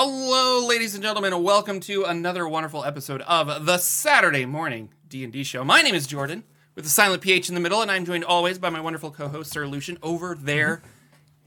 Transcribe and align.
Hello, 0.00 0.64
ladies 0.64 0.94
and 0.94 1.02
gentlemen, 1.02 1.32
and 1.32 1.42
welcome 1.42 1.80
to 1.80 2.04
another 2.04 2.46
wonderful 2.48 2.84
episode 2.84 3.20
of 3.22 3.66
the 3.66 3.78
Saturday 3.78 4.46
Morning 4.46 4.90
D&D 5.08 5.42
Show. 5.42 5.64
My 5.64 5.82
name 5.82 5.96
is 5.96 6.06
Jordan, 6.06 6.44
with 6.76 6.86
a 6.86 6.88
silent 6.88 7.20
PH 7.20 7.48
in 7.48 7.56
the 7.56 7.60
middle, 7.60 7.82
and 7.82 7.90
I'm 7.90 8.04
joined 8.04 8.22
always 8.22 8.60
by 8.60 8.70
my 8.70 8.80
wonderful 8.80 9.10
co-host, 9.10 9.50
Sir 9.50 9.66
Lucian, 9.66 9.98
over 10.00 10.36
there 10.40 10.82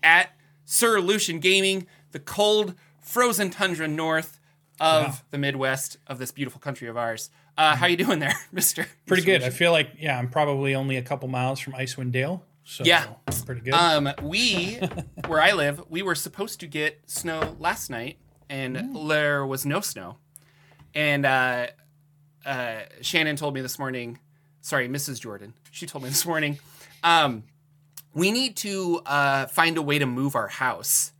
at 0.04 0.32
Sir 0.66 1.00
Lucian 1.00 1.40
Gaming, 1.40 1.88
the 2.12 2.20
cold, 2.20 2.76
frozen 3.00 3.52
tundra 3.52 3.88
north 3.88 4.38
of 4.82 5.04
Wow. 5.06 5.16
the 5.30 5.38
Midwest 5.38 5.96
of 6.06 6.20
this 6.20 6.34
beautiful 6.34 6.60
country 6.60 6.90
of 6.90 6.98
ours. 6.98 7.30
Uh, 7.58 7.78
how 7.78 7.88
you 7.88 7.96
doing 7.96 8.20
there, 8.20 8.36
Mister? 8.52 8.86
Pretty 9.06 9.24
good. 9.24 9.44
I 9.44 9.50
feel 9.50 9.72
like 9.72 9.92
yeah, 9.98 10.20
I'm 10.20 10.28
probably 10.28 10.76
only 10.76 10.98
a 10.98 11.02
couple 11.02 11.30
miles 11.30 11.62
from 11.62 11.72
Icewind 11.72 12.12
Dale, 12.12 12.44
so 12.66 12.84
Yeah. 12.84 13.06
pretty 13.46 13.62
good. 13.62 13.76
Um, 13.76 14.10
we, 14.22 14.78
where 15.28 15.40
I 15.40 15.54
live, 15.54 15.82
we 15.90 16.02
were 16.02 16.16
supposed 16.16 16.60
to 16.60 16.68
get 16.68 17.00
snow 17.06 17.56
last 17.58 17.90
night, 17.90 18.18
and 18.52 18.76
Mm. 18.76 19.08
there 19.08 19.46
was 19.46 19.66
no 19.66 19.80
snow. 19.82 20.18
And 20.94 21.26
uh, 21.26 21.68
uh, 22.46 22.76
Shannon 23.02 23.36
told 23.38 23.54
me 23.56 23.62
this 23.62 23.80
morning, 23.80 24.20
sorry, 24.62 24.88
Mrs. 24.90 25.20
Jordan, 25.22 25.54
she 25.72 25.86
told 25.86 26.04
me 26.04 26.10
this 26.10 26.26
morning, 26.26 26.60
um, 27.04 27.44
we 28.14 28.30
need 28.32 28.58
to 28.58 29.02
uh, 29.06 29.46
find 29.48 29.78
a 29.78 29.82
way 29.82 29.98
to 30.00 30.06
move 30.06 30.36
our 30.36 30.50
house. 30.50 31.14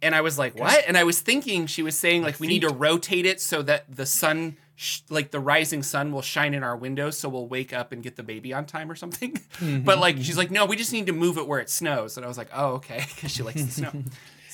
And 0.00 0.14
I 0.14 0.20
was 0.20 0.38
like, 0.38 0.56
what? 0.58 0.84
And 0.86 0.96
I 0.96 1.02
was 1.04 1.20
thinking 1.20 1.66
she 1.66 1.82
was 1.82 1.98
saying 1.98 2.22
like 2.22 2.38
we 2.38 2.46
need 2.46 2.60
to 2.62 2.68
rotate 2.68 3.26
it 3.26 3.40
so 3.40 3.62
that 3.62 3.84
the 3.94 4.06
sun, 4.06 4.56
sh- 4.76 5.00
like 5.08 5.30
the 5.32 5.40
rising 5.40 5.82
sun, 5.82 6.12
will 6.12 6.22
shine 6.22 6.54
in 6.54 6.62
our 6.62 6.76
windows, 6.76 7.18
so 7.18 7.28
we'll 7.28 7.48
wake 7.48 7.72
up 7.72 7.90
and 7.92 8.02
get 8.02 8.14
the 8.14 8.22
baby 8.22 8.52
on 8.52 8.66
time 8.66 8.88
or 8.90 8.94
something. 8.94 9.32
Mm-hmm. 9.32 9.80
but 9.84 9.98
like 9.98 10.18
she's 10.18 10.36
like, 10.36 10.50
no, 10.52 10.66
we 10.66 10.76
just 10.76 10.92
need 10.92 11.06
to 11.06 11.12
move 11.12 11.38
it 11.38 11.48
where 11.48 11.58
it 11.58 11.70
snows. 11.70 12.16
And 12.16 12.24
I 12.24 12.28
was 12.28 12.38
like, 12.38 12.50
oh, 12.54 12.74
okay, 12.74 13.04
because 13.14 13.32
she 13.32 13.42
likes 13.42 13.64
the 13.64 13.70
snow. 13.72 13.92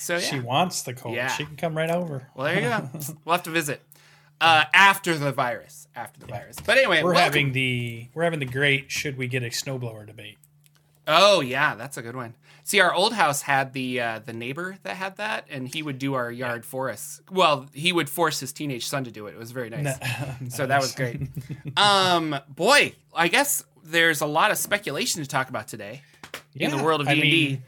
So 0.03 0.15
yeah. 0.15 0.19
She 0.19 0.39
wants 0.39 0.81
the 0.83 0.93
cold. 0.93 1.15
Yeah. 1.15 1.27
She 1.27 1.45
can 1.45 1.55
come 1.55 1.75
right 1.77 1.89
over. 1.89 2.27
well, 2.35 2.45
there 2.47 2.55
you 2.55 2.69
go. 2.69 2.89
we'll 3.25 3.33
have 3.33 3.43
to 3.43 3.49
visit 3.49 3.81
uh, 4.41 4.65
after 4.73 5.17
the 5.17 5.31
virus. 5.31 5.87
After 5.95 6.19
the 6.19 6.25
virus. 6.25 6.57
But 6.65 6.77
anyway, 6.77 7.01
We're 7.03 7.13
welcome. 7.13 7.23
having 7.23 7.51
the 7.53 8.07
we're 8.13 8.23
having 8.23 8.39
the 8.39 8.45
great 8.45 8.91
should 8.91 9.17
we 9.17 9.27
get 9.27 9.43
a 9.43 9.47
snowblower 9.47 10.05
debate. 10.05 10.37
Oh 11.07 11.41
yeah, 11.41 11.75
that's 11.75 11.97
a 11.97 12.01
good 12.01 12.15
one. 12.15 12.35
See, 12.65 12.79
our 12.79 12.93
old 12.93 13.13
house 13.13 13.41
had 13.41 13.73
the 13.73 13.99
uh, 13.99 14.19
the 14.19 14.33
neighbor 14.33 14.77
that 14.83 14.95
had 14.95 15.17
that, 15.17 15.45
and 15.49 15.67
he 15.67 15.83
would 15.83 15.99
do 15.99 16.13
our 16.13 16.31
yard 16.31 16.65
for 16.65 16.89
us. 16.89 17.21
Well, 17.29 17.67
he 17.73 17.91
would 17.91 18.09
force 18.09 18.39
his 18.39 18.53
teenage 18.53 18.87
son 18.87 19.03
to 19.03 19.11
do 19.11 19.27
it. 19.27 19.31
It 19.33 19.37
was 19.37 19.51
very 19.51 19.69
nice. 19.69 19.97
So 20.49 20.65
that 20.65 20.81
was 20.81 20.93
great. 20.93 21.21
um, 21.77 22.35
boy, 22.49 22.93
I 23.13 23.27
guess 23.27 23.63
there's 23.83 24.21
a 24.21 24.25
lot 24.25 24.51
of 24.51 24.57
speculation 24.57 25.21
to 25.21 25.27
talk 25.27 25.49
about 25.49 25.67
today 25.67 26.01
in 26.55 26.71
the 26.71 26.81
world 26.81 27.01
of 27.01 27.07
D 27.07 27.13
and 27.13 27.21
D. 27.21 27.61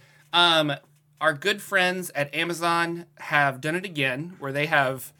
our 1.21 1.33
good 1.33 1.61
friends 1.61 2.11
at 2.15 2.33
Amazon 2.33 3.05
have 3.19 3.61
done 3.61 3.75
it 3.75 3.85
again, 3.85 4.35
where 4.39 4.51
they 4.51 4.65
have 4.65 5.13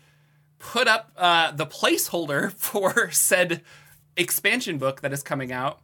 put 0.60 0.88
up 0.88 1.12
uh, 1.18 1.52
the 1.52 1.66
placeholder 1.66 2.52
for 2.58 3.12
said 3.12 3.62
expansion 4.18 4.78
book 4.78 5.02
that 5.02 5.14
is 5.14 5.24
coming 5.24 5.52
out. 5.52 5.80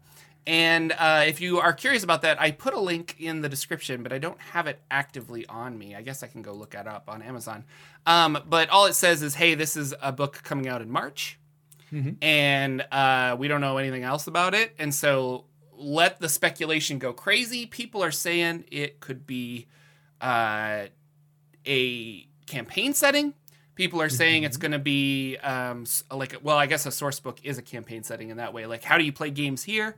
And 0.48 0.92
uh, 0.94 1.24
if 1.28 1.40
you 1.40 1.60
are 1.60 1.72
curious 1.72 2.04
about 2.04 2.24
that, 2.24 2.42
I 2.42 2.50
put 2.50 2.74
a 2.74 2.80
link 2.80 3.16
in 3.20 3.42
the 3.42 3.50
description, 3.50 4.02
but 4.02 4.12
I 4.12 4.18
don't 4.18 4.40
have 4.42 4.66
it 4.66 4.80
actively 4.90 5.46
on 5.46 5.78
me. 5.78 5.94
I 5.96 6.02
guess 6.02 6.24
I 6.24 6.28
can 6.28 6.42
go 6.42 6.52
look 6.52 6.74
it 6.74 6.88
up 6.88 7.04
on 7.08 7.22
Amazon. 7.22 7.64
Um, 8.08 8.40
but 8.50 8.70
all 8.70 8.88
it 8.88 8.94
says 8.94 9.22
is, 9.22 9.36
hey, 9.36 9.54
this 9.54 9.78
is 9.78 9.94
a 10.02 10.12
book 10.12 10.42
coming 10.44 10.68
out 10.68 10.82
in 10.82 10.90
March, 10.90 11.38
and 12.24 12.84
uh, 12.92 13.36
we 13.38 13.48
don't 13.48 13.62
know 13.62 13.78
anything 13.78 14.02
else 14.04 14.26
about 14.26 14.56
it. 14.56 14.74
And 14.80 14.96
so 14.96 15.46
let 15.78 16.20
the 16.20 16.30
speculation 16.30 16.98
go 16.98 17.14
crazy. 17.14 17.68
People 17.68 18.04
are 18.04 18.12
saying 18.12 18.64
it 18.72 19.00
could 19.00 19.28
be 19.28 19.68
uh, 20.22 20.86
a 21.66 22.28
campaign 22.46 22.94
setting. 22.94 23.34
People 23.76 24.02
are 24.02 24.10
saying 24.10 24.44
it's 24.44 24.58
going 24.58 24.74
to 24.74 24.80
be 24.80 25.38
um, 25.38 25.86
like, 26.12 26.36
well, 26.44 26.58
I 26.58 26.66
guess 26.68 26.86
a 26.86 26.92
source 26.92 27.20
book 27.20 27.40
is 27.44 27.58
a 27.58 27.62
campaign 27.62 28.04
setting 28.04 28.30
in 28.30 28.38
that 28.38 28.54
way. 28.54 28.66
Like, 28.68 28.84
how 28.84 28.98
do 28.98 29.04
you 29.04 29.14
play 29.14 29.32
games 29.32 29.64
here? 29.64 29.96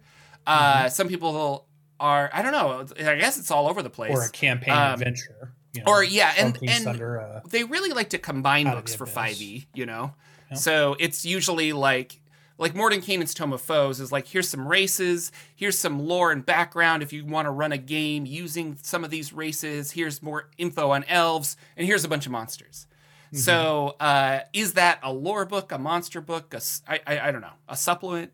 Uh, 0.47 0.89
Some 0.89 1.07
people 1.07 1.65
are, 1.99 2.29
I 2.33 2.41
don't 2.41 2.51
know. 2.51 2.85
I 3.09 3.15
guess 3.15 3.37
it's 3.37 3.51
all 3.51 3.67
over 3.67 3.81
the 3.81 3.89
place. 3.89 4.13
Or 4.15 4.23
a 4.23 4.29
campaign 4.29 4.73
Um, 4.73 4.93
adventure. 4.93 5.53
You 5.73 5.81
know, 5.83 5.91
or 5.91 6.03
yeah, 6.03 6.31
and 6.37 6.55
and 6.61 6.83
Thunder, 6.83 7.19
uh, 7.19 7.41
they 7.49 7.63
really 7.63 7.89
like 7.89 8.11
to 8.11 8.19
combine 8.19 8.65
books 8.69 8.93
for 8.93 9.07
five 9.07 9.41
e. 9.41 9.65
You 9.73 9.87
know, 9.87 10.13
Yeah. 10.51 10.57
so 10.57 10.95
it's 10.99 11.25
usually 11.25 11.73
like 11.73 12.21
like 12.57 12.73
Mordenkainen's 12.73 13.33
Tome 13.33 13.53
of 13.53 13.61
Foes 13.61 13.99
is 13.99 14.11
like 14.11 14.27
here's 14.27 14.49
some 14.49 14.67
races, 14.67 15.31
here's 15.55 15.77
some 15.77 15.99
lore 15.99 16.31
and 16.31 16.45
background 16.45 17.03
if 17.03 17.11
you 17.11 17.25
want 17.25 17.45
to 17.45 17.51
run 17.51 17.71
a 17.71 17.77
game 17.77 18.25
using 18.25 18.77
some 18.81 19.03
of 19.03 19.09
these 19.09 19.33
races. 19.33 19.91
Here's 19.91 20.21
more 20.21 20.49
info 20.57 20.91
on 20.91 21.03
elves, 21.05 21.57
and 21.75 21.87
here's 21.87 22.03
a 22.03 22.07
bunch 22.07 22.25
of 22.25 22.31
monsters. 22.31 22.87
Mm-hmm. 23.27 23.37
So 23.37 23.95
uh, 23.99 24.41
is 24.53 24.73
that 24.73 24.99
a 25.01 25.11
lore 25.11 25.45
book, 25.45 25.71
a 25.71 25.77
monster 25.77 26.21
book, 26.21 26.53
a 26.53 26.61
I, 26.87 26.99
I, 27.07 27.27
I 27.27 27.31
don't 27.31 27.41
know, 27.41 27.57
a 27.67 27.75
supplement? 27.75 28.31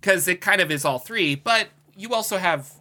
Because 0.00 0.28
it 0.28 0.40
kind 0.40 0.60
of 0.60 0.70
is 0.70 0.84
all 0.84 0.98
three, 0.98 1.34
but 1.34 1.68
you 1.96 2.12
also 2.12 2.36
have 2.36 2.72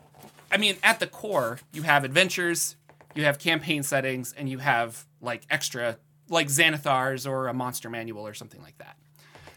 I 0.53 0.57
mean, 0.57 0.77
at 0.83 0.99
the 0.99 1.07
core, 1.07 1.59
you 1.71 1.81
have 1.81 2.03
adventures, 2.03 2.75
you 3.15 3.23
have 3.23 3.39
campaign 3.39 3.81
settings, 3.81 4.33
and 4.33 4.47
you 4.47 4.59
have 4.59 5.07
like 5.19 5.41
extra, 5.49 5.97
like 6.29 6.47
Xanathars 6.47 7.27
or 7.27 7.47
a 7.47 7.53
monster 7.53 7.89
manual 7.89 8.27
or 8.27 8.35
something 8.35 8.61
like 8.61 8.77
that. 8.77 8.95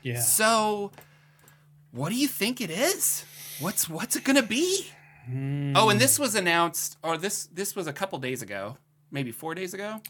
Yeah. 0.07 0.21
So, 0.21 0.93
what 1.91 2.11
do 2.11 2.15
you 2.15 2.29
think 2.29 2.61
it 2.61 2.71
is? 2.71 3.25
What's 3.61 3.89
what's 3.89 4.17
it 4.17 4.25
gonna 4.25 4.43
be? 4.43 4.87
Hmm. 5.27 5.73
Oh, 5.75 5.89
and 5.89 6.01
this 6.01 6.19
was 6.19 6.35
announced, 6.35 6.97
or 7.03 7.17
this 7.19 7.47
this 7.47 7.75
was 7.75 7.87
a 7.87 7.93
couple 7.93 8.19
days 8.19 8.43
ago, 8.43 8.79
maybe 9.11 9.33
four 9.33 9.55
days 9.55 9.75
ago, 9.75 10.01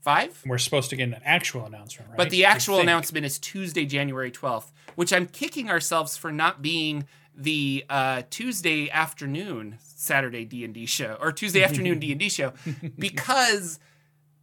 five. 0.00 0.42
We're 0.44 0.58
supposed 0.58 0.90
to 0.90 0.96
get 0.96 1.08
an 1.08 1.16
actual 1.24 1.64
announcement, 1.64 2.10
right? 2.10 2.16
But 2.16 2.30
the 2.30 2.44
actual 2.44 2.80
announcement 2.80 3.26
is 3.26 3.38
Tuesday, 3.38 3.86
January 3.86 4.32
12th, 4.32 4.72
which 4.96 5.12
I'm 5.12 5.26
kicking 5.26 5.70
ourselves 5.70 6.16
for 6.16 6.32
not 6.32 6.60
being 6.60 7.06
the 7.36 7.84
uh, 7.88 8.22
Tuesday 8.30 8.90
afternoon 8.90 9.78
Saturday 9.80 10.44
D&D 10.44 10.86
show 10.86 11.16
or 11.20 11.30
Tuesday 11.30 11.62
afternoon 11.62 12.00
D&D 12.00 12.28
show 12.28 12.52
because 12.98 13.78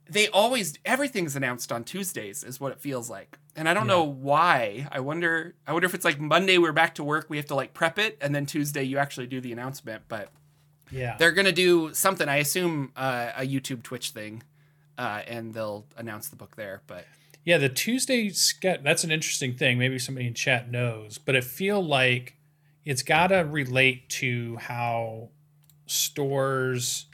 they 0.10 0.28
always 0.28 0.78
everything's 0.86 1.36
announced 1.36 1.72
on 1.72 1.84
Tuesdays 1.84 2.44
is 2.44 2.60
what 2.60 2.72
it 2.72 2.80
feels 2.80 3.10
like. 3.10 3.38
And 3.56 3.68
I 3.70 3.74
don't 3.74 3.88
know 3.88 4.04
why. 4.04 4.88
I 4.92 5.00
wonder 5.00 5.56
I 5.66 5.74
wonder 5.74 5.86
if 5.86 5.94
it's 5.94 6.06
like 6.06 6.20
Monday 6.20 6.58
we're 6.58 6.72
back 6.74 6.96
to 6.96 7.04
work, 7.04 7.26
we 7.30 7.38
have 7.38 7.46
to 7.48 7.56
like 7.56 7.74
prep 7.74 7.98
it 7.98 8.18
and 8.22 8.34
then 8.36 8.46
Tuesday 8.46 8.84
you 8.84 8.98
actually 8.98 9.28
do 9.28 9.42
the 9.42 9.52
announcement, 9.52 10.04
but 10.08 10.30
Yeah. 10.92 11.16
they're 11.18 11.32
going 11.32 11.46
to 11.46 11.52
do 11.52 11.94
something 11.94 12.28
I 12.30 12.38
assume 12.38 12.92
uh, 12.96 13.32
a 13.38 13.42
YouTube 13.42 13.84
Twitch 13.84 14.10
thing. 14.12 14.44
Uh, 14.98 15.22
and 15.28 15.54
they'll 15.54 15.86
announce 15.98 16.30
the 16.30 16.36
book 16.38 16.56
there, 16.56 16.82
but 16.88 17.06
Yeah, 17.44 17.58
the 17.58 17.68
Tuesday 17.70 18.30
sketch 18.30 18.82
that's 18.84 19.04
an 19.04 19.12
interesting 19.12 19.54
thing. 19.56 19.78
Maybe 19.78 19.98
somebody 20.00 20.28
in 20.28 20.34
chat 20.34 20.70
knows, 20.72 21.18
but 21.18 21.36
I 21.36 21.42
feel 21.42 21.84
like 21.84 22.38
it's 22.86 23.02
got 23.04 23.28
to 23.28 23.38
relate 23.40 24.08
to 24.10 24.58
how 24.58 25.30
stores 25.88 27.08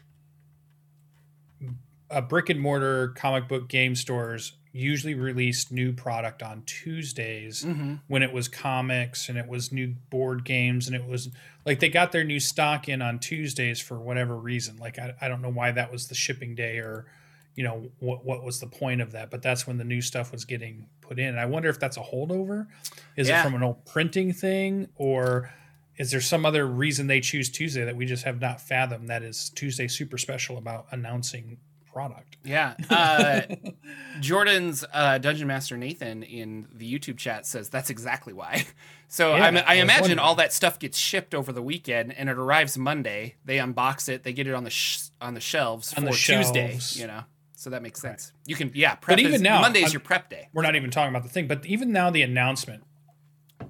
a 2.11 2.21
brick 2.21 2.49
and 2.49 2.59
mortar 2.59 3.09
comic 3.09 3.47
book 3.47 3.67
game 3.67 3.95
stores 3.95 4.53
usually 4.73 5.13
released 5.13 5.71
new 5.71 5.91
product 5.91 6.41
on 6.41 6.63
Tuesdays 6.65 7.63
mm-hmm. 7.63 7.95
when 8.07 8.23
it 8.23 8.31
was 8.31 8.47
comics 8.47 9.27
and 9.27 9.37
it 9.37 9.47
was 9.47 9.71
new 9.71 9.95
board 10.09 10.45
games 10.45 10.87
and 10.87 10.95
it 10.95 11.05
was 11.05 11.29
like 11.65 11.79
they 11.79 11.89
got 11.89 12.11
their 12.11 12.23
new 12.23 12.39
stock 12.39 12.87
in 12.87 13.01
on 13.01 13.19
Tuesdays 13.19 13.81
for 13.81 13.99
whatever 13.99 14.35
reason. 14.35 14.77
Like 14.77 14.97
I, 14.97 15.13
I 15.19 15.27
don't 15.27 15.41
know 15.41 15.51
why 15.51 15.71
that 15.71 15.91
was 15.91 16.07
the 16.07 16.15
shipping 16.15 16.55
day 16.55 16.77
or 16.77 17.05
you 17.55 17.63
know 17.65 17.89
what 17.99 18.23
what 18.23 18.43
was 18.43 18.59
the 18.59 18.67
point 18.67 19.01
of 19.01 19.11
that, 19.11 19.29
but 19.29 19.41
that's 19.41 19.67
when 19.67 19.77
the 19.77 19.83
new 19.83 20.01
stuff 20.01 20.31
was 20.31 20.45
getting 20.45 20.87
put 21.01 21.19
in. 21.19 21.27
And 21.27 21.39
I 21.39 21.45
wonder 21.45 21.67
if 21.67 21.79
that's 21.79 21.97
a 21.97 22.01
holdover. 22.01 22.67
Is 23.17 23.27
Yeah. 23.27 23.41
it 23.41 23.43
from 23.43 23.55
an 23.55 23.63
old 23.63 23.85
printing 23.85 24.31
thing 24.31 24.87
or 24.95 25.51
is 25.97 26.11
there 26.11 26.21
some 26.21 26.45
other 26.45 26.65
reason 26.65 27.07
they 27.07 27.19
choose 27.19 27.49
Tuesday 27.49 27.83
that 27.83 27.95
we 27.97 28.05
just 28.05 28.23
have 28.23 28.39
not 28.39 28.61
fathomed 28.61 29.09
that 29.09 29.21
is 29.21 29.49
Tuesday 29.49 29.87
super 29.89 30.17
special 30.17 30.57
about 30.57 30.87
announcing 30.91 31.57
product? 31.93 32.37
Yeah. 32.43 32.75
Uh, 32.89 33.41
Jordan's 34.19 34.83
uh, 34.93 35.17
Dungeon 35.17 35.47
Master 35.47 35.77
Nathan 35.77 36.23
in 36.23 36.67
the 36.73 36.91
YouTube 36.91 37.17
chat 37.17 37.45
says 37.45 37.69
that's 37.69 37.89
exactly 37.89 38.33
why. 38.33 38.65
So 39.13 39.35
Yeah, 39.35 39.61
I 39.67 39.73
I 39.73 39.73
imagine 39.75 40.01
wondering. 40.03 40.19
all 40.19 40.35
that 40.35 40.53
stuff 40.53 40.79
gets 40.79 40.97
shipped 40.97 41.35
over 41.35 41.51
the 41.51 41.61
weekend 41.61 42.13
and 42.17 42.29
it 42.29 42.37
arrives 42.37 42.77
Monday. 42.77 43.35
They 43.43 43.57
unbox 43.57 44.07
it, 44.07 44.23
they 44.23 44.31
get 44.31 44.47
it 44.47 44.53
on 44.53 44.63
the 44.63 44.69
sh- 44.69 45.09
on 45.19 45.33
the 45.33 45.41
shelves 45.41 45.93
On 45.97 46.05
for 46.05 46.11
the 46.11 46.15
Tuesday. 46.15 46.79
You 46.93 47.07
know, 47.07 47.23
so 47.57 47.71
that 47.71 47.81
makes 47.81 47.99
sense. 48.01 48.31
You 48.45 48.55
can 48.55 48.71
yeah. 48.73 48.95
Prep 48.95 49.17
But 49.17 49.19
even 49.19 49.33
is, 49.33 49.41
now, 49.41 49.59
Monday's 49.59 49.83
I'm- 49.83 49.91
your 49.91 49.99
prep 49.99 50.29
day. 50.29 50.47
we're 50.53 50.61
not 50.61 50.77
even 50.77 50.91
talking 50.91 51.09
about 51.13 51.23
the 51.23 51.29
thing, 51.29 51.45
but 51.47 51.65
even 51.65 51.91
now 51.91 52.09
the 52.09 52.21
announcement, 52.21 52.85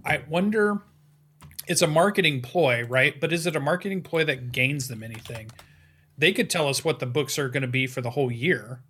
I 0.06 0.22
wonder 0.30 0.84
it's 1.68 1.82
a 1.82 1.88
marketing 1.88 2.42
ploy, 2.44 2.84
right? 2.84 3.20
But 3.20 3.34
is 3.34 3.48
it 3.48 3.56
a 3.56 3.60
marketing 3.60 4.04
ploy 4.04 4.24
that 4.26 4.52
gains 4.52 4.90
them 4.90 5.02
anything? 5.02 5.50
They 6.22 6.34
could 6.34 6.52
tell 6.52 6.68
us 6.68 6.86
what 6.86 7.00
the 7.00 7.08
books 7.08 7.40
are 7.40 7.50
going 7.50 7.64
to 7.64 7.68
be 7.68 7.88
for 7.88 8.00
the 8.02 8.12
whole 8.12 8.32
year 8.32 8.84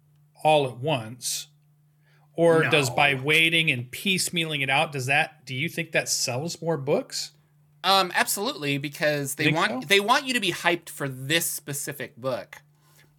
all 0.43 0.67
at 0.67 0.77
once. 0.77 1.47
Or 2.33 2.63
does 2.63 2.89
by 2.89 3.13
waiting 3.13 3.71
and 3.71 3.89
piecemealing 3.89 4.61
it 4.61 4.69
out, 4.69 4.91
does 4.91 5.05
that 5.05 5.45
do 5.45 5.55
you 5.55 5.69
think 5.69 5.93
that 5.93 6.09
sells 6.09 6.61
more 6.61 6.75
books? 6.75 7.31
Um, 7.85 8.11
absolutely, 8.15 8.77
because 8.77 9.35
they 9.35 9.45
Think 9.45 9.55
want 9.55 9.83
so? 9.83 9.87
they 9.87 10.01
want 10.01 10.25
you 10.25 10.33
to 10.33 10.41
be 10.41 10.51
hyped 10.51 10.89
for 10.89 11.07
this 11.07 11.45
specific 11.45 12.17
book. 12.17 12.61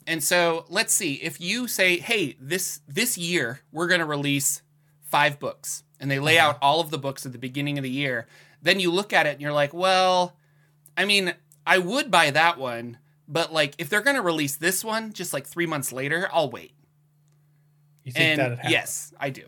And 0.06 0.22
so 0.22 0.66
let's 0.68 0.92
see 0.92 1.14
if 1.14 1.40
you 1.40 1.66
say, 1.66 1.98
"Hey, 1.98 2.36
this 2.38 2.80
this 2.86 3.16
year 3.16 3.60
we're 3.72 3.88
going 3.88 4.00
to 4.00 4.06
release 4.06 4.60
five 5.00 5.40
books," 5.40 5.84
and 5.98 6.10
they 6.10 6.18
lay 6.18 6.38
out 6.38 6.58
all 6.60 6.80
of 6.80 6.90
the 6.90 6.98
books 6.98 7.24
at 7.24 7.32
the 7.32 7.38
beginning 7.38 7.78
of 7.78 7.82
the 7.82 7.90
year. 7.90 8.26
Then 8.60 8.78
you 8.78 8.90
look 8.90 9.14
at 9.14 9.26
it 9.26 9.32
and 9.32 9.40
you're 9.40 9.52
like, 9.52 9.72
"Well, 9.72 10.36
I 10.98 11.06
mean, 11.06 11.34
I 11.66 11.78
would 11.78 12.10
buy 12.10 12.30
that 12.30 12.58
one, 12.58 12.98
but 13.32 13.52
like 13.52 13.74
if 13.78 13.88
they're 13.88 14.02
going 14.02 14.16
to 14.16 14.22
release 14.22 14.56
this 14.56 14.84
one 14.84 15.12
just 15.12 15.32
like 15.32 15.46
three 15.46 15.66
months 15.66 15.92
later, 15.92 16.28
I'll 16.32 16.50
wait." 16.50 16.74
You 18.04 18.12
think 18.12 18.40
happen? 18.40 18.58
yes, 18.70 19.12
I 19.18 19.30
do. 19.30 19.42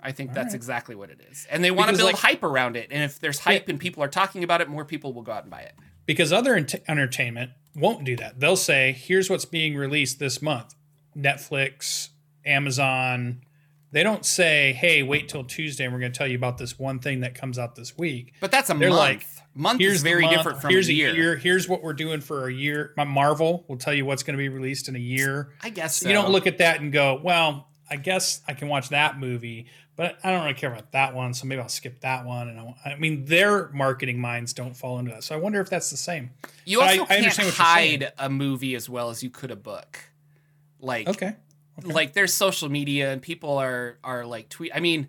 I 0.00 0.12
think 0.12 0.32
that's 0.32 0.46
right. 0.48 0.54
exactly 0.54 0.94
what 0.94 1.10
it 1.10 1.20
is. 1.30 1.46
And 1.50 1.64
they 1.64 1.70
want 1.72 1.90
to 1.90 1.96
build 1.96 2.12
like- 2.12 2.20
hype 2.22 2.44
around 2.44 2.76
it. 2.76 2.88
And 2.92 3.02
if 3.02 3.18
there's 3.18 3.40
hype 3.40 3.68
and 3.68 3.80
people 3.80 4.02
are 4.04 4.08
talking 4.08 4.44
about 4.44 4.60
it, 4.60 4.68
more 4.68 4.84
people 4.84 5.12
will 5.12 5.22
go 5.22 5.32
out 5.32 5.42
and 5.42 5.50
buy 5.50 5.60
it. 5.62 5.74
because 6.04 6.32
other 6.32 6.54
ent- 6.54 6.76
entertainment 6.86 7.50
won't 7.74 8.04
do 8.04 8.14
that. 8.16 8.38
They'll 8.38 8.56
say, 8.56 8.92
"Here's 8.92 9.28
what's 9.28 9.44
being 9.44 9.74
released 9.76 10.18
this 10.20 10.40
month." 10.40 10.74
Netflix, 11.16 12.10
Amazon. 12.44 13.42
They 13.90 14.02
don't 14.02 14.24
say, 14.24 14.72
"Hey, 14.74 15.02
wait 15.02 15.28
till 15.28 15.42
Tuesday 15.44 15.84
and 15.84 15.92
we're 15.92 16.00
going 16.00 16.12
to 16.12 16.18
tell 16.18 16.26
you 16.28 16.36
about 16.36 16.58
this 16.58 16.78
one 16.78 16.98
thing 17.00 17.20
that 17.20 17.34
comes 17.34 17.58
out 17.58 17.74
this 17.74 17.96
week." 17.98 18.34
But 18.40 18.50
that's 18.52 18.70
a 18.70 18.74
They're 18.74 18.90
month. 18.90 18.98
like, 19.00 19.26
month 19.56 19.80
Here's 19.80 19.96
is 19.96 20.02
very 20.02 20.22
month, 20.22 20.36
different 20.36 20.60
from 20.60 20.70
here's 20.70 20.88
a 20.88 20.92
year. 20.92 21.36
Here's 21.36 21.68
what 21.68 21.82
we're 21.82 21.94
doing 21.94 22.20
for 22.20 22.46
a 22.46 22.52
year. 22.52 22.92
My 22.96 23.04
Marvel 23.04 23.64
will 23.68 23.78
tell 23.78 23.94
you 23.94 24.04
what's 24.04 24.22
going 24.22 24.36
to 24.36 24.42
be 24.42 24.48
released 24.48 24.88
in 24.88 24.94
a 24.96 25.00
year. 25.00 25.52
I 25.62 25.70
guess 25.70 25.96
so. 25.96 26.08
You 26.08 26.14
don't 26.14 26.30
look 26.30 26.46
at 26.46 26.58
that 26.58 26.80
and 26.80 26.92
go, 26.92 27.20
"Well, 27.22 27.68
I 27.90 27.96
guess 27.96 28.42
I 28.46 28.52
can 28.54 28.68
watch 28.68 28.90
that 28.90 29.18
movie." 29.18 29.66
But 29.96 30.18
I 30.22 30.30
don't 30.30 30.42
really 30.42 30.52
care 30.52 30.70
about 30.70 30.92
that 30.92 31.14
one, 31.14 31.32
so 31.32 31.46
maybe 31.46 31.62
I'll 31.62 31.70
skip 31.70 32.00
that 32.00 32.26
one. 32.26 32.48
And 32.50 32.60
I, 32.60 32.90
I 32.90 32.96
mean, 32.96 33.24
their 33.24 33.70
marketing 33.70 34.20
minds 34.20 34.52
don't 34.52 34.76
fall 34.76 34.98
into 34.98 35.10
that. 35.12 35.24
So 35.24 35.34
I 35.34 35.38
wonder 35.38 35.58
if 35.62 35.70
that's 35.70 35.88
the 35.90 35.96
same. 35.96 36.32
You 36.66 36.80
But 36.80 36.98
also 36.98 37.04
I 37.04 37.20
can't 37.22 37.38
what 37.38 37.54
hide 37.54 38.12
a 38.18 38.28
movie 38.28 38.74
as 38.74 38.90
well 38.90 39.08
as 39.08 39.22
you 39.22 39.30
could 39.30 39.50
a 39.50 39.56
book. 39.56 39.98
Like, 40.80 41.08
Okay. 41.08 41.34
okay. 41.78 41.92
like 41.92 42.12
there's 42.12 42.34
social 42.34 42.68
media 42.68 43.10
and 43.10 43.22
people 43.22 43.56
are 43.56 43.96
are 44.04 44.26
like 44.26 44.50
tweet. 44.50 44.70
I 44.74 44.80
mean, 44.80 45.08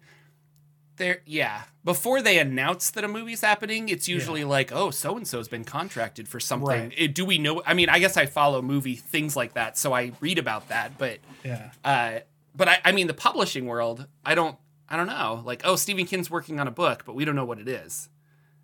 there. 0.97 1.21
Yeah, 1.25 1.63
before 1.83 2.21
they 2.21 2.37
announce 2.39 2.91
that 2.91 3.03
a 3.03 3.07
movie's 3.07 3.41
happening, 3.41 3.89
it's 3.89 4.07
usually 4.07 4.43
like, 4.43 4.71
oh, 4.71 4.91
so 4.91 5.15
and 5.17 5.27
so's 5.27 5.47
been 5.47 5.63
contracted 5.63 6.27
for 6.27 6.39
something. 6.39 6.67
Right. 6.67 6.93
Eh, 6.97 7.07
do 7.07 7.25
we 7.25 7.37
know? 7.37 7.61
I 7.65 7.73
mean, 7.73 7.89
I 7.89 7.99
guess 7.99 8.17
I 8.17 8.25
follow 8.25 8.61
movie 8.61 8.95
things 8.95 9.35
like 9.35 9.53
that, 9.53 9.77
so 9.77 9.93
I 9.93 10.11
read 10.19 10.37
about 10.37 10.69
that. 10.69 10.97
But 10.97 11.19
yeah. 11.43 11.71
uh, 11.83 12.19
but 12.55 12.67
I, 12.67 12.79
I 12.85 12.91
mean, 12.91 13.07
the 13.07 13.13
publishing 13.13 13.65
world, 13.67 14.05
I 14.25 14.35
don't, 14.35 14.57
I 14.89 14.97
don't 14.97 15.07
know. 15.07 15.41
Like, 15.45 15.61
oh, 15.63 15.75
Stephen 15.75 16.05
King's 16.05 16.29
working 16.29 16.59
on 16.59 16.67
a 16.67 16.71
book, 16.71 17.03
but 17.05 17.15
we 17.15 17.23
don't 17.25 17.35
know 17.35 17.45
what 17.45 17.59
it 17.59 17.67
is, 17.67 18.09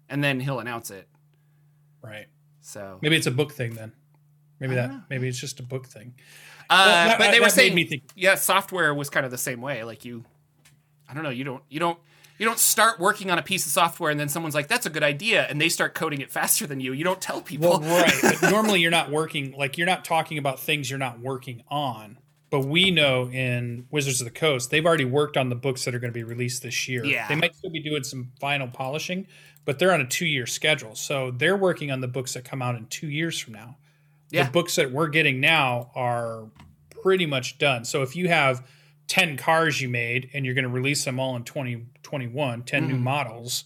and 0.10 0.24
then 0.24 0.40
he'll 0.40 0.60
announce 0.60 0.90
it. 0.92 1.08
Right. 2.02 2.28
So, 2.62 3.00
Maybe 3.02 3.16
it's 3.16 3.28
a 3.28 3.32
book 3.32 3.52
thing 3.52 3.74
then. 3.76 3.92
Maybe 4.60 4.74
I 4.74 4.88
that. 4.88 5.02
Maybe 5.10 5.28
it's 5.28 5.40
just 5.40 5.60
a 5.60 5.64
book 5.64 5.88
thing. 5.88 6.14
uh, 6.70 6.84
Well, 6.86 7.08
that- 7.08 7.20
but 7.20 7.32
they 7.32 7.40
were 7.40 7.50
saying, 7.50 7.76
me 7.76 7.86
think- 7.86 8.04
yeah, 8.16 8.36
software 8.36 8.94
was 8.94 9.10
kind 9.10 9.26
of 9.26 9.32
the 9.32 9.38
same 9.38 9.62
way. 9.62 9.84
Like 9.84 10.06
you, 10.06 10.24
I 11.10 11.14
don't 11.14 11.24
know, 11.24 11.30
you 11.30 11.44
don't, 11.44 11.62
you 11.70 11.80
don't, 11.80 12.00
you 12.38 12.46
don't 12.46 12.60
start 12.60 13.00
working 13.00 13.30
on 13.30 13.38
a 13.38 13.42
piece 13.42 13.66
of 13.66 13.72
software 13.72 14.12
and 14.12 14.20
then 14.20 14.30
someone's 14.30 14.56
like, 14.56 14.68
"That's 14.68 14.86
a 14.86 14.90
good 14.90 15.04
idea," 15.04 15.46
and 15.50 15.60
they 15.62 15.70
start 15.70 15.94
coding 15.94 16.22
it 16.22 16.32
faster 16.32 16.66
than 16.68 16.80
you. 16.80 16.94
You 16.94 17.04
don't 17.04 17.22
tell 17.22 17.42
people. 17.42 17.80
Well, 17.80 17.82
right. 17.82 18.14
But 18.42 18.52
normally 18.52 18.82
you're 18.82 18.92
not 18.92 19.12
working 19.12 19.54
like 19.58 19.78
you're 19.78 19.88
not 19.88 20.06
talking 20.06 20.38
about 20.38 20.60
things 20.60 20.90
you're 20.90 21.00
not 21.00 21.20
working 21.20 21.64
on. 21.70 22.18
But 22.50 22.66
we 22.66 22.92
know 22.92 23.32
in 23.32 23.88
Wizards 23.90 24.22
of 24.22 24.26
the 24.26 24.32
Coast, 24.32 24.70
they've 24.70 24.86
already 24.86 25.06
worked 25.06 25.38
on 25.38 25.50
the 25.50 25.56
books 25.56 25.86
that 25.86 25.96
are 25.96 26.00
going 26.00 26.14
to 26.14 26.16
be 26.16 26.24
released 26.24 26.62
this 26.62 26.88
year. 26.88 27.04
Yeah. 27.04 27.28
They 27.28 27.34
might 27.34 27.56
still 27.56 27.72
be 27.72 27.80
doing 27.80 28.04
some 28.04 28.32
final 28.40 28.68
polishing, 28.68 29.26
but 29.66 29.80
they're 29.80 29.92
on 29.92 30.02
a 30.02 30.06
two 30.06 30.28
year 30.28 30.46
schedule. 30.46 30.94
So 30.94 31.32
they're 31.32 31.58
working 31.58 31.90
on 31.90 32.02
the 32.02 32.08
books 32.08 32.36
that 32.36 32.46
come 32.46 32.62
out 32.62 32.76
in 32.76 32.86
two 32.86 33.08
years 33.08 33.40
from 33.40 33.54
now. 33.54 33.78
Yeah. 34.30 34.46
The 34.46 34.52
books 34.52 34.76
that 34.76 34.92
we're 34.92 35.08
getting 35.08 35.40
now 35.40 35.90
are 35.96 36.46
pretty 37.02 37.26
much 37.26 37.58
done. 37.58 37.86
So 37.86 38.04
if 38.04 38.16
you 38.16 38.28
have 38.28 38.64
10 39.08 39.38
cars 39.38 39.82
you 39.82 39.90
made 39.90 40.30
and 40.34 40.46
you're 40.46 40.56
going 40.56 40.64
to 40.64 40.70
release 40.70 41.06
them 41.06 41.20
all 41.20 41.36
in 41.36 41.44
2021, 42.14 42.64
10 42.64 42.88
new 42.88 42.96
Mhm. 42.96 43.00
models, 43.02 43.64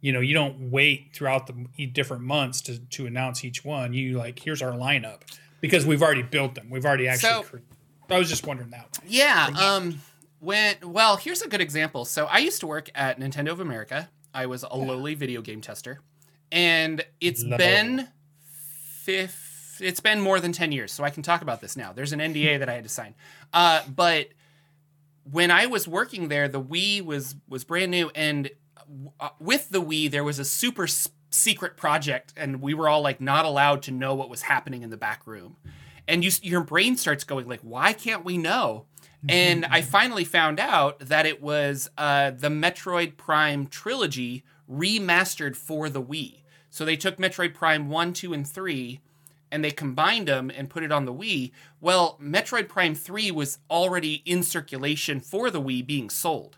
you 0.00 0.12
know, 0.12 0.20
you 0.20 0.34
don't 0.34 0.70
wait 0.70 1.10
throughout 1.12 1.46
the 1.48 1.86
different 1.88 2.22
months 2.22 2.60
to, 2.62 2.78
to 2.78 3.06
announce 3.06 3.44
each 3.44 3.64
one. 3.64 3.92
You 3.92 4.18
like, 4.18 4.38
here's 4.38 4.62
our 4.62 4.72
lineup 4.72 5.22
because 5.60 5.84
we've 5.86 6.02
already 6.02 6.22
built 6.22 6.54
them. 6.54 6.70
We've 6.70 6.84
already 6.84 7.08
actually. 7.08 7.30
So- 7.30 7.42
cre- 7.42 7.56
I 8.10 8.18
was 8.18 8.28
just 8.28 8.46
wondering 8.46 8.70
that. 8.70 8.98
One. 9.00 9.06
Yeah. 9.08 9.48
Um. 9.58 10.00
When 10.40 10.74
well, 10.82 11.16
here's 11.16 11.40
a 11.40 11.48
good 11.48 11.60
example. 11.62 12.04
So 12.04 12.26
I 12.26 12.38
used 12.38 12.60
to 12.60 12.66
work 12.66 12.90
at 12.94 13.18
Nintendo 13.18 13.52
of 13.52 13.60
America. 13.60 14.10
I 14.34 14.46
was 14.46 14.64
a 14.64 14.76
lowly 14.76 15.14
video 15.14 15.40
game 15.40 15.60
tester, 15.62 16.00
and 16.50 17.02
it's 17.20 17.42
Low. 17.42 17.56
been 17.56 18.08
fifth. 19.02 19.78
It's 19.80 20.00
been 20.00 20.20
more 20.20 20.40
than 20.40 20.52
ten 20.52 20.72
years, 20.72 20.92
so 20.92 21.04
I 21.04 21.10
can 21.10 21.22
talk 21.22 21.40
about 21.42 21.60
this 21.62 21.76
now. 21.76 21.92
There's 21.92 22.12
an 22.12 22.18
NDA 22.20 22.58
that 22.58 22.68
I 22.68 22.74
had 22.74 22.82
to 22.82 22.90
sign. 22.90 23.14
Uh, 23.52 23.82
but 23.88 24.28
when 25.30 25.50
I 25.50 25.66
was 25.66 25.86
working 25.86 26.28
there, 26.28 26.48
the 26.48 26.62
Wii 26.62 27.04
was 27.04 27.36
was 27.48 27.64
brand 27.64 27.90
new, 27.90 28.10
and 28.14 28.50
uh, 29.20 29.30
with 29.38 29.70
the 29.70 29.80
Wii, 29.82 30.10
there 30.10 30.24
was 30.24 30.38
a 30.38 30.44
super 30.44 30.84
s- 30.84 31.08
secret 31.30 31.76
project, 31.76 32.32
and 32.36 32.60
we 32.60 32.74
were 32.74 32.88
all 32.88 33.02
like 33.02 33.20
not 33.20 33.44
allowed 33.44 33.82
to 33.82 33.90
know 33.90 34.14
what 34.14 34.28
was 34.28 34.42
happening 34.42 34.82
in 34.82 34.90
the 34.90 34.96
back 34.96 35.26
room. 35.26 35.56
And 36.08 36.24
you, 36.24 36.30
your 36.42 36.62
brain 36.62 36.96
starts 36.96 37.24
going 37.24 37.48
like, 37.48 37.60
why 37.60 37.92
can't 37.92 38.24
we 38.24 38.36
know? 38.36 38.86
And 39.28 39.64
I 39.66 39.82
finally 39.96 40.24
found 40.24 40.58
out 40.58 40.98
that 40.98 41.26
it 41.26 41.40
was 41.40 41.88
uh, 41.96 42.32
the 42.32 42.48
Metroid 42.48 43.16
Prime 43.16 43.66
trilogy 43.66 44.42
remastered 44.70 45.54
for 45.56 45.88
the 45.88 46.02
Wii. 46.02 46.42
So 46.70 46.84
they 46.84 46.96
took 46.96 47.18
Metroid 47.18 47.54
Prime 47.54 47.88
1, 47.88 48.12
2, 48.14 48.32
and 48.32 48.48
3 48.48 49.00
and 49.52 49.62
they 49.64 49.70
combined 49.70 50.26
them 50.26 50.50
and 50.50 50.68
put 50.70 50.82
it 50.82 50.90
on 50.90 51.04
the 51.04 51.12
Wii. 51.14 51.52
Well, 51.80 52.18
Metroid 52.20 52.68
Prime 52.68 52.94
3 52.96 53.30
was 53.30 53.58
already 53.70 54.22
in 54.24 54.42
circulation 54.42 55.20
for 55.20 55.50
the 55.50 55.60
Wii 55.60 55.86
being 55.86 56.10
sold. 56.10 56.56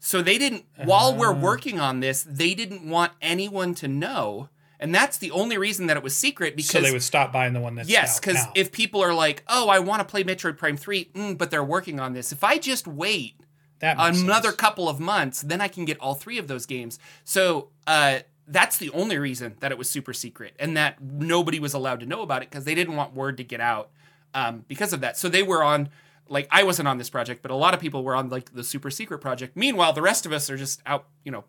So 0.00 0.20
they 0.22 0.38
didn't, 0.38 0.64
while 0.84 1.14
we're 1.14 1.32
Ah. 1.34 1.38
working 1.38 1.78
on 1.78 2.00
this, 2.00 2.26
they 2.28 2.54
didn't 2.54 2.88
want 2.88 3.12
anyone 3.20 3.74
to 3.76 3.86
know. 3.86 4.48
And 4.80 4.92
that's 4.92 5.16
the 5.16 5.30
only 5.30 5.56
reason 5.56 5.86
that 5.86 5.96
it 5.96 6.02
was 6.02 6.16
secret 6.16 6.56
because 6.56 6.70
So 6.72 6.80
they 6.80 6.90
would 6.90 7.04
stop 7.04 7.32
buying 7.32 7.52
the 7.52 7.60
one 7.60 7.76
that's 7.76 7.88
not. 7.88 7.92
Yes, 7.92 8.18
because 8.18 8.44
if 8.56 8.72
people 8.72 9.00
are 9.00 9.14
like, 9.14 9.44
"Oh, 9.46 9.68
I 9.68 9.78
want 9.78 10.00
to 10.00 10.04
play 10.04 10.24
Metroid 10.24 10.56
Prime 10.56 10.76
3, 10.76 11.04
mm, 11.14 11.38
but 11.38 11.52
they're 11.52 11.62
working 11.62 12.00
on 12.00 12.14
this," 12.14 12.32
if 12.32 12.42
I 12.42 12.58
just 12.58 12.88
wait 12.88 13.36
another 13.80 14.48
sense. 14.48 14.56
couple 14.56 14.88
of 14.88 14.98
months, 14.98 15.42
then 15.42 15.60
I 15.60 15.68
can 15.68 15.84
get 15.84 15.98
all 16.00 16.14
three 16.16 16.38
of 16.38 16.48
those 16.48 16.66
games. 16.66 16.98
So 17.24 17.68
uh, 17.86 18.20
that's 18.52 18.76
the 18.76 18.90
only 18.90 19.18
reason 19.18 19.56
that 19.60 19.72
it 19.72 19.78
was 19.78 19.88
super 19.88 20.12
secret 20.12 20.54
and 20.58 20.76
that 20.76 21.02
nobody 21.02 21.58
was 21.58 21.74
allowed 21.74 22.00
to 22.00 22.06
know 22.06 22.22
about 22.22 22.42
it 22.42 22.50
because 22.50 22.64
they 22.64 22.74
didn't 22.74 22.96
want 22.96 23.14
word 23.14 23.38
to 23.38 23.44
get 23.44 23.60
out 23.60 23.90
um, 24.34 24.64
because 24.68 24.92
of 24.92 25.00
that. 25.00 25.16
So 25.16 25.28
they 25.28 25.42
were 25.42 25.62
on. 25.62 25.88
Like 26.28 26.48
I 26.50 26.62
wasn't 26.62 26.88
on 26.88 26.96
this 26.96 27.10
project, 27.10 27.42
but 27.42 27.50
a 27.50 27.56
lot 27.56 27.74
of 27.74 27.80
people 27.80 28.04
were 28.04 28.14
on 28.14 28.30
like 28.30 28.54
the 28.54 28.64
super 28.64 28.90
secret 28.90 29.18
project. 29.18 29.54
Meanwhile, 29.56 29.92
the 29.92 30.00
rest 30.00 30.24
of 30.24 30.32
us 30.32 30.48
are 30.48 30.56
just 30.56 30.80
out. 30.86 31.06
You 31.24 31.32
know, 31.32 31.44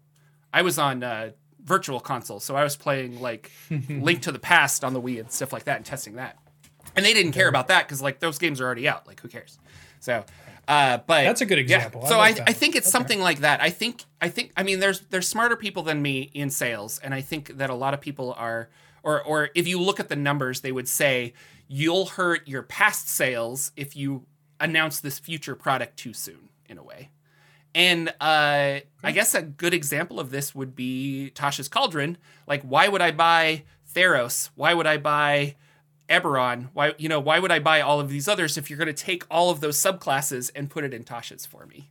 I 0.52 0.62
was 0.62 0.78
on 0.78 1.04
uh, 1.04 1.32
virtual 1.64 2.00
console, 2.00 2.40
so 2.40 2.56
I 2.56 2.64
was 2.64 2.76
playing 2.76 3.22
like 3.22 3.52
Link 3.90 4.24
to 4.24 4.32
the 4.32 4.40
Past 4.40 4.84
on 4.84 4.94
the 4.94 5.02
Wii 5.02 5.20
and 5.20 5.32
stuff 5.32 5.54
like 5.54 5.66
that, 5.66 5.78
and 5.78 5.86
testing 5.86 6.16
that. 6.16 6.38
And 6.96 7.06
they 7.06 7.14
didn't 7.14 7.32
care 7.32 7.48
about 7.48 7.68
that 7.70 7.88
because 7.88 8.02
like 8.02 8.20
those 8.20 8.38
games 8.38 8.60
are 8.60 8.66
already 8.66 8.88
out. 8.88 9.08
Like 9.08 9.22
who 9.22 9.30
cares? 9.30 9.58
So, 10.00 10.26
uh, 10.68 10.98
but 11.06 11.24
That's 11.24 11.42
a 11.42 11.46
good 11.46 11.60
example. 11.60 12.04
I 12.06 12.10
So 12.10 12.18
like 12.18 12.40
I. 12.40 12.44
I 12.48 12.54
think 12.54 12.76
it's 12.76 12.88
Okay. 12.88 12.92
something 12.92 13.20
like 13.20 13.40
that. 13.40 13.62
I 13.62 13.70
think 13.70 14.04
I 14.22 14.30
think 14.30 14.52
I 14.58 14.64
mean 14.64 14.80
there's 14.80 15.02
there's 15.10 15.28
smarter 15.28 15.56
people 15.56 15.84
than 15.84 16.02
me 16.02 16.32
in 16.34 16.50
sales, 16.50 17.00
and 17.04 17.14
I 17.14 17.22
think 17.22 17.58
that 17.58 17.70
a 17.70 17.76
lot 17.76 17.94
of 17.94 18.02
people 18.02 18.34
are 18.38 18.70
or 19.04 19.22
or 19.22 19.50
if 19.56 19.68
you 19.68 19.80
look 19.80 20.00
at 20.00 20.10
the 20.10 20.16
numbers, 20.16 20.62
they 20.62 20.72
would 20.72 20.88
say 20.88 21.34
you'll 21.68 22.06
hurt 22.06 22.48
your 22.48 22.64
past 22.64 23.10
sales 23.10 23.72
if 23.76 23.96
you 23.96 24.26
announce 24.60 25.00
this 25.00 25.20
future 25.20 25.56
product 25.56 25.98
too 25.98 26.14
soon 26.14 26.50
in 26.70 26.78
a 26.78 26.84
way. 26.84 27.10
And 27.76 28.10
uh, 28.22 28.80
I 29.04 29.12
guess 29.12 29.34
a 29.34 29.42
good 29.42 29.74
example 29.74 30.20
of 30.20 30.30
this 30.30 30.54
would 30.54 30.76
be 30.76 31.32
Tasha's 31.34 31.68
Cauldron. 31.68 32.18
Like, 32.48 32.62
why 32.62 32.88
would 32.88 33.02
I 33.02 33.10
buy 33.12 33.64
Theros? 33.96 34.52
Why 34.56 34.76
would 34.76 34.86
I 34.86 34.98
buy 34.98 35.56
Eberron? 36.10 36.70
Why, 36.74 36.94
you 36.98 37.10
know, 37.10 37.20
why 37.20 37.40
would 37.40 37.52
I 37.52 37.60
buy 37.60 37.82
all 37.82 38.00
of 38.00 38.10
these 38.10 38.28
others 38.28 38.58
if 38.58 38.70
you're 38.70 38.78
going 38.78 38.88
to 38.88 38.94
take 38.94 39.24
all 39.32 39.50
of 39.50 39.62
those 39.62 39.78
subclasses 39.82 40.52
and 40.56 40.70
put 40.70 40.84
it 40.84 40.94
in 40.94 41.04
Tasha's 41.04 41.46
for 41.46 41.66
me? 41.66 41.90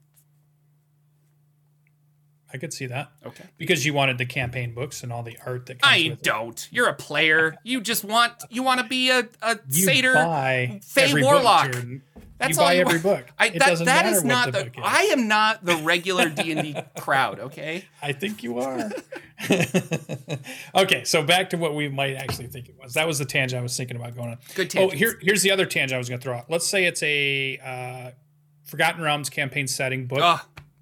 I 2.54 2.58
could 2.58 2.74
see 2.74 2.84
that 2.86 3.10
Okay. 3.24 3.44
because 3.56 3.86
you 3.86 3.94
wanted 3.94 4.18
the 4.18 4.26
campaign 4.26 4.74
books 4.74 5.02
and 5.02 5.10
all 5.10 5.22
the 5.22 5.38
art 5.46 5.64
that 5.66 5.80
comes 5.80 5.90
I 5.94 6.08
with 6.10 6.18
it. 6.18 6.22
don't. 6.22 6.68
You're 6.70 6.88
a 6.88 6.94
player. 6.94 7.56
You 7.64 7.80
just 7.80 8.04
want 8.04 8.34
you 8.50 8.62
want 8.62 8.80
to 8.80 8.86
be 8.86 9.08
a, 9.08 9.26
a 9.40 9.58
You 9.70 9.84
satyr. 9.84 10.78
Fey 10.82 11.14
Warlock. 11.22 11.72
Book. 11.72 11.84
That's 12.42 12.56
you 12.56 12.62
all 12.62 12.68
buy 12.68 12.72
you 12.74 12.80
every 12.82 12.92
want. 12.94 13.02
book. 13.02 13.26
I, 13.38 13.46
it 13.46 13.58
that, 13.58 13.68
doesn't 13.68 13.86
that 13.86 14.04
matter 14.04 14.16
is 14.16 14.22
what 14.22 14.28
not 14.28 14.46
the, 14.46 14.58
the. 14.58 14.64
book 14.64 14.78
is. 14.78 14.84
I 14.84 15.02
am 15.04 15.28
not 15.28 15.64
the 15.64 15.76
regular 15.76 16.28
D 16.28 16.52
and 16.52 16.62
D 16.62 16.76
crowd. 16.98 17.40
Okay. 17.40 17.84
I 18.02 18.12
think 18.12 18.42
you 18.42 18.58
are. 18.58 18.90
okay, 20.74 21.04
so 21.04 21.22
back 21.22 21.50
to 21.50 21.56
what 21.56 21.74
we 21.74 21.88
might 21.88 22.14
actually 22.14 22.46
think 22.48 22.68
it 22.68 22.76
was. 22.80 22.94
That 22.94 23.06
was 23.06 23.18
the 23.18 23.24
tangent 23.24 23.58
I 23.58 23.62
was 23.62 23.76
thinking 23.76 23.96
about 23.96 24.14
going 24.14 24.30
on. 24.30 24.38
Good 24.54 24.70
tangent. 24.70 24.92
Oh, 24.92 24.96
here, 24.96 25.18
here's 25.20 25.42
the 25.42 25.50
other 25.50 25.66
tangent 25.66 25.94
I 25.94 25.98
was 25.98 26.08
going 26.08 26.20
to 26.20 26.24
throw 26.24 26.36
out. 26.36 26.50
Let's 26.50 26.66
say 26.66 26.84
it's 26.84 27.02
a 27.02 27.58
uh, 27.58 28.10
Forgotten 28.64 29.02
Realms 29.02 29.30
campaign 29.30 29.66
setting 29.66 30.06
book. 30.06 30.20
Oh, 30.22 30.40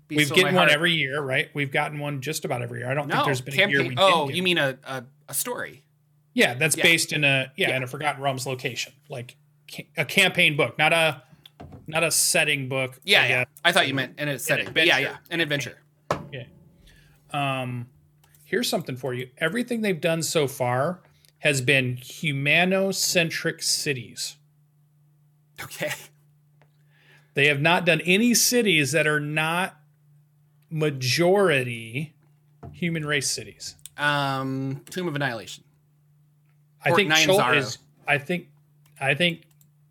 We've 0.08 0.28
gotten 0.28 0.46
one 0.46 0.54
heart. 0.54 0.70
every 0.72 0.92
year, 0.92 1.20
right? 1.20 1.50
We've 1.54 1.70
gotten 1.70 2.00
one 2.00 2.20
just 2.20 2.44
about 2.44 2.62
every 2.62 2.80
year. 2.80 2.90
I 2.90 2.94
don't 2.94 3.06
No, 3.06 3.14
think 3.16 3.26
there's 3.26 3.40
been 3.42 3.54
a 3.54 3.68
year 3.68 3.82
we 3.82 3.94
oh, 3.96 4.08
didn't 4.08 4.26
get 4.28 4.36
you 4.36 4.42
mean 4.42 4.58
a, 4.58 4.76
a 4.84 5.04
a 5.28 5.34
story? 5.34 5.84
Yeah, 6.34 6.54
that's 6.54 6.76
Yeah. 6.76 6.82
based 6.82 7.12
in 7.12 7.22
a 7.22 7.52
yeah, 7.56 7.68
Yeah. 7.68 7.76
in 7.76 7.82
a 7.84 7.86
Forgotten 7.86 8.20
Realms 8.20 8.44
location, 8.44 8.92
like 9.08 9.36
a 9.96 10.04
campaign 10.04 10.56
book, 10.56 10.76
not 10.78 10.92
a 10.92 11.22
not 11.90 12.02
a 12.04 12.10
setting 12.10 12.68
book. 12.68 13.00
Yeah, 13.04 13.22
I 13.22 13.28
yeah. 13.28 13.44
I 13.64 13.72
thought 13.72 13.88
you 13.88 13.94
meant 13.94 14.18
in 14.18 14.28
a 14.28 14.38
setting, 14.38 14.72
but 14.72 14.86
yeah, 14.86 14.98
yeah, 14.98 15.16
an 15.30 15.40
adventure. 15.40 15.78
Yeah. 16.32 16.44
Um, 17.32 17.88
here's 18.44 18.68
something 18.68 18.96
for 18.96 19.14
you. 19.14 19.28
Everything 19.38 19.82
they've 19.82 20.00
done 20.00 20.22
so 20.22 20.48
far 20.48 21.00
has 21.38 21.60
been 21.60 21.96
humanocentric 21.96 23.62
cities. 23.62 24.36
Okay. 25.62 25.92
They 27.34 27.46
have 27.46 27.60
not 27.60 27.86
done 27.86 28.00
any 28.02 28.34
cities 28.34 28.92
that 28.92 29.06
are 29.06 29.20
not 29.20 29.76
majority 30.68 32.14
human 32.72 33.06
race 33.06 33.30
cities. 33.30 33.76
Um, 33.96 34.82
Tomb 34.90 35.08
of 35.08 35.14
Annihilation. 35.14 35.64
I 36.84 36.90
Port 36.90 36.96
think 36.96 37.56
is. 37.56 37.78
I 38.06 38.18
think. 38.18 38.48
I 39.00 39.14
think 39.14 39.42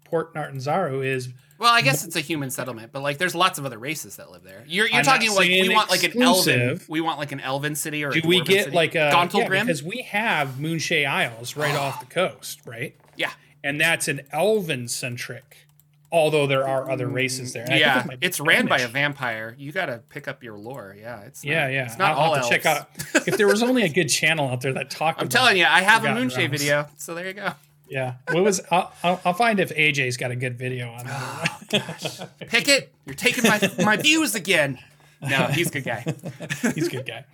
Port 0.06 0.34
Nyanzaru 0.34 1.06
is. 1.06 1.29
Well, 1.60 1.74
I 1.74 1.82
guess 1.82 2.06
it's 2.06 2.16
a 2.16 2.22
human 2.22 2.50
settlement, 2.50 2.92
but 2.94 3.01
like, 3.01 3.18
there's 3.18 3.36
lots 3.36 3.60
of 3.60 3.66
other 3.66 3.78
races 3.78 4.16
that 4.16 4.32
live 4.32 4.44
there. 4.44 4.63
You're, 4.66 4.88
you're 4.88 4.96
I'm 4.96 5.04
talking 5.04 5.34
like 5.36 5.50
we 5.50 5.68
want 5.70 5.89
like 5.89 6.04
an 6.04 6.22
elven. 6.22 6.80
We 6.88 7.01
want 7.01 7.20
like 7.20 7.34
an 7.34 7.42
elven 7.42 7.75
city 7.75 8.04
or 8.06 8.12
Do 8.12 8.22
a 8.24 8.28
we 8.28 8.42
get 8.42 8.66
city. 8.66 8.75
like 8.75 8.96
uh, 8.96 9.12
a 9.12 9.16
Gontal 9.16 9.42
yeah, 9.42 9.63
because 9.63 9.84
we 9.84 10.04
have 10.04 10.56
Moonshae 10.58 11.06
Isles 11.06 11.58
right 11.58 11.75
ah. 11.75 11.88
off 11.88 12.00
the 12.00 12.06
coast, 12.06 12.62
right? 12.66 12.96
yeah, 13.18 13.32
And 13.63 13.80
that's 13.80 14.08
an 14.08 14.22
elven 14.32 14.88
centric. 14.88 15.68
Although 16.12 16.48
there 16.48 16.68
are 16.68 16.89
other 16.89 17.08
mm, 17.08 17.13
races 17.13 17.54
there. 17.54 17.66
And 17.70 17.80
yeah. 17.80 18.04
it 18.10 18.18
It's 18.22 18.39
ran 18.39 18.66
by 18.66 18.80
a 18.80 18.88
vampire. 18.88 19.56
You 19.60 19.72
got 19.72 19.88
to 19.88 20.00
pick 20.10 20.28
up 20.28 20.42
your 20.42 20.58
lore. 20.58 20.96
Yeah, 21.00 21.20
it's 21.22 21.44
not, 21.44 21.51
Yeah, 21.51 21.68
yeah. 21.68 21.86
It's 21.86 22.00
not 22.00 22.13
I'll 22.13 22.18
all 22.18 22.34
have 22.34 22.46
to 22.46 22.50
check 22.50 22.66
elves. 22.66 22.88
out. 23.16 23.28
If 23.28 23.38
there 23.38 23.48
was 23.48 23.62
only 23.62 23.84
a 23.84 23.89
good 23.89 24.08
channel 24.08 24.50
out 24.50 24.62
there 24.62 24.74
that 24.74 24.89
talked. 24.89 25.22
About 25.22 25.22
it. 25.22 25.25
I'm 25.25 25.30
telling 25.30 25.58
you, 25.58 25.66
I 25.66 25.82
have 25.82 26.04
a 26.06 26.08
Moonshae 26.08 26.50
video, 26.50 26.88
so 26.96 27.13
there 27.13 27.28
you 27.28 27.34
go. 27.34 27.51
Yeah. 27.89 28.15
What 28.31 28.43
was? 28.43 28.62
I'll, 28.72 28.93
I'll, 29.03 29.22
I'll 29.25 29.34
find 29.34 29.60
if 29.60 29.75
AJ's 29.75 30.17
got 30.17 30.31
a 30.31 30.36
good 30.36 30.58
video 30.58 30.91
on 30.91 31.05
that. 31.05 32.29
Pickett, 32.48 32.93
you're 33.05 33.15
taking 33.15 33.43
my 33.43 33.60
my 33.84 33.98
views 33.98 34.36
again. 34.36 34.79
No, 35.22 35.48
he's 35.48 35.67
a 35.67 35.72
good 35.72 35.84
guy. 35.84 36.05
He's 36.75 36.88
a 36.88 36.91
good 36.91 37.05
guy. 37.05 37.25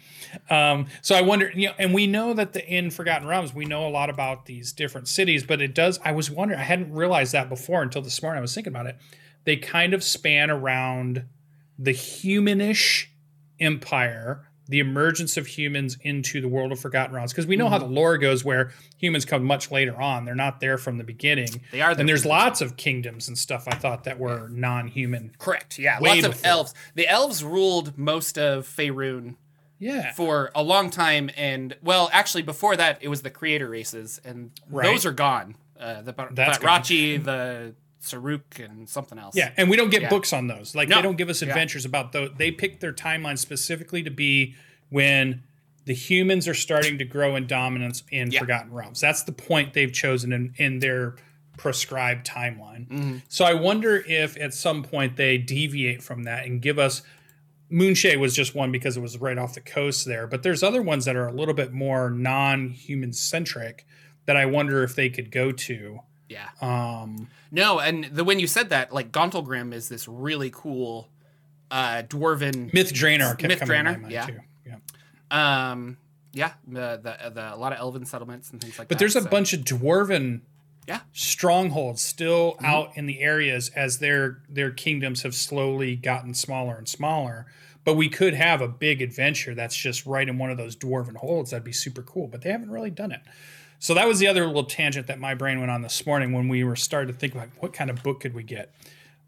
Um, 0.50 0.88
so 1.04 1.14
I 1.14 1.22
wonder, 1.22 1.52
you 1.54 1.68
know, 1.68 1.74
and 1.78 1.94
we 1.94 2.08
know 2.08 2.34
that 2.34 2.54
the 2.54 2.68
in 2.68 2.90
Forgotten 2.90 3.28
Realms, 3.28 3.54
we 3.54 3.66
know 3.66 3.88
a 3.88 3.90
lot 3.90 4.10
about 4.10 4.48
these 4.48 4.74
different 4.74 5.08
cities, 5.08 5.44
but 5.44 5.62
it 5.62 5.76
does. 5.76 6.00
I 6.04 6.12
was 6.12 6.32
wondering, 6.32 6.60
I 6.60 6.64
hadn't 6.64 6.92
realized 6.92 7.34
that 7.34 7.48
before 7.48 7.84
until 7.84 8.02
this 8.02 8.22
morning. 8.24 8.40
I 8.40 8.42
was 8.42 8.56
thinking 8.56 8.74
about 8.74 8.88
it. 8.88 8.98
They 9.44 9.56
kind 9.56 9.94
of 9.94 10.04
span 10.04 10.50
around 10.50 11.26
the 11.78 11.92
humanish 11.92 13.06
empire, 13.60 14.48
the 14.68 14.80
emergence 14.80 15.38
of 15.38 15.46
humans 15.48 15.98
into 16.02 16.42
the 16.42 16.48
world 16.48 16.72
of 16.72 16.80
Forgotten 16.80 17.14
Realms, 17.16 17.32
because 17.32 17.46
we 17.46 17.56
know 17.56 17.70
how 17.70 17.78
the 17.78 17.86
lore 17.86 18.18
goes, 18.18 18.44
where 18.44 18.72
humans 18.98 19.24
come 19.26 19.44
much 19.44 19.70
later 19.72 20.00
on. 20.02 20.26
They're 20.26 20.34
not 20.36 20.60
there 20.60 20.78
from 20.78 20.98
the 20.98 21.04
beginning. 21.04 21.62
They 21.72 21.82
are. 21.82 21.94
there 21.94 22.02
and 22.02 22.10
there's 22.10 22.26
lots 22.26 22.62
of 22.62 22.76
kingdoms 22.78 23.28
and 23.28 23.38
stuff 23.38 23.68
I 23.68 23.76
thought 23.76 24.06
that 24.06 24.18
were 24.20 24.50
non-human. 24.50 25.36
correct. 25.38 25.78
Yeah, 25.78 26.00
lots 26.00 26.24
of 26.26 26.44
elves. 26.44 26.74
The 26.96 27.08
elves 27.08 27.44
ruled 27.44 27.98
most 27.98 28.38
of 28.40 28.66
Faerun 28.68 29.36
Yeah. 29.80 30.14
for 30.14 30.52
a 30.56 30.64
long 30.64 30.90
time, 30.90 31.30
and 31.38 31.76
well, 31.84 32.10
actually, 32.12 32.44
before 32.44 32.76
that, 32.76 32.98
it 33.02 33.08
was 33.10 33.22
the 33.22 33.30
creator 33.30 33.70
races, 33.70 34.20
and 34.26 34.52
Right. 34.70 34.86
those 34.88 35.06
are 35.06 35.12
gone. 35.12 35.56
Uh, 35.80 36.02
the 36.02 36.14
Ba- 36.14 36.30
That's 36.32 36.58
gone. 36.58 36.80
Batrachi, 36.82 37.24
the 37.24 37.76
Sarrukh, 38.06 38.64
and 38.64 38.88
something 38.88 39.18
else. 39.20 39.36
Yeah, 39.36 39.52
and 39.58 39.70
we 39.70 39.76
don't 39.78 39.90
get 39.90 40.04
Yeah. 40.04 40.10
books 40.10 40.32
on 40.34 40.48
those. 40.48 40.76
Like 40.76 40.90
No. 40.90 40.98
they 40.98 41.02
don't 41.02 41.18
give 41.18 41.30
us 41.30 41.42
Yeah. 41.42 41.50
adventures 41.50 41.86
about 41.86 42.12
those. 42.12 42.32
They 42.38 42.52
pick 42.52 42.80
their 42.80 42.94
timeline 42.94 43.38
specifically 43.38 44.04
to 44.04 44.12
be 44.12 44.56
when 44.90 45.44
the 45.86 45.94
humans 45.94 46.48
are 46.48 46.54
starting 46.54 46.98
to 46.98 47.06
grow 47.06 47.36
in 47.36 47.46
dominance 47.48 48.04
in 48.12 48.32
Yeah. 48.32 48.40
Forgotten 48.40 48.72
Realms. 48.72 49.00
That's 49.02 49.24
the 49.24 49.32
point 49.32 49.74
they've 49.74 49.92
chosen 49.94 50.32
in, 50.34 50.54
in 50.58 50.80
their 50.80 51.16
prescribed 51.58 52.26
timeline. 52.28 52.88
Mm-hmm. 52.88 53.18
So 53.30 53.46
I 53.46 53.54
wonder 53.54 54.04
if 54.08 54.36
at 54.38 54.54
some 54.54 54.84
point 54.84 55.16
they 55.16 55.38
deviate 55.38 56.02
from 56.04 56.24
that 56.24 56.46
and 56.46 56.62
give 56.62 56.78
us 56.80 57.02
Moonshae 57.72 58.18
was 58.20 58.36
just 58.36 58.54
one 58.54 58.72
because 58.72 58.96
it 58.96 59.00
was 59.02 59.18
right 59.18 59.38
off 59.40 59.56
the 59.56 59.62
coast 59.62 60.06
there, 60.06 60.28
but 60.28 60.44
there's 60.44 60.62
other 60.62 60.82
ones 60.84 61.06
that 61.06 61.16
are 61.16 61.28
a 61.28 61.32
little 61.32 61.54
bit 61.56 61.74
more 61.74 62.12
non-human 62.12 63.12
centric 63.12 63.86
that 64.28 64.38
I 64.38 64.46
wonder 64.46 64.84
if 64.84 64.96
they 64.96 65.10
could 65.10 65.32
go 65.32 65.52
to. 65.52 66.00
Yeah. 66.30 66.50
Um, 66.62 67.28
No, 67.52 67.80
and 67.80 68.06
the 68.06 68.24
when 68.24 68.40
you 68.40 68.48
said 68.48 68.70
that, 68.70 68.92
like 68.94 69.12
Gauntlgrym 69.12 69.74
is 69.74 69.90
this 69.90 70.08
really 70.08 70.50
cool 70.54 71.10
uh 71.72 72.04
dwarven 72.04 72.72
Myth 72.74 72.94
Drannor 72.94 73.42
Myth 73.42 73.60
Drannor, 73.62 74.10
yeah. 74.12 74.26
too. 74.28 74.40
Yeah. 74.66 74.76
um 75.32 75.98
yeah, 76.32 76.52
the, 76.68 77.00
the 77.02 77.30
the 77.30 77.54
a 77.54 77.58
lot 77.58 77.72
of 77.74 77.80
elven 77.80 78.06
settlements 78.06 78.52
and 78.52 78.60
things 78.62 78.78
like 78.78 78.88
But 78.88 78.90
that. 78.90 78.96
But 78.96 79.00
there's 79.00 79.16
a 79.16 79.22
so- 79.22 79.30
bunch 79.30 79.54
of 79.54 79.62
dwarven 79.62 80.42
Yeah. 80.88 81.00
strongholds 81.14 82.02
still 82.02 82.54
Mm-hmm. 82.54 82.66
out 82.66 82.92
in 82.98 83.06
the 83.06 83.20
areas 83.22 83.70
as 83.76 84.00
their 84.00 84.42
their 84.50 84.72
kingdoms 84.72 85.24
have 85.24 85.34
slowly 85.36 85.96
gotten 85.96 86.34
smaller 86.34 86.76
and 86.78 86.88
smaller. 86.88 87.46
But 87.84 87.94
we 87.96 88.10
could 88.10 88.34
have 88.34 88.62
a 88.62 88.68
big 88.68 89.02
adventure 89.04 89.54
that's 89.54 89.76
just 89.76 90.06
right 90.08 90.28
in 90.28 90.38
one 90.40 90.50
of 90.50 90.58
those 90.58 90.76
dwarven 90.76 91.16
holds. 91.18 91.52
That'd 91.52 91.64
be 91.64 91.72
super 91.72 92.02
cool. 92.02 92.28
But 92.28 92.42
they 92.42 92.50
haven't 92.52 92.72
really 92.72 92.90
done 92.90 93.12
it. 93.12 93.22
So 93.86 93.94
that 93.94 94.08
was 94.08 94.18
the 94.18 94.26
other 94.26 94.48
little 94.48 94.64
tangent 94.64 95.06
that 95.06 95.20
my 95.20 95.36
brain 95.36 95.60
went 95.60 95.70
on 95.70 95.84
this 95.84 96.08
morning 96.08 96.34
when 96.34 96.48
we 96.48 96.64
were 96.64 96.76
starting 96.76 97.14
to 97.14 97.20
think 97.20 97.36
about 97.36 97.50
what 97.60 97.72
kind 97.72 97.92
of 97.92 98.02
book 98.02 98.22
could 98.22 98.34
we 98.34 98.42
get. 98.42 98.74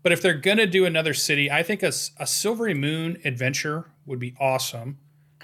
But 0.01 0.13
if 0.13 0.19
they're 0.19 0.33
gonna 0.33 0.65
do 0.65 0.83
another 0.83 1.13
city, 1.13 1.51
I 1.51 1.61
think 1.61 1.83
a 1.83 1.89
Silverymoon 1.89 3.23
adventure 3.23 3.91
would 4.07 4.17
be 4.17 4.33
awesome 4.39 4.97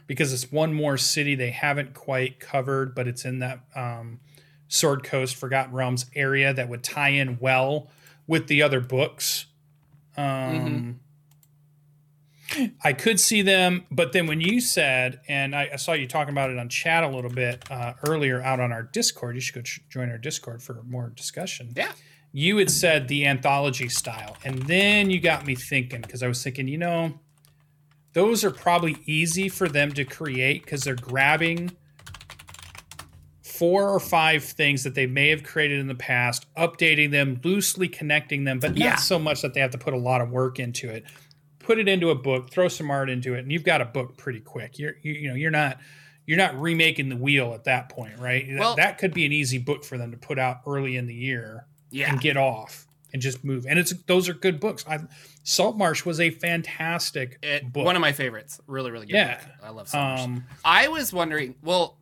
because 0.08 0.34
it's 0.34 0.52
one 0.52 0.74
more 0.74 0.98
city 0.98 1.36
they 1.36 1.52
haven't 1.52 1.94
quite 1.94 2.40
covered, 2.40 2.96
but 2.96 3.08
it's 3.08 3.24
in 3.24 3.38
that 3.38 3.60
um, 3.76 4.20
Sword 4.68 5.04
Coast, 5.04 5.36
Forgotten 5.36 5.74
Realms 5.74 6.08
area 6.16 6.52
that 6.52 6.68
would 6.68 6.84
tie 6.84 7.10
in 7.10 7.38
well 7.40 7.92
with 8.26 8.48
the 8.48 8.64
other 8.64 8.80
books. 8.80 9.46
Um, 10.18 11.02
I 12.84 12.94
could 12.94 13.20
see 13.20 13.42
them, 13.42 13.86
but 13.90 14.12
then 14.12 14.28
when 14.28 14.42
you 14.42 14.62
said, 14.62 15.22
and 15.28 15.56
I, 15.56 15.70
I 15.74 15.76
saw 15.78 15.94
you 15.94 16.08
talking 16.08 16.34
about 16.34 16.50
it 16.50 16.58
on 16.58 16.70
chat 16.70 17.04
a 17.04 17.08
little 17.08 17.32
bit 17.32 17.64
uh, 17.72 17.94
earlier 18.08 18.42
out 18.42 18.60
on 18.60 18.72
our 18.72 18.84
Discord, 18.84 19.36
you 19.36 19.42
should 19.42 19.56
go 19.56 19.62
ch- 19.62 19.82
join 19.90 20.10
our 20.10 20.18
Discord 20.18 20.62
for 20.62 20.84
more 20.84 21.12
discussion. 21.16 21.72
Yeah. 21.76 21.92
You 22.32 22.58
had 22.58 22.70
said 22.70 23.08
the 23.08 23.26
anthology 23.26 23.90
style, 23.90 24.38
and 24.44 24.64
then 24.64 25.10
you 25.10 25.20
got 25.20 25.46
me 25.46 25.56
thinking 25.56 26.02
because 26.02 26.22
I 26.22 26.28
was 26.28 26.44
thinking, 26.44 26.68
you 26.68 26.78
know, 26.78 27.20
those 28.14 28.44
are 28.44 28.52
probably 28.52 28.98
easy 29.06 29.50
for 29.50 29.68
them 29.68 29.92
to 29.94 30.04
create 30.04 30.64
because 30.64 30.84
they're 30.84 30.96
grabbing 30.96 31.72
four 33.44 33.88
or 33.88 34.00
five 34.00 34.44
things 34.44 34.84
that 34.84 34.96
they 34.96 35.06
may 35.06 35.30
have 35.30 35.44
created 35.44 35.80
in 35.80 35.88
the 35.88 35.96
past, 35.96 36.46
updating 36.56 37.12
them, 37.12 37.40
loosely 37.44 37.88
connecting 37.88 38.44
them, 38.44 38.60
but 38.60 38.76
not 38.76 39.00
so 39.00 39.20
much 39.20 39.42
that 39.42 39.54
they 39.54 39.60
have 39.60 39.72
to 39.72 39.78
put 39.78 39.94
a 39.94 39.98
lot 39.98 40.22
of 40.22 40.32
work 40.32 40.60
into 40.60 40.90
it. 40.90 41.06
Put 41.64 41.80
it 41.80 41.88
into 41.88 42.10
a 42.12 42.16
book, 42.16 42.52
throw 42.52 42.68
some 42.68 42.92
art 42.92 43.10
into 43.10 43.34
it, 43.34 43.40
and 43.40 43.52
you've 43.52 43.64
got 43.64 43.82
a 43.82 43.86
book 43.86 44.18
pretty 44.18 44.40
quick. 44.42 44.78
You're 44.78 44.94
you, 45.02 45.14
you 45.14 45.30
know 45.30 45.36
you're 45.36 45.50
not 45.52 45.80
you're 46.26 46.38
not 46.38 46.56
remaking 46.60 47.10
the 47.10 47.18
wheel 47.18 47.54
at 47.54 47.64
that 47.66 47.90
point, 47.90 48.20
right? 48.20 48.46
That- 48.48 48.60
Well- 48.60 48.76
that 48.76 48.98
could 49.00 49.14
be 49.14 49.26
an 49.26 49.32
easy 49.34 49.58
book 49.58 49.84
for 49.84 49.98
them 49.98 50.12
to 50.12 50.18
put 50.18 50.38
out 50.40 50.60
early 50.68 50.96
in 50.96 51.08
the 51.08 51.14
year 51.16 51.66
Yeah. 51.90 52.10
and 52.12 52.22
get 52.22 52.38
off 52.38 52.86
and 53.12 53.22
just 53.22 53.44
move. 53.44 53.66
And 53.68 53.78
it's 53.80 53.92
those 54.08 54.30
are 54.30 54.34
good 54.34 54.60
books. 54.60 54.86
I, 54.88 55.00
Saltmarsh 55.44 56.06
was 56.06 56.20
a 56.22 56.30
fantastic 56.30 57.40
It, 57.44 57.72
book. 57.74 57.86
one 57.86 57.96
of 57.96 58.02
my 58.02 58.12
favorites. 58.14 58.60
Really, 58.68 58.92
really 58.92 59.06
good. 59.06 59.16
Yeah. 59.16 59.36
book. 59.38 59.48
I 59.64 59.70
love 59.70 59.88
Summers. 59.90 60.22
um, 60.22 60.44
I 60.64 60.88
was 60.88 61.12
wondering. 61.12 61.56
Well, 61.62 61.98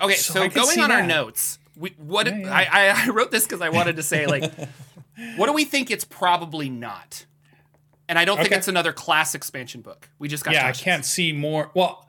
okay. 0.00 0.14
So 0.14 0.34
So, 0.34 0.48
going 0.48 0.78
on 0.80 0.90
our 0.92 1.04
notes, 1.06 1.58
we 1.76 1.90
what 1.98 2.26
Yeah, 2.26 2.36
yeah. 2.38 2.52
I, 2.54 2.64
I 2.90 3.04
I 3.06 3.08
wrote 3.10 3.30
this 3.30 3.44
because 3.44 3.60
I 3.60 3.68
wanted 3.70 3.96
to 3.96 4.02
say 4.02 4.26
like, 4.26 4.52
what 5.36 5.46
do 5.46 5.52
we 5.52 5.64
think 5.64 5.90
it's 5.90 6.04
probably 6.04 6.68
not? 6.70 7.26
And 8.08 8.18
I 8.18 8.24
don't 8.24 8.36
think 8.36 8.48
Okay. 8.48 8.56
it's 8.56 8.68
another 8.68 8.92
class 8.92 9.34
expansion 9.34 9.80
book. 9.80 10.08
We 10.18 10.28
just 10.28 10.44
got 10.44 10.54
yeah, 10.54 10.66
I 10.66 10.72
can't 10.72 11.04
see 11.04 11.32
more. 11.32 11.70
Well, 11.74 12.06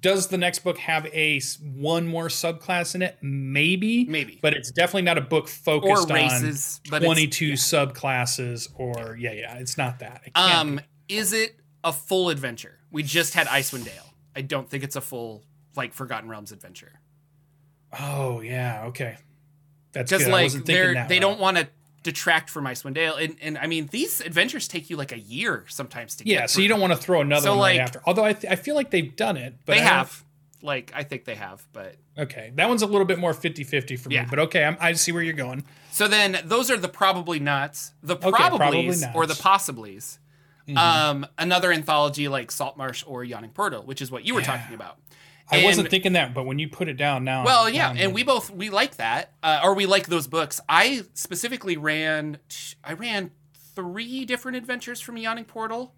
does 0.00 0.28
the 0.28 0.38
next 0.38 0.60
book 0.60 0.78
have 0.78 1.06
a 1.06 1.40
one 1.60 2.06
more 2.06 2.28
subclass 2.28 2.94
in 2.94 3.02
it? 3.02 3.18
Maybe, 3.20 4.04
Maybe. 4.04 4.38
but 4.40 4.52
it's 4.54 4.70
definitely 4.70 5.02
not 5.02 5.18
a 5.18 5.22
book 5.22 5.48
focused 5.48 6.08
races, 6.08 6.80
on 6.92 7.00
twenty-two 7.02 7.54
subclasses. 7.54 8.68
Or 8.76 9.16
yeah, 9.18 9.32
yeah, 9.32 9.56
it's 9.58 9.76
not 9.76 9.98
that. 9.98 10.22
It 10.26 10.32
Um, 10.36 10.80
is 11.08 11.32
it 11.32 11.56
a 11.82 11.92
full 11.92 12.28
adventure? 12.30 12.78
We 12.92 13.02
just 13.02 13.34
had 13.34 13.48
Icewind 13.48 13.84
Dale. 13.86 14.14
I 14.36 14.42
don't 14.42 14.70
think 14.70 14.84
it's 14.84 14.94
a 14.94 15.00
full 15.00 15.42
like 15.74 15.92
Forgotten 15.92 16.28
Realms 16.28 16.52
adventure. 16.52 17.00
Oh 17.98 18.40
yeah, 18.40 18.84
okay. 18.86 19.16
That's 19.92 20.10
because. 20.12 20.28
I 20.28 20.30
like 20.30 20.42
wasn't 20.44 20.66
thinking 20.66 20.82
they're 20.84 20.94
that 20.94 21.08
they 21.08 21.16
route. 21.16 21.20
don't 21.22 21.40
want 21.40 21.56
to 21.56 21.68
detract 22.02 22.50
from 22.50 22.64
Icewind 22.64 22.94
Dale, 22.94 23.14
and 23.16 23.36
and 23.40 23.56
I 23.58 23.66
mean 23.66 23.88
these 23.92 24.20
adventures 24.20 24.66
take 24.68 24.90
you 24.90 24.96
like 24.96 25.12
a 25.12 25.18
year 25.18 25.64
sometimes 25.68 26.16
to 26.16 26.24
Yeah, 26.28 26.34
get. 26.34 26.40
Yeah, 26.40 26.46
so 26.46 26.60
you 26.60 26.68
don't 26.68 26.80
want 26.80 26.92
to 26.92 26.98
throw 26.98 27.20
another 27.20 27.44
So, 27.44 27.50
one 27.52 27.58
like- 27.60 27.78
right 27.78 27.82
after. 27.84 28.02
Although 28.06 28.24
I, 28.24 28.32
th- 28.32 28.50
I 28.52 28.56
feel 28.56 28.74
like 28.74 28.90
they've 28.90 29.14
done 29.14 29.36
it, 29.36 29.54
but 29.66 29.74
they 29.74 29.80
I 29.80 29.84
have 29.84 30.24
like 30.62 30.92
I 30.94 31.02
think 31.02 31.24
they 31.24 31.34
have, 31.34 31.66
but 31.72 31.96
Okay, 32.18 32.52
that 32.56 32.68
one's 32.68 32.82
a 32.82 32.86
little 32.86 33.06
bit 33.06 33.18
more 33.18 33.32
50-50 33.32 33.98
for 33.98 34.10
Yeah. 34.10 34.22
me, 34.22 34.26
but 34.30 34.38
okay, 34.38 34.64
I'm, 34.64 34.76
I 34.80 34.92
see 34.92 35.12
where 35.12 35.22
you're 35.22 35.32
going. 35.32 35.64
So 35.92 36.06
then 36.08 36.38
those 36.44 36.70
are 36.70 36.76
the 36.76 36.88
probably 36.88 37.40
nots, 37.40 37.92
the 38.02 38.16
Okay, 38.16 38.28
probablys 38.30 38.56
probably 38.58 38.88
or 39.14 39.26
the 39.26 39.34
possiblies. 39.34 40.18
Mm-hmm. 40.68 40.76
Um, 40.78 41.26
another 41.38 41.72
anthology 41.72 42.28
like 42.28 42.50
Saltmarsh 42.52 43.02
or 43.06 43.24
Yawning 43.24 43.50
Portal, 43.50 43.82
which 43.82 44.00
is 44.02 44.10
what 44.12 44.24
you 44.24 44.34
were 44.34 44.40
Yeah. 44.40 44.46
talking 44.58 44.74
about. 44.74 44.98
I 45.50 45.64
wasn't 45.64 45.90
thinking 45.90 46.14
that, 46.14 46.34
but 46.34 46.44
when 46.44 46.58
you 46.58 46.68
put 46.68 46.88
it 46.88 46.96
down 46.96 47.24
now, 47.24 47.44
Well, 47.44 47.68
yeah, 47.68 47.90
um, 47.90 47.96
and 47.98 48.14
we 48.14 48.22
both 48.22 48.50
we 48.50 48.70
like 48.70 48.96
that, 48.96 49.32
uh, 49.42 49.60
or 49.62 49.74
we 49.74 49.86
like 49.86 50.06
those 50.06 50.26
books. 50.26 50.60
I 50.68 51.02
specifically 51.14 51.76
ran, 51.76 52.38
I 52.82 52.94
ran 52.94 53.30
three 53.74 54.24
different 54.24 54.56
adventures 54.56 55.00
from 55.00 55.16
Yawning 55.16 55.44
Portal, 55.44 55.94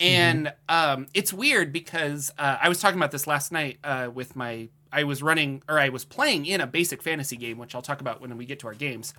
and 0.00 0.52
um, 0.68 1.06
it's 1.14 1.32
weird 1.32 1.72
because 1.72 2.32
uh, 2.38 2.58
I 2.60 2.68
was 2.68 2.80
talking 2.80 2.98
about 2.98 3.10
this 3.10 3.26
last 3.26 3.52
night 3.52 3.78
uh, 3.84 4.10
with 4.12 4.36
my. 4.36 4.68
I 4.92 5.04
was 5.04 5.22
running, 5.22 5.62
or 5.68 5.78
I 5.78 5.88
was 5.88 6.04
playing 6.04 6.46
in 6.46 6.60
a 6.60 6.68
basic 6.68 7.02
fantasy 7.02 7.36
game, 7.36 7.58
which 7.58 7.74
I'll 7.74 7.82
talk 7.82 8.00
about 8.00 8.20
when 8.20 8.36
we 8.36 8.46
get 8.46 8.60
to 8.60 8.68
our 8.68 8.74
games, 8.74 9.14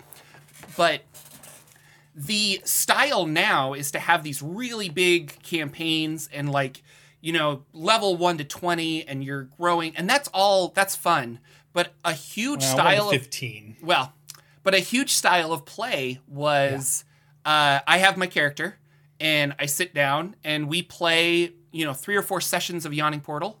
but. 0.76 1.02
The 2.18 2.62
style 2.64 3.26
now 3.26 3.74
is 3.74 3.90
to 3.90 3.98
have 3.98 4.22
these 4.22 4.40
really 4.40 4.88
big 4.88 5.42
campaigns 5.42 6.30
and 6.32 6.50
like 6.50 6.82
you 7.26 7.32
know, 7.32 7.64
level 7.72 8.16
one 8.16 8.38
to 8.38 8.44
20 8.44 9.08
and 9.08 9.24
you're 9.24 9.44
growing, 9.58 9.96
and 9.96 10.08
that's 10.08 10.28
all, 10.32 10.68
that's 10.68 10.94
fun. 10.94 11.40
But 11.72 11.92
a 12.04 12.12
huge 12.12 12.60
well, 12.60 12.80
I 12.80 12.84
went 12.84 12.90
to 12.90 12.96
style 13.00 13.04
of, 13.10 13.10
fifteen. 13.20 13.76
well, 13.82 14.12
but 14.62 14.74
a 14.74 14.78
huge 14.78 15.10
style 15.12 15.52
of 15.52 15.64
play 15.64 16.20
was 16.28 17.04
uh, 17.44 17.80
I 17.86 17.98
have 17.98 18.16
my 18.16 18.28
character 18.28 18.78
and 19.18 19.54
I 19.58 19.66
sit 19.66 19.92
down 19.92 20.36
and 20.44 20.68
we 20.68 20.82
play, 20.82 21.52
you 21.72 21.84
know, 21.84 21.92
three 21.94 22.14
or 22.16 22.22
four 22.22 22.40
sessions 22.40 22.86
of 22.86 22.94
Yawning 22.94 23.20
Portal. 23.22 23.60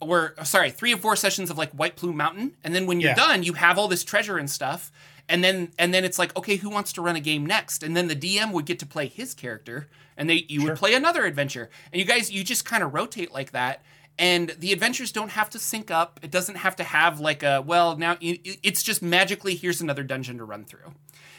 Or, 0.00 0.34
sorry, 0.44 0.70
three 0.70 0.94
or 0.94 0.96
four 0.96 1.14
sessions 1.14 1.50
of 1.50 1.58
like 1.58 1.70
White 1.72 1.94
Plume 1.96 2.16
Mountain. 2.16 2.56
And 2.64 2.74
then 2.74 2.86
when 2.86 3.00
you're 3.00 3.10
Yeah. 3.10 3.16
done, 3.16 3.42
you 3.42 3.52
have 3.52 3.76
all 3.78 3.86
this 3.88 4.02
treasure 4.02 4.38
and 4.38 4.50
stuff. 4.50 4.90
And 5.30 5.42
then 5.42 5.72
and 5.78 5.94
then 5.94 6.04
it's 6.04 6.18
like, 6.18 6.36
okay, 6.36 6.56
who 6.56 6.68
wants 6.68 6.92
to 6.94 7.02
run 7.02 7.16
a 7.16 7.20
game 7.20 7.46
next? 7.46 7.82
And 7.82 7.96
then 7.96 8.08
the 8.08 8.16
DM 8.16 8.52
would 8.52 8.66
get 8.66 8.78
to 8.80 8.86
play 8.86 9.06
his 9.06 9.32
character 9.32 9.88
and 10.16 10.28
they 10.28 10.44
you 10.48 10.60
Sure. 10.60 10.70
would 10.70 10.78
play 10.78 10.92
another 10.94 11.24
adventure. 11.24 11.70
And 11.92 12.00
you 12.00 12.04
guys 12.06 12.30
you 12.30 12.44
just 12.44 12.64
kind 12.64 12.82
of 12.82 12.92
rotate 12.92 13.32
like 13.32 13.52
that. 13.52 13.82
And 14.18 14.50
the 14.58 14.72
adventures 14.72 15.12
don't 15.12 15.30
have 15.30 15.48
to 15.50 15.58
sync 15.58 15.90
up. 15.90 16.20
It 16.22 16.30
doesn't 16.30 16.56
have 16.56 16.76
to 16.76 16.84
have 16.84 17.20
like 17.20 17.42
a 17.42 17.62
well 17.64 17.96
now 17.96 18.16
it's 18.20 18.82
just 18.82 19.00
magically 19.02 19.54
here's 19.54 19.80
another 19.80 20.02
dungeon 20.02 20.36
to 20.38 20.44
run 20.44 20.64
through. 20.64 20.92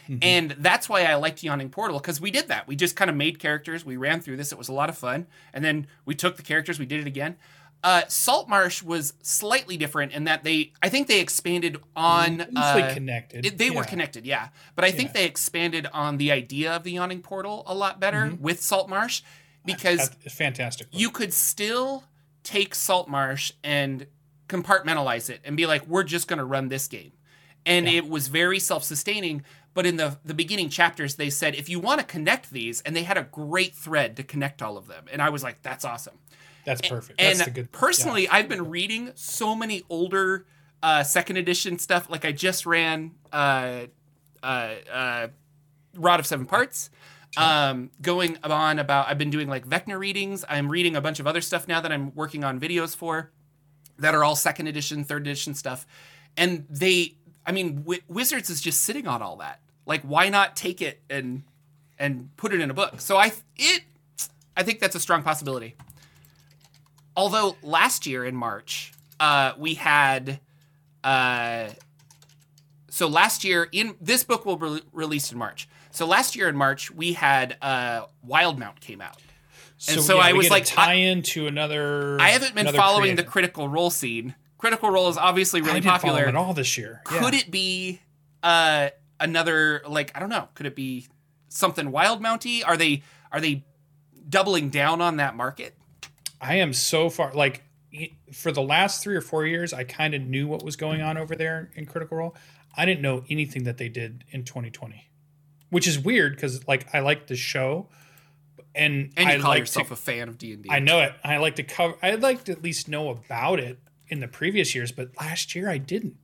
Mm-hmm. 0.10 0.18
And 0.24 0.52
that's 0.58 0.90
why 0.90 1.04
I 1.04 1.16
liked 1.16 1.44
Yawning 1.44 1.70
Portal 1.70 2.00
because 2.00 2.20
we 2.20 2.32
did 2.32 2.48
that. 2.48 2.68
We 2.68 2.76
just 2.76 2.96
kind 2.96 3.10
of 3.10 3.16
made 3.16 3.40
characters. 3.40 3.86
We 3.86 3.98
ran 3.98 4.20
through 4.20 4.38
this. 4.38 4.52
It 4.52 4.58
was 4.58 4.68
a 4.68 4.74
lot 4.74 4.90
of 4.90 4.98
fun. 4.98 5.28
And 5.54 5.64
then 5.64 5.88
we 6.06 6.16
took 6.16 6.38
the 6.38 6.44
characters. 6.44 6.80
We 6.80 6.86
did 6.86 7.02
it 7.02 7.08
again. 7.08 7.36
Uh, 7.84 8.04
Saltmarsh 8.08 8.84
was 8.84 9.14
slightly 9.24 9.76
different 9.76 10.12
in 10.12 10.26
that 10.26 10.44
they, 10.44 10.72
I 10.84 10.90
think 10.90 11.08
they 11.08 11.20
expanded 11.20 11.78
on. 11.96 12.42
Uh, 12.56 12.92
connected. 12.94 13.46
it- 13.46 13.58
they 13.58 13.72
were 13.72 13.84
connected, 13.84 14.26
yeah. 14.26 14.50
But 14.76 14.86
I 14.86 14.92
think 14.92 15.14
they 15.14 15.26
expanded 15.26 15.88
on 15.92 16.18
the 16.18 16.32
idea 16.32 16.76
of 16.76 16.84
the 16.84 16.92
Yawning 16.92 17.22
Portal 17.22 17.64
a 17.66 17.74
lot 17.74 18.00
better 18.00 18.26
Mm-hmm. 18.28 18.42
with 18.44 18.62
Saltmarsh 18.62 19.22
because 19.66 20.10
That's 20.10 20.34
fantastic. 20.36 20.88
you 20.92 21.10
could 21.10 21.34
still 21.34 22.04
take 22.44 22.76
Saltmarsh 22.76 23.52
and 23.64 24.06
compartmentalize 24.48 25.30
it 25.30 25.40
and 25.44 25.56
be 25.58 25.66
like, 25.66 25.86
we're 25.88 26.04
just 26.04 26.28
going 26.28 26.40
to 26.40 26.46
run 26.46 26.68
this 26.68 26.88
game. 26.88 27.14
And 27.66 27.88
it 27.88 28.08
was 28.10 28.28
very 28.28 28.60
self 28.60 28.84
sustaining. 28.84 29.44
But 29.74 29.86
in 29.86 29.96
the, 29.96 30.18
the 30.26 30.34
beginning 30.34 30.70
chapters, 30.70 31.16
they 31.16 31.30
said, 31.30 31.56
if 31.56 31.70
you 31.70 31.80
want 31.80 32.00
to 32.02 32.06
connect 32.06 32.52
these, 32.52 32.82
and 32.82 32.94
they 32.96 33.04
had 33.04 33.18
a 33.18 33.24
great 33.24 33.74
thread 33.74 34.18
to 34.18 34.24
connect 34.24 34.62
all 34.62 34.78
of 34.78 34.88
them. 34.88 35.06
And 35.12 35.22
I 35.22 35.30
was 35.30 35.44
like, 35.44 35.62
that's 35.62 35.86
awesome. 35.86 36.18
That's 36.66 36.88
perfect. 36.88 37.20
And 37.22 37.40
That's 37.40 37.52
good. 37.52 37.72
personally, 37.72 38.28
I've 38.28 38.50
been 38.50 38.70
reading 38.70 39.12
so 39.16 39.56
many 39.56 39.84
older 39.90 40.46
uh, 40.84 41.04
second 41.04 41.38
edition 41.38 41.80
stuff. 41.80 42.10
Like 42.10 42.26
I 42.26 42.32
just 42.32 42.66
ran 42.66 43.12
uh, 43.32 43.82
uh, 44.44 44.46
uh, 44.92 45.28
Rod 45.96 46.20
of 46.20 46.26
Seven 46.26 46.46
Parts. 46.46 46.90
Um, 47.38 47.92
going 48.02 48.38
on 48.44 48.78
about, 48.78 49.08
I've 49.08 49.18
been 49.18 49.30
doing 49.30 49.48
like 49.48 49.66
Vecna 49.66 49.98
readings. 49.98 50.44
I'm 50.50 50.70
reading 50.70 50.98
a 50.98 51.02
bunch 51.02 51.22
of 51.22 51.28
other 51.28 51.40
stuff 51.40 51.66
now 51.66 51.80
that 51.80 51.90
I'm 51.92 52.14
working 52.14 52.44
on 52.44 52.60
videos 52.60 52.94
for 52.94 53.32
that 54.00 54.14
are 54.14 54.24
all 54.24 54.36
second 54.36 54.68
edition, 54.68 55.06
third 55.06 55.22
edition 55.22 55.54
stuff. 55.54 55.88
And 56.36 56.66
they, 56.70 57.16
I 57.46 57.54
mean, 57.54 57.78
Wi- 57.78 58.04
Wizards 58.10 58.50
is 58.50 58.60
just 58.60 58.84
sitting 58.84 59.08
on 59.08 59.22
all 59.22 59.38
that. 59.38 59.62
Like, 59.86 60.02
why 60.02 60.30
not 60.30 60.56
take 60.56 60.82
it 60.82 61.02
and 61.10 61.44
and 61.98 62.36
put 62.36 62.54
it 62.54 62.60
in 62.60 62.70
a 62.70 62.74
book? 62.74 63.00
So 63.00 63.18
I 63.18 63.32
it, 63.56 63.84
I 64.56 64.64
think 64.64 64.80
that's 64.80 64.96
a 64.96 65.00
strong 65.00 65.24
possibility. 65.24 65.76
Although 67.16 67.58
last 67.62 68.06
year 68.06 68.26
in 68.26 68.36
March, 68.36 68.94
uh, 69.20 69.54
we 69.58 69.76
had, 69.76 70.40
uh, 71.04 71.70
so 72.90 73.08
last 73.08 73.44
year 73.44 73.68
in 73.72 73.96
this 74.00 74.24
book 74.24 74.46
will 74.46 74.56
be 74.56 74.82
released 74.92 75.32
in 75.32 75.38
March. 75.38 75.68
So 75.92 76.06
last 76.06 76.36
year 76.36 76.48
in 76.48 76.56
March 76.56 76.90
we 76.90 77.14
had 77.14 77.58
uh, 77.62 78.06
Wildemount 78.28 78.80
came 78.80 79.02
out. 79.02 79.18
So, 79.78 79.94
and 79.94 80.02
so 80.02 80.16
yeah, 80.18 80.26
I 80.26 80.34
was 80.34 80.50
like, 80.50 80.66
tie-in 80.66 81.24
to 81.24 81.48
another. 81.48 82.20
I 82.22 82.30
haven't 82.30 82.54
been 82.54 82.74
following 82.74 83.16
the. 83.16 83.24
Critical 83.24 83.68
Role 83.68 83.90
scene. 83.90 84.36
Critical 84.60 84.92
Role 84.92 85.10
is 85.10 85.18
obviously 85.18 85.62
really 85.62 85.82
popular. 85.82 86.26
at 86.26 86.36
all 86.36 86.54
this 86.54 86.78
year. 86.78 87.02
Could 87.04 87.34
it 87.34 87.50
be 87.50 88.00
uh, 88.44 88.90
another 89.20 89.82
like 89.88 90.12
I 90.16 90.20
don't 90.20 90.30
know? 90.30 90.50
Could 90.54 90.68
it 90.68 90.76
be 90.76 91.08
something 91.50 91.92
Wild 91.92 92.22
Mounty? 92.22 92.64
Are 92.64 92.78
they 92.78 93.02
are 93.32 93.42
they 93.42 93.64
doubling 94.30 94.70
down 94.70 95.02
on 95.02 95.18
that 95.18 95.36
market? 95.36 95.76
I 96.42 96.56
am 96.56 96.74
so 96.74 97.10
far 97.10 97.32
like 97.34 97.64
for 98.34 98.52
the 98.52 98.62
last 98.62 99.04
three 99.04 99.16
or 99.16 99.22
four 99.22 99.46
years, 99.46 99.74
I 99.74 99.84
kind 99.84 100.14
of 100.14 100.22
knew 100.22 100.48
what 100.48 100.64
was 100.64 100.76
going 100.76 101.02
on 101.02 101.18
over 101.18 101.36
there 101.36 101.72
in 101.76 101.86
Critical 101.86 102.18
Role. 102.18 102.36
I 102.76 102.86
didn't 102.86 103.02
know 103.02 103.24
anything 103.30 103.66
that 103.66 103.78
they 103.78 103.90
did 103.90 104.24
in 104.32 104.46
2020, 104.46 105.10
which 105.70 105.88
is 105.88 106.00
weird 106.00 106.36
because 106.36 106.68
like 106.68 106.94
I 106.96 107.00
like 107.00 107.28
the 107.28 107.36
show, 107.36 107.90
and, 108.74 109.12
And 109.18 109.30
you 109.30 109.36
I 109.36 109.40
call 109.40 109.50
like 109.52 109.60
yourself 109.60 109.88
to, 109.88 109.94
a 109.94 109.98
fan 109.98 110.30
of 110.30 110.38
D 110.38 110.54
and 110.54 110.64
D. 110.64 110.70
I 110.72 110.80
know 110.80 111.02
it. 111.02 111.14
I 111.24 111.38
like 111.38 111.58
to 111.58 111.64
cover. 111.64 111.98
I'd 112.02 112.22
like 112.22 112.46
to 112.46 112.54
at 112.54 112.64
least 112.64 112.88
know 112.88 113.10
about 113.10 113.60
it 113.60 113.80
in 114.08 114.20
the 114.22 114.28
previous 114.28 114.74
years, 114.74 114.92
but 114.92 115.10
last 115.20 115.54
year 115.54 115.70
I 115.70 115.78
didn't. 115.78 116.18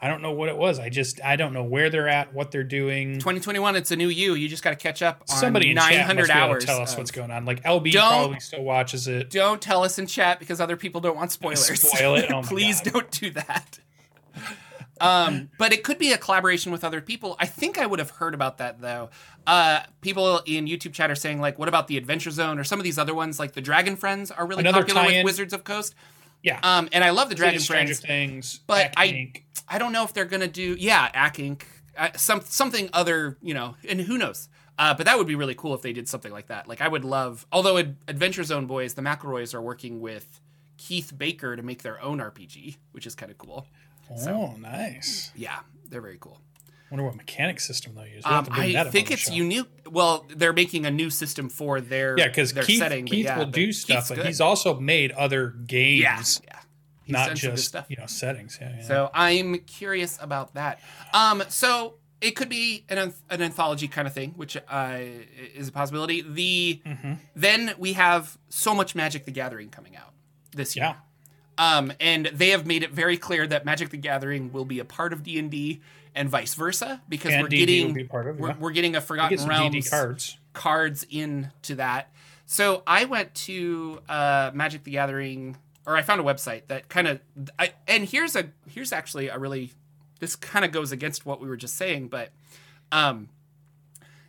I 0.00 0.08
don't 0.08 0.20
know 0.22 0.32
what 0.32 0.48
it 0.48 0.56
was. 0.56 0.78
I 0.78 0.88
just 0.88 1.20
I 1.22 1.36
don't 1.36 1.52
know 1.52 1.62
where 1.62 1.90
they're 1.90 2.08
at, 2.08 2.34
what 2.34 2.50
they're 2.50 2.64
doing. 2.64 3.14
2021. 3.14 3.76
It's 3.76 3.90
a 3.90 3.96
new 3.96 4.08
you. 4.08 4.34
You 4.34 4.48
just 4.48 4.62
got 4.64 4.70
to 4.70 4.76
catch 4.76 5.00
up 5.02 5.22
on 5.30 5.36
Somebody 5.36 5.70
in 5.70 5.76
chat 5.76 5.92
900 5.92 6.16
must 6.16 6.28
be 6.32 6.38
able 6.38 6.48
hours. 6.48 6.64
to 6.64 6.66
tell 6.66 6.80
us 6.80 6.96
what's 6.96 7.10
going 7.10 7.30
on. 7.30 7.44
Like 7.44 7.62
LB 7.62 7.92
probably 7.94 8.40
still 8.40 8.64
watches 8.64 9.06
it. 9.06 9.30
Don't 9.30 9.62
tell 9.62 9.84
us 9.84 9.98
in 9.98 10.06
chat 10.06 10.38
because 10.40 10.60
other 10.60 10.76
people 10.76 11.00
don't 11.00 11.16
want 11.16 11.30
spoilers. 11.32 11.66
Spoil 11.80 12.16
it? 12.16 12.32
Oh 12.32 12.42
Please 12.44 12.80
God. 12.80 12.92
don't 12.92 13.10
do 13.12 13.30
that. 13.30 13.78
Um, 15.00 15.48
but 15.56 15.72
it 15.72 15.82
could 15.82 15.98
be 15.98 16.12
a 16.12 16.18
collaboration 16.18 16.72
with 16.72 16.84
other 16.84 17.00
people. 17.00 17.34
I 17.38 17.46
think 17.46 17.78
I 17.78 17.86
would 17.86 17.98
have 18.00 18.10
heard 18.10 18.34
about 18.34 18.58
that 18.58 18.80
though. 18.80 19.08
Uh, 19.46 19.80
people 20.02 20.40
in 20.46 20.66
YouTube 20.66 20.92
chat 20.92 21.10
are 21.10 21.14
saying 21.14 21.40
like, 21.40 21.58
"What 21.58 21.68
about 21.68 21.88
the 21.88 21.96
Adventure 21.96 22.30
Zone 22.30 22.58
or 22.58 22.64
some 22.64 22.78
of 22.78 22.84
these 22.84 22.98
other 22.98 23.14
ones? 23.14 23.38
Like 23.38 23.52
the 23.52 23.62
Dragon 23.62 23.96
Friends 23.96 24.30
are 24.30 24.46
really 24.46 24.60
Another 24.60 24.84
popular 24.84 25.06
with. 25.06 25.24
Wizards 25.24 25.52
of 25.54 25.64
Coast." 25.64 25.94
Yeah, 26.42 26.58
Um, 26.62 26.88
and 26.92 27.04
I 27.04 27.10
love 27.10 27.28
the 27.28 27.34
Dragon 27.34 27.60
Stranger 27.60 27.94
Friends. 27.94 28.00
Things, 28.06 28.60
but 28.66 28.94
I- 28.96 29.08
Inc. 29.08 29.42
I 29.68 29.78
don't 29.78 29.92
know 29.92 30.04
if 30.04 30.12
they're 30.14 30.24
gonna 30.24 30.48
do 30.48 30.74
yeah, 30.78 31.10
Acq 31.12 31.36
Inc. 31.56 31.62
Uh, 31.98 32.08
some 32.16 32.40
something 32.44 32.88
other, 32.92 33.36
you 33.42 33.52
know, 33.54 33.76
and 33.88 34.00
who 34.00 34.16
knows. 34.18 34.48
Uh, 34.78 34.94
but 34.94 35.04
that 35.04 35.18
would 35.18 35.26
be 35.26 35.34
really 35.34 35.54
cool 35.54 35.74
if 35.74 35.82
they 35.82 35.92
did 35.92 36.08
something 36.08 36.32
like 36.32 36.46
that. 36.46 36.66
Like 36.66 36.80
I 36.80 36.88
would 36.88 37.04
love. 37.04 37.46
Although 37.52 37.76
Ad- 37.76 37.96
Adventure 38.08 38.42
Zone 38.44 38.66
boys, 38.66 38.94
the 38.94 39.02
McElroys 39.02 39.52
are 39.52 39.60
working 39.60 40.00
with 40.00 40.40
Keith 40.78 41.12
Baker 41.16 41.54
to 41.56 41.62
make 41.62 41.82
their 41.82 42.00
own 42.00 42.18
RPG, 42.18 42.76
which 42.92 43.06
is 43.06 43.14
kind 43.14 43.30
of 43.30 43.36
cool. 43.36 43.66
Oh, 44.26 44.54
nice. 44.58 45.30
Yeah, 45.36 45.60
they're 45.88 46.00
very 46.00 46.16
cool. 46.18 46.40
I 46.90 46.94
wonder 46.94 47.04
what 47.04 47.14
mechanic 47.16 47.60
system 47.60 47.94
they'll 47.94 48.06
use. 48.06 48.24
We'll 48.24 48.34
Um, 48.34 48.44
to 48.46 48.50
bring 48.50 48.72
that 48.72 48.88
I 48.88 48.90
think 48.90 49.10
it's 49.12 49.30
unique. 49.30 49.66
Well, 49.88 50.26
they're 50.28 50.52
making 50.52 50.86
a 50.86 50.90
new 50.90 51.08
system 51.10 51.48
for 51.48 51.80
their 51.80 52.18
Yeah, 52.18 52.26
because 52.26 52.52
Keith, 52.52 52.78
setting. 52.78 53.06
Keith 53.06 53.26
yeah, 53.26 53.38
will 53.38 53.46
do 53.46 53.72
stuff, 53.72 54.08
Keith's 54.08 54.18
but 54.20 54.26
he's 54.26 54.40
also 54.40 54.78
made 54.80 55.12
other 55.12 55.50
games, 55.50 56.40
yeah, 56.44 56.50
yeah. 56.52 56.60
Not 57.06 57.26
done 57.28 57.36
some 57.36 57.50
good 57.50 57.56
just 57.56 57.76
you 57.88 57.96
know 57.96 58.06
settings. 58.06 58.58
Yeah, 58.60 58.76
yeah. 58.78 58.82
So 58.82 59.10
I'm 59.14 59.58
curious 59.60 60.18
about 60.20 60.54
that. 60.54 60.80
Um, 61.12 61.42
so 61.48 61.94
it 62.20 62.32
could 62.32 62.48
be 62.48 62.84
an 62.88 63.12
an 63.30 63.40
anthology 63.42 63.86
kind 63.88 64.08
of 64.08 64.14
thing, 64.14 64.32
which 64.36 64.56
uh, 64.56 64.98
is 65.54 65.68
a 65.68 65.72
possibility. 65.72 66.22
The 66.22 66.82
Mhm. 66.84 67.18
then 67.36 67.74
we 67.78 67.92
have 67.92 68.36
so 68.48 68.74
much 68.74 68.94
Magic 68.96 69.24
the 69.26 69.32
Gathering 69.32 69.70
coming 69.70 69.96
out 69.96 70.12
this 70.56 70.74
year. 70.76 70.84
yeah, 70.86 70.96
Um, 71.78 71.92
and 72.00 72.26
they 72.34 72.48
have 72.50 72.66
made 72.66 72.82
it 72.82 72.90
very 72.90 73.16
clear 73.16 73.46
that 73.46 73.64
Magic 73.64 73.90
the 73.90 73.96
Gathering 73.96 74.52
will 74.52 74.64
be 74.64 74.78
a 74.80 74.84
part 74.84 75.12
of 75.12 75.22
D 75.22 75.38
and 75.38 75.50
D 75.50 75.80
and 76.14 76.28
vice 76.28 76.54
versa 76.54 77.00
because 77.08 77.32
and 77.32 77.42
we're 77.42 77.48
D&D 77.48 77.66
getting 77.66 77.94
be 77.94 78.02
of 78.02 78.38
we're, 78.38 78.48
yeah. 78.48 78.56
we're 78.58 78.70
getting 78.70 78.96
a 78.96 79.00
Forgotten 79.00 79.38
get 79.38 79.46
Realms 79.46 79.88
cards. 79.88 80.38
cards 80.52 81.06
into 81.10 81.76
that. 81.76 82.12
So 82.46 82.82
I 82.86 83.04
went 83.04 83.34
to 83.46 84.00
uh, 84.08 84.50
Magic 84.54 84.82
the 84.82 84.92
Gathering, 84.92 85.56
or 85.86 85.96
I 85.96 86.02
found 86.02 86.20
a 86.20 86.24
website 86.24 86.66
that 86.66 86.88
kind 86.88 87.06
of, 87.06 87.20
I, 87.58 87.74
and 87.86 88.04
here's 88.08 88.34
a 88.34 88.50
here's 88.68 88.92
actually 88.92 89.28
a 89.28 89.38
really, 89.38 89.72
this 90.18 90.34
kind 90.34 90.64
of 90.64 90.72
goes 90.72 90.90
against 90.90 91.24
what 91.24 91.40
we 91.40 91.48
were 91.48 91.56
just 91.56 91.76
saying, 91.76 92.08
but 92.08 92.30
um, 92.90 93.28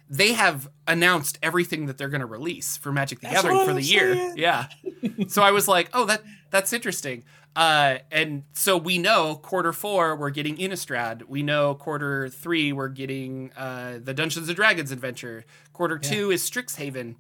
they 0.08 0.34
have 0.34 0.70
announced 0.88 1.40
everything 1.42 1.86
that 1.86 1.98
they're 1.98 2.10
going 2.10 2.22
to 2.22 2.28
release 2.28 2.78
for 2.78 2.92
Magic 2.92 3.22
the 3.22 3.28
That's 3.28 3.42
Gathering 3.42 3.66
for 3.66 3.74
the 3.74 3.82
year. 3.82 4.34
Yeah. 4.36 4.68
so 5.28 5.42
I 5.42 5.52
was 5.52 5.68
like, 5.68 5.90
oh, 5.94 6.06
that 6.06 6.22
that's 6.52 6.74
interesting. 6.74 7.24
Uh, 7.56 7.98
and 8.12 8.44
so 8.54 8.78
we 8.78 8.98
know 8.98 9.36
quarter 9.36 9.74
four 9.74 10.16
we're 10.16 10.30
getting 10.30 10.56
Innistrad. 10.58 11.24
We 11.28 11.44
know 11.44 11.76
quarter 11.76 12.30
three 12.30 12.72
we're 12.72 12.88
getting 12.88 13.52
uh, 13.58 14.00
the 14.02 14.14
Dungeons 14.14 14.48
and 14.48 14.56
Dragons 14.56 14.92
adventure. 14.92 15.44
Quarter 15.74 15.98
two 15.98 16.32
is 16.32 16.50
Strixhaven. 16.50 17.16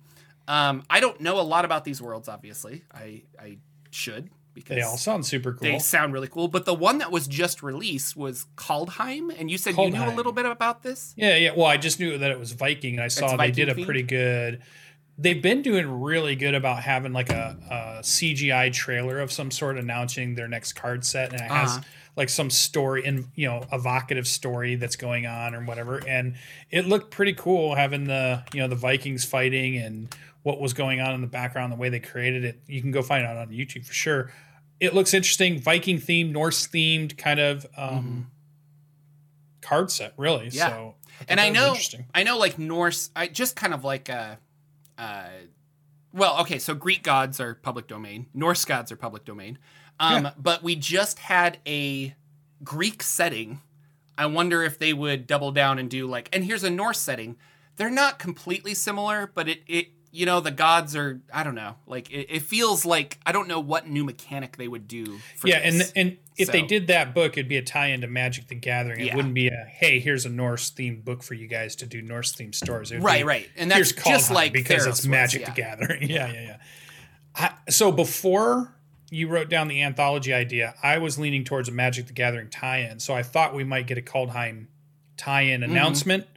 Um, 0.47 0.83
I 0.89 0.99
don't 1.01 1.19
know 1.21 1.39
a 1.39 1.43
lot 1.43 1.65
about 1.65 1.83
these 1.83 2.01
worlds. 2.01 2.29
Obviously, 2.29 2.83
I 2.93 3.23
I 3.39 3.57
should, 3.89 4.29
because 4.53 4.75
They 4.75 4.81
all 4.81 4.97
sound 4.97 5.25
super 5.25 5.51
cool. 5.51 5.59
they 5.69 5.79
sound 5.79 6.13
really 6.13 6.27
cool. 6.29 6.47
But 6.47 6.65
the 6.65 6.73
one 6.73 6.99
that 6.99 7.11
was 7.11 7.27
just 7.27 7.61
released 7.61 8.15
was 8.15 8.45
Kaldheim, 8.55 9.37
and 9.37 9.51
you 9.51 9.57
said 9.57 9.75
you 9.77 9.89
knew 9.89 10.03
a 10.03 10.15
little 10.15 10.31
bit 10.31 10.45
about 10.45 10.81
this. 10.81 11.13
Yeah, 11.17 11.35
yeah. 11.35 11.51
Well, 11.55 11.67
I 11.67 11.75
just 11.77 11.99
knew 11.99 12.17
that 12.17 12.31
it 12.31 12.39
was 12.39 12.53
Viking, 12.53 12.95
and 12.95 13.03
I 13.03 13.09
saw 13.09 13.31
they 13.31 13.37
Viking 13.37 13.53
did 13.65 13.69
a 13.69 13.85
pretty 13.85 14.03
good. 14.03 14.61
They've 15.21 15.41
been 15.41 15.61
doing 15.61 16.01
really 16.01 16.35
good 16.35 16.55
about 16.55 16.81
having 16.83 17.13
like 17.13 17.29
a, 17.29 17.57
a 17.69 18.01
CGI 18.01 18.73
trailer 18.73 19.19
of 19.19 19.31
some 19.31 19.51
sort 19.51 19.77
announcing 19.77 20.35
their 20.35 20.47
next 20.47 20.73
card 20.73 21.05
set, 21.05 21.31
and 21.31 21.41
it 21.41 21.51
has 21.51 21.71
Uh-huh. 21.71 21.81
like 22.15 22.29
some 22.29 22.49
story 22.49 23.05
and 23.05 23.27
you 23.35 23.47
know 23.47 23.65
evocative 23.71 24.27
story 24.27 24.75
that's 24.75 24.95
going 24.95 25.25
on 25.27 25.53
or 25.53 25.63
whatever. 25.63 26.01
And 26.07 26.35
it 26.71 26.87
looked 26.87 27.11
pretty 27.11 27.33
cool 27.33 27.75
having 27.75 28.05
the 28.05 28.43
you 28.53 28.61
know 28.61 28.67
the 28.67 28.75
Vikings 28.75 29.23
fighting 29.23 29.77
and 29.77 30.13
what 30.43 30.59
was 30.59 30.73
going 30.73 30.99
on 31.01 31.13
in 31.13 31.21
the 31.21 31.27
background, 31.27 31.71
the 31.71 31.77
way 31.77 31.89
they 31.89 31.99
created 31.99 32.43
it. 32.43 32.59
You 32.67 32.81
can 32.81 32.89
go 32.91 33.03
find 33.03 33.23
it 33.23 33.27
out 33.27 33.37
on 33.37 33.49
YouTube 33.49 33.85
for 33.85 33.93
sure. 33.93 34.31
It 34.79 34.95
looks 34.95 35.13
interesting, 35.13 35.59
Viking 35.59 35.99
themed, 35.99 36.31
Norse 36.31 36.65
themed 36.67 37.15
kind 37.15 37.39
of 37.39 37.67
um, 37.77 38.31
card 39.61 39.91
set, 39.91 40.13
really. 40.17 40.47
Mm-hmm. 40.47 40.57
Yeah. 40.57 40.69
So, 40.69 40.95
thought 41.19 41.25
and 41.29 41.39
I 41.39 41.49
know. 41.49 41.75
I 42.15 42.23
know, 42.23 42.37
like 42.39 42.57
Norse, 42.57 43.11
I 43.15 43.27
just 43.27 43.55
kind 43.55 43.73
of 43.75 43.83
like 43.83 44.09
a, 44.09 44.39
uh, 44.97 45.27
well, 46.13 46.39
okay, 46.41 46.59
so 46.59 46.73
Greek 46.73 47.03
gods 47.03 47.39
are 47.39 47.55
public 47.55 47.87
domain, 47.87 48.27
Norse 48.33 48.65
gods 48.65 48.91
are 48.91 48.95
public 48.97 49.25
domain, 49.25 49.57
um, 49.99 50.25
Yeah. 50.25 50.31
but 50.37 50.61
we 50.63 50.75
just 50.75 51.19
had 51.19 51.59
a 51.65 52.15
Greek 52.63 53.01
setting. 53.03 53.61
I 54.17 54.25
wonder 54.25 54.61
if 54.63 54.77
they 54.77 54.93
would 54.93 55.25
double 55.25 55.51
down 55.51 55.79
and 55.79 55.89
do 55.89 56.05
like, 56.07 56.29
and 56.33 56.43
here's 56.43 56.63
a 56.63 56.69
Norse 56.69 56.99
setting. 56.99 57.37
They're 57.77 57.89
not 57.89 58.19
completely 58.19 58.73
similar, 58.73 59.31
but 59.33 59.47
it, 59.47 59.61
it, 59.67 59.87
you 60.11 60.25
know, 60.25 60.41
the 60.41 60.51
gods 60.51 60.95
are, 60.95 61.21
I 61.33 61.43
don't 61.43 61.55
know, 61.55 61.75
like 61.87 62.11
it, 62.11 62.27
it 62.29 62.41
feels 62.41 62.85
like 62.85 63.17
I 63.25 63.31
don't 63.31 63.47
know 63.47 63.61
what 63.61 63.87
new 63.87 64.03
mechanic 64.03 64.57
they 64.57 64.67
would 64.67 64.87
do. 64.87 65.19
For 65.37 65.47
yeah, 65.47 65.61
this. 65.71 65.91
and 65.93 66.09
and 66.09 66.17
if 66.41 66.51
they 66.51 66.61
did 66.63 66.87
that 66.87 67.13
book, 67.13 67.33
it'd 67.33 67.47
be 67.47 67.57
a 67.57 67.61
tie-in 67.61 68.01
to 68.01 68.07
Magic 68.07 68.47
the 68.47 68.55
Gathering. 68.55 68.99
It 69.01 69.05
Yeah. 69.07 69.15
wouldn't 69.15 69.33
be 69.33 69.47
a 69.47 69.65
hey, 69.69 69.99
here's 69.99 70.25
a 70.25 70.29
Norse 70.29 70.71
themed 70.71 71.03
book 71.03 71.23
for 71.23 71.33
you 71.33 71.47
guys 71.47 71.75
to 71.77 71.85
do 71.85 72.01
Norse 72.01 72.33
themed 72.33 72.55
stories. 72.55 72.91
It 72.91 72.99
right, 72.99 73.21
be, 73.21 73.23
right, 73.23 73.49
and 73.55 73.69
that's 73.71 73.91
just 73.91 74.31
like 74.31 74.53
because 74.53 74.83
Theros 74.83 74.89
it's 74.89 74.99
was, 75.01 75.07
Magic 75.07 75.41
yeah. 75.41 75.49
the 75.49 75.55
Gathering. 75.55 76.01
Yeah, 76.09 76.31
yeah, 76.31 76.41
yeah. 76.41 76.57
I, 77.35 77.51
so 77.71 77.91
before 77.91 78.73
you 79.09 79.27
wrote 79.27 79.49
down 79.49 79.67
the 79.67 79.81
anthology 79.81 80.33
idea, 80.33 80.73
I 80.83 80.97
was 80.97 81.17
leaning 81.19 81.43
towards 81.43 81.69
a 81.69 81.71
Magic 81.71 82.07
the 82.07 82.13
Gathering 82.13 82.49
tie-in. 82.49 82.99
So 82.99 83.13
I 83.13 83.23
thought 83.23 83.53
we 83.53 83.63
might 83.63 83.87
get 83.87 83.97
a 83.97 84.01
Kaldheim 84.01 84.67
tie-in 85.17 85.61
Mm-hmm. 85.61 85.71
announcement. 85.71 86.27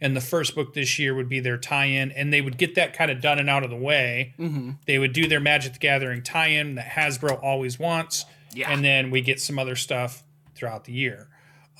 And 0.00 0.14
the 0.16 0.20
first 0.20 0.54
book 0.54 0.74
this 0.74 0.98
year 0.98 1.14
would 1.14 1.28
be 1.30 1.40
their 1.40 1.56
tie-in, 1.56 2.10
and 2.12 2.30
they 2.32 2.40
would 2.42 2.58
get 2.58 2.74
that 2.74 2.92
kind 2.92 3.10
of 3.10 3.22
done 3.22 3.38
and 3.38 3.48
out 3.48 3.62
of 3.64 3.70
the 3.70 3.76
way. 3.76 4.34
Mm-hmm. 4.38 4.72
They 4.86 4.98
would 4.98 5.12
do 5.14 5.26
their 5.28 5.40
Magic 5.40 5.74
the 5.74 5.78
Gathering 5.78 6.22
tie-in 6.22 6.74
that 6.74 6.86
Hasbro 6.90 7.42
always 7.42 7.78
wants, 7.78 8.26
Yeah. 8.54 8.70
and 8.70 8.84
then 8.84 9.10
we 9.10 9.20
get 9.20 9.40
some 9.40 9.58
other 9.58 9.76
stuff 9.76 10.22
throughout 10.54 10.84
the 10.84 10.92
year. 10.92 11.28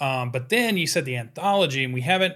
Um, 0.00 0.30
but 0.30 0.48
then 0.48 0.76
you 0.76 0.86
said 0.86 1.04
the 1.04 1.16
anthology, 1.16 1.84
and 1.84 1.94
we 1.94 2.00
haven't. 2.00 2.34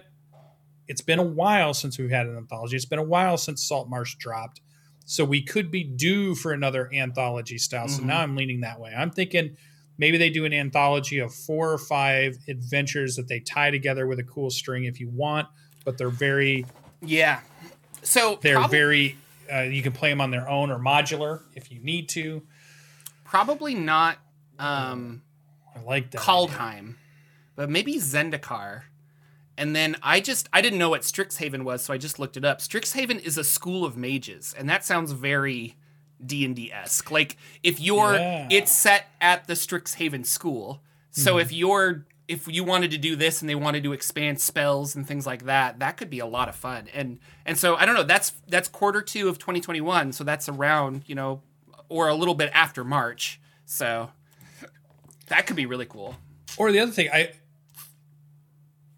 It's 0.86 1.00
been 1.02 1.18
a 1.18 1.24
while 1.24 1.74
since 1.74 1.98
we've 1.98 2.10
had 2.10 2.26
an 2.26 2.36
anthology. 2.36 2.76
It's 2.76 2.84
been 2.86 2.98
a 2.98 3.02
while 3.02 3.36
since 3.36 3.62
Saltmarsh 3.68 4.14
dropped, 4.16 4.60
so 5.04 5.24
we 5.24 5.42
could 5.42 5.70
be 5.70 5.84
due 5.84 6.34
for 6.34 6.52
another 6.52 6.88
anthology 6.94 7.58
style. 7.58 7.88
So 7.88 8.02
Mhm. 8.02 8.06
now 8.06 8.20
I'm 8.20 8.36
leaning 8.36 8.60
that 8.60 8.78
way. 8.80 8.94
I'm 8.96 9.10
thinking 9.10 9.56
maybe 9.98 10.16
they 10.16 10.30
do 10.30 10.44
an 10.44 10.52
anthology 10.54 11.18
of 11.18 11.34
four 11.34 11.72
or 11.72 11.78
five 11.78 12.38
adventures 12.48 13.16
that 13.16 13.26
they 13.28 13.40
tie 13.40 13.70
together 13.70 14.06
with 14.06 14.18
a 14.20 14.22
cool 14.24 14.48
string 14.50 14.84
if 14.84 14.98
you 15.00 15.08
want, 15.08 15.48
but 15.84 15.98
they're 15.98 16.08
very 16.10 16.64
Yeah. 17.02 17.40
So 18.02 18.38
they're 18.40 18.66
very. 18.68 19.16
Uh, 19.52 19.62
you 19.62 19.82
can 19.82 19.92
play 19.92 20.10
them 20.10 20.20
on 20.20 20.30
their 20.30 20.48
own 20.48 20.70
or 20.70 20.78
modular 20.78 21.42
if 21.54 21.70
you 21.72 21.80
need 21.80 22.08
to. 22.10 22.46
probably 23.24 23.74
not 23.74 24.18
um, 24.58 25.22
I 25.76 25.80
like 25.80 26.10
that. 26.10 26.20
Kaldheim, 26.20 26.96
but 27.56 27.70
maybe 27.70 27.94
Zendikar. 27.96 28.82
And 29.56 29.74
then 29.74 29.96
I 30.02 30.20
just 30.20 30.48
I 30.52 30.60
didn't 30.60 30.78
know 30.78 30.90
what 30.90 31.02
Strixhaven 31.02 31.62
was, 31.64 31.82
so 31.82 31.92
I 31.92 31.98
just 31.98 32.18
looked 32.18 32.36
it 32.36 32.44
up. 32.44 32.60
Strixhaven 32.60 33.20
is 33.20 33.36
a 33.36 33.44
school 33.44 33.84
of 33.84 33.96
mages, 33.96 34.54
and 34.56 34.68
that 34.68 34.84
sounds 34.84 35.10
very 35.12 35.76
D 36.24 36.44
and 36.44 36.54
D 36.54 36.72
esque. 36.72 37.10
Like 37.10 37.36
if 37.62 37.80
you're, 37.80 38.14
Yeah. 38.14 38.46
it's 38.50 38.70
set 38.72 39.06
at 39.20 39.46
the 39.48 39.54
Strixhaven 39.54 40.24
school. 40.26 40.80
So 41.10 41.38
if 41.38 41.52
you're 41.52 42.06
if 42.28 42.46
you 42.46 42.62
wanted 42.62 42.90
to 42.92 42.98
do 42.98 43.16
this 43.16 43.40
and 43.40 43.48
they 43.48 43.54
wanted 43.56 43.82
to 43.82 43.92
expand 43.92 44.38
spells 44.40 44.94
and 44.94 45.06
things 45.08 45.26
like 45.26 45.46
that, 45.46 45.78
that 45.80 45.96
could 45.96 46.10
be 46.10 46.18
a 46.20 46.26
lot 46.26 46.48
of 46.48 46.54
fun. 46.54 46.86
And 46.94 47.18
and 47.44 47.58
so 47.58 47.74
I 47.74 47.84
don't 47.86 47.96
know. 47.96 48.04
That's 48.04 48.32
that's 48.46 48.68
quarter 48.68 49.02
two 49.02 49.28
of 49.28 49.38
2021, 49.38 50.12
so 50.12 50.22
that's 50.22 50.48
around 50.48 51.02
you 51.06 51.16
know, 51.16 51.42
or 51.88 52.06
a 52.06 52.14
little 52.14 52.34
bit 52.34 52.50
after 52.54 52.84
March. 52.84 53.40
So 53.64 54.10
that 55.28 55.46
could 55.46 55.56
be 55.56 55.66
really 55.66 55.86
cool. 55.86 56.16
Or 56.56 56.72
the 56.72 56.80
other 56.80 56.92
thing, 56.92 57.08
I 57.12 57.32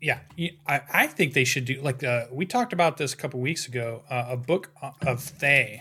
yeah, 0.00 0.20
I, 0.66 0.80
I 0.92 1.06
think 1.08 1.34
they 1.34 1.44
should 1.44 1.66
do 1.66 1.80
like 1.82 2.02
uh, 2.02 2.24
we 2.32 2.46
talked 2.46 2.72
about 2.72 2.96
this 2.96 3.12
a 3.12 3.16
couple 3.16 3.40
weeks 3.40 3.66
ago. 3.66 4.02
Uh, 4.08 4.26
a 4.30 4.36
book 4.36 4.70
of 5.06 5.20
Thay, 5.22 5.80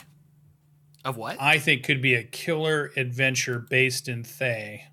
Of 1.05 1.15
what? 1.15 1.37
I 1.41 1.57
think 1.57 1.83
could 1.83 2.01
be 2.01 2.15
a 2.15 2.23
killer 2.23 2.91
adventure 2.97 3.59
based 3.69 4.09
in 4.09 4.23
Thay. 4.23 4.85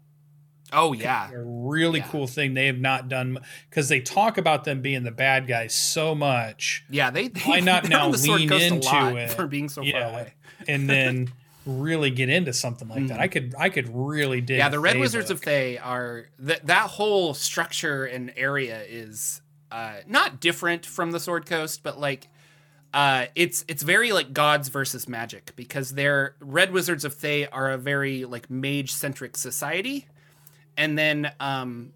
Oh 0.73 0.93
yeah. 0.93 1.31
A 1.33 1.39
really 1.43 2.01
Yeah. 2.01 2.09
cool 2.09 2.27
thing 2.27 2.55
they 2.55 2.67
have 2.67 2.79
not 2.79 3.09
done 3.09 3.39
because 3.71 3.89
they 3.89 4.01
talk 4.01 4.37
about 4.39 4.65
them 4.65 4.81
being 4.83 5.03
the 5.05 5.11
bad 5.13 5.47
guys 5.47 5.75
so 5.75 6.15
much, 6.15 6.85
Yeah, 6.91 7.11
they, 7.11 7.29
they 7.29 7.41
Why 7.41 7.61
not 7.61 7.89
now 7.89 8.07
on 8.07 8.11
the 8.13 8.19
Sword 8.19 8.41
lean 8.43 8.53
into 8.53 9.17
it? 9.17 9.31
for 9.31 9.47
being 9.47 9.69
so 9.69 9.83
far 9.85 10.03
away. 10.03 10.35
and 10.69 10.89
then 10.91 11.33
really 11.67 12.11
get 12.11 12.29
into 12.29 12.53
something 12.53 12.89
like 12.89 13.09
that. 13.09 13.21
I 13.21 13.29
could 13.29 13.55
I 13.59 13.69
could 13.69 13.89
really 13.95 14.41
dig. 14.41 14.57
Mm. 14.57 14.61
Yeah, 14.61 14.69
the 14.69 14.81
Red 14.81 14.99
Wizards 14.99 15.29
book. 15.29 15.39
of 15.39 15.45
Thay 15.45 15.79
are 15.79 16.27
that 16.39 16.67
that 16.67 16.91
whole 16.91 17.35
structure 17.35 18.05
and 18.05 18.33
area 18.37 18.83
is 18.89 19.43
uh, 19.71 19.97
not 20.07 20.41
different 20.41 20.87
from 20.87 21.11
the 21.11 21.21
Sword 21.21 21.47
Coast, 21.47 21.83
but 21.83 21.99
like 21.99 22.29
uh, 22.95 23.27
it's 23.35 23.65
it's 23.69 23.83
very 23.83 24.13
like 24.13 24.33
gods 24.33 24.69
versus 24.69 25.09
magic 25.09 25.55
because 25.57 25.95
they're 25.95 26.37
Red 26.41 26.73
Wizards 26.73 27.05
of 27.05 27.15
Thay 27.15 27.47
are 27.47 27.71
a 27.71 27.79
very 27.79 28.25
like 28.25 28.49
mage 28.49 28.93
centric 28.93 29.37
society, 29.37 30.07
and 30.77 30.97
then 30.97 31.33
um, 31.41 31.93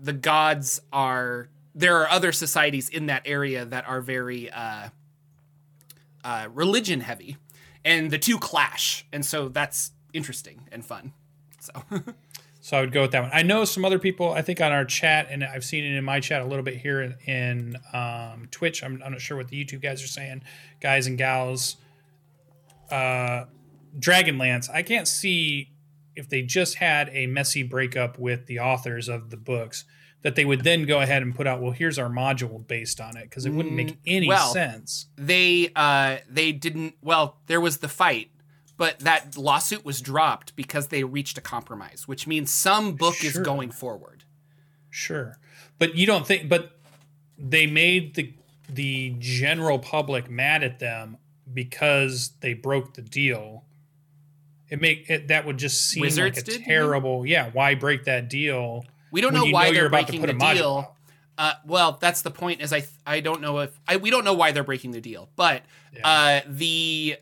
the 0.00 0.12
gods 0.12 0.80
are 0.92 1.48
there 1.74 1.96
are 1.96 2.08
other 2.08 2.32
societies 2.32 2.88
in 2.88 3.06
that 3.06 3.22
area 3.24 3.64
that 3.64 3.88
are 3.88 4.00
very 4.00 4.50
uh, 4.50 4.88
uh, 6.24 6.48
religion 6.52 7.00
heavy, 7.00 7.36
and 7.86 8.10
the 8.10 8.18
two 8.18 8.38
clash, 8.38 9.06
and 9.12 9.24
so 9.24 9.48
that's 9.48 9.92
interesting 10.12 10.68
and 10.70 10.84
fun. 10.84 11.14
So. 11.60 11.72
So 12.66 12.76
I 12.76 12.80
would 12.80 12.90
go 12.90 13.02
with 13.02 13.12
that 13.12 13.22
one. 13.22 13.30
I 13.32 13.44
know 13.44 13.64
some 13.64 13.84
other 13.84 14.00
people, 14.00 14.32
I 14.32 14.42
think 14.42 14.60
on 14.60 14.72
our 14.72 14.84
chat, 14.84 15.28
and 15.30 15.44
I've 15.44 15.64
seen 15.64 15.84
it 15.84 15.96
in 15.96 16.02
my 16.02 16.18
chat 16.18 16.42
a 16.42 16.44
little 16.44 16.64
bit 16.64 16.76
here 16.76 17.00
in, 17.00 17.14
in 17.24 17.76
um, 17.92 18.48
Twitch. 18.50 18.82
I'm, 18.82 19.00
I'm 19.04 19.12
not 19.12 19.20
sure 19.20 19.36
what 19.36 19.46
the 19.46 19.64
YouTube 19.64 19.82
guys 19.82 20.02
are 20.02 20.08
saying, 20.08 20.42
guys 20.80 21.06
and 21.06 21.16
gals. 21.16 21.76
Uh, 22.90 23.44
Dragonlance, 23.96 24.68
I 24.68 24.82
can't 24.82 25.06
see 25.06 25.70
if 26.16 26.28
they 26.28 26.42
just 26.42 26.74
had 26.74 27.08
a 27.12 27.28
messy 27.28 27.62
breakup 27.62 28.18
with 28.18 28.46
the 28.46 28.58
authors 28.58 29.08
of 29.08 29.30
the 29.30 29.36
books 29.36 29.84
that 30.26 30.34
they 30.34 30.44
would 30.44 30.64
then 30.64 30.86
go 30.86 31.00
ahead 31.00 31.22
and 31.22 31.36
put 31.36 31.46
out, 31.46 31.62
well, 31.62 31.70
here's 31.70 32.00
our 32.00 32.08
module 32.08 32.66
based 32.66 33.00
on 33.00 33.16
it, 33.16 33.22
because 33.30 33.46
it 33.46 33.50
wouldn't 33.50 33.76
make 33.76 33.96
any 34.04 34.26
Mm, 34.26 34.30
well, 34.30 34.52
sense. 34.52 35.06
they 35.16 35.70
uh 35.76 36.16
they 36.28 36.50
didn't 36.50 36.94
well 37.00 37.36
there 37.46 37.60
was 37.60 37.76
the 37.78 37.86
fight 37.88 38.30
but 38.76 38.98
that 38.98 39.36
lawsuit 39.36 39.84
was 39.84 40.00
dropped 40.00 40.56
because 40.56 40.88
they 40.88 41.04
reached 41.04 41.38
a 41.38 41.40
compromise 41.40 42.08
which 42.08 42.26
means 42.26 42.50
some 42.50 42.94
book 42.96 43.22
is 43.22 43.38
going 43.38 43.70
forward 43.70 44.24
Sure, 44.90 45.38
but 45.78 45.94
you 45.94 46.06
don't 46.06 46.26
think? 46.26 46.48
But 46.48 46.72
they 47.38 47.68
made 47.68 48.14
the 48.16 48.32
the 48.68 49.14
general 49.20 49.78
public 49.78 50.28
mad 50.28 50.64
at 50.64 50.80
them 50.80 51.18
because 51.54 52.32
they 52.40 52.52
broke 52.54 52.94
the 52.94 53.02
deal. 53.02 53.62
It 54.70 54.80
make 54.80 55.08
it 55.08 55.28
that 55.28 55.46
would 55.46 55.58
just 55.58 55.86
seem 55.88 56.00
Wizards 56.00 56.38
like 56.38 56.48
a 56.48 56.50
did, 56.50 56.64
terrible. 56.64 57.24
Yeah, 57.24 57.50
why 57.52 57.76
break 57.76 58.04
that 58.06 58.28
deal? 58.28 58.84
We 59.16 59.20
don't 59.22 59.34
know 59.34 59.44
why 59.46 59.64
know 59.64 59.72
they're 59.72 59.74
you're 59.74 59.86
about 59.86 60.06
to 60.06 60.12
breaking 60.18 60.26
the 60.38 60.54
deal. 60.54 60.94
uh, 61.38 61.52
well 61.66 61.98
that's 62.00 62.22
the 62.22 62.30
point 62.30 62.60
is 62.62 62.72
i 62.72 62.84
i 63.06 63.20
don't 63.20 63.40
know 63.40 63.58
if 63.60 63.78
I, 63.88 63.96
we 63.96 64.10
don't 64.10 64.24
know 64.24 64.32
why 64.34 64.52
they're 64.52 64.64
breaking 64.64 64.92
the 64.92 65.00
deal 65.00 65.28
but 65.36 65.62
Yeah. 65.94 66.08
uh 66.08 66.40
the 66.48 67.16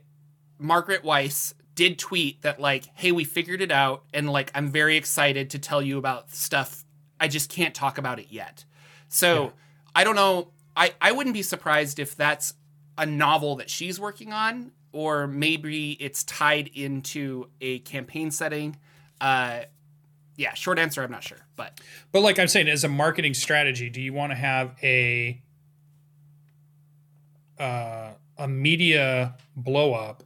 margaret 0.58 1.02
weis 1.02 1.54
did 1.74 1.98
tweet 1.98 2.42
that 2.42 2.60
like 2.60 2.84
hey 2.94 3.10
we 3.12 3.24
figured 3.24 3.60
it 3.60 3.70
out 3.72 4.04
and 4.12 4.30
like 4.30 4.50
i'm 4.54 4.70
very 4.70 4.96
excited 4.96 5.50
to 5.50 5.58
tell 5.58 5.82
you 5.82 5.98
about 5.98 6.30
stuff. 6.30 6.84
I 7.20 7.28
just 7.28 7.48
can't 7.50 7.74
talk 7.74 7.96
about 7.98 8.18
it 8.18 8.26
yet. 8.30 8.64
So 9.08 9.44
Yeah. 9.44 9.50
i 9.96 10.04
don't 10.04 10.16
know. 10.16 10.48
I 10.76 10.94
i 11.00 11.10
wouldn't 11.12 11.34
be 11.34 11.42
surprised 11.42 11.98
if 11.98 12.16
that's 12.16 12.54
a 12.98 13.06
novel 13.06 13.56
that 13.56 13.70
she's 13.70 13.98
working 14.00 14.32
on 14.32 14.72
or 14.92 15.26
maybe 15.26 15.92
it's 16.00 16.22
tied 16.24 16.68
into 16.74 17.48
a 17.60 17.78
campaign 17.80 18.30
setting. 18.30 18.76
Uh 19.20 19.60
yeah 20.36 20.54
short 20.54 20.78
answer 20.78 21.02
i'm 21.02 21.10
not 21.10 21.22
sure 21.22 21.38
but 21.56 21.80
But 22.12 22.20
like 22.20 22.38
I'm 22.38 22.48
saying, 22.48 22.68
as 22.68 22.84
a 22.84 22.88
marketing 22.88 23.34
strategy, 23.34 23.90
do 23.90 24.00
you 24.00 24.12
want 24.12 24.32
to 24.32 24.36
have 24.36 24.74
a 24.82 25.40
uh, 27.58 28.10
a 28.38 28.48
media 28.48 29.36
blow 29.56 29.94
up 29.94 30.22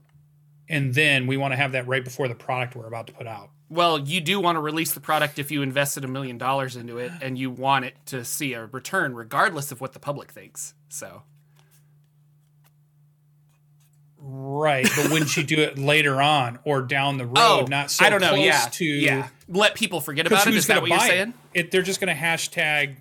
and 0.68 0.94
then 0.94 1.26
we 1.26 1.36
want 1.36 1.52
to 1.52 1.56
have 1.56 1.72
that 1.72 1.86
right 1.86 2.04
before 2.04 2.28
the 2.28 2.34
product 2.34 2.76
we're 2.76 2.86
about 2.86 3.06
to 3.06 3.12
put 3.12 3.26
out. 3.26 3.50
Well, 3.70 3.98
you 3.98 4.20
do 4.20 4.40
want 4.40 4.56
to 4.56 4.60
release 4.60 4.92
the 4.92 5.00
product 5.00 5.38
if 5.38 5.50
you 5.50 5.60
invested 5.62 6.04
a 6.04 6.08
million 6.08 6.38
dollars 6.38 6.76
into 6.76 6.98
it 6.98 7.12
and 7.20 7.38
you 7.38 7.50
want 7.50 7.84
it 7.84 7.94
to 8.06 8.24
see 8.24 8.54
a 8.54 8.66
return 8.66 9.14
regardless 9.14 9.70
of 9.72 9.80
what 9.80 9.92
the 9.92 9.98
public 9.98 10.32
thinks. 10.32 10.74
So, 10.88 11.22
Right, 14.20 14.88
but 14.96 15.10
wouldn't 15.10 15.36
you 15.36 15.44
do 15.44 15.56
it 15.60 15.78
later 15.78 16.20
on 16.20 16.58
or 16.64 16.82
down 16.82 17.18
the 17.18 17.26
road? 17.26 17.36
oh, 17.38 17.66
not 17.68 17.90
so 17.90 18.04
I 18.04 18.10
don't 18.10 18.20
know. 18.20 18.34
Yeah, 18.34 18.66
to 18.72 18.84
yeah. 18.84 19.28
Let 19.48 19.74
people 19.74 20.00
forget 20.00 20.26
about 20.26 20.46
it. 20.46 20.54
Is 20.54 20.66
that 20.66 20.80
what 20.80 20.90
you're 20.90 20.98
buy 20.98 21.04
it? 21.06 21.08
saying? 21.08 21.34
It, 21.54 21.70
They're 21.70 21.82
just 21.82 22.00
going 22.00 22.14
to 22.14 22.20
hashtag 22.20 22.96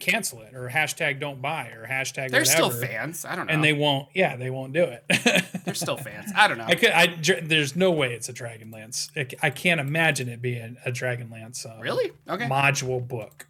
cancel 0.00 0.40
it 0.40 0.54
or 0.54 0.68
hashtag 0.68 1.20
don't 1.20 1.40
buy 1.42 1.68
or 1.68 1.86
hashtag 1.86 2.30
They're 2.30 2.44
still 2.44 2.70
fans. 2.70 3.24
I 3.24 3.36
don't 3.36 3.46
know. 3.46 3.52
and 3.52 3.62
they 3.62 3.72
won't. 3.74 4.08
Yeah, 4.14 4.36
they 4.36 4.50
won't 4.50 4.72
do 4.72 4.82
it. 4.84 5.04
They're 5.64 5.74
still 5.74 5.96
fans. 5.96 6.32
I 6.34 6.48
don't 6.48 6.58
know. 6.58 6.64
I 6.66 6.74
could. 6.74 6.90
I 6.90 7.06
there's 7.42 7.76
no 7.76 7.90
way 7.92 8.12
it's 8.14 8.28
a 8.28 8.32
Dragonlance. 8.32 9.10
I 9.42 9.50
can't 9.50 9.80
imagine 9.80 10.28
it 10.28 10.42
being 10.42 10.78
a 10.84 10.90
Dragonlance. 10.90 11.64
Uh, 11.64 11.80
Really? 11.80 12.10
Okay. 12.28 12.46
Module 12.46 13.06
book. 13.06 13.46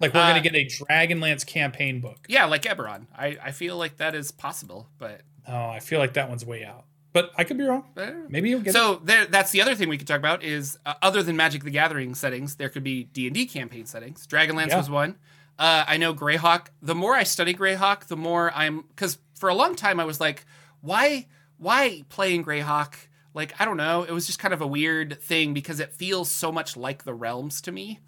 Like 0.00 0.14
we're 0.14 0.20
Uh, 0.20 0.28
gonna 0.28 0.40
get 0.40 0.54
a 0.54 0.64
Dragonlance 0.64 1.44
campaign 1.44 2.00
book. 2.00 2.24
yeah, 2.28 2.46
like 2.46 2.62
Eberron. 2.62 3.06
I, 3.16 3.36
I 3.42 3.50
feel 3.50 3.76
like 3.76 3.98
that 3.98 4.14
is 4.14 4.30
possible, 4.30 4.88
but 4.98 5.20
Oh, 5.50 5.68
I 5.70 5.80
feel 5.80 5.98
like 5.98 6.12
that 6.14 6.28
one's 6.28 6.44
way 6.44 6.64
out. 6.64 6.84
But 7.12 7.32
I 7.36 7.42
could 7.42 7.58
be 7.58 7.64
wrong. 7.64 7.84
Maybe 8.28 8.50
you'll 8.50 8.60
get 8.60 8.70
it. 8.70 8.72
so 8.72 9.00
there 9.02 9.26
that's 9.26 9.50
the 9.50 9.60
other 9.62 9.74
thing 9.74 9.88
we 9.88 9.98
could 9.98 10.06
talk 10.06 10.18
about 10.20 10.44
is 10.44 10.78
uh, 10.86 10.94
other 11.02 11.22
than 11.24 11.34
magic 11.36 11.64
the 11.64 11.70
gathering 11.70 12.14
settings 12.14 12.54
there 12.54 12.68
could 12.68 12.84
be 12.84 13.04
d&d 13.04 13.46
campaign 13.46 13.84
settings 13.84 14.28
dragonlance 14.28 14.68
Yeah. 14.68 14.76
was 14.78 14.88
one 14.88 15.16
uh, 15.58 15.84
i 15.88 15.96
know 15.96 16.14
greyhawk 16.14 16.68
the 16.80 16.94
more 16.94 17.16
i 17.16 17.24
study 17.24 17.52
greyhawk 17.52 18.06
the 18.06 18.16
more 18.16 18.52
i'm 18.54 18.82
because 18.82 19.18
for 19.34 19.48
a 19.48 19.54
long 19.54 19.74
time 19.74 19.98
i 19.98 20.04
was 20.04 20.20
like 20.20 20.46
why 20.82 21.26
why 21.58 22.04
playing 22.10 22.44
greyhawk 22.44 22.94
like 23.34 23.60
i 23.60 23.64
don't 23.64 23.76
know 23.76 24.04
it 24.04 24.12
was 24.12 24.26
just 24.28 24.38
kind 24.38 24.54
of 24.54 24.60
a 24.60 24.66
weird 24.68 25.20
thing 25.20 25.52
because 25.52 25.80
it 25.80 25.92
feels 25.92 26.30
so 26.30 26.52
much 26.52 26.76
like 26.76 27.02
the 27.02 27.12
realms 27.14 27.60
to 27.60 27.72
me 27.72 27.98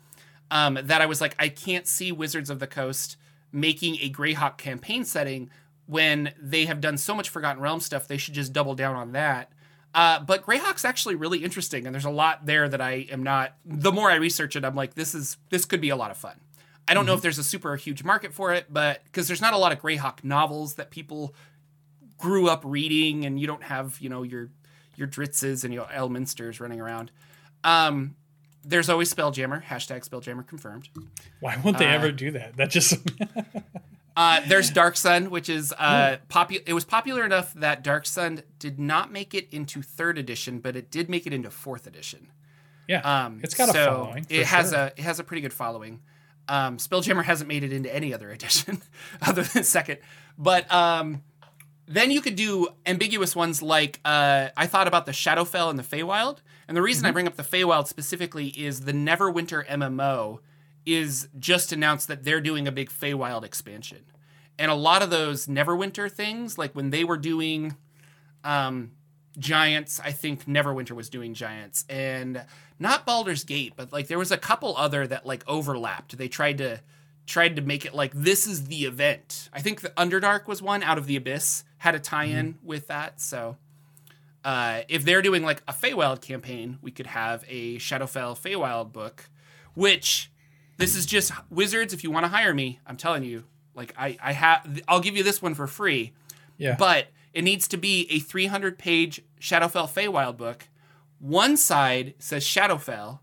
um, 0.52 0.78
that 0.80 1.00
i 1.02 1.06
was 1.06 1.20
like 1.20 1.34
i 1.40 1.48
can't 1.48 1.88
see 1.88 2.12
wizards 2.12 2.50
of 2.50 2.60
the 2.60 2.68
coast 2.68 3.16
making 3.50 3.96
a 4.00 4.08
greyhawk 4.10 4.58
campaign 4.58 5.04
setting 5.04 5.50
when 5.86 6.32
they 6.40 6.64
have 6.66 6.80
done 6.80 6.96
so 6.96 7.14
much 7.14 7.28
forgotten 7.28 7.62
realm 7.62 7.80
stuff 7.80 8.08
they 8.08 8.16
should 8.16 8.34
just 8.34 8.52
double 8.52 8.74
down 8.74 8.94
on 8.94 9.12
that 9.12 9.52
uh, 9.94 10.20
but 10.20 10.44
Greyhawk's 10.44 10.84
actually 10.84 11.16
really 11.16 11.44
interesting, 11.44 11.86
and 11.86 11.94
there's 11.94 12.06
a 12.06 12.10
lot 12.10 12.46
there 12.46 12.68
that 12.68 12.80
I 12.80 13.06
am 13.10 13.22
not. 13.22 13.54
The 13.64 13.92
more 13.92 14.10
I 14.10 14.14
research 14.14 14.56
it, 14.56 14.64
I'm 14.64 14.74
like, 14.74 14.94
this 14.94 15.14
is 15.14 15.36
this 15.50 15.64
could 15.64 15.80
be 15.80 15.90
a 15.90 15.96
lot 15.96 16.10
of 16.10 16.16
fun. 16.16 16.40
I 16.88 16.94
don't 16.94 17.06
know 17.06 17.14
if 17.14 17.20
there's 17.20 17.38
a 17.38 17.44
super 17.44 17.76
huge 17.76 18.02
market 18.02 18.32
for 18.32 18.52
it, 18.52 18.66
but 18.70 19.04
because 19.04 19.28
there's 19.28 19.42
not 19.42 19.52
a 19.52 19.58
lot 19.58 19.70
of 19.70 19.80
Greyhawk 19.80 20.24
novels 20.24 20.74
that 20.74 20.90
people 20.90 21.34
grew 22.16 22.48
up 22.48 22.62
reading, 22.64 23.26
and 23.26 23.38
you 23.38 23.46
don't 23.46 23.64
have 23.64 23.98
you 24.00 24.08
know 24.08 24.22
your 24.22 24.48
your 24.96 25.06
Drizzts 25.06 25.62
and 25.62 25.74
your 25.74 25.84
Elminsters 25.84 26.58
running 26.58 26.80
around. 26.80 27.10
Um, 27.62 28.16
there's 28.64 28.88
always 28.88 29.12
Spelljammer. 29.12 29.62
Hashtag 29.62 30.08
Spelljammer 30.08 30.46
confirmed. 30.46 30.88
Why 31.40 31.58
won't 31.62 31.76
they 31.76 31.86
uh, 31.86 31.94
ever 31.94 32.12
do 32.12 32.30
that? 32.30 32.56
That 32.56 32.70
just 32.70 32.94
Uh, 34.16 34.40
there's 34.46 34.70
Dark 34.70 34.96
Sun, 34.96 35.30
which 35.30 35.48
is 35.48 35.72
uh, 35.78 36.16
popular. 36.28 36.62
It 36.66 36.74
was 36.74 36.84
popular 36.84 37.24
enough 37.24 37.54
that 37.54 37.82
Dark 37.82 38.04
Sun 38.06 38.42
did 38.58 38.78
not 38.78 39.10
make 39.10 39.34
it 39.34 39.48
into 39.50 39.80
third 39.82 40.18
edition, 40.18 40.58
but 40.60 40.76
it 40.76 40.90
did 40.90 41.08
make 41.08 41.26
it 41.26 41.32
into 41.32 41.50
fourth 41.50 41.86
edition. 41.86 42.28
yeah. 42.88 43.00
Um, 43.26 43.40
it's 43.42 43.54
got 43.54 43.70
a 43.70 43.72
so 43.72 43.86
following. 43.86 44.26
It 44.28 44.46
has 44.46 44.70
sure. 44.70 44.78
a 44.80 44.86
it 44.96 45.00
has 45.00 45.18
a 45.18 45.24
pretty 45.24 45.40
good 45.40 45.52
following. 45.54 46.00
Um, 46.48 46.76
Spelljammer 46.76 47.24
hasn't 47.24 47.48
made 47.48 47.62
it 47.64 47.72
into 47.72 47.94
any 47.94 48.12
other 48.12 48.30
edition 48.36 48.82
other 49.22 49.42
than 49.44 49.64
second. 49.64 49.98
But 50.36 50.70
um, 50.72 51.22
then 51.86 52.10
you 52.10 52.20
could 52.20 52.36
do 52.36 52.68
ambiguous 52.84 53.34
ones 53.36 53.62
like 53.62 54.00
uh, 54.04 54.48
I 54.56 54.66
thought 54.66 54.88
about 54.88 55.06
the 55.06 55.12
Shadowfell 55.12 55.70
and 55.70 55.78
the 55.78 55.82
Feywild. 55.84 56.38
And 56.68 56.76
the 56.76 56.82
reason 56.82 57.04
I 57.04 57.08
Mm-hmm. 57.08 57.14
bring 57.14 57.26
up 57.28 57.36
the 57.36 57.42
Feywild 57.42 57.86
specifically 57.88 58.48
is 58.48 58.82
the 58.82 58.92
Neverwinter 58.92 59.66
MMO 59.66 60.40
is 60.84 61.28
just 61.38 61.72
announced 61.72 62.08
that 62.08 62.24
they're 62.24 62.40
doing 62.40 62.66
a 62.66 62.72
big 62.72 62.90
Feywild 62.90 63.44
expansion. 63.44 64.04
And 64.58 64.70
a 64.70 64.74
lot 64.74 65.02
of 65.02 65.10
those 65.10 65.46
Neverwinter 65.46 66.10
things, 66.10 66.58
like 66.58 66.74
when 66.74 66.90
they 66.90 67.04
were 67.04 67.16
doing 67.16 67.76
um, 68.44 68.92
Giants, 69.38 70.00
I 70.04 70.12
think 70.12 70.46
Neverwinter 70.46 70.92
was 70.92 71.08
doing 71.08 71.34
Giants, 71.34 71.84
and 71.88 72.44
not 72.78 73.06
Baldur's 73.06 73.44
Gate, 73.44 73.74
but 73.76 73.92
like 73.92 74.08
there 74.08 74.18
was 74.18 74.30
a 74.30 74.36
couple 74.36 74.76
other 74.76 75.06
that 75.06 75.24
like 75.24 75.44
overlapped. 75.46 76.18
They 76.18 76.28
tried 76.28 76.58
to 76.58 76.80
tried 77.24 77.56
to 77.56 77.62
make 77.62 77.84
it 77.86 77.94
like 77.94 78.12
this 78.14 78.46
is 78.46 78.66
the 78.66 78.84
event. 78.84 79.48
I 79.52 79.60
think 79.60 79.80
the 79.80 79.90
Underdark 79.90 80.48
was 80.48 80.60
one 80.60 80.82
out 80.82 80.98
of 80.98 81.06
the 81.06 81.16
Abyss 81.16 81.64
had 81.78 81.94
a 81.94 82.00
tie-in 82.00 82.58
with 82.62 82.88
that. 82.88 83.20
So 83.20 83.56
uh, 84.44 84.82
if 84.88 85.04
they're 85.04 85.22
doing 85.22 85.42
like 85.42 85.62
a 85.68 85.72
Feywild 85.72 86.20
campaign, 86.20 86.78
we 86.82 86.90
could 86.90 87.06
have 87.06 87.44
a 87.48 87.76
Shadowfell 87.76 88.36
Feywild 88.38 88.92
book, 88.92 89.30
which 89.74 90.30
this 90.82 90.96
is 90.96 91.06
just 91.06 91.32
wizards. 91.50 91.92
If 91.92 92.04
you 92.04 92.10
want 92.10 92.24
to 92.24 92.28
hire 92.28 92.52
me, 92.52 92.80
I'm 92.86 92.96
telling 92.96 93.24
you, 93.24 93.44
like 93.74 93.94
I 93.96 94.16
I 94.22 94.32
have 94.32 94.82
I'll 94.86 95.00
give 95.00 95.16
you 95.16 95.22
this 95.22 95.40
one 95.40 95.54
for 95.54 95.66
free 95.66 96.12
yeah. 96.62 96.76
but 96.78 97.08
it 97.32 97.42
needs 97.42 97.66
to 97.68 97.76
be 97.76 98.06
a 98.10 98.18
300 98.18 98.78
page 98.78 99.22
Shadowfell 99.40 99.88
Feywild 99.88 100.36
book. 100.36 100.68
One 101.18 101.56
side 101.56 102.14
says 102.18 102.44
Shadowfell, 102.44 103.20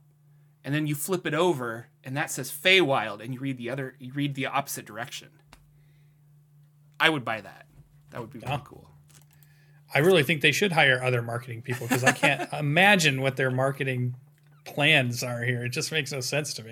and 0.64 0.74
then 0.74 0.88
you 0.88 0.96
flip 0.96 1.26
it 1.26 1.34
over, 1.34 1.88
and 2.04 2.16
that 2.18 2.32
says 2.32 2.52
Feywild, 2.52 3.24
and 3.24 3.34
you 3.34 3.40
read 3.40 3.58
the 3.58 3.70
other, 3.70 3.96
you 4.00 4.14
read 4.14 4.36
the 4.36 4.48
opposite 4.48 4.86
direction. 4.86 5.30
I 7.00 7.10
would 7.10 7.24
buy 7.24 7.42
that. 7.42 7.66
That 8.12 8.22
would 8.22 8.32
be 8.32 8.40
really 8.40 8.62
cool. 8.66 8.90
I 9.94 10.00
really 10.00 10.24
think 10.24 10.42
they 10.42 10.52
should 10.52 10.72
hire 10.72 11.02
other 11.02 11.22
marketing 11.22 11.62
people 11.62 11.88
because 11.88 12.04
I 12.04 12.12
can't 12.12 12.52
imagine 12.54 13.22
what 13.22 13.38
their 13.38 13.52
marketing 13.52 14.16
plans 14.66 15.24
are 15.24 15.42
here. 15.42 15.66
It 15.66 15.70
just 15.70 15.92
makes 15.92 16.12
no 16.12 16.20
sense 16.20 16.54
to 16.56 16.64
me. 16.64 16.72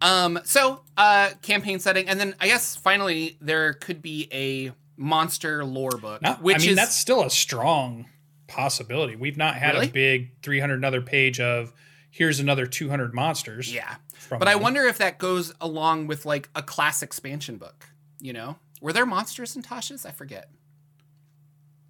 Um, 0.00 0.38
so 0.44 0.82
uh, 0.96 1.30
campaign 1.42 1.78
setting, 1.78 2.08
and 2.08 2.20
then 2.20 2.34
I 2.40 2.46
guess 2.46 2.76
finally 2.76 3.36
there 3.40 3.72
could 3.74 4.02
be 4.02 4.28
a 4.32 4.72
monster 4.96 5.64
lore 5.64 5.90
book, 5.92 6.22
Not, 6.22 6.42
which 6.42 6.56
I 6.56 6.58
mean, 6.60 6.70
is 6.70 6.76
that's 6.76 6.94
still 6.96 7.22
a 7.22 7.30
strong 7.30 8.06
possibility. 8.46 9.16
We've 9.16 9.36
not 9.36 9.54
had 9.56 9.74
Really? 9.74 9.86
a 9.88 9.90
big 9.90 10.30
300 10.42 10.74
another 10.74 11.00
page 11.02 11.40
of 11.40 11.72
here's 12.10 12.40
another 12.40 12.66
200 12.66 13.14
monsters. 13.14 13.72
yeah. 13.72 13.96
But 14.28 14.48
I 14.48 14.56
wonder 14.56 14.82
if 14.84 14.98
that 14.98 15.18
goes 15.18 15.52
along 15.60 16.08
with 16.08 16.26
like 16.26 16.48
a 16.54 16.62
class 16.62 17.02
expansion 17.02 17.58
book. 17.58 17.88
You 18.20 18.32
know, 18.32 18.56
were 18.80 18.92
there 18.92 19.06
monsters 19.06 19.54
in 19.56 19.62
Tasha's? 19.62 20.04
I 20.06 20.10
forget. 20.10 20.48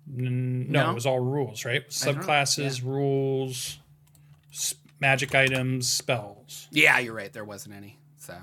N- 0.09 0.71
no, 0.71 0.85
No? 0.85 0.90
it 0.90 0.95
was 0.95 1.07
all 1.07 1.19
rules, 1.21 1.64
right? 1.64 1.88
Subclasses, 1.88 2.83
rules, 2.85 3.79
s- 4.53 4.75
magic 5.01 5.35
items, 5.35 5.89
spells. 5.91 6.69
Yeah, 6.71 6.99
you're 6.99 7.15
right. 7.15 7.33
There 7.33 7.45
wasn't 7.45 7.75
any. 7.77 7.99
So, 8.17 8.35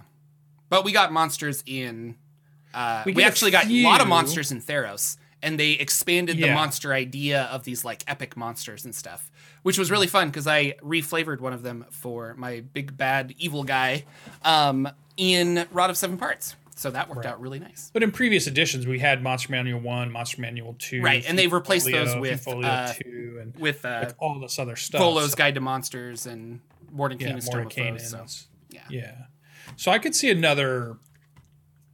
but 0.69 0.83
we 0.83 0.91
got 0.91 1.11
monsters 1.11 1.63
in. 1.65 2.15
Uh, 2.73 3.03
we 3.05 3.11
We 3.11 3.21
get 3.21 3.25
a 3.25 3.27
actually 3.27 3.51
got 3.51 3.65
a 3.67 3.83
lot 3.83 4.01
of 4.01 4.07
monsters 4.07 4.51
in 4.51 4.61
Theros, 4.61 5.17
and 5.41 5.59
they 5.59 5.71
expanded 5.73 6.37
the 6.37 6.53
monster 6.53 6.93
idea 6.93 7.43
of 7.43 7.63
these 7.63 7.85
like 7.85 8.03
epic 8.07 8.35
monsters 8.35 8.85
and 8.85 8.95
stuff, 8.95 9.31
which 9.61 9.77
was 9.77 9.91
really 9.91 10.07
fun 10.07 10.29
because 10.29 10.47
I 10.47 10.73
reflavored 10.81 11.39
one 11.39 11.53
of 11.53 11.61
them 11.63 11.85
for 11.91 12.33
my 12.35 12.61
big 12.61 12.97
bad 12.97 13.35
evil 13.37 13.63
guy 13.63 14.05
um, 14.43 14.89
in 15.17 15.67
Rod 15.71 15.89
of 15.89 15.97
Seven 15.97 16.17
Parts. 16.17 16.55
So 16.83 16.91
that 16.91 17.07
worked 17.09 17.25
out 17.25 17.39
really 17.39 17.59
nice. 17.59 17.89
But 17.93 18.03
in 18.03 18.11
previous 18.11 18.45
editions, 18.45 18.85
we 18.85 18.99
had 18.99 19.23
Monster 19.23 19.53
Manual 19.53 19.79
1, 19.79 20.11
Monster 20.11 20.41
Manual 20.41 20.75
2. 20.79 21.01
Right, 21.01 21.23
and 21.25 21.39
they've 21.39 21.51
replaced 21.53 21.89
those 21.89 22.13
with, 22.17 22.45
uh, 22.45 22.91
2, 22.91 23.37
and 23.41 23.55
With 23.55 23.85
uh, 23.85 24.01
like 24.07 24.15
all 24.19 24.37
this 24.37 24.59
other 24.59 24.75
stuff. 24.75 24.99
Volo's 24.99 25.31
So- 25.31 25.37
Guide 25.37 25.55
to 25.55 25.61
Monsters 25.61 26.25
and 26.25 26.59
Mordenkainen's 26.93 27.21
yeah, 27.21 27.29
and 27.29 27.43
Stone 27.43 27.55
of 27.59 27.77
Mordecai 27.77 27.97
Foes. 27.97 28.09
So, 28.09 28.47
yeah. 28.69 28.81
Yeah. 28.89 29.15
So 29.77 29.91
I 29.93 29.97
could 29.97 30.13
see 30.13 30.29
another 30.29 30.97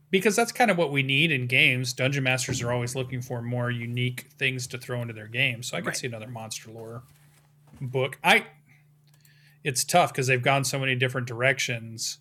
because 0.10 0.36
that's 0.36 0.52
kind 0.52 0.72
of 0.72 0.78
what 0.80 0.92
we 0.92 1.04
need 1.04 1.32
in 1.32 1.46
games. 1.46 1.94
Dungeon 1.94 2.24
masters 2.24 2.60
are 2.64 2.72
always 2.72 2.96
looking 2.96 3.22
for 3.22 3.44
more 3.44 3.70
unique 3.70 4.26
things 4.40 4.66
to 4.68 4.80
throw 4.80 5.04
into 5.04 5.14
their 5.14 5.28
games. 5.28 5.68
So 5.68 5.78
I 5.78 5.82
could 5.82 5.90
Right. 5.90 5.98
see 5.98 6.08
another 6.08 6.28
monster 6.28 6.72
lore 6.72 7.04
book. 7.80 8.18
I 8.24 8.48
it's 9.64 9.84
tough 9.84 10.12
because 10.12 10.26
they've 10.26 10.42
gone 10.42 10.64
so 10.64 10.80
many 10.80 10.96
different 10.96 11.28
directions. 11.28 12.18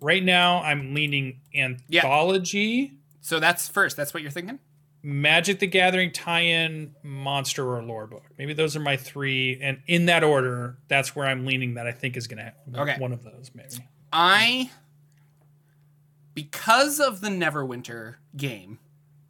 Right 0.00 0.22
now 0.22 0.62
I'm 0.62 0.94
leaning 0.94 1.40
anthology, 1.54 2.92
So 3.20 3.40
that's 3.40 3.68
first. 3.68 3.96
That's 3.96 4.14
what 4.14 4.22
you're 4.22 4.32
thinking. 4.32 4.58
Magic 5.02 5.58
the 5.60 5.66
Gathering 5.66 6.12
tie-in, 6.12 6.94
monster 7.02 7.64
or 7.76 7.82
lore 7.82 8.06
book. 8.06 8.24
Maybe 8.36 8.52
those 8.52 8.74
are 8.76 8.80
my 8.80 8.96
three 8.96 9.58
and 9.62 9.80
in 9.86 10.06
that 10.06 10.24
order, 10.24 10.78
that's 10.88 11.14
where 11.14 11.26
I'm 11.26 11.46
leaning 11.46 11.74
that 11.74 11.86
I 11.86 11.92
think 11.92 12.16
is 12.16 12.26
going 12.26 12.38
to 12.38 12.44
happen. 12.44 12.76
Okay. 12.76 12.96
One 12.98 13.12
of 13.12 13.22
those 13.22 13.50
maybe. 13.54 13.86
I, 14.12 14.70
because 16.34 17.00
of 17.00 17.20
the 17.20 17.28
Neverwinter 17.28 18.16
game, 18.36 18.78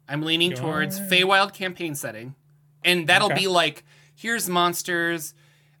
I'm 0.07 0.21
leaning 0.21 0.53
towards. 0.53 0.99
Feywild 0.99 1.53
campaign 1.53 1.95
setting, 1.95 2.35
and 2.83 3.07
that'll 3.07 3.31
Okay. 3.31 3.41
be 3.41 3.47
like 3.47 3.83
here's 4.15 4.49
monsters. 4.49 5.33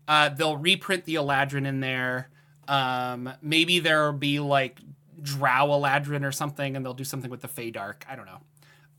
Uh, 0.07 0.29
they'll 0.29 0.57
reprint 0.57 1.05
the 1.05 1.15
Eladrin 1.15 1.65
in 1.67 1.79
there. 1.79 2.29
Um, 2.69 3.33
maybe 3.41 3.79
there'll 3.79 4.13
be 4.13 4.39
like 4.39 4.79
Drow 5.21 5.67
Eladrin 5.67 6.23
or 6.23 6.31
something, 6.31 6.75
and 6.75 6.85
they'll 6.85 6.93
do 6.93 7.03
something 7.03 7.31
with 7.31 7.41
the 7.41 7.47
Fey 7.47 7.71
Dark. 7.71 8.05
I 8.07 8.15
don't 8.15 8.25
know. 8.27 8.39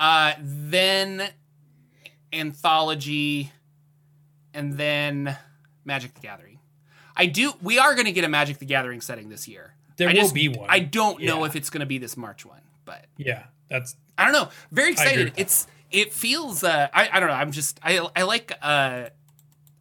Uh, 0.00 0.32
then 0.40 1.30
Anthology, 2.32 3.52
and 4.54 4.76
then 4.76 5.36
Magic 5.84 6.14
the 6.14 6.20
Gathering. 6.20 6.58
I 7.16 7.26
do. 7.26 7.52
We 7.62 7.78
are 7.78 7.94
going 7.94 8.06
to 8.06 8.12
get 8.12 8.24
a 8.24 8.28
Magic 8.28 8.58
the 8.58 8.66
Gathering 8.66 9.00
setting 9.00 9.28
this 9.28 9.46
year. 9.48 9.74
There 9.96 10.08
I 10.08 10.12
will 10.12 10.20
just- 10.22 10.34
be 10.34 10.48
one. 10.48 10.66
I 10.70 10.78
don't 10.80 11.22
know 11.22 11.44
if 11.44 11.54
it's 11.56 11.70
going 11.70 11.80
to 11.80 11.86
be 11.86 11.98
this 11.98 12.16
March 12.16 12.46
one, 12.46 12.62
but 12.84 13.04
yeah, 13.18 13.44
that's 13.68 13.96
I 14.16 14.24
don't 14.24 14.32
know. 14.32 14.48
Very 14.72 14.92
excited. 14.92 15.32
It's 15.36 15.66
it 15.90 16.12
feels. 16.12 16.64
Uh, 16.64 16.88
I 16.92 17.08
I 17.12 17.20
don't 17.20 17.28
know. 17.28 17.34
I'm 17.34 17.52
just 17.52 17.78
I 17.82 17.98
I 18.16 18.22
like. 18.22 18.52
Uh, 18.62 19.10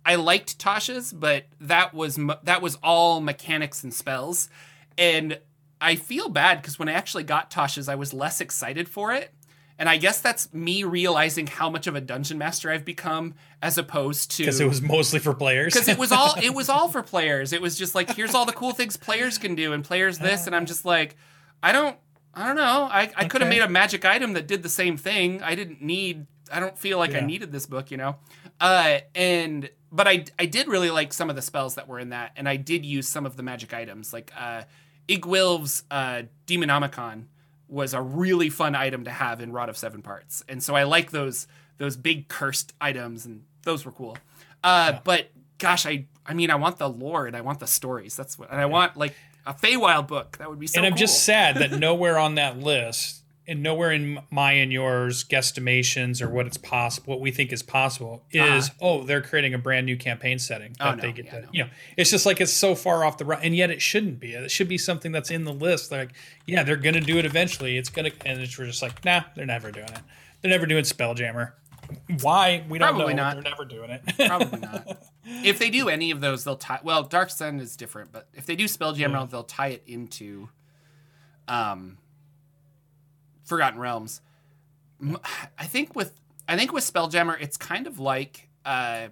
I 0.05 0.15
liked 0.15 0.57
Tasha's, 0.57 1.13
but 1.13 1.45
that 1.59 1.93
was 1.93 2.19
that 2.43 2.61
was 2.61 2.75
all 2.83 3.21
mechanics 3.21 3.83
and 3.83 3.93
spells, 3.93 4.49
and 4.97 5.39
I 5.81 5.95
feel 5.95 6.29
bad 6.29 6.61
because 6.61 6.77
when 6.79 6.89
I 6.89 6.93
actually 6.93 7.23
got 7.23 7.51
Tasha's, 7.51 7.87
I 7.87 7.95
was 7.95 8.13
less 8.13 8.41
excited 8.41 8.89
for 8.89 9.13
it. 9.13 9.33
And 9.77 9.87
I 9.87 9.95
guess 9.95 10.19
that's 10.19 10.53
me 10.53 10.83
realizing 10.83 11.47
how 11.47 11.69
much 11.69 11.87
of 11.87 11.95
a 11.95 12.01
dungeon 12.01 12.37
master 12.37 12.69
I've 12.69 12.83
become, 12.83 13.35
as 13.61 13.77
opposed 13.77 14.31
to 14.31 14.43
because 14.43 14.59
it 14.59 14.67
was 14.67 14.81
mostly 14.81 15.19
for 15.19 15.33
players. 15.33 15.73
because 15.73 15.87
it 15.87 15.97
was 15.97 16.11
all 16.11 16.35
it 16.43 16.53
was 16.53 16.67
all 16.67 16.89
for 16.89 17.01
players. 17.01 17.53
It 17.53 17.61
was 17.61 17.77
just 17.77 17.95
like 17.95 18.13
here's 18.13 18.35
all 18.35 18.45
the 18.45 18.51
cool 18.51 18.73
things 18.73 18.97
players 18.97 19.37
can 19.37 19.55
do 19.55 19.71
and 19.71 19.81
players 19.81 20.17
this, 20.17 20.47
and 20.47 20.55
I'm 20.55 20.65
just 20.65 20.83
like, 20.83 21.15
I 21.63 21.71
don't 21.71 21.95
I 22.33 22.47
don't 22.47 22.57
know. 22.57 22.89
I, 22.91 23.09
I 23.15 23.25
could 23.25 23.39
have 23.39 23.49
made 23.49 23.61
a 23.61 23.69
magic 23.69 24.03
item 24.03 24.33
that 24.33 24.47
did 24.47 24.63
the 24.63 24.69
same 24.69 24.97
thing. 24.97 25.41
I 25.41 25.55
didn't 25.55 25.81
need 25.81 26.27
I 26.51 26.59
don't 26.59 26.77
feel 26.77 26.97
like 26.97 27.15
I 27.15 27.21
needed 27.21 27.51
this 27.53 27.65
book, 27.65 27.89
you 27.89 27.97
know? 27.97 28.17
Uh 28.59 28.99
and 29.15 29.69
but 29.91 30.07
I 30.07 30.25
I 30.37 30.45
did 30.45 30.67
really 30.67 30.91
like 30.91 31.13
some 31.13 31.29
of 31.29 31.35
the 31.35 31.41
spells 31.41 31.75
that 31.75 31.87
were 31.87 31.99
in 31.99 32.09
that, 32.09 32.31
and 32.35 32.47
I 32.47 32.55
did 32.57 32.85
use 32.85 33.07
some 33.07 33.25
of 33.25 33.37
the 33.37 33.43
magic 33.43 33.73
items. 33.73 34.13
Like 34.13 34.31
uh 34.37 34.63
Iggwilv's 35.07 35.83
uh 35.89 36.23
Demonomicon 36.47 37.25
was 37.67 37.93
a 37.93 38.01
really 38.01 38.49
fun 38.49 38.75
item 38.75 39.03
to 39.03 39.11
have 39.11 39.41
in 39.41 39.51
Rod 39.51 39.69
of 39.69 39.77
Seven 39.77 40.01
Parts. 40.01 40.43
And 40.49 40.61
so 40.63 40.75
I 40.75 40.83
like 40.83 41.11
those 41.11 41.47
those 41.77 41.95
big 41.95 42.27
cursed 42.27 42.73
items 42.81 43.25
and 43.25 43.43
those 43.63 43.85
were 43.85 43.91
cool. 43.91 44.17
Uh 44.63 44.99
but 45.03 45.29
gosh, 45.57 45.85
I 45.85 46.05
I 46.25 46.33
mean 46.33 46.51
I 46.51 46.55
want 46.55 46.77
the 46.77 46.89
lore 46.89 47.27
and 47.27 47.35
I 47.35 47.41
want 47.41 47.59
the 47.59 47.67
stories. 47.67 48.15
That's 48.15 48.37
what 48.37 48.51
and 48.51 48.59
I 48.59 48.65
want 48.65 48.97
like 48.97 49.15
a 49.45 49.53
Feywild 49.53 50.07
book. 50.07 50.37
That 50.37 50.49
would 50.49 50.59
be 50.59 50.67
so 50.67 50.79
and 50.79 50.85
I'm 50.85 50.93
cool. 50.93 50.99
just 50.99 51.23
sad 51.23 51.57
that 51.57 51.71
nowhere 51.79 52.17
on 52.17 52.35
that 52.35 52.59
list 52.59 53.23
and 53.49 53.61
nowhere 53.63 53.91
in 53.91 54.19
my 54.29 54.53
and 54.53 54.71
yours 54.71 55.23
guesstimations 55.25 56.21
or 56.21 56.29
what 56.29 56.45
it's 56.47 56.57
possible, 56.57 57.11
what 57.13 57.19
we 57.19 57.31
think 57.31 57.51
is 57.51 57.61
possible, 57.63 58.23
is 58.31 58.71
oh 58.81 59.03
they're 59.03 59.21
creating 59.21 59.53
a 59.53 59.57
brand 59.57 59.85
new 59.85 59.97
campaign 59.97 60.39
setting 60.39 60.73
that 60.79 60.81
Uh-huh. 60.83 60.91
Oh, 60.93 60.95
no. 60.95 61.01
they 61.01 61.11
get 61.11 61.25
Yeah, 61.25 61.31
to. 61.31 61.41
no. 61.41 61.47
You 61.51 61.63
know, 61.65 61.69
it's 61.97 62.11
just 62.11 62.25
like 62.25 62.39
it's 62.39 62.53
so 62.53 62.75
far 62.75 63.03
off 63.03 63.17
the 63.17 63.25
run, 63.25 63.39
and 63.43 63.55
yet 63.55 63.69
it 63.71 63.81
shouldn't 63.81 64.19
be. 64.19 64.33
It 64.33 64.51
should 64.51 64.69
be 64.69 64.77
something 64.77 65.11
that's 65.11 65.31
in 65.31 65.43
the 65.43 65.53
list. 65.53 65.91
Like, 65.91 66.11
yeah, 66.45 66.63
they're 66.63 66.77
gonna 66.77 67.01
do 67.01 67.17
it 67.17 67.25
eventually. 67.25 67.77
It's 67.77 67.89
gonna, 67.89 68.11
and 68.25 68.39
it's 68.39 68.57
we're 68.57 68.65
just 68.67 68.81
like, 68.81 69.03
nah, 69.03 69.23
they're 69.35 69.45
never 69.45 69.71
doing 69.71 69.89
it. 69.89 69.99
They're 70.41 70.51
never 70.51 70.65
doing 70.65 70.83
Spelljammer. 70.85 71.51
Why? 72.21 72.63
We 72.69 72.77
don't 72.77 72.93
Probably 72.95 73.13
know. 73.15 73.23
not. 73.23 73.33
They're 73.35 73.43
never 73.51 73.65
doing 73.65 73.89
it. 73.89 74.01
Probably 74.27 74.59
not. 74.59 75.03
If 75.43 75.59
they 75.59 75.69
do 75.69 75.89
any 75.89 76.09
of 76.09 76.21
those, 76.21 76.43
they'll 76.43 76.55
tie. 76.55 76.79
Well, 76.81 77.03
Dark 77.03 77.29
Sun 77.29 77.59
is 77.59 77.75
different, 77.75 78.11
but 78.11 78.27
if 78.33 78.47
they 78.47 78.55
do 78.55 78.65
Spelljammer, 78.65 79.29
they'll 79.29 79.43
tie 79.43 79.67
it 79.67 79.83
into, 79.85 80.49
um, 81.47 81.97
Forgotten 83.49 83.79
Realms. 83.79 84.21
I 85.57 85.65
think 85.65 85.95
with 85.95 86.19
I 86.47 86.57
think 86.57 86.73
with 86.73 86.91
Spelljammer, 86.91 87.37
it's 87.39 87.57
kind 87.57 87.87
of 87.87 87.99
like 87.99 88.49
uh, 88.65 89.09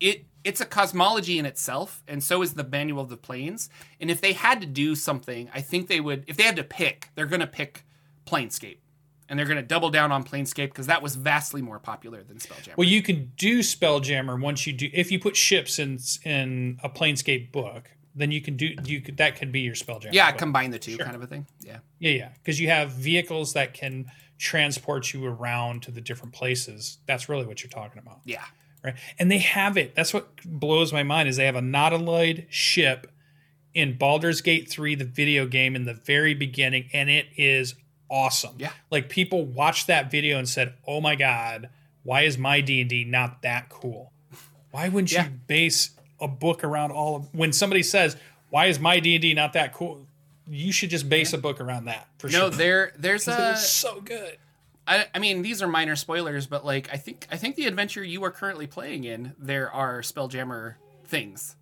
it. 0.00 0.26
It's 0.44 0.60
a 0.60 0.64
cosmology 0.64 1.38
in 1.38 1.46
itself, 1.46 2.02
and 2.08 2.22
so 2.22 2.42
is 2.42 2.54
the 2.54 2.64
Manual 2.64 3.02
of 3.02 3.08
the 3.08 3.16
Planes. 3.16 3.70
And 4.00 4.10
if 4.10 4.20
they 4.20 4.32
had 4.32 4.60
to 4.60 4.66
do 4.66 4.96
something, 4.96 5.48
I 5.54 5.60
think 5.60 5.86
they 5.86 6.00
would. 6.00 6.24
If 6.26 6.36
they 6.36 6.42
had 6.42 6.56
to 6.56 6.64
pick, 6.64 7.10
they're 7.14 7.26
going 7.26 7.40
to 7.40 7.46
pick 7.46 7.84
Planescape, 8.26 8.78
and 9.28 9.38
they're 9.38 9.46
going 9.46 9.58
to 9.58 9.62
double 9.62 9.90
down 9.90 10.10
on 10.10 10.24
Planescape 10.24 10.68
because 10.68 10.88
that 10.88 11.00
was 11.00 11.14
vastly 11.14 11.62
more 11.62 11.78
popular 11.78 12.24
than 12.24 12.38
Spelljammer. 12.38 12.76
Well, 12.76 12.88
you 12.88 13.02
can 13.02 13.30
do 13.36 13.60
Spelljammer 13.60 14.40
once 14.40 14.66
you 14.66 14.72
do. 14.72 14.88
If 14.92 15.12
you 15.12 15.20
put 15.20 15.36
ships 15.36 15.78
in 15.78 16.00
in 16.24 16.80
a 16.82 16.88
Planescape 16.88 17.52
book, 17.52 17.90
then 18.14 18.30
you 18.30 18.40
can 18.40 18.56
do 18.56 18.74
you 18.84 19.00
could 19.00 19.16
that 19.18 19.36
could 19.36 19.50
be 19.52 19.60
your 19.60 19.74
spell 19.74 20.00
Spelljammer. 20.00 20.12
yeah, 20.12 20.30
combine 20.32 20.70
the 20.70 20.78
two, 20.78 20.96
Sure. 20.96 21.04
kind 21.04 21.16
of 21.16 21.22
a 21.22 21.26
thing. 21.26 21.46
Yeah. 21.60 21.78
yeah, 21.98 22.10
yeah, 22.10 22.28
because 22.34 22.60
you 22.60 22.68
have 22.68 22.90
vehicles 22.92 23.52
that 23.54 23.74
can 23.74 24.10
transport 24.38 25.12
you 25.12 25.24
around 25.24 25.82
to 25.84 25.90
the 25.90 26.00
different 26.00 26.32
places. 26.34 26.98
That's 27.06 27.28
really 27.28 27.46
what 27.46 27.62
you're 27.62 27.70
talking 27.70 27.98
about, 27.98 28.20
Yeah. 28.24 28.44
right? 28.82 28.94
And 29.18 29.30
they 29.30 29.38
have 29.38 29.76
it. 29.76 29.94
That's 29.94 30.12
what 30.12 30.28
blows 30.44 30.92
my 30.92 31.02
mind 31.04 31.28
is 31.28 31.36
they 31.36 31.46
have 31.46 31.54
a 31.56 31.60
Nautiloid 31.60 32.46
ship 32.50 33.10
in 33.72 33.96
Baldur's 33.96 34.40
Gate 34.40 34.68
3, 34.68 34.94
the 34.96 35.04
video 35.04 35.46
game, 35.46 35.74
in 35.76 35.84
the 35.84 35.94
very 35.94 36.34
beginning, 36.34 36.90
and 36.92 37.08
it 37.08 37.26
is 37.36 37.74
awesome. 38.10 38.56
Yeah. 38.58 38.72
Like 38.90 39.08
people 39.08 39.44
watched 39.46 39.86
that 39.86 40.10
video 40.10 40.38
and 40.38 40.46
said, 40.48 40.74
"Oh 40.86 41.00
my 41.00 41.14
god, 41.14 41.70
why 42.02 42.22
is 42.22 42.36
my 42.36 42.60
D 42.60 42.80
and 42.82 42.90
D 42.90 43.04
not 43.04 43.40
that 43.42 43.68
cool? 43.70 44.12
Why 44.72 44.88
wouldn't 44.88 45.12
Yeah. 45.12 45.24
you 45.24 45.30
base 45.46 45.90
a 46.22 46.28
book 46.28 46.64
around 46.64 46.90
all 46.92 47.16
of?" 47.16 47.34
When 47.34 47.52
somebody 47.52 47.82
says, 47.82 48.16
"Why 48.50 48.66
is 48.66 48.78
my 48.80 49.00
D 49.00 49.14
and 49.16 49.22
D 49.22 49.34
not 49.34 49.52
that 49.52 49.72
cool?" 49.74 50.06
You 50.48 50.72
should 50.72 50.90
just 50.90 51.08
base 51.08 51.32
a 51.32 51.38
book 51.38 51.60
around 51.60 51.84
that 51.84 52.08
for 52.18 52.26
No, 52.28 52.32
sure. 52.32 52.50
there 52.50 52.92
there's 52.98 53.28
a 53.28 53.56
so 53.56 54.00
good. 54.00 54.38
I, 54.88 55.06
I 55.14 55.18
mean 55.20 55.42
these 55.42 55.62
are 55.62 55.68
minor 55.68 55.94
spoilers, 55.94 56.46
but 56.48 56.64
like 56.64 56.88
I 56.92 56.96
think 56.96 57.26
I 57.30 57.36
think 57.36 57.54
the 57.56 57.66
adventure 57.66 58.02
you 58.02 58.24
are 58.24 58.30
currently 58.32 58.66
playing 58.66 59.04
in, 59.04 59.34
there 59.38 59.70
are 59.70 60.00
Spelljammer 60.00 60.74
things. 61.04 61.54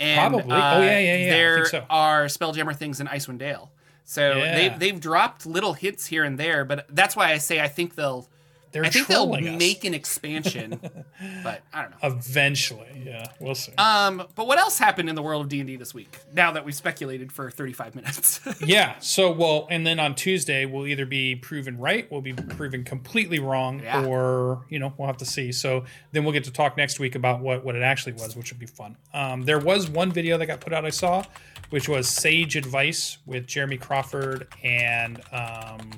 And, 0.00 0.18
Probably. 0.32 0.52
Oh, 0.54 0.80
yeah, 0.80 0.98
yeah, 0.98 1.16
yeah, 1.16 1.30
There 1.30 1.64
so. 1.66 1.84
are 1.90 2.26
Spelljammer 2.26 2.74
things 2.74 3.00
in 3.00 3.06
Icewind 3.08 3.38
Dale. 3.38 3.70
So 4.04 4.36
Yeah. 4.38 4.54
they 4.56 4.68
they've 4.70 5.00
dropped 5.00 5.46
little 5.46 5.74
hits 5.74 6.06
here 6.06 6.24
and 6.24 6.38
there, 6.38 6.64
but 6.64 6.86
that's 6.88 7.14
why 7.14 7.32
I 7.32 7.38
say 7.38 7.60
I 7.60 7.68
think 7.68 7.94
they'll 7.94 8.28
They're 8.72 8.84
I 8.84 8.90
think 8.90 9.06
they'll 9.06 9.32
us. 9.32 9.40
make 9.42 9.84
an 9.84 9.94
expansion, 9.94 10.78
but 11.42 11.62
I 11.72 11.82
don't 11.82 11.90
know. 11.92 11.96
Eventually, 12.02 13.02
yeah, 13.06 13.26
we'll 13.40 13.54
see. 13.54 13.72
Um, 13.78 14.24
but 14.34 14.46
what 14.46 14.58
else 14.58 14.78
happened 14.78 15.08
in 15.08 15.14
the 15.14 15.22
world 15.22 15.42
of 15.42 15.48
D 15.48 15.60
and 15.60 15.66
D 15.66 15.76
this 15.76 15.94
week? 15.94 16.18
Now 16.34 16.52
that 16.52 16.64
we've 16.64 16.74
speculated 16.74 17.32
for 17.32 17.50
thirty 17.50 17.72
five 17.72 17.94
minutes. 17.94 18.40
yeah. 18.64 18.98
So, 19.00 19.30
well, 19.32 19.66
and 19.70 19.86
then 19.86 19.98
on 19.98 20.14
Tuesday 20.14 20.66
we'll 20.66 20.86
either 20.86 21.06
be 21.06 21.34
proven 21.34 21.78
right, 21.78 22.10
we'll 22.10 22.20
be 22.20 22.34
proven 22.34 22.84
completely 22.84 23.38
wrong, 23.38 23.80
Yeah. 23.80 24.04
or 24.04 24.64
you 24.68 24.78
know 24.78 24.92
we'll 24.98 25.06
have 25.06 25.16
to 25.18 25.24
see. 25.26 25.50
So 25.52 25.84
then 26.12 26.24
we'll 26.24 26.32
get 26.34 26.44
to 26.44 26.52
talk 26.52 26.76
next 26.76 27.00
week 27.00 27.14
about 27.14 27.40
what 27.40 27.64
what 27.64 27.74
it 27.74 27.82
actually 27.82 28.12
was, 28.12 28.36
which 28.36 28.52
would 28.52 28.60
be 28.60 28.66
fun. 28.66 28.96
Um, 29.14 29.42
there 29.42 29.58
was 29.58 29.88
one 29.88 30.12
video 30.12 30.36
that 30.38 30.46
got 30.46 30.60
put 30.60 30.72
out 30.72 30.84
I 30.84 30.90
saw, 30.90 31.24
which 31.70 31.88
was 31.88 32.08
Sage 32.08 32.56
Advice 32.56 33.18
with 33.26 33.46
Jeremy 33.46 33.78
Crawford 33.78 34.48
and 34.62 35.20
um, 35.32 35.90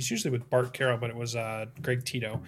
he's 0.00 0.10
usually 0.10 0.30
with 0.30 0.48
Bart 0.48 0.72
Carroll, 0.72 0.96
but 0.96 1.10
it 1.10 1.16
was 1.16 1.36
uh, 1.36 1.66
Greg 1.82 2.06
Tito. 2.06 2.40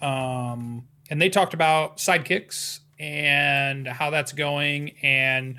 Um, 0.00 0.88
and 1.10 1.20
they 1.20 1.28
talked 1.28 1.52
about 1.52 1.98
sidekicks 1.98 2.80
and 2.98 3.86
how 3.86 4.08
that's 4.08 4.32
going 4.32 4.92
and 5.02 5.56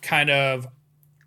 kind 0.00 0.28
of 0.28 0.66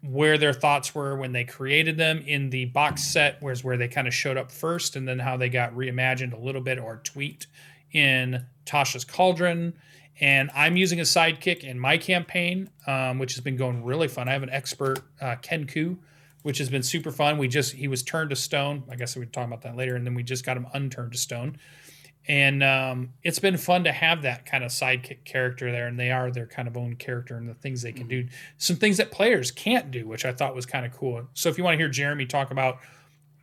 where 0.03 0.37
their 0.37 0.51
thoughts 0.51 0.93
were 0.93 1.15
when 1.15 1.31
they 1.31 1.45
created 1.45 1.97
them 1.97 2.21
in 2.27 2.49
the 2.49 2.65
box 2.65 3.03
set 3.03 3.41
was 3.41 3.63
where 3.63 3.77
they 3.77 3.87
kind 3.87 4.07
of 4.07 4.13
showed 4.13 4.35
up 4.35 4.51
first 4.51 4.97
and 4.97 5.07
then 5.07 5.19
how 5.19 5.37
they 5.37 5.47
got 5.47 5.73
reimagined 5.73 6.33
a 6.33 6.37
little 6.37 6.61
bit 6.61 6.77
or 6.77 6.97
tweaked 6.97 7.47
in 7.91 8.45
tasha's 8.65 9.03
cauldron 9.03 9.73
and 10.19 10.51
i'm 10.53 10.77
using 10.77 10.99
a 10.99 11.03
sidekick 11.03 11.63
in 11.63 11.79
my 11.79 11.97
campaign 11.97 12.69
um, 12.85 13.17
which 13.17 13.33
has 13.33 13.41
been 13.41 13.55
going 13.55 13.83
really 13.83 14.07
fun 14.07 14.27
i 14.29 14.33
have 14.33 14.43
an 14.43 14.49
expert 14.51 14.99
uh, 15.21 15.35
ken 15.41 15.65
Koo, 15.65 15.97
which 16.45 16.59
has 16.59 16.69
been 16.69 16.83
super 16.83 17.09
fun. 17.09 17.39
We 17.39 17.47
just 17.47 17.73
he 17.73 17.87
was 17.87 18.03
turned 18.03 18.29
to 18.29 18.35
stone. 18.35 18.83
I 18.87 18.95
guess 18.95 19.15
we 19.15 19.25
talk 19.25 19.47
about 19.47 19.63
that 19.63 19.75
later. 19.75 19.95
And 19.95 20.05
then 20.05 20.13
we 20.13 20.21
just 20.21 20.45
got 20.45 20.55
him 20.55 20.67
unturned 20.75 21.13
to 21.13 21.17
stone. 21.17 21.57
And 22.27 22.61
um, 22.61 23.13
it's 23.23 23.39
been 23.39 23.57
fun 23.57 23.83
to 23.85 23.91
have 23.91 24.21
that 24.21 24.45
kind 24.45 24.63
of 24.63 24.69
sidekick 24.69 25.25
character 25.25 25.71
there. 25.71 25.87
And 25.87 25.99
they 25.99 26.11
are 26.11 26.29
their 26.29 26.45
kind 26.45 26.67
of 26.67 26.77
own 26.77 26.97
character 26.97 27.35
and 27.35 27.49
the 27.49 27.55
things 27.55 27.81
they 27.81 27.91
can 27.91 28.07
do. 28.07 28.27
Some 28.59 28.75
things 28.75 28.97
that 28.97 29.09
players 29.09 29.49
can't 29.49 29.89
do 29.89 30.07
which 30.07 30.23
i 30.23 30.31
thought 30.31 30.53
was 30.53 30.67
kind 30.67 30.85
of 30.85 30.91
cool. 30.91 31.27
So 31.33 31.49
if 31.49 31.57
you 31.57 31.63
want 31.63 31.73
to 31.73 31.77
hear 31.79 31.89
jeremy 31.89 32.27
talk 32.27 32.51
about 32.51 32.77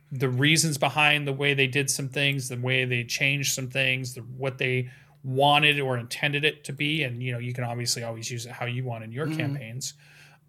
the 0.09 0.29
reasons 0.29 0.77
behind 0.77 1.27
the 1.27 1.33
way 1.33 1.53
they 1.53 1.67
did 1.67 1.89
some 1.89 2.07
things 2.07 2.47
the 2.47 2.57
way 2.57 2.85
they 2.85 3.03
changed 3.03 3.53
some 3.53 3.67
things 3.67 4.13
the, 4.13 4.21
what 4.21 4.57
they 4.59 4.89
wanted 5.25 5.77
or 5.81 5.97
intended 5.97 6.45
it 6.45 6.63
to 6.63 6.71
be. 6.71 7.03
And 7.03 7.21
you 7.21 7.33
know 7.33 7.39
you 7.39 7.51
can 7.53 7.65
obviously 7.65 8.03
always 8.03 8.31
use 8.31 8.45
it 8.45 8.53
how 8.53 8.65
you 8.65 8.85
want 8.85 9.03
in 9.03 9.11
your 9.11 9.27
Mhm. 9.27 9.37
campaigns. 9.37 9.93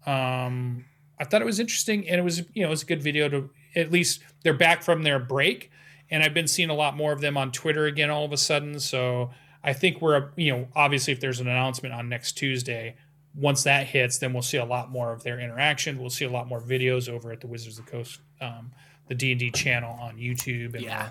Um, 0.05 0.85
i 1.19 1.23
thought 1.23 1.41
it 1.41 1.45
was 1.45 1.59
interesting 1.59 2.07
and 2.09 2.19
it 2.19 2.23
was 2.23 2.39
you 2.53 2.61
know 2.61 2.67
it 2.67 2.69
was 2.71 2.83
a 2.83 2.85
good 2.85 3.01
video 3.03 3.27
to 3.29 3.49
at 3.75 3.91
least 3.91 4.21
they're 4.43 4.53
back 4.53 4.81
from 4.83 5.03
their 5.03 5.19
break 5.19 5.71
and 6.11 6.21
I've 6.21 6.35
been 6.35 6.47
seeing 6.47 6.69
a 6.69 6.73
lot 6.75 6.95
more 6.95 7.11
of 7.13 7.19
them 7.19 7.35
on 7.35 7.51
Twitter 7.51 7.87
again 7.87 8.11
all 8.11 8.23
of 8.25 8.31
a 8.31 8.37
sudden. 8.37 8.79
So 8.79 9.31
I 9.63 9.73
think 9.73 10.01
we're 10.01 10.29
you 10.35 10.51
know 10.51 10.67
obviously 10.75 11.13
if 11.13 11.19
there's 11.19 11.39
an 11.39 11.47
announcement 11.47 11.95
on 11.95 12.07
next 12.09 12.33
Tuesday, 12.33 12.95
once 13.33 13.63
that 13.63 13.87
hits, 13.87 14.19
then 14.19 14.31
we'll 14.31 14.43
see 14.43 14.57
a 14.57 14.65
lot 14.65 14.91
more 14.91 15.11
of 15.11 15.23
their 15.23 15.39
interaction. 15.39 15.97
We'll 15.99 16.11
see 16.11 16.25
a 16.25 16.29
lot 16.29 16.47
more 16.47 16.61
videos 16.61 17.09
over 17.09 17.31
at 17.31 17.41
the 17.41 17.47
Wizards 17.47 17.79
of 17.79 17.85
the 17.85 17.91
Coast, 17.91 18.19
um, 18.39 18.71
the 19.07 19.15
D 19.15 19.31
and 19.31 19.39
D 19.39 19.49
channel 19.49 19.97
on 19.99 20.17
YouTube, 20.17 20.75
and 20.75 20.83
Yeah. 20.83 21.09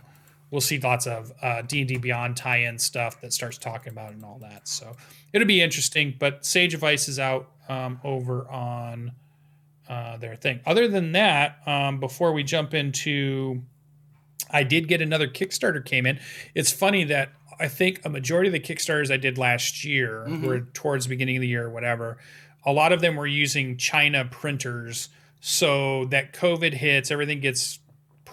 we'll 0.53 0.61
see 0.61 0.79
lots 0.79 1.09
of 1.09 1.33
uh, 1.43 1.63
D 1.63 1.81
and 1.81 1.89
D 1.89 1.97
Beyond 1.99 2.37
tie-in 2.37 2.79
stuff 2.79 3.21
that 3.21 3.33
starts 3.33 3.59
talking 3.59 3.93
about 3.93 4.11
it 4.13 4.15
and 4.15 4.25
all 4.25 4.39
that. 4.43 4.69
So 4.69 4.95
it'll 5.33 5.49
be 5.49 5.61
interesting. 5.61 6.15
But 6.17 6.47
Sage 6.47 6.73
Advice 6.73 7.09
is 7.09 7.19
out 7.19 7.51
um, 7.69 8.01
over 8.05 8.49
on 8.49 9.11
uh, 9.89 10.17
their 10.17 10.37
thing. 10.37 10.61
Other 10.67 10.89
than 10.89 11.13
that, 11.13 11.59
um, 11.67 12.01
before 12.01 12.33
we 12.33 12.43
jump 12.43 12.75
into 12.75 13.63
I 14.51 14.63
did 14.63 14.89
get 14.89 15.01
another 15.01 15.27
Kickstarter 15.27 15.85
came 15.85 16.07
in. 16.07 16.21
It's 16.55 16.71
funny 16.71 17.05
that 17.05 17.31
I 17.59 17.67
think 17.69 18.01
a 18.05 18.09
majority 18.09 18.49
of 18.49 18.53
the 18.53 18.61
Kickstarters 18.61 19.11
I 19.11 19.17
did 19.17 19.39
last 19.39 19.85
year 19.85 20.27
Mhm. 20.29 20.43
were 20.43 20.61
towards 20.75 21.07
the 21.07 21.09
beginning 21.09 21.37
of 21.37 21.41
the 21.41 21.49
year 21.49 21.65
or 21.65 21.71
whatever. 21.71 22.19
A 22.65 22.73
lot 22.73 22.93
of 22.93 23.01
them 23.01 23.17
were 23.17 23.27
using 23.27 23.77
China 23.77 24.25
printers, 24.25 25.09
so 25.41 26.05
that 26.07 26.33
COVID 26.33 26.75
hits, 26.75 27.11
everything 27.11 27.41
gets 27.41 27.79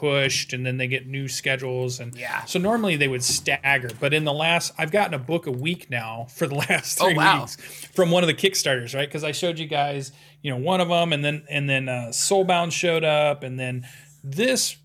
pushed, 0.01 0.51
and 0.51 0.65
then 0.65 0.77
they 0.77 0.87
get 0.87 1.05
new 1.07 1.27
schedules 1.27 1.99
and 1.99 2.13
Yeah. 2.17 2.43
so 2.45 2.57
normally 2.59 2.95
they 2.97 3.07
would 3.07 3.23
stagger, 3.23 3.91
but 3.99 4.13
in 4.13 4.23
the 4.25 4.33
last, 4.33 4.73
I've 4.77 4.91
gotten 4.91 5.13
a 5.13 5.19
book 5.19 5.45
a 5.47 5.51
week 5.51 5.89
now 5.91 6.25
for 6.35 6.47
the 6.47 6.55
last 6.55 6.99
Oh, 6.99 7.05
three 7.05 7.13
wow. 7.15 7.41
weeks 7.41 7.55
from 7.93 8.09
one 8.11 8.23
of 8.23 8.27
the 8.27 8.33
Kickstarters, 8.33 8.95
right? 8.95 9.07
Because 9.07 9.23
I 9.23 9.31
showed 9.31 9.59
you 9.59 9.67
guys, 9.67 10.11
you 10.41 10.51
know, 10.51 10.57
one 10.57 10.81
of 10.81 10.89
them, 10.89 11.13
and 11.13 11.23
then 11.23 11.43
and 11.49 11.69
then 11.69 11.87
uh, 11.87 12.07
Soulbound 12.11 12.71
showed 12.73 13.03
up, 13.03 13.43
and 13.43 13.59
then 13.59 13.87
this 14.23 14.75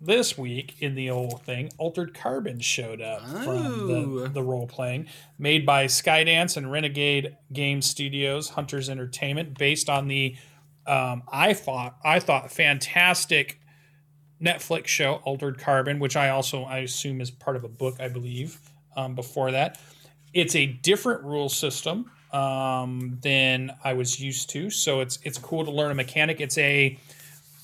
this 0.00 0.38
week 0.38 0.76
in 0.80 0.94
the 0.94 1.10
old 1.10 1.42
thing, 1.42 1.70
Altered 1.76 2.14
Carbon 2.14 2.60
showed 2.60 3.00
up 3.00 3.20
from 3.22 3.88
the, 3.88 4.30
the 4.32 4.42
role 4.44 4.68
playing 4.68 5.06
made 5.40 5.66
by 5.66 5.86
Skydance 5.86 6.56
and 6.56 6.70
Renegade 6.70 7.36
Game 7.52 7.82
Studios, 7.82 8.50
Hunters 8.50 8.88
Entertainment, 8.88 9.58
based 9.58 9.88
on 9.90 10.06
the 10.06 10.36
um, 10.86 11.22
I 11.32 11.52
thought 11.54 11.96
I 12.04 12.20
thought 12.20 12.52
fantastic 12.52 13.60
Netflix 14.42 14.86
show 14.86 15.14
Altered 15.24 15.58
Carbon, 15.58 15.98
which 15.98 16.16
I 16.16 16.28
also 16.30 16.64
I 16.64 16.78
assume 16.78 17.20
is 17.20 17.30
part 17.30 17.56
of 17.56 17.64
a 17.64 17.68
book, 17.68 17.96
I 18.00 18.08
believe. 18.08 18.58
Um, 18.96 19.14
before 19.14 19.52
that, 19.52 19.78
it's 20.34 20.56
a 20.56 20.66
different 20.66 21.22
rule 21.22 21.48
system 21.48 22.10
um, 22.32 23.18
than 23.22 23.70
I 23.84 23.92
was 23.94 24.20
used 24.20 24.50
to, 24.50 24.70
so 24.70 25.00
it's 25.00 25.18
it's 25.22 25.38
cool 25.38 25.64
to 25.64 25.70
learn 25.70 25.90
a 25.90 25.94
mechanic. 25.94 26.40
It's 26.40 26.58
a 26.58 26.98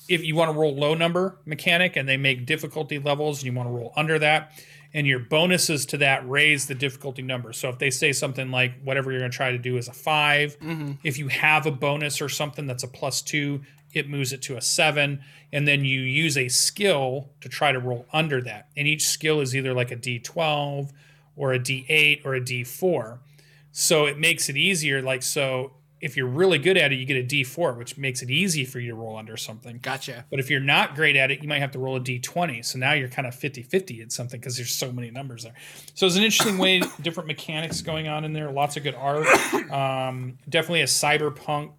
if 0.07 0.23
you 0.23 0.35
want 0.35 0.51
to 0.53 0.57
roll 0.57 0.75
low 0.75 0.93
number 0.93 1.37
mechanic, 1.45 1.95
and 1.95 2.07
they 2.07 2.17
make 2.17 2.45
difficulty 2.45 2.99
levels, 2.99 3.39
and 3.39 3.45
you 3.47 3.53
want 3.53 3.67
to 3.69 3.73
roll 3.73 3.91
under 3.97 4.17
that, 4.19 4.51
and 4.93 5.05
your 5.07 5.19
bonuses 5.19 5.85
to 5.87 5.97
that 5.97 6.27
raise 6.29 6.67
the 6.67 6.75
difficulty 6.75 7.21
number. 7.21 7.51
So 7.53 7.69
if 7.69 7.79
they 7.79 7.89
say 7.89 8.13
something 8.13 8.49
like 8.51 8.79
whatever 8.83 9.11
you're 9.11 9.19
going 9.19 9.31
to 9.31 9.35
try 9.37 9.51
to 9.51 9.57
do 9.57 9.77
is 9.77 9.87
a 9.87 9.93
5 9.93 10.59
Mm-hmm. 10.59 10.91
if 11.03 11.17
you 11.17 11.27
have 11.27 11.65
a 11.65 11.71
bonus 11.71 12.21
or 12.21 12.29
something 12.29 12.65
that's 12.67 12.83
a 12.83 12.87
plus 12.87 13.21
two, 13.21 13.61
it 13.95 14.09
moves 14.09 14.33
it 14.33 14.41
to 14.43 14.57
a 14.57 14.61
seven, 14.61 15.21
and 15.51 15.67
then 15.67 15.85
you 15.85 16.01
use 16.01 16.37
a 16.37 16.49
skill 16.49 17.29
to 17.41 17.49
try 17.49 17.71
to 17.71 17.79
roll 17.79 18.05
under 18.11 18.41
that. 18.41 18.69
And 18.75 18.87
each 18.87 19.07
skill 19.07 19.41
is 19.41 19.55
either 19.55 19.73
like 19.73 19.91
a 19.91 19.95
D12 19.95 20.91
or 21.35 21.53
a 21.53 21.59
D8 21.59 22.25
or 22.25 22.35
a 22.35 22.41
D4. 22.41 23.19
So 23.71 24.05
it 24.05 24.17
makes 24.17 24.49
it 24.49 24.57
easier. 24.57 25.01
Like, 25.01 25.21
so 25.23 25.73
if 26.01 26.15
you're 26.15 26.27
really 26.27 26.59
good 26.59 26.77
at 26.77 26.91
it, 26.91 26.95
you 26.97 27.05
get 27.05 27.17
a 27.17 27.25
D4, 27.25 27.77
which 27.77 27.97
makes 27.97 28.21
it 28.21 28.29
easy 28.29 28.63
for 28.63 28.79
you 28.79 28.91
to 28.91 28.95
roll 28.95 29.17
under 29.17 29.35
something. 29.37 29.79
Gotcha. 29.81 30.25
But 30.29 30.39
if 30.39 30.49
you're 30.49 30.59
not 30.59 30.93
great 30.95 31.15
at 31.15 31.31
it, 31.31 31.41
you 31.41 31.47
might 31.47 31.59
have 31.59 31.71
to 31.71 31.79
roll 31.79 31.95
a 31.95 31.99
d20. 31.99 32.63
So 32.63 32.77
now 32.77 32.93
you're 32.93 33.07
kind 33.07 33.27
of 33.27 33.33
50 33.33 33.63
50 33.63 34.01
at 34.01 34.11
something 34.11 34.39
because 34.39 34.55
there's 34.55 34.71
so 34.71 34.91
many 34.91 35.09
numbers 35.09 35.43
there. 35.43 35.53
So 35.93 36.05
it's 36.05 36.15
an 36.15 36.23
interesting 36.23 36.57
way, 36.57 36.81
different 37.01 37.27
mechanics 37.27 37.81
going 37.81 38.07
on 38.07 38.23
in 38.23 38.33
there, 38.33 38.51
lots 38.51 38.77
of 38.77 38.83
good 38.83 38.95
art. 38.95 39.25
Um, 39.71 40.37
definitely 40.47 40.81
a 40.81 40.85
cyberpunk 40.85 41.71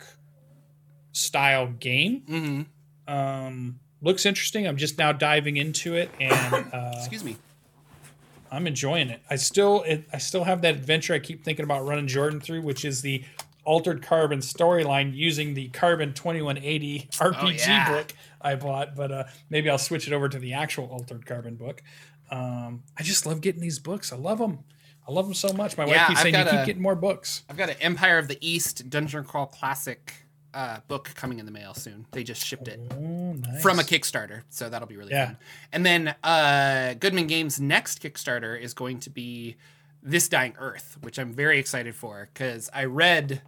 style 1.16 1.68
game. 1.68 2.22
Mm-hmm. 2.28 3.14
Um, 3.14 3.80
looks 4.02 4.26
interesting. 4.26 4.66
I'm 4.66 4.76
just 4.76 4.98
now 4.98 5.12
diving 5.12 5.56
into 5.56 5.94
it 5.94 6.10
and 6.20 6.54
uh, 6.72 6.92
Excuse 6.96 7.24
me. 7.24 7.36
I'm 8.50 8.66
enjoying 8.66 9.08
it. 9.10 9.20
I 9.28 9.36
still 9.36 9.82
it, 9.82 10.04
I 10.12 10.18
still 10.18 10.44
have 10.44 10.62
that 10.62 10.74
adventure 10.74 11.14
I 11.14 11.18
keep 11.18 11.44
thinking 11.44 11.64
about 11.64 11.84
running 11.84 12.06
Jordan 12.06 12.40
through, 12.40 12.62
which 12.62 12.84
is 12.84 13.02
the 13.02 13.24
Altered 13.64 14.02
Carbon 14.02 14.38
storyline 14.38 15.12
using 15.14 15.54
the 15.54 15.68
Carbon 15.68 16.12
2180 16.14 17.08
RPG 17.12 17.66
yeah. 17.66 17.90
book 17.90 18.14
I 18.40 18.54
bought, 18.54 18.94
but 18.94 19.10
uh, 19.10 19.24
maybe 19.50 19.68
I'll 19.68 19.78
switch 19.78 20.06
it 20.06 20.12
over 20.12 20.28
to 20.28 20.38
the 20.38 20.52
actual 20.52 20.86
Altered 20.86 21.26
Carbon 21.26 21.56
book. 21.56 21.82
Um, 22.30 22.84
I 22.96 23.02
just 23.02 23.26
love 23.26 23.40
getting 23.40 23.60
these 23.60 23.80
books. 23.80 24.12
I 24.12 24.16
love 24.16 24.38
them. 24.38 24.60
I 25.08 25.12
love 25.12 25.26
them 25.26 25.34
so 25.34 25.52
much. 25.52 25.76
My 25.76 25.84
Yeah, 25.84 25.90
wife 25.90 26.06
keeps 26.08 26.20
I've 26.20 26.22
saying 26.22 26.34
you 26.34 26.44
got 26.44 26.50
keep 26.50 26.66
getting 26.66 26.82
more 26.82 26.94
books. 26.94 27.42
I've 27.50 27.56
got 27.56 27.70
an 27.70 27.76
Empire 27.80 28.18
of 28.18 28.28
the 28.28 28.38
East 28.40 28.88
Dungeon 28.88 29.24
Crawl 29.24 29.46
Classic 29.46 30.12
uh, 30.56 30.78
book 30.88 31.12
coming 31.14 31.38
in 31.38 31.44
the 31.46 31.52
mail 31.52 31.74
soon. 31.74 32.06
They 32.12 32.24
just 32.24 32.44
shipped 32.44 32.66
it 32.66 32.80
Oh, 32.92 33.34
nice. 33.34 33.62
from 33.62 33.78
a 33.78 33.82
Kickstarter, 33.82 34.42
so 34.48 34.68
that'll 34.70 34.88
be 34.88 34.96
really 34.96 35.12
Yeah. 35.12 35.26
fun. 35.26 35.36
And 35.72 35.84
then 35.86 36.14
uh, 36.24 36.94
Goodman 36.94 37.26
Games' 37.26 37.60
next 37.60 38.02
Kickstarter 38.02 38.58
is 38.58 38.72
going 38.74 39.00
to 39.00 39.10
be 39.10 39.56
This 40.02 40.28
Dying 40.28 40.54
Earth, 40.58 40.96
which 41.02 41.18
I'm 41.18 41.32
very 41.32 41.58
excited 41.58 41.94
for 41.94 42.28
because 42.32 42.70
I 42.72 42.84
read 42.84 43.42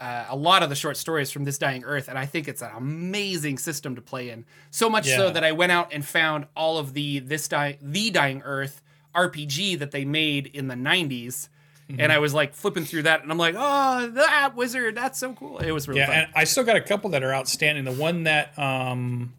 uh, 0.00 0.26
a 0.28 0.36
lot 0.36 0.62
of 0.62 0.68
the 0.68 0.74
short 0.74 0.96
stories 0.96 1.30
from 1.30 1.44
This 1.44 1.58
Dying 1.58 1.84
Earth, 1.84 2.08
and 2.08 2.18
I 2.18 2.26
think 2.26 2.48
it's 2.48 2.62
an 2.62 2.70
amazing 2.76 3.58
system 3.58 3.94
to 3.96 4.02
play 4.02 4.30
in. 4.30 4.44
So 4.70 4.88
much 4.90 5.06
so 5.08 5.30
that 5.30 5.44
I 5.44 5.52
went 5.52 5.70
out 5.72 5.92
and 5.92 6.04
found 6.04 6.46
all 6.56 6.78
of 6.78 6.92
the 6.94 7.18
This 7.20 7.46
Dying 7.48 7.76
The 7.82 8.10
Dying 8.10 8.42
Earth 8.44 8.82
RPG 9.14 9.78
that 9.80 9.90
they 9.90 10.04
made 10.04 10.46
in 10.46 10.68
the 10.68 10.74
90s. 10.74 11.48
Mm-hmm. 11.90 12.00
And 12.00 12.12
I 12.12 12.18
was 12.18 12.32
like 12.32 12.54
flipping 12.54 12.84
through 12.84 13.02
that, 13.02 13.22
and 13.22 13.30
I'm 13.30 13.38
like, 13.38 13.54
"Oh, 13.58 14.08
that 14.14 14.52
wizard! 14.54 14.96
That's 14.96 15.18
so 15.18 15.32
cool!" 15.34 15.58
It 15.58 15.72
was 15.72 15.88
really 15.88 16.00
Yeah, 16.00 16.06
fun. 16.06 16.14
and 16.16 16.26
I 16.34 16.44
still 16.44 16.64
got 16.64 16.76
a 16.76 16.80
couple 16.80 17.10
that 17.10 17.22
are 17.22 17.34
outstanding. 17.34 17.84
The 17.84 17.92
one 17.92 18.22
that 18.22 18.56
um, 18.58 19.34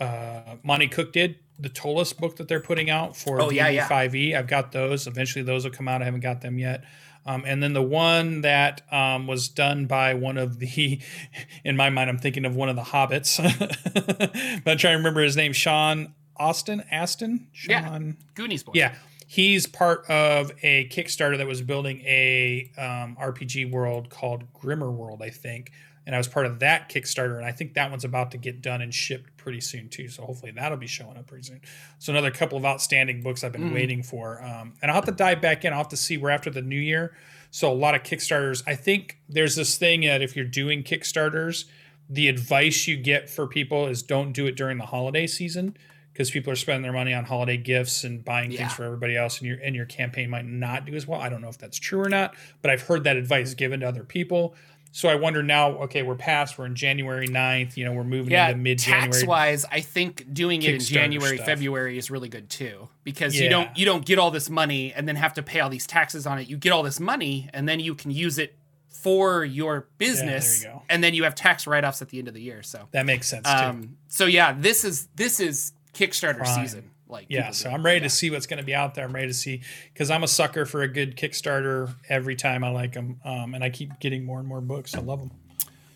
uh, 0.00 0.56
Monte 0.62 0.88
Cook 0.88 1.12
did, 1.12 1.36
the 1.58 1.68
Ptolus 1.68 2.12
book 2.16 2.36
that 2.36 2.48
they're 2.48 2.60
putting 2.60 2.88
out 2.90 3.16
for 3.16 3.40
Oh, 3.40 3.50
yeah, 3.50 3.68
yeah. 3.68 3.88
5e. 3.88 4.34
I've 4.36 4.46
got 4.46 4.72
those. 4.72 5.06
Eventually, 5.06 5.42
those 5.44 5.64
will 5.64 5.70
come 5.72 5.88
out. 5.88 6.02
I 6.02 6.04
haven't 6.06 6.20
got 6.20 6.40
them 6.40 6.58
yet. 6.58 6.84
Um, 7.26 7.42
and 7.46 7.62
then 7.62 7.72
the 7.74 7.82
one 7.82 8.40
that 8.40 8.80
um, 8.92 9.26
was 9.26 9.48
done 9.48 9.84
by 9.86 10.14
one 10.14 10.38
of 10.38 10.60
the, 10.60 11.00
in 11.64 11.76
my 11.76 11.90
mind, 11.90 12.08
I'm 12.08 12.18
thinking 12.18 12.44
of 12.46 12.56
one 12.56 12.68
of 12.70 12.76
the 12.76 12.82
hobbits, 12.82 13.36
but 14.64 14.70
I'm 14.70 14.78
trying 14.78 14.94
to 14.94 14.98
remember 14.98 15.20
his 15.22 15.36
name, 15.36 15.52
Sean 15.52 16.14
Austin, 16.36 16.84
Astin, 16.90 17.48
Yeah. 17.68 17.84
Sean. 17.86 18.16
Goonies 18.34 18.62
boy. 18.62 18.72
Yeah, 18.76 18.94
he's 19.30 19.66
part 19.66 20.08
of 20.08 20.50
a 20.62 20.88
Kickstarter 20.88 21.36
that 21.36 21.46
was 21.46 21.60
building 21.60 22.00
a 22.06 22.70
um, 22.78 23.14
RPG 23.20 23.70
world 23.70 24.08
called 24.08 24.50
Grimmer 24.54 24.90
World, 24.90 25.20
I 25.22 25.28
think. 25.28 25.70
And 26.06 26.14
I 26.14 26.18
was 26.18 26.26
part 26.26 26.46
of 26.46 26.60
that 26.60 26.88
Kickstarter, 26.88 27.36
and 27.36 27.44
I 27.44 27.52
think 27.52 27.74
that 27.74 27.90
one's 27.90 28.04
about 28.06 28.30
to 28.30 28.38
get 28.38 28.62
done 28.62 28.80
and 28.80 28.94
shipped 28.94 29.36
pretty 29.36 29.60
soon 29.60 29.90
too. 29.90 30.08
So 30.08 30.22
hopefully 30.24 30.50
that'll 30.52 30.78
be 30.78 30.86
showing 30.86 31.18
up 31.18 31.26
pretty 31.26 31.44
soon. 31.44 31.60
So 31.98 32.10
another 32.10 32.30
couple 32.30 32.56
of 32.56 32.64
outstanding 32.64 33.20
books 33.20 33.44
I've 33.44 33.52
been 33.52 33.68
Mhm. 33.70 33.74
waiting 33.74 34.02
for, 34.02 34.42
um, 34.42 34.72
and 34.80 34.90
I'll 34.90 34.94
have 34.94 35.04
to 35.04 35.12
dive 35.12 35.42
back 35.42 35.66
in. 35.66 35.74
I'll 35.74 35.80
have 35.80 35.88
to 35.88 35.98
see. 35.98 36.16
We're 36.16 36.30
after 36.30 36.48
the 36.48 36.62
new 36.62 36.80
year, 36.80 37.14
so 37.50 37.70
a 37.70 37.74
lot 37.74 37.94
of 37.94 38.02
Kickstarters. 38.04 38.62
I 38.66 38.74
think 38.74 39.18
there's 39.28 39.54
this 39.54 39.76
thing 39.76 40.00
that 40.00 40.22
if 40.22 40.34
you're 40.34 40.46
doing 40.46 40.82
Kickstarters, 40.82 41.66
the 42.08 42.28
advice 42.28 42.86
you 42.88 42.96
get 42.96 43.28
for 43.28 43.46
people 43.46 43.86
is 43.86 44.02
don't 44.02 44.32
do 44.32 44.46
it 44.46 44.56
during 44.56 44.78
the 44.78 44.86
holiday 44.86 45.26
season 45.26 45.76
because 46.18 46.32
people 46.32 46.52
are 46.52 46.56
spending 46.56 46.82
their 46.82 46.92
money 46.92 47.14
on 47.14 47.24
holiday 47.24 47.56
gifts 47.56 48.02
and 48.02 48.24
buying 48.24 48.50
Yeah. 48.50 48.58
things 48.58 48.72
for 48.72 48.82
everybody 48.82 49.16
else, 49.16 49.38
and 49.38 49.46
your 49.46 49.58
and 49.58 49.76
your 49.76 49.86
campaign 49.86 50.28
might 50.28 50.44
not 50.46 50.84
do 50.84 50.94
as 50.96 51.06
well. 51.06 51.20
I 51.20 51.28
don't 51.28 51.40
know 51.40 51.48
if 51.48 51.58
that's 51.58 51.78
true 51.78 52.00
or 52.00 52.08
not, 52.08 52.34
but 52.60 52.72
I've 52.72 52.82
heard 52.82 53.04
that 53.04 53.16
advice 53.16 53.54
given 53.54 53.80
to 53.80 53.86
other 53.88 54.02
people. 54.02 54.56
So 54.90 55.08
I 55.08 55.14
wonder 55.14 55.44
now. 55.44 55.70
Okay, 55.82 56.02
we're 56.02 56.16
past. 56.16 56.58
We're 56.58 56.66
in 56.66 56.74
January 56.74 57.28
9th. 57.28 57.76
You 57.76 57.84
know, 57.84 57.92
we're 57.92 58.02
moving 58.02 58.32
Yeah, 58.32 58.48
into 58.48 58.58
mid 58.58 58.80
Tax 58.80 59.24
wise, 59.24 59.64
I 59.70 59.80
think 59.80 60.32
doing 60.34 60.60
it 60.62 60.74
in 60.74 60.80
January, 60.80 61.36
stuff. 61.36 61.46
February 61.46 61.98
is 61.98 62.10
really 62.10 62.28
good 62.28 62.50
too 62.50 62.88
because 63.04 63.38
you 63.38 63.48
don't 63.48 63.70
you 63.78 63.84
don't 63.86 64.04
get 64.04 64.18
all 64.18 64.32
this 64.32 64.50
money 64.50 64.92
and 64.92 65.06
then 65.06 65.14
have 65.14 65.34
to 65.34 65.42
pay 65.44 65.60
all 65.60 65.70
these 65.70 65.86
taxes 65.86 66.26
on 66.26 66.40
it. 66.40 66.48
You 66.48 66.56
get 66.56 66.72
all 66.72 66.82
this 66.82 66.98
money 66.98 67.48
and 67.54 67.68
then 67.68 67.78
you 67.78 67.94
can 67.94 68.10
use 68.10 68.38
it 68.38 68.56
for 68.88 69.44
your 69.44 69.86
business, 69.98 70.64
go. 70.64 70.82
and 70.88 71.04
then 71.04 71.14
you 71.14 71.22
have 71.22 71.36
tax 71.36 71.68
write 71.68 71.84
offs 71.84 72.02
at 72.02 72.08
the 72.08 72.18
end 72.18 72.26
of 72.26 72.34
the 72.34 72.40
year. 72.42 72.64
So, 72.64 72.88
That 72.90 73.06
makes 73.06 73.28
sense 73.28 73.46
too. 73.46 73.54
um, 73.54 73.96
so 74.08 74.24
yeah, 74.26 74.56
this 74.58 74.84
is 74.84 75.06
this 75.14 75.38
is 75.38 75.72
Kickstarter 75.98 76.38
Prime. 76.38 76.62
season. 76.66 76.90
Like, 77.10 77.26
Yeah, 77.30 77.52
so. 77.52 77.70
I'm 77.70 77.82
ready 77.84 77.98
Yeah. 78.00 78.04
to 78.04 78.10
see 78.10 78.30
what's 78.30 78.46
going 78.46 78.58
to 78.58 78.64
be 78.66 78.74
out 78.74 78.94
there. 78.94 79.04
I'm 79.04 79.14
ready 79.14 79.28
to 79.28 79.34
see 79.34 79.62
because 79.92 80.10
I'm 80.10 80.22
a 80.22 80.28
sucker 80.28 80.66
for 80.66 80.82
a 80.82 80.88
good 80.88 81.16
Kickstarter 81.16 81.94
every 82.08 82.36
time 82.36 82.62
I 82.62 82.68
like 82.68 82.92
them, 82.92 83.18
um, 83.24 83.54
and 83.54 83.64
I 83.64 83.70
keep 83.70 83.98
getting 83.98 84.24
more 84.24 84.38
and 84.38 84.46
more 84.46 84.60
books. 84.60 84.94
I 84.94 85.00
love 85.00 85.18
them. 85.20 85.30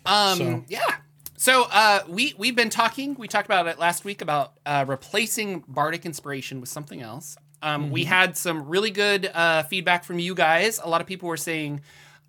Um, 0.05 0.37
So- 0.37 0.65
yeah. 0.67 0.95
So 1.37 1.63
uh, 1.71 1.99
we 2.07 2.33
we've 2.37 2.55
been 2.55 2.69
talking. 2.69 3.15
We 3.15 3.27
talked 3.27 3.45
about 3.47 3.67
it 3.67 3.77
last 3.77 4.05
week 4.05 4.21
about 4.21 4.53
uh, 4.65 4.85
replacing 4.87 5.63
bardic 5.67 6.05
inspiration 6.05 6.59
with 6.61 6.69
something 6.69 7.01
else. 7.01 7.35
Um, 7.61 7.91
We 7.91 8.05
had 8.05 8.35
some 8.37 8.67
really 8.67 8.91
good 8.91 9.29
uh, 9.33 9.63
feedback 9.63 10.03
from 10.05 10.19
you 10.19 10.35
guys. 10.35 10.79
A 10.83 10.87
lot 10.87 11.01
of 11.01 11.07
people 11.07 11.27
were 11.29 11.37
saying 11.37 11.81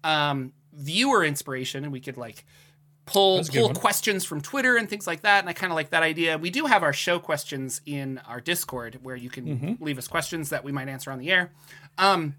um, 0.03 0.53
viewer 0.73 1.25
inspiration, 1.25 1.85
and 1.85 1.93
we 1.93 2.01
could 2.01 2.17
like 2.17 2.45
pull 3.07 3.37
That's 3.37 3.49
a 3.49 3.53
good 3.53 3.59
pull 3.59 3.67
one. 3.69 3.75
questions 3.77 4.25
from 4.25 4.41
Twitter 4.41 4.77
and 4.77 4.89
things 4.89 5.07
like 5.07 5.21
that. 5.23 5.41
And 5.41 5.49
I 5.49 5.53
kind 5.53 5.71
of 5.73 5.75
like 5.77 5.91
that 5.91 6.03
idea. 6.03 6.39
We 6.39 6.51
do 6.51 6.67
have 6.67 6.83
our 6.83 6.93
show 6.93 7.19
questions 7.19 7.81
in 7.85 8.19
our 8.27 8.41
Discord 8.41 8.99
where 9.03 9.17
you 9.17 9.29
can 9.31 9.45
Mm-hmm. 9.47 9.85
leave 9.85 9.99
us 9.99 10.09
questions 10.09 10.49
that 10.51 10.65
we 10.65 10.73
might 10.73 10.89
answer 10.89 11.11
on 11.11 11.19
the 11.19 11.31
air. 11.31 11.53
Um, 11.99 12.37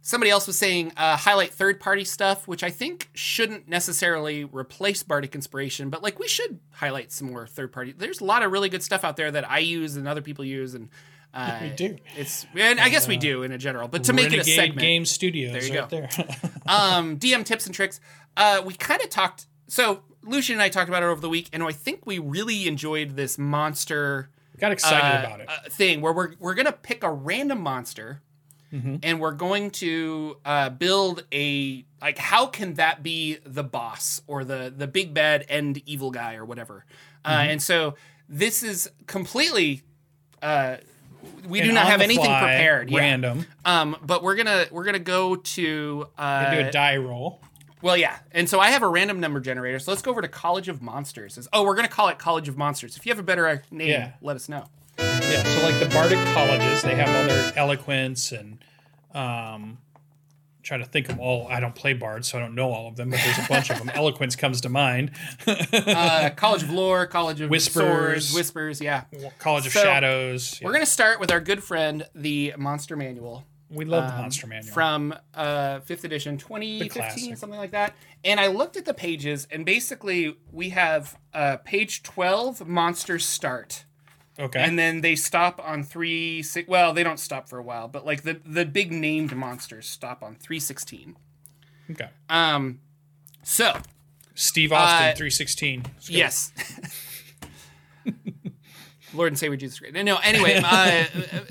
Somebody 0.00 0.30
else 0.30 0.46
was 0.46 0.56
saying 0.56 0.92
uh, 0.96 1.16
highlight 1.18 1.52
third 1.52 1.80
party 1.80 2.04
stuff, 2.04 2.48
which 2.48 2.62
I 2.62 2.70
think 2.70 3.10
shouldn't 3.14 3.68
necessarily 3.68 4.44
replace 4.44 5.02
Bardic 5.02 5.34
Inspiration, 5.34 5.90
but 5.90 6.02
like 6.02 6.18
we 6.18 6.26
should 6.28 6.60
highlight 6.70 7.12
some 7.12 7.30
more 7.30 7.46
third 7.46 7.72
party. 7.72 7.92
There's 7.92 8.20
a 8.20 8.24
lot 8.24 8.42
of 8.42 8.50
really 8.50 8.70
good 8.70 8.82
stuff 8.82 9.04
out 9.04 9.16
there 9.16 9.30
that 9.30 9.50
I 9.50 9.58
use 9.58 9.96
and 9.96 10.08
other 10.08 10.22
people 10.22 10.44
use, 10.46 10.72
and 10.74 10.88
uh, 11.34 11.58
We 11.60 11.70
do. 11.70 11.96
It's 12.16 12.46
and 12.56 12.80
I 12.80 12.88
guess 12.88 13.06
we 13.06 13.18
do 13.18 13.42
in 13.42 13.52
a 13.52 13.58
general, 13.58 13.86
but 13.88 14.04
to 14.04 14.12
make 14.14 14.32
it 14.32 14.38
a 14.38 14.44
segment, 14.44 14.78
Game 14.80 15.04
Studios, 15.04 15.52
There 15.52 15.64
you 15.74 15.80
right 15.80 15.90
there. 15.90 16.08
um, 16.66 17.18
DM 17.18 17.44
tips 17.44 17.66
and 17.66 17.74
tricks. 17.74 18.00
Uh, 18.36 18.62
we 18.64 18.74
kind 18.74 19.02
of 19.02 19.10
talked. 19.10 19.46
So 19.68 20.02
Lucian 20.22 20.54
and 20.54 20.62
I 20.62 20.68
talked 20.68 20.88
about 20.88 21.02
it 21.02 21.06
over 21.06 21.20
the 21.20 21.28
week, 21.28 21.48
and 21.52 21.62
I 21.62 21.72
think 21.72 22.06
we 22.06 22.18
really 22.18 22.66
enjoyed 22.66 23.16
this 23.16 23.38
monster 23.38 24.30
Got 24.58 24.72
excited 24.72 25.04
uh, 25.04 25.26
about 25.26 25.40
it. 25.40 25.48
uh, 25.48 25.68
thing 25.70 26.00
where 26.00 26.12
we're 26.12 26.32
we're 26.40 26.54
gonna 26.54 26.72
pick 26.72 27.04
a 27.04 27.10
random 27.10 27.60
monster 27.60 28.22
Mhm. 28.72 28.98
and 29.02 29.18
we're 29.18 29.32
going 29.32 29.70
to 29.70 30.36
uh, 30.44 30.68
build 30.68 31.24
a 31.32 31.86
like 32.02 32.18
how 32.18 32.46
can 32.46 32.74
that 32.74 33.02
be 33.02 33.38
the 33.46 33.64
boss 33.64 34.20
or 34.26 34.44
the 34.44 34.72
the 34.76 34.86
big 34.86 35.14
bad 35.14 35.46
end 35.48 35.80
evil 35.86 36.10
guy 36.10 36.34
or 36.34 36.44
whatever. 36.44 36.84
Uh, 37.24 37.30
Mm-hmm. 37.30 37.50
and 37.52 37.62
so 37.62 37.94
this 38.28 38.62
is 38.62 38.90
completely. 39.06 39.82
Uh, 40.42 40.76
we 41.48 41.60
do 41.62 41.72
not 41.72 41.86
have 41.86 42.00
anything 42.00 42.24
fly, 42.26 42.40
prepared. 42.40 42.90
Yeah. 42.90 42.98
Random. 42.98 43.46
Um, 43.64 43.96
but 44.02 44.22
we're 44.22 44.36
gonna 44.36 44.66
we're 44.70 44.84
gonna 44.84 44.98
go 44.98 45.36
to 45.36 46.06
uh, 46.18 46.50
do 46.54 46.60
a 46.60 46.70
die 46.70 46.96
roll. 46.98 47.40
Well, 47.82 47.96
yeah. 47.96 48.18
And 48.32 48.48
so 48.48 48.60
I 48.60 48.70
have 48.70 48.82
a 48.82 48.88
random 48.88 49.20
number 49.20 49.40
generator. 49.40 49.78
So 49.78 49.90
let's 49.90 50.02
go 50.02 50.10
over 50.10 50.22
to 50.22 50.28
College 50.28 50.68
of 50.68 50.82
Monsters. 50.82 51.38
It's- 51.38 51.48
Oh, 51.52 51.64
we're 51.64 51.74
going 51.74 51.86
to 51.88 51.92
call 51.94 52.08
it 52.08 52.18
College 52.18 52.48
of 52.48 52.56
Monsters. 52.56 52.96
If 52.96 53.06
you 53.06 53.10
have 53.10 53.18
a 53.18 53.22
better 53.22 53.46
uh, 53.48 53.58
name, 53.70 53.88
Yeah. 53.88 54.12
let 54.20 54.36
us 54.36 54.48
know. 54.48 54.64
Yeah, 54.98 55.42
so 55.44 55.62
like 55.62 55.78
the 55.78 55.88
bardic 55.94 56.18
colleges, 56.34 56.82
they 56.82 56.94
have 56.96 57.08
all 57.08 57.26
their 57.28 57.52
eloquence 57.56 58.32
and 58.32 58.58
um 59.14 59.78
trying 60.62 60.80
to 60.80 60.86
think 60.86 61.08
of 61.08 61.18
all 61.18 61.46
I 61.48 61.60
don't 61.60 61.74
play 61.74 61.92
bard, 61.94 62.26
so 62.26 62.36
I 62.36 62.40
don't 62.42 62.54
know 62.54 62.70
all 62.72 62.88
of 62.88 62.96
them, 62.96 63.10
but 63.10 63.20
there's 63.24 63.38
a 63.38 63.48
bunch 63.48 63.70
of 63.70 63.78
them. 63.78 63.88
Eloquence 63.94 64.36
comes 64.36 64.60
to 64.62 64.68
mind. 64.68 65.12
Uh, 65.46 66.28
College 66.36 66.62
of 66.64 66.70
Lore, 66.70 67.06
College 67.06 67.40
of 67.40 67.48
Whispers. 67.48 67.74
Swords, 68.28 68.34
Whispers, 68.34 68.80
yeah. 68.80 69.04
College 69.38 69.66
of 69.66 69.72
So, 69.72 69.82
Shadows. 69.82 70.60
We're 70.62 70.72
going 70.72 70.84
to 70.84 70.90
start 70.90 71.20
with 71.20 71.30
our 71.30 71.40
good 71.40 71.62
friend, 71.64 72.06
the 72.14 72.52
Monster 72.58 72.96
Manual. 72.96 73.44
We 73.70 73.84
love 73.84 74.04
the 74.04 74.14
um, 74.14 74.20
monster 74.22 74.46
manual. 74.46 74.72
From 74.72 75.14
uh, 75.34 75.80
5th 75.80 76.04
edition, 76.04 76.38
2015, 76.38 77.36
something 77.36 77.58
like 77.58 77.72
that. 77.72 77.94
And 78.24 78.40
I 78.40 78.46
looked 78.46 78.76
at 78.76 78.84
the 78.84 78.94
pages, 78.94 79.46
and 79.50 79.64
basically 79.66 80.36
we 80.50 80.70
have 80.70 81.18
uh, 81.34 81.58
page 81.58 82.02
12, 82.02 82.66
Monsters 82.66 83.24
Start. 83.26 83.84
okay. 84.38 84.60
and 84.60 84.78
then 84.78 85.00
they 85.00 85.14
stop 85.16 85.60
on 85.64 85.82
three 85.82 86.42
six 86.42 86.68
well 86.68 86.92
they 86.92 87.02
don't 87.02 87.18
stop 87.18 87.48
for 87.48 87.58
a 87.58 87.62
while 87.62 87.88
but 87.88 88.06
like 88.06 88.22
the 88.22 88.40
the 88.46 88.64
big 88.64 88.92
named 88.92 89.34
monsters 89.34 89.88
stop 89.88 90.22
on 90.22 90.36
316 90.36 91.16
okay. 91.90 92.08
um 92.30 92.78
so 93.42 93.76
Steve 94.36 94.70
Austin, 94.72 95.08
uh, 95.08 95.16
316. 95.16 95.86
Yes 96.08 96.52
lord 99.14 99.32
and 99.32 99.38
savior 99.38 99.56
jesus 99.56 99.80
christ 99.80 99.92
no 99.94 100.18
anyway 100.18 100.60
uh, 100.62 100.66
uh, 100.66 101.04
uh, 101.32 101.42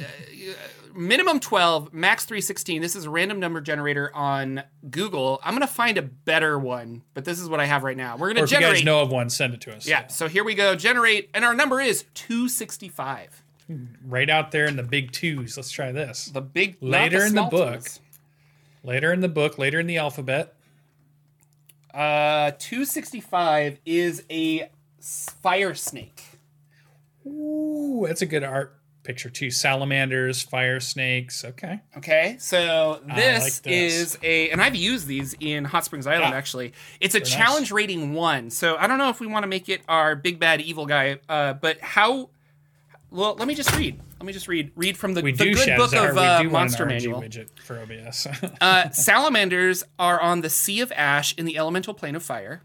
minimum 0.98 1.39
12 1.39 1.93
max 1.93 2.26
316 2.26 2.82
this 2.82 2.95
is 2.95 3.06
a 3.06 3.10
random 3.10 3.39
number 3.39 3.62
generator 3.62 4.12
on 4.16 4.64
google 4.89 5.39
i'm 5.43 5.54
gonna 5.54 5.68
find 5.68 5.98
a 5.98 6.02
better 6.02 6.58
one 6.58 7.04
but 7.14 7.24
this 7.24 7.39
is 7.39 7.48
what 7.48 7.60
i 7.60 7.66
have 7.66 7.84
right 7.84 7.95
now 7.98 8.18
we're 8.18 8.30
gonna 8.30 8.41
Or 8.41 8.45
if 8.45 8.52
you 8.52 8.58
generate 8.58 8.78
guys 8.78 8.84
know 8.86 9.02
of 9.02 9.12
one, 9.12 9.30
send 9.30 9.54
it 9.54 9.62
to 9.62 9.76
us. 9.76 9.88
yeah 9.88 10.08
so 10.08 10.28
here 10.28 10.43
we 10.43 10.56
go 10.56 10.76
generate 10.76 11.30
and 11.34 11.45
our 11.45 11.54
number 11.54 11.80
is 11.80 12.04
265 12.16 13.43
Right 14.06 14.30
out 14.30 14.52
there 14.52 14.66
in 14.66 14.78
the 14.78 14.84
big 14.84 15.12
twos. 15.12 15.58
Let's 15.58 15.70
try 15.72 15.91
this. 15.91 16.28
the 16.28 16.39
big 16.39 16.78
Later 16.80 17.26
in 17.26 17.36
the 17.36 17.43
book. 17.43 17.84
twos. 17.84 18.00
Later 18.82 19.12
in 19.12 19.20
the 19.20 19.28
book, 19.28 19.58
later 19.58 19.78
in 19.78 19.88
the 19.88 19.98
alphabet. 19.98 20.54
Uh, 21.93 22.52
265 22.60 23.80
is 23.86 24.24
a 24.30 24.70
fire 25.02 25.74
snake. 25.74 26.24
Ooh, 27.26 28.06
that's 28.08 28.22
a 28.22 28.26
good 28.26 28.45
art 28.45 28.76
picture 29.08 29.30
two 29.30 29.49
Salamanders, 29.49 30.41
fire 30.43 30.82
snakes. 30.82 31.45
Okay. 31.45 31.80
Okay, 31.97 32.36
so 32.39 32.99
this, 33.16 33.41
like 33.41 33.64
this. 33.64 33.93
is 33.95 34.18
a, 34.22 34.49
and 34.49 34.62
I've 34.62 34.76
used 34.76 35.08
these 35.08 35.34
in 35.39 35.64
Hot 35.64 35.86
Springs 35.86 36.05
Island 36.05 36.32
Yeah. 36.34 36.38
actually. 36.38 36.74
It's 36.99 37.16
a 37.16 37.20
nice. 37.20 37.32
challenge 37.32 37.72
rating 37.72 38.14
one, 38.14 38.49
so 38.49 38.76
I 38.76 38.86
don't 38.86 38.97
know 38.97 39.10
if 39.10 39.22
we 39.22 39.26
want 39.28 39.43
to 39.43 39.47
make 39.47 39.70
it 39.70 39.82
our 39.88 40.18
big 40.18 40.39
bad 40.41 40.60
evil 40.60 40.86
guy. 40.86 41.20
Uh, 41.30 41.53
but 41.53 41.80
how? 41.80 42.30
Well, 43.10 43.36
let 43.36 43.47
me 43.47 43.55
just 43.55 43.74
read. 43.78 43.97
Let 44.20 44.26
me 44.26 44.34
just 44.34 44.49
read. 44.49 44.72
Read 44.76 44.97
from 44.97 45.14
the, 45.14 45.22
We 45.22 45.32
the 45.32 45.45
do 45.45 45.53
good 45.53 45.78
book 45.78 45.93
of 45.95 46.18
uh, 46.18 46.43
Monster 46.43 46.84
an 46.84 46.89
Manual. 46.89 47.22
widget 47.22 47.47
for 47.64 47.80
OBS. 47.80 48.28
Uh, 48.60 48.89
salamanders 48.89 49.86
are 49.97 50.20
on 50.20 50.41
the 50.41 50.49
Sea 50.49 50.82
of 50.82 50.91
Ash 50.91 51.34
in 51.38 51.45
the 51.45 51.58
elemental 51.58 51.93
plane 51.93 52.16
of 52.16 52.24
fire. 52.24 52.62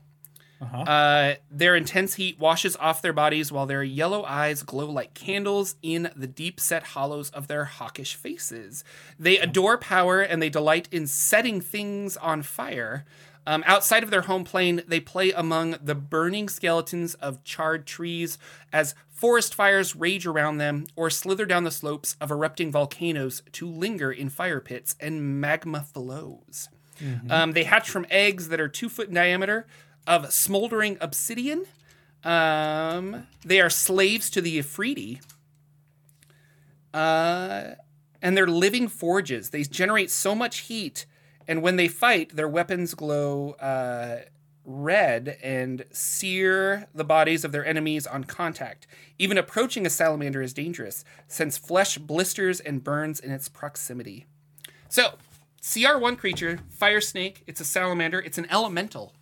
Uh-huh. 0.63 0.83
Uh, 0.83 1.35
their 1.51 1.75
intense 1.75 2.15
heat 2.15 2.39
washes 2.39 2.77
off 2.77 3.03
their 3.03 3.13
bodies 3.13 3.51
while 3.51 3.67
their 3.67 3.83
yellow 3.83 4.23
eyes 4.23 4.63
glow 4.63 4.89
like 4.89 5.13
candles 5.13 5.75
in 5.83 6.11
the 6.15 6.29
deep 6.29 6.61
set 6.61 6.85
hollows 6.85 7.31
of 7.31 7.49
their 7.49 7.65
hawkish 7.65 8.15
faces. 8.15 8.85
They 9.19 9.39
adore 9.39 9.77
power 9.77 10.21
and 10.21 10.41
they 10.41 10.51
delight 10.51 10.89
in 10.93 11.09
setting 11.09 11.61
things 11.61 12.17
on 12.17 12.43
fire. 12.43 13.05
Um, 13.45 13.65
outside 13.67 14.05
of 14.05 14.11
their 14.11 14.23
home 14.23 14.45
plane, 14.45 14.83
they 14.87 15.01
play 15.01 15.33
among 15.33 15.77
the 15.83 15.97
burning 15.97 16.49
skeletons 16.49 17.15
of 17.15 17.43
charred 17.43 17.87
trees 17.87 18.39
as 18.73 18.95
forest 19.09 19.55
fires 19.55 19.97
rage 19.97 20.27
around 20.27 20.59
them 20.59 20.87
or 20.95 21.11
slither 21.11 21.45
down 21.45 21.65
the 21.65 21.73
slopes 21.73 22.17
of 22.21 22.31
erupting 22.31 22.71
volcanoes 22.71 23.43
to 23.53 23.67
linger 23.67 24.13
in 24.13 24.29
fire 24.29 24.61
pits 24.61 24.95
and 25.01 25.41
magma 25.41 25.81
flows. 25.81 26.69
Um, 27.31 27.53
they 27.53 27.65
hatch 27.65 27.91
from 27.91 28.07
eggs 28.11 28.49
that 28.49 28.61
are 28.61 28.69
two 28.69 28.89
foot 28.89 29.09
in 29.09 29.15
diameter 29.15 29.67
of 30.07 30.33
smoldering 30.33 30.99
obsidian. 31.01 31.65
Um, 32.25 33.27
they 33.45 33.61
are 33.61 33.71
slaves 33.71 34.31
to 34.31 34.41
the 34.41 34.59
Efreeti. 34.59 35.21
Uh, 36.95 37.75
and 38.21 38.37
they're 38.37 38.47
living 38.47 38.89
forges. 38.89 39.51
They 39.51 39.63
generate 39.65 40.11
so 40.11 40.35
much 40.35 40.59
heat, 40.59 41.07
and 41.49 41.63
when 41.63 41.77
they 41.77 41.89
fight, 41.89 42.37
their 42.37 42.49
weapons 42.49 42.95
glow 42.95 43.53
uh, 43.53 44.21
red 44.65 45.39
and 45.43 45.85
sear 45.91 46.87
the 46.95 47.05
bodies 47.05 47.45
of 47.45 47.51
their 47.51 47.67
enemies 47.67 48.07
on 48.07 48.25
contact. 48.25 48.87
Even 49.19 49.37
approaching 49.37 49.85
a 49.85 49.91
salamander 49.91 50.41
is 50.41 50.53
dangerous, 50.53 51.05
since 51.27 51.59
flesh 51.59 51.99
blisters 51.99 52.61
and 52.61 52.85
burns 52.85 53.19
in 53.19 53.33
its 53.33 53.49
proximity. 53.49 54.27
So, 54.89 55.15
CR1 55.61 56.19
creature, 56.19 56.61
fire 56.71 57.01
snake, 57.01 57.43
it's 57.47 57.61
a 57.61 57.65
salamander, 57.65 58.21
it's 58.21 58.39
an 58.39 58.47
elemental. 58.51 59.15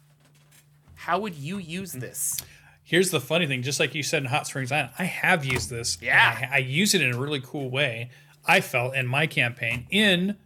How 1.11 1.19
would 1.19 1.35
you 1.35 1.59
use 1.59 1.91
this? 1.91 2.37
Here's 2.85 3.11
the 3.11 3.19
funny 3.19 3.49
thing, 3.49 3.63
just 3.65 3.81
like 3.81 3.97
you 3.97 4.03
said 4.05 4.23
in 4.23 4.29
Hot 4.29 4.47
Springs 4.47 4.71
Island, 4.71 4.93
I 4.97 5.07
have 5.07 5.45
used 5.45 5.69
this. 5.69 5.99
Yeah. 6.01 6.49
I, 6.53 6.55
I 6.55 6.59
use 6.59 6.95
it 6.95 7.03
in 7.03 7.13
a 7.13 7.19
really 7.19 7.41
cool 7.41 7.69
way. 7.69 8.11
I 8.47 8.61
felt 8.61 8.95
in 8.95 9.09
my 9.09 9.27
campaign, 9.27 9.89
in 9.91 10.37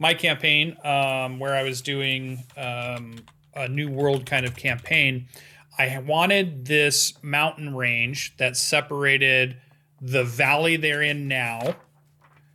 my 0.00 0.14
campaign, 0.14 0.76
um, 0.82 1.38
where 1.38 1.54
I 1.54 1.62
was 1.62 1.80
doing 1.80 2.42
um, 2.56 3.18
a 3.54 3.68
new 3.68 3.88
world 3.88 4.26
kind 4.26 4.44
of 4.44 4.56
campaign, 4.56 5.28
I 5.78 5.96
wanted 6.00 6.64
this 6.64 7.14
mountain 7.22 7.76
range 7.76 8.36
that 8.38 8.56
separated 8.56 9.58
the 10.00 10.24
valley 10.24 10.74
they're 10.74 11.02
in 11.02 11.28
now. 11.28 11.76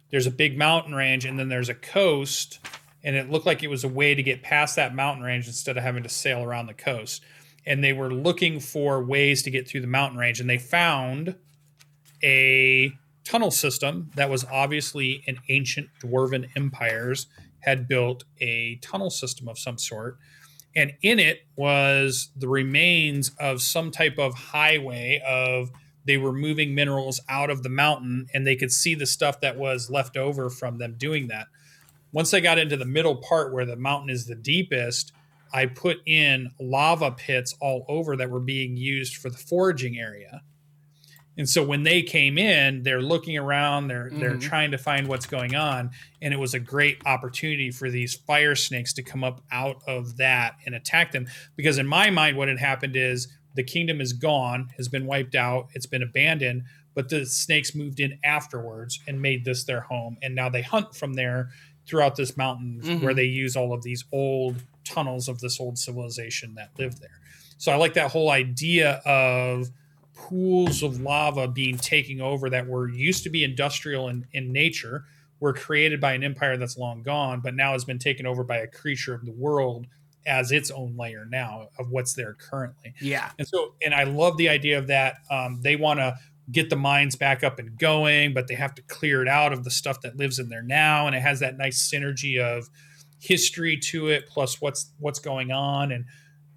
There's 0.10 0.28
a 0.28 0.32
big 0.32 0.58
mountain 0.58 0.94
range, 0.94 1.24
and 1.24 1.40
then 1.40 1.48
there's 1.48 1.70
a 1.70 1.74
coast, 1.74 2.60
and 3.02 3.16
it 3.16 3.32
looked 3.32 3.46
like 3.46 3.64
it 3.64 3.70
was 3.70 3.86
a 3.86 3.88
way 3.88 4.14
to 4.14 4.22
get 4.22 4.44
past 4.44 4.76
that 4.76 4.94
mountain 4.94 5.24
range 5.24 5.48
instead 5.48 5.78
of 5.78 5.84
having 5.84 6.04
to 6.04 6.10
sail 6.10 6.44
around 6.44 6.68
the 6.68 6.74
coast. 6.74 7.24
And 7.66 7.84
they 7.84 7.94
were 7.94 8.14
looking 8.14 8.60
for 8.60 9.04
ways 9.04 9.42
to 9.44 9.52
get 9.52 9.68
through 9.68 9.82
the 9.82 9.88
mountain 9.88 10.20
range, 10.20 10.40
and 10.40 10.50
they 10.50 10.58
found 10.58 11.36
a 12.24 12.92
tunnel 13.24 13.52
system 13.52 14.12
that 14.16 14.30
was 14.30 14.46
obviously 14.52 15.24
an 15.28 15.40
ancient 15.50 15.90
dwarven 16.00 16.48
empires 16.56 17.28
had 17.60 17.88
built 17.88 18.24
a 18.40 18.76
tunnel 18.82 19.10
system 19.10 19.48
of 19.48 19.58
some 19.58 19.80
sort 19.80 20.20
and 20.76 20.94
in 21.02 21.20
it 21.20 21.46
was 21.56 22.30
the 22.36 22.48
remains 22.48 23.32
of 23.40 23.62
some 23.62 23.92
type 23.92 24.18
of 24.18 24.34
highway 24.34 25.22
of 25.26 25.72
they 26.06 26.18
were 26.18 26.34
moving 26.34 26.76
minerals 26.76 27.22
out 27.30 27.50
of 27.50 27.64
the 27.64 27.70
mountain 27.70 28.28
and 28.34 28.46
they 28.46 28.56
could 28.56 28.72
see 28.72 28.94
the 28.94 29.06
stuff 29.06 29.40
that 29.42 29.58
was 29.58 29.90
left 29.90 30.18
over 30.18 30.50
from 30.50 30.78
them 30.78 30.96
doing 30.98 31.28
that. 31.28 31.48
Once 32.12 32.32
they 32.32 32.42
got 32.42 32.60
into 32.60 32.78
the 32.78 32.86
middle 32.86 33.16
part 33.16 33.54
where 33.54 33.66
the 33.66 33.76
mountain 33.76 34.10
is 34.10 34.26
the 34.26 34.36
deepest 34.36 35.14
i 35.54 35.66
put 35.66 35.98
in 36.06 36.52
lava 36.60 37.12
pits 37.12 37.56
all 37.62 37.86
over 37.88 38.16
that 38.16 38.30
were 38.30 38.40
being 38.40 38.76
used 38.78 39.16
for 39.18 39.30
the 39.30 39.38
foraging 39.38 39.98
area 39.98 40.42
and 41.38 41.50
so 41.50 41.62
when 41.66 41.84
they 41.84 42.02
came 42.02 42.38
in, 42.38 42.84
they're 42.84 43.02
looking 43.02 43.38
around, 43.38 43.90
they're 43.90 44.10
they're 44.10 44.38
Mhm. 44.38 44.42
trying 44.42 44.72
to 44.72 44.78
find 44.78 45.06
what's 45.10 45.26
going 45.26 45.54
on, 45.54 45.92
and 46.22 46.34
it 46.34 46.38
was 46.38 46.54
a 46.54 46.62
great 46.62 47.00
opportunity 47.06 47.72
for 47.72 47.90
these 47.92 48.14
fire 48.16 48.56
snakes 48.56 48.94
to 48.94 49.04
come 49.04 49.22
up 49.22 49.44
out 49.52 49.82
of 49.86 50.16
that 50.16 50.56
and 50.66 50.74
attack 50.74 51.12
them. 51.12 51.28
Because 51.58 51.78
in 51.78 51.88
my 51.88 52.10
mind, 52.10 52.38
what 52.38 52.48
had 52.48 52.60
happened 52.60 52.96
is 52.96 53.28
the 53.54 53.64
kingdom 53.66 54.00
is 54.00 54.14
gone, 54.14 54.70
has 54.78 54.88
been 54.88 55.06
wiped 55.06 55.36
out, 55.36 55.68
it's 55.74 55.86
been 55.86 56.02
abandoned, 56.04 56.64
but 56.94 57.10
the 57.10 57.26
snakes 57.26 57.76
moved 57.76 58.00
in 58.00 58.18
afterwards 58.24 59.02
and 59.06 59.22
made 59.22 59.44
this 59.44 59.66
their 59.66 59.82
home, 59.82 60.18
and 60.22 60.36
now 60.36 60.48
they 60.48 60.62
hunt 60.62 60.96
from 60.96 61.16
there 61.16 61.50
throughout 61.86 62.16
this 62.16 62.38
mountain 62.38 62.80
Mhm. 62.82 63.02
where 63.02 63.14
they 63.14 63.26
use 63.26 63.58
all 63.58 63.74
of 63.74 63.84
these 63.84 64.06
old 64.14 64.64
tunnels 64.86 65.28
of 65.28 65.40
this 65.40 65.60
old 65.60 65.78
civilization 65.78 66.56
that 66.56 66.70
lived 66.78 67.02
there. 67.02 67.20
So 67.58 67.72
I 67.72 67.76
like 67.76 67.94
that 67.96 68.12
whole 68.12 68.30
idea 68.30 69.02
of 69.06 69.70
pools 70.14 70.84
of 70.84 71.02
lava 71.02 71.48
being 71.48 71.78
taken 71.78 72.22
over 72.22 72.50
that 72.50 72.68
were 72.68 72.90
used 72.90 73.24
to 73.24 73.30
be 73.30 73.44
industrial 73.44 74.08
in, 74.08 74.26
in 74.32 74.52
nature 74.54 75.04
were 75.42 75.54
created 75.54 76.00
by 76.00 76.14
an 76.14 76.24
empire 76.24 76.56
that's 76.56 76.78
long 76.78 77.04
gone 77.04 77.42
but 77.42 77.54
now 77.54 77.74
has 77.74 77.84
been 77.84 78.00
taken 78.00 78.26
over 78.26 78.42
by 78.42 78.56
a 78.58 78.68
creature 78.68 79.14
of 79.14 79.26
the 79.26 79.34
world 79.34 79.86
as 80.26 80.54
its 80.54 80.72
own 80.72 80.96
layer 80.96 81.26
now 81.30 81.68
of 81.78 81.92
what's 81.92 82.14
there 82.14 82.34
currently 82.34 82.94
Yeah. 83.02 83.30
and 83.38 83.46
so 83.46 83.76
and 83.84 83.94
i 83.94 84.06
love 84.06 84.38
the 84.38 84.48
idea 84.48 84.80
of 84.80 84.88
that 84.88 85.18
um, 85.30 85.60
they 85.62 85.76
want 85.76 86.00
to 86.00 86.18
get 86.52 86.70
the 86.70 86.76
mines 86.76 87.16
back 87.16 87.44
up 87.44 87.60
and 87.60 87.78
going, 87.78 88.34
but 88.34 88.48
they 88.48 88.54
have 88.56 88.76
to 88.76 88.82
clear 88.84 89.22
it 89.22 89.28
out 89.28 89.52
of 89.52 89.64
the 89.64 89.72
stuff 89.72 90.02
that 90.02 90.16
lives 90.18 90.38
in 90.38 90.50
there 90.50 90.62
now. 90.62 91.08
And 91.08 91.16
it 91.16 91.22
has 91.22 91.40
that 91.40 91.58
nice 91.58 91.92
synergy 91.92 92.40
of 92.40 92.70
history 93.20 93.78
to 93.78 94.08
it, 94.08 94.28
plus 94.28 94.62
what's 94.62 94.92
what's 95.00 95.20
going 95.20 95.52
on 95.52 95.92
and 95.92 96.06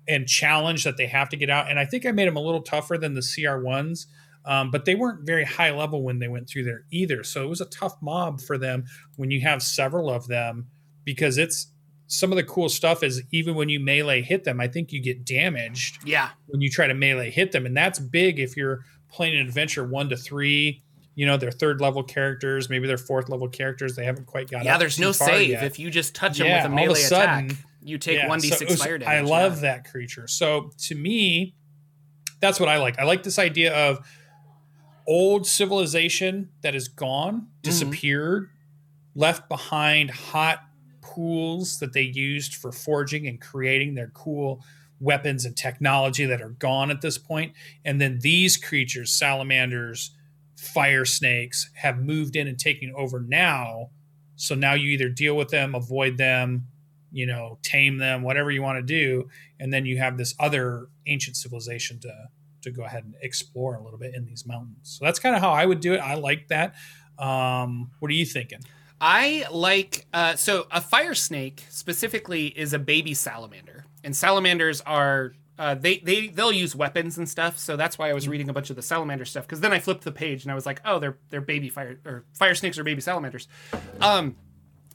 and 0.07 0.27
challenge 0.27 0.85
that 0.85 0.97
they 0.97 1.07
have 1.07 1.29
to 1.29 1.37
get 1.37 1.51
out. 1.51 1.71
And 1.71 1.79
I 1.79 1.85
think 1.85 2.07
I 2.07 2.13
made 2.13 2.27
them 2.27 2.37
a 2.37 2.41
little 2.41 2.63
tougher 2.63 2.97
than 2.97 3.15
the 3.15 3.23
CR 3.23 3.59
ones. 3.59 4.07
Um, 4.45 4.71
but 4.71 4.87
they 4.87 4.95
weren't 4.95 5.27
very 5.27 5.45
high 5.45 5.71
level 5.73 6.03
when 6.03 6.21
they 6.21 6.29
went 6.29 6.49
through 6.49 6.65
there 6.65 6.85
either. 6.91 7.23
So 7.23 7.43
it 7.45 7.49
was 7.49 7.61
a 7.61 7.67
tough 7.67 7.97
mob 8.01 8.41
for 8.41 8.57
them 8.57 8.87
when 9.17 9.31
you 9.31 9.43
have 9.43 9.63
several 9.63 10.09
of 10.09 10.27
them 10.27 10.69
because 11.05 11.37
it's 11.37 11.71
some 12.07 12.33
of 12.33 12.37
the 12.37 12.45
cool 12.45 12.71
stuff 12.71 13.03
is 13.03 13.23
even 13.31 13.55
when 13.55 13.69
you 13.69 13.79
melee 13.79 14.23
hit 14.23 14.45
them, 14.45 14.61
I 14.61 14.69
think 14.69 14.93
you 14.93 15.03
get 15.03 15.27
damaged. 15.27 15.99
Yeah. 16.07 16.31
When 16.47 16.63
you 16.63 16.71
try 16.71 16.87
to 16.87 16.95
melee 16.95 17.31
hit 17.31 17.53
them. 17.53 17.67
And 17.67 17.77
that's 17.77 17.99
big 17.99 18.41
if 18.41 18.57
you're 18.57 18.85
playing 19.11 19.39
an 19.39 19.47
adventure 19.47 19.85
one 19.85 20.09
to 20.09 20.17
three. 20.17 20.83
You 21.19 21.27
know, 21.27 21.37
they're 21.37 21.51
third 21.51 21.81
level 21.81 22.05
characters, 22.05 22.71
maybe 22.71 22.87
they're 22.87 22.97
fourth 22.97 23.29
level 23.29 23.49
characters. 23.49 23.97
They 23.97 24.05
haven't 24.05 24.27
quite 24.27 24.49
got 24.49 24.61
it. 24.61 24.67
Yeah, 24.67 24.79
there's 24.79 25.01
no 25.01 25.11
save. 25.11 25.49
Yet. 25.49 25.65
If 25.65 25.77
you 25.81 25.91
just 25.91 26.15
touch 26.15 26.39
them 26.39 26.47
yeah, 26.47 26.63
with 26.63 26.71
a 26.71 26.75
melee 26.77 27.01
sudden, 27.01 27.47
attack, 27.47 27.59
you 27.83 27.99
take 27.99 28.29
one 28.29 28.39
d 28.39 28.51
six 28.51 28.81
fire 28.81 28.99
damage. 28.99 29.13
I 29.13 29.21
love 29.23 29.57
yeah. 29.57 29.63
that 29.63 29.91
creature. 29.91 30.29
So 30.29 30.71
to 30.85 30.95
me, 30.95 31.57
that's 32.39 32.61
what 32.61 32.69
I 32.69 32.79
like. 32.79 33.01
I 33.01 33.03
like 33.03 33.25
this 33.25 33.37
idea 33.37 33.75
of 33.75 34.07
old 35.09 35.45
civilization 35.45 36.51
that 36.63 36.77
is 36.77 36.87
gone, 36.87 37.35
mm-hmm. 37.35 37.47
disappeared, 37.63 38.45
mm-hmm. 38.45 39.19
left 39.19 39.49
behind 39.49 40.13
hot 40.13 40.61
pools 41.01 41.81
that 41.81 41.95
they 41.95 42.03
used 42.03 42.55
for 42.55 42.71
forging 42.71 43.27
and 43.27 43.41
creating 43.41 43.97
their 43.97 44.13
cool 44.15 44.63
weapons 45.01 45.45
and 45.45 45.57
technology 45.57 46.27
that 46.27 46.41
are 46.41 46.51
gone 46.51 46.93
at 46.93 47.01
this 47.01 47.19
point. 47.19 47.55
And 47.85 48.01
then 48.01 48.21
these 48.21 48.57
creatures, 48.57 49.13
salamanders, 49.13 50.13
fire 50.59 51.05
snakes, 51.05 51.71
have 51.75 51.99
moved 51.99 52.35
in 52.35 52.49
and 52.49 52.59
taken 52.59 52.93
over 52.97 53.21
now. 53.21 53.91
So 54.35 54.57
now 54.57 54.75
you 54.75 54.91
either 54.91 55.09
deal 55.09 55.37
with 55.37 55.51
them, 55.51 55.77
avoid 55.77 56.19
them, 56.19 56.67
you 57.13 57.27
know, 57.27 57.59
tame 57.63 57.99
them, 57.99 58.23
whatever 58.23 58.51
you 58.51 58.61
want 58.61 58.79
to 58.79 58.83
do, 58.83 59.29
and 59.61 59.73
then 59.73 59.87
you 59.87 59.99
have 59.99 60.19
this 60.19 60.35
other 60.41 60.89
ancient 61.07 61.37
civilization 61.37 62.01
to 62.01 62.13
to 62.61 62.73
go 62.73 62.83
ahead 62.83 63.05
and 63.05 63.15
explore 63.23 63.77
a 63.77 63.83
little 63.83 64.01
bit 64.01 64.17
in 64.17 64.27
these 64.27 64.45
mountains. 64.45 64.99
So 64.99 65.05
that's 65.05 65.21
kind 65.21 65.37
of 65.37 65.41
how 65.41 65.51
I 65.51 65.65
would 65.65 65.79
do 65.79 65.95
it. 65.95 65.99
I 65.99 66.15
like 66.15 66.49
that. 66.49 66.75
Um, 67.17 67.93
what 68.01 68.11
are 68.11 68.15
you 68.15 68.27
thinking? 68.27 68.59
I 69.01 69.47
like 69.53 70.07
uh, 70.13 70.35
so 70.35 70.67
a 70.73 70.81
fire 70.81 71.15
snake 71.15 71.65
specifically 71.69 72.49
is 72.49 72.73
a 72.73 72.81
baby 72.81 73.15
salamander, 73.15 73.85
and 74.03 74.17
salamanders 74.17 74.81
are 74.81 75.35
uh, 75.59 75.75
they 75.75 75.99
they 75.99 76.29
they'll 76.29 76.53
use 76.53 76.77
weapons 76.77 77.19
and 77.19 77.29
stuff. 77.29 77.59
So 77.59 77.77
that's 77.77 77.99
why 77.99 78.11
I 78.11 78.13
was 78.13 78.29
reading 78.29 78.49
a 78.49 78.53
bunch 78.53 78.71
of 78.71 78.77
the 78.77 78.83
salamander 78.83 79.25
stuff 79.25 79.45
because 79.45 79.61
then 79.61 79.73
I 79.73 79.81
flipped 79.81 80.05
the 80.05 80.13
page 80.13 80.45
and 80.45 80.53
I 80.53 80.55
was 80.55 80.67
like, 80.67 80.81
oh, 80.85 80.99
they're 80.99 81.19
they're 81.31 81.41
baby 81.41 81.69
fire 81.69 81.99
or 82.05 82.25
fire 82.35 82.55
snakes 82.55 82.79
or 82.79 82.85
baby 82.85 83.01
salamanders. 83.01 83.49
Um, 84.01 84.37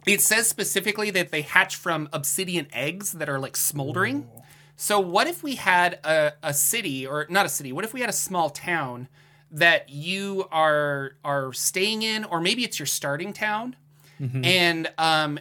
it 0.06 0.22
says 0.22 0.48
specifically 0.48 1.12
that 1.12 1.32
they 1.32 1.42
hatch 1.42 1.76
from 1.76 2.10
obsidian 2.14 2.68
eggs 2.72 3.14
that 3.14 3.30
are 3.30 3.40
like 3.40 3.58
smoldering. 3.58 4.30
Ooh. 4.36 4.42
So 4.76 5.00
what 5.00 5.28
if 5.28 5.44
we 5.44 5.56
had 5.56 6.00
a, 6.04 6.34
a 6.42 6.54
city 6.54 7.06
or 7.06 7.28
not 7.30 7.46
a 7.46 7.50
city? 7.50 7.72
What 7.72 7.86
if 7.86 7.94
we 7.94 8.02
had 8.02 8.10
a 8.10 8.14
small 8.14 8.50
town 8.50 9.08
that 9.52 9.90
you 9.90 10.48
are 10.52 11.16
are 11.24 11.54
staying 11.54 12.02
in, 12.02 12.24
or 12.24 12.42
maybe 12.42 12.64
it's 12.64 12.80
your 12.80 12.86
starting 12.86 13.34
town, 13.34 13.76
mm-hmm. 14.20 14.44
and 14.44 14.92
um, 14.98 15.40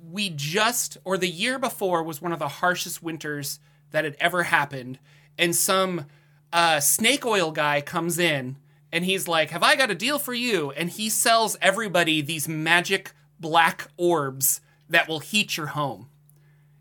we 0.00 0.30
just 0.30 0.96
or 1.04 1.18
the 1.18 1.28
year 1.28 1.58
before 1.58 2.02
was 2.02 2.22
one 2.22 2.32
of 2.32 2.38
the 2.38 2.48
harshest 2.48 3.02
winters 3.02 3.60
that 3.90 4.04
had 4.04 4.16
ever 4.20 4.44
happened, 4.44 4.98
and 5.38 5.54
some 5.54 6.06
uh, 6.52 6.80
snake 6.80 7.24
oil 7.24 7.52
guy 7.52 7.80
comes 7.80 8.18
in 8.18 8.56
and 8.92 9.04
he's 9.04 9.28
like, 9.28 9.50
"Have 9.50 9.62
I 9.62 9.76
got 9.76 9.90
a 9.90 9.94
deal 9.94 10.18
for 10.18 10.34
you?" 10.34 10.70
And 10.72 10.90
he 10.90 11.08
sells 11.08 11.56
everybody 11.60 12.20
these 12.20 12.48
magic 12.48 13.12
black 13.38 13.88
orbs 13.96 14.60
that 14.88 15.08
will 15.08 15.20
heat 15.20 15.56
your 15.56 15.68
home. 15.68 16.08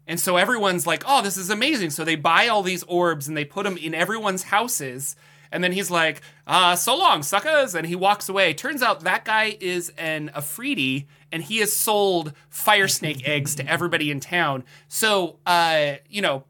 And 0.10 0.20
so 0.20 0.38
everyone's 0.38 0.88
like, 0.88 1.04
oh, 1.08 1.22
this 1.22 1.38
is 1.38 1.52
amazing. 1.52 1.92
So 1.92 2.04
they 2.04 2.16
buy 2.16 2.48
all 2.48 2.64
these 2.64 2.82
orbs 2.84 3.28
and 3.28 3.38
they 3.38 3.46
put 3.46 3.64
them 3.64 3.78
in 3.78 3.94
everyone's 3.94 4.42
houses. 4.42 5.16
And 5.52 5.64
then 5.64 5.72
he's 5.72 5.92
like, 5.92 6.22
uh, 6.48 6.76
so 6.76 6.98
long, 6.98 7.22
suckers. 7.22 7.76
And 7.76 7.86
he 7.86 7.96
walks 7.96 8.28
away. 8.28 8.56
Turns 8.56 8.82
out 8.82 9.02
that 9.02 9.24
guy 9.24 9.56
is 9.60 9.94
an 10.00 10.32
Efreeti 10.36 11.06
and 11.32 11.44
he 11.44 11.60
has 11.60 11.78
sold 11.78 12.34
fire 12.50 12.88
snake 12.88 13.28
eggs 13.28 13.54
to 13.56 13.68
everybody 13.68 14.10
in 14.10 14.20
town. 14.20 14.64
So, 14.88 15.38
uh, 15.46 15.98
you 16.10 16.24
know, 16.24 16.44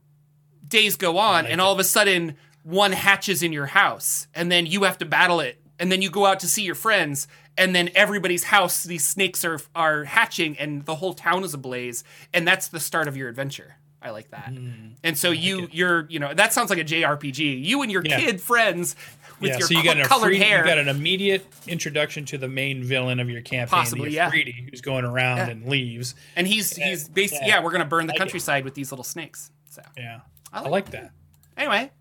days 0.69 0.95
go 0.95 1.17
on 1.17 1.45
and 1.45 1.59
all 1.59 1.73
of 1.73 1.79
a 1.79 1.83
sudden 1.83 2.35
one 2.63 2.91
hatches 2.91 3.43
in 3.43 3.51
your 3.51 3.65
house 3.65 4.27
and 4.33 4.51
then 4.51 4.65
you 4.65 4.83
have 4.83 4.97
to 4.99 5.05
battle 5.05 5.39
it. 5.39 5.59
And 5.81 5.89
then 5.89 6.01
you 6.01 6.09
go 6.09 6.25
out 6.25 6.41
to 6.41 6.47
see 6.47 6.63
your 6.63 6.75
friends 6.75 7.27
and 7.57 7.75
then 7.75 7.89
everybody's 7.93 8.45
house 8.45 8.83
these 8.83 9.07
snakes 9.07 9.45
are 9.45 9.59
are 9.75 10.05
hatching 10.05 10.57
and 10.57 10.85
the 10.85 10.95
whole 10.95 11.13
town 11.13 11.43
is 11.43 11.53
ablaze 11.53 12.03
and 12.33 12.47
that's 12.47 12.69
the 12.69 12.79
start 12.79 13.07
of 13.07 13.17
your 13.17 13.29
adventure. 13.29 13.75
I 14.01 14.11
like 14.11 14.31
that. 14.31 14.45
Mm, 14.45 14.93
and 15.03 15.17
so 15.17 15.31
you 15.31 15.67
you're 15.71 16.05
you 16.09 16.19
know 16.19 16.33
that 16.33 16.53
sounds 16.53 16.69
like 16.69 16.79
a 16.79 16.85
jrpg 16.85 17.65
you 17.65 17.81
and 17.81 17.91
your 17.91 18.01
yeah. 18.05 18.17
kid 18.17 18.39
friends 18.39 18.95
with 19.41 19.49
yeah, 19.49 19.57
your 19.57 19.67
so 19.67 19.73
you 19.73 19.83
got 19.83 19.97
an 19.97 20.05
colored 20.05 20.27
free, 20.27 20.37
hair. 20.37 20.59
you 20.59 20.65
got 20.65 20.77
an 20.77 20.87
immediate 20.87 21.45
introduction 21.67 22.23
to 22.25 22.29
to 22.31 22.37
the 22.37 22.47
main 22.47 22.83
villain 22.83 23.19
of 23.19 23.29
your 23.29 23.41
campaign 23.41 23.67
possibly 23.67 24.11
yeah. 24.11 24.29
Who's 24.29 24.81
going 24.81 25.03
around 25.03 25.37
yeah. 25.37 25.49
and 25.49 25.65
leaves. 25.65 26.15
And 26.35 26.47
he's 26.47 26.77
and, 26.77 26.89
he's 26.89 27.09
basically 27.09 27.47
yeah. 27.47 27.61
we're 27.61 27.71
gonna 27.71 27.85
burn 27.85 28.07
the 28.07 28.13
countryside 28.13 28.63
with 28.63 28.73
these 28.73 28.91
little 28.91 29.03
snakes 29.03 29.51
so. 29.69 29.81
Yeah 29.97 30.19
i 30.53 30.59
like, 30.59 30.67
I 30.67 30.69
like 30.69 30.91
that. 30.91 31.11
Anyway 31.57 31.91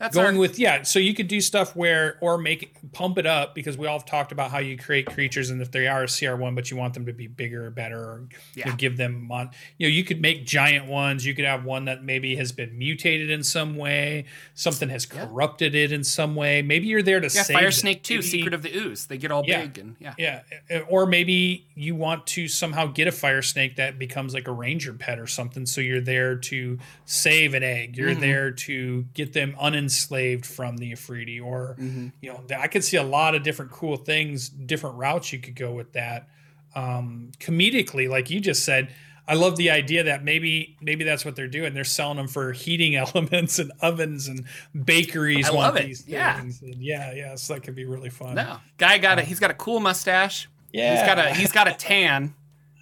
that's 0.00 0.16
going 0.16 0.34
our- 0.34 0.40
with 0.40 0.58
yeah. 0.58 0.82
So 0.82 0.98
you 0.98 1.12
could 1.12 1.28
do 1.28 1.42
stuff 1.42 1.76
where 1.76 2.16
or 2.22 2.38
make 2.38 2.74
pump 2.92 3.18
it 3.18 3.26
up 3.26 3.54
because 3.54 3.76
we 3.76 3.86
all 3.86 3.98
have 3.98 4.06
talked 4.06 4.32
about 4.32 4.50
how 4.50 4.58
you 4.58 4.78
create 4.78 5.04
creatures 5.04 5.50
and 5.50 5.60
if 5.60 5.70
they 5.70 5.86
are 5.86 6.04
a 6.04 6.08
CR 6.08 6.36
one, 6.36 6.54
but 6.54 6.70
you 6.70 6.78
want 6.78 6.94
them 6.94 7.04
to 7.04 7.12
be 7.12 7.26
bigger 7.26 7.66
or 7.66 7.70
better, 7.70 7.98
or 7.98 8.28
yeah. 8.54 8.68
you 8.68 8.76
give 8.76 8.96
them 8.96 9.30
on. 9.30 9.50
You 9.76 9.88
know, 9.88 9.92
you 9.92 10.02
could 10.02 10.22
make 10.22 10.46
giant 10.46 10.86
ones. 10.86 11.26
You 11.26 11.34
could 11.34 11.44
have 11.44 11.66
one 11.66 11.84
that 11.84 12.02
maybe 12.02 12.36
has 12.36 12.50
been 12.50 12.78
mutated 12.78 13.30
in 13.30 13.44
some 13.44 13.76
way. 13.76 14.24
Something 14.54 14.88
has 14.88 15.04
corrupted 15.04 15.74
yeah. 15.74 15.82
it 15.82 15.92
in 15.92 16.02
some 16.02 16.34
way. 16.34 16.62
Maybe 16.62 16.86
you're 16.86 17.02
there 17.02 17.20
to 17.20 17.26
yeah, 17.26 17.42
save. 17.42 17.56
Fire 17.56 17.70
Snake 17.70 18.02
too. 18.02 18.22
Secret 18.22 18.54
of 18.54 18.62
the 18.62 18.74
Ooze. 18.74 19.04
They 19.06 19.18
get 19.18 19.30
all 19.30 19.44
yeah, 19.44 19.66
big 19.66 19.78
and 19.78 19.96
yeah. 20.00 20.14
Yeah, 20.16 20.42
or 20.88 21.04
maybe 21.04 21.66
you 21.74 21.94
want 21.94 22.26
to 22.28 22.48
somehow 22.48 22.86
get 22.86 23.06
a 23.06 23.12
fire 23.12 23.42
snake 23.42 23.76
that 23.76 23.98
becomes 23.98 24.34
like 24.34 24.48
a 24.48 24.52
ranger 24.52 24.94
pet 24.94 25.18
or 25.18 25.26
something. 25.26 25.66
So 25.66 25.80
you're 25.80 26.00
there 26.00 26.36
to 26.36 26.78
save 27.04 27.52
an 27.54 27.62
egg. 27.62 27.96
You're 27.98 28.10
mm-hmm. 28.10 28.20
there 28.20 28.50
to 28.50 29.02
get 29.14 29.32
them 29.32 29.54
unin 29.60 29.89
enslaved 29.90 30.46
from 30.46 30.76
the 30.76 30.92
Efreeti, 30.92 31.44
or 31.44 31.76
mm-hmm. 31.78 32.08
you 32.20 32.32
know, 32.32 32.44
I 32.56 32.68
could 32.68 32.84
see 32.84 32.96
a 32.96 33.02
lot 33.02 33.34
of 33.34 33.42
different 33.42 33.72
cool 33.72 33.96
things, 33.96 34.48
different 34.48 34.96
routes 34.96 35.32
you 35.32 35.40
could 35.40 35.56
go 35.56 35.72
with 35.72 35.92
that. 35.94 36.28
Um, 36.74 37.32
comedically, 37.40 38.08
like 38.08 38.30
you 38.30 38.40
just 38.40 38.64
said, 38.64 38.94
I 39.26 39.34
love 39.34 39.56
the 39.56 39.70
idea 39.70 40.04
that 40.04 40.22
maybe 40.22 40.76
maybe 40.80 41.04
that's 41.04 41.24
what 41.24 41.34
they're 41.34 41.48
doing. 41.48 41.74
They're 41.74 41.84
selling 41.84 42.16
them 42.16 42.28
for 42.28 42.52
heating 42.52 42.94
elements 43.14 43.58
and 43.58 43.72
ovens 43.80 44.28
and 44.28 44.44
bakeries. 44.84 45.48
I 45.48 45.52
love 45.52 45.76
it. 45.76 46.06
Yeah, 46.06 46.40
and 46.40 46.54
yeah, 46.62 47.12
yeah. 47.12 47.34
So 47.34 47.54
that 47.54 47.62
could 47.62 47.74
be 47.74 47.84
really 47.84 48.10
fun. 48.10 48.36
No, 48.36 48.58
guy 48.78 48.98
got 48.98 49.18
um, 49.18 49.24
a 49.24 49.26
he's 49.26 49.40
got 49.40 49.50
a 49.50 49.54
cool 49.54 49.80
mustache. 49.80 50.48
Yeah, 50.72 50.94
he's 50.94 51.06
got 51.06 51.18
a 51.18 51.34
he's 51.34 51.52
got 51.52 51.66
a 51.66 51.74
tan 51.74 52.34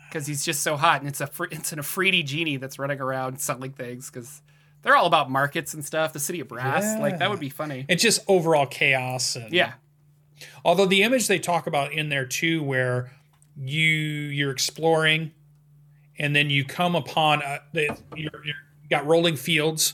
because 0.08 0.26
he's 0.26 0.44
just 0.44 0.62
so 0.62 0.76
hot, 0.76 1.00
and 1.00 1.08
it's 1.08 1.20
a 1.20 1.30
it's 1.50 1.72
an 1.72 1.78
Efreeti 1.78 2.24
genie 2.24 2.58
that's 2.58 2.78
running 2.78 3.00
around 3.00 3.40
selling 3.40 3.72
things 3.72 4.10
because 4.10 4.42
they're 4.88 4.96
all 4.96 5.06
about 5.06 5.30
markets 5.30 5.74
and 5.74 5.84
stuff. 5.84 6.14
The 6.14 6.18
city 6.18 6.40
of 6.40 6.48
brass, 6.48 6.82
yeah. 6.82 6.98
like 6.98 7.18
that 7.18 7.28
would 7.28 7.40
be 7.40 7.50
funny. 7.50 7.84
It's 7.90 8.02
just 8.02 8.22
overall 8.26 8.64
chaos. 8.64 9.36
And, 9.36 9.52
yeah. 9.52 9.74
Although 10.64 10.86
the 10.86 11.02
image 11.02 11.28
they 11.28 11.38
talk 11.38 11.66
about 11.66 11.92
in 11.92 12.08
there 12.08 12.24
too, 12.24 12.62
where 12.62 13.12
you 13.54 13.82
you're 13.82 14.50
exploring, 14.50 15.32
and 16.18 16.34
then 16.34 16.48
you 16.48 16.64
come 16.64 16.96
upon 16.96 17.42
uh, 17.42 17.58
a, 17.76 17.88
you're, 18.16 18.30
you're 18.46 18.54
got 18.88 19.06
rolling 19.06 19.36
fields, 19.36 19.92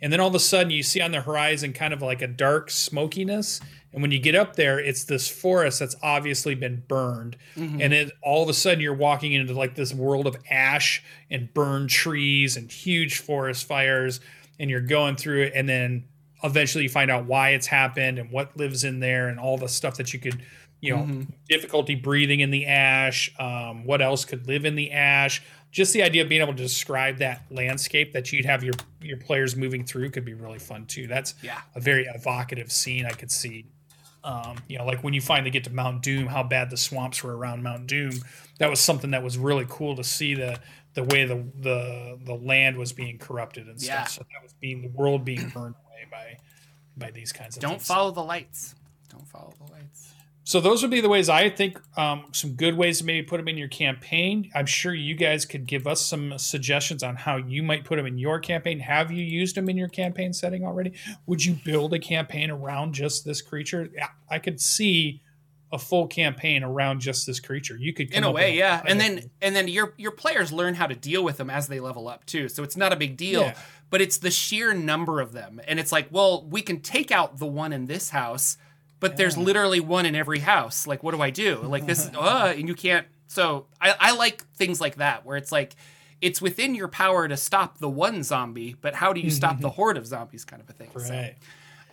and 0.00 0.12
then 0.12 0.20
all 0.20 0.28
of 0.28 0.34
a 0.36 0.38
sudden 0.38 0.70
you 0.70 0.84
see 0.84 1.00
on 1.00 1.10
the 1.10 1.22
horizon 1.22 1.72
kind 1.72 1.92
of 1.92 2.00
like 2.00 2.22
a 2.22 2.28
dark 2.28 2.70
smokiness, 2.70 3.60
and 3.96 4.02
when 4.02 4.10
you 4.10 4.18
get 4.18 4.34
up 4.34 4.56
there, 4.56 4.78
it's 4.78 5.04
this 5.04 5.26
forest 5.26 5.78
that's 5.78 5.96
obviously 6.02 6.54
been 6.54 6.84
burned. 6.86 7.38
Mm-hmm. 7.56 7.80
And 7.80 7.94
it, 7.94 8.12
all 8.22 8.42
of 8.42 8.48
a 8.50 8.52
sudden, 8.52 8.78
you're 8.78 8.92
walking 8.92 9.32
into 9.32 9.54
like 9.54 9.74
this 9.74 9.94
world 9.94 10.26
of 10.26 10.36
ash 10.50 11.02
and 11.30 11.52
burned 11.54 11.88
trees 11.88 12.58
and 12.58 12.70
huge 12.70 13.20
forest 13.20 13.66
fires. 13.66 14.20
And 14.60 14.68
you're 14.68 14.82
going 14.82 15.16
through 15.16 15.44
it. 15.44 15.52
And 15.54 15.66
then 15.66 16.04
eventually 16.42 16.84
you 16.84 16.90
find 16.90 17.10
out 17.10 17.24
why 17.24 17.50
it's 17.50 17.66
happened 17.66 18.18
and 18.18 18.30
what 18.30 18.54
lives 18.54 18.84
in 18.84 19.00
there 19.00 19.28
and 19.28 19.40
all 19.40 19.56
the 19.56 19.66
stuff 19.66 19.96
that 19.96 20.12
you 20.12 20.20
could, 20.20 20.42
you 20.82 20.94
know, 20.94 21.02
mm-hmm. 21.04 21.22
difficulty 21.48 21.94
breathing 21.94 22.40
in 22.40 22.50
the 22.50 22.66
ash. 22.66 23.34
Um, 23.38 23.86
what 23.86 24.02
else 24.02 24.26
could 24.26 24.46
live 24.46 24.66
in 24.66 24.74
the 24.74 24.92
ash? 24.92 25.42
Just 25.70 25.94
the 25.94 26.02
idea 26.02 26.22
of 26.22 26.28
being 26.28 26.42
able 26.42 26.52
to 26.52 26.62
describe 26.62 27.16
that 27.20 27.46
landscape 27.50 28.12
that 28.12 28.30
you'd 28.30 28.44
have 28.44 28.62
your 28.62 28.74
your 29.00 29.16
players 29.16 29.56
moving 29.56 29.84
through 29.84 30.10
could 30.10 30.24
be 30.26 30.34
really 30.34 30.58
fun 30.58 30.84
too. 30.84 31.06
That's 31.06 31.34
yeah. 31.42 31.60
a 31.74 31.80
very 31.80 32.04
evocative 32.04 32.70
scene 32.70 33.06
I 33.06 33.12
could 33.12 33.30
see 33.30 33.64
um, 34.26 34.56
you 34.66 34.76
know, 34.76 34.84
like 34.84 35.04
when 35.04 35.14
you 35.14 35.20
finally 35.20 35.50
get 35.50 35.64
to 35.64 35.72
Mount 35.72 36.02
Doom, 36.02 36.26
how 36.26 36.42
bad 36.42 36.68
the 36.68 36.76
swamps 36.76 37.22
were 37.22 37.36
around 37.36 37.62
Mount 37.62 37.86
Doom. 37.86 38.10
That 38.58 38.68
was 38.68 38.80
something 38.80 39.12
that 39.12 39.22
was 39.22 39.38
really 39.38 39.66
cool 39.68 39.94
to 39.96 40.04
see 40.04 40.34
the 40.34 40.58
the 40.94 41.04
way 41.04 41.24
the 41.24 41.44
the 41.60 42.18
the 42.24 42.34
land 42.34 42.76
was 42.76 42.92
being 42.92 43.18
corrupted 43.18 43.68
and 43.68 43.80
stuff. 43.80 43.94
Yeah. 43.94 44.04
So 44.06 44.22
that 44.22 44.42
was 44.42 44.52
being 44.54 44.82
the 44.82 44.88
world 44.88 45.24
being 45.24 45.48
burned 45.50 45.76
away 45.86 46.06
by 46.10 46.38
by 46.96 47.12
these 47.12 47.32
kinds 47.32 47.56
of. 47.56 47.62
Things. 47.62 47.70
Don't 47.70 47.78
things. 47.78 47.86
follow 47.86 48.10
the 48.10 48.24
lights. 48.24 48.74
Don't 49.10 49.28
follow 49.28 49.54
the 49.64 49.72
lights. 49.72 50.12
So 50.46 50.60
those 50.60 50.80
would 50.82 50.92
be 50.92 51.00
the 51.00 51.08
ways 51.08 51.28
I 51.28 51.50
think. 51.50 51.80
Um, 51.98 52.26
some 52.30 52.52
good 52.52 52.76
ways 52.76 53.00
to 53.00 53.04
maybe 53.04 53.26
put 53.26 53.38
them 53.38 53.48
in 53.48 53.58
your 53.58 53.66
campaign. 53.66 54.48
I'm 54.54 54.64
sure 54.64 54.94
you 54.94 55.16
guys 55.16 55.44
could 55.44 55.66
give 55.66 55.88
us 55.88 56.00
some 56.00 56.38
suggestions 56.38 57.02
on 57.02 57.16
how 57.16 57.36
you 57.36 57.64
might 57.64 57.84
put 57.84 57.96
them 57.96 58.06
in 58.06 58.16
your 58.16 58.38
campaign. 58.38 58.78
Have 58.78 59.10
you 59.10 59.24
used 59.24 59.56
them 59.56 59.68
in 59.68 59.76
your 59.76 59.88
campaign 59.88 60.32
setting 60.32 60.64
already? 60.64 60.92
Would 61.26 61.44
you 61.44 61.58
build 61.64 61.94
a 61.94 61.98
campaign 61.98 62.52
around 62.52 62.94
just 62.94 63.24
this 63.24 63.42
creature? 63.42 63.90
Yeah, 63.92 64.10
I 64.30 64.38
could 64.38 64.60
see 64.60 65.20
a 65.72 65.80
full 65.80 66.06
campaign 66.06 66.62
around 66.62 67.00
just 67.00 67.26
this 67.26 67.40
creature. 67.40 67.76
You 67.76 67.92
could 67.92 68.12
in 68.12 68.22
a 68.22 68.30
way, 68.30 68.56
yeah. 68.56 68.82
And 68.86 69.00
then 69.00 69.28
and 69.42 69.56
then 69.56 69.66
your 69.66 69.94
your 69.96 70.12
players 70.12 70.52
learn 70.52 70.74
how 70.74 70.86
to 70.86 70.94
deal 70.94 71.24
with 71.24 71.38
them 71.38 71.50
as 71.50 71.66
they 71.66 71.80
level 71.80 72.06
up 72.06 72.24
too. 72.24 72.48
So 72.48 72.62
it's 72.62 72.76
not 72.76 72.92
a 72.92 72.96
big 72.96 73.16
deal. 73.16 73.42
Yeah. 73.42 73.58
But 73.90 74.00
it's 74.00 74.18
the 74.18 74.30
sheer 74.30 74.74
number 74.74 75.20
of 75.20 75.32
them. 75.32 75.60
And 75.66 75.80
it's 75.80 75.90
like, 75.90 76.06
well, 76.12 76.46
we 76.48 76.62
can 76.62 76.80
take 76.80 77.10
out 77.10 77.38
the 77.38 77.46
one 77.46 77.72
in 77.72 77.86
this 77.86 78.10
house 78.10 78.58
but 79.00 79.12
yeah. 79.12 79.16
there's 79.16 79.38
literally 79.38 79.80
one 79.80 80.06
in 80.06 80.14
every 80.14 80.40
house. 80.40 80.86
Like, 80.86 81.02
what 81.02 81.14
do 81.14 81.22
I 81.22 81.30
do? 81.30 81.56
Like 81.62 81.86
this, 81.86 82.10
uh, 82.18 82.54
and 82.56 82.68
you 82.68 82.74
can't. 82.74 83.06
So 83.28 83.66
I, 83.80 83.94
I 83.98 84.12
like 84.16 84.44
things 84.54 84.80
like 84.80 84.96
that 84.96 85.24
where 85.24 85.36
it's 85.36 85.52
like 85.52 85.74
it's 86.20 86.40
within 86.40 86.74
your 86.74 86.88
power 86.88 87.28
to 87.28 87.36
stop 87.36 87.78
the 87.78 87.88
one 87.88 88.22
zombie, 88.22 88.76
but 88.80 88.94
how 88.94 89.12
do 89.12 89.20
you 89.20 89.30
stop 89.30 89.60
the 89.60 89.70
horde 89.76 89.96
of 89.96 90.06
zombies? 90.06 90.44
Kind 90.44 90.62
of 90.62 90.70
a 90.70 90.72
thing. 90.72 90.90
Right. 90.94 91.36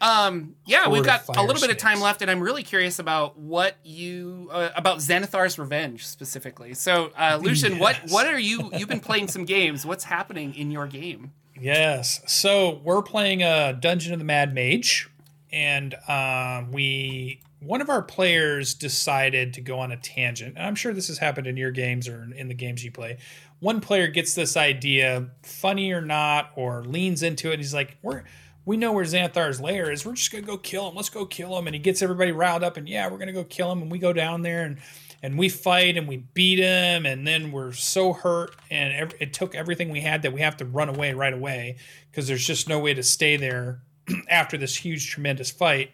So, 0.02 0.08
um, 0.08 0.56
yeah, 0.66 0.84
horde 0.84 0.94
we've 0.94 1.06
got 1.06 1.28
a 1.28 1.42
little 1.42 1.58
snakes. 1.58 1.62
bit 1.62 1.70
of 1.72 1.78
time 1.78 2.02
left, 2.02 2.22
and 2.22 2.30
I'm 2.30 2.42
really 2.42 2.64
curious 2.64 3.00
about 3.00 3.38
what 3.38 3.78
you 3.84 4.50
uh, 4.52 4.70
about 4.76 5.00
Xanathar's 5.00 5.58
Revenge 5.60 6.06
specifically. 6.06 6.74
So, 6.74 7.12
uh, 7.18 7.40
Lucian, 7.44 7.74
yes. 7.74 7.82
what 7.82 8.00
what 8.10 8.28
are 8.28 8.40
you? 8.40 8.70
You've 8.78 8.90
been 8.90 9.00
playing 9.00 9.28
some 9.28 9.46
games. 9.46 9.86
What's 9.86 10.06
happening 10.06 10.56
in 10.56 10.72
your 10.72 10.88
game? 10.88 11.32
Yes, 11.60 12.22
so 12.26 12.82
we're 12.84 13.04
playing 13.04 13.44
a 13.44 13.46
uh, 13.46 13.72
Dungeon 13.74 14.12
of 14.12 14.20
the 14.20 14.26
Mad 14.26 14.54
Mage, 14.54 15.10
and 15.54 15.96
um, 16.08 16.72
we 16.72 17.40
one 17.60 17.82
of 17.82 17.90
our 17.90 18.02
players 18.02 18.74
decided 18.74 19.54
to 19.54 19.62
go 19.62 19.80
on 19.80 19.92
a 19.92 19.98
tangent. 19.98 20.58
And 20.58 20.66
I'm 20.66 20.76
sure 20.76 20.92
this 20.94 21.08
has 21.08 21.20
happened 21.20 21.48
in 21.48 21.56
your 21.56 21.72
games 21.72 22.10
or 22.10 22.28
in 22.36 22.50
the 22.50 22.54
games 22.54 22.84
you 22.84 22.92
play. 22.92 23.20
One 23.60 23.80
player 23.80 24.08
gets 24.08 24.36
this 24.36 24.58
idea, 24.58 25.30
funny 25.44 25.94
or 25.94 26.02
not, 26.02 26.52
or 26.58 26.84
leans 26.84 27.24
into 27.24 27.54
it. 27.54 27.60
he's 27.60 27.74
like, 27.74 27.98
"We're 28.02 28.24
we 28.66 28.78
know 28.78 28.92
where 28.92 29.06
Xanathar's 29.06 29.62
lair 29.62 29.92
is. 29.92 30.06
We're 30.06 30.14
just 30.14 30.32
gonna 30.32 30.44
go 30.44 30.58
kill 30.58 30.90
him. 30.90 30.96
Let's 30.96 31.10
go 31.10 31.26
kill 31.26 31.58
him." 31.58 31.68
And 31.68 31.76
he 31.76 31.80
gets 31.80 32.02
everybody 32.02 32.32
riled 32.32 32.64
up. 32.64 32.76
And 32.76 32.90
yeah, 32.90 33.10
we're 33.10 33.20
gonna 33.20 33.32
go 33.32 33.46
kill 33.46 33.72
him. 33.72 33.82
And 33.82 33.92
we 33.92 34.00
go 34.00 34.12
down 34.12 34.42
there 34.42 34.66
and 34.66 34.80
and 35.22 35.38
we 35.38 35.48
fight 35.48 35.96
and 35.96 36.08
we 36.08 36.18
beat 36.18 36.60
him. 36.60 37.06
And 37.06 37.26
then 37.26 37.52
we're 37.52 37.72
so 37.72 38.12
hurt 38.12 38.56
and 38.70 39.14
it 39.20 39.32
took 39.34 39.56
everything 39.56 39.90
we 39.90 40.02
had 40.02 40.24
that 40.24 40.34
we 40.34 40.42
have 40.42 40.58
to 40.58 40.66
run 40.66 40.90
away 40.90 41.14
right 41.14 41.34
away 41.34 41.78
because 42.12 42.28
there's 42.28 42.46
just 42.46 42.68
no 42.68 42.80
way 42.80 42.94
to 42.94 43.04
stay 43.04 43.38
there 43.38 43.84
after 44.30 44.58
this 44.58 44.76
huge, 44.76 45.10
tremendous 45.10 45.52
fight, 45.52 45.92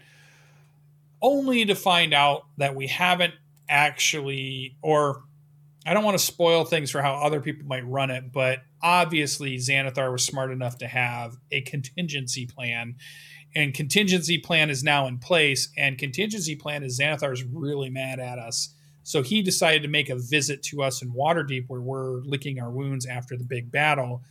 only 1.22 1.66
to 1.66 1.76
find 1.76 2.14
out 2.14 2.46
that 2.58 2.76
we 2.76 2.88
haven't 2.88 3.34
actually, 3.68 4.76
or 4.82 5.24
I 5.86 5.94
don't 5.94 6.04
want 6.04 6.18
to 6.18 6.24
spoil 6.24 6.66
things 6.66 6.92
for 6.92 7.02
how 7.02 7.16
other 7.16 7.40
people 7.40 7.66
might 7.68 7.86
run 7.88 8.10
it, 8.10 8.32
but 8.32 8.60
obviously 8.82 9.58
Xanathar 9.58 10.12
was 10.12 10.24
smart 10.24 10.52
enough 10.52 10.78
to 10.80 10.88
have 10.88 11.38
a 11.52 11.62
contingency 11.62 12.46
plan. 12.46 12.96
And 13.56 13.74
contingency 13.74 14.38
plan 14.38 14.70
is 14.70 14.84
now 14.84 15.08
in 15.08 15.18
place. 15.18 15.70
And 15.78 15.98
contingency 15.98 16.56
plan 16.56 16.84
is 16.84 17.00
Xanathar 17.00 17.34
is 17.34 17.44
really 17.44 17.90
mad 17.90 18.20
at 18.20 18.38
us. 18.38 18.74
So 19.04 19.24
he 19.24 19.42
decided 19.42 19.82
to 19.84 19.88
make 19.88 20.10
a 20.10 20.16
visit 20.16 20.62
to 20.64 20.84
us 20.84 21.02
in 21.02 21.12
Waterdeep 21.12 21.66
where 21.68 21.82
we're 21.82 22.22
licking 22.22 22.60
our 22.60 22.70
wounds 22.70 23.08
after 23.08 23.36
the 23.36 23.44
big 23.44 23.72
battle 23.72 24.22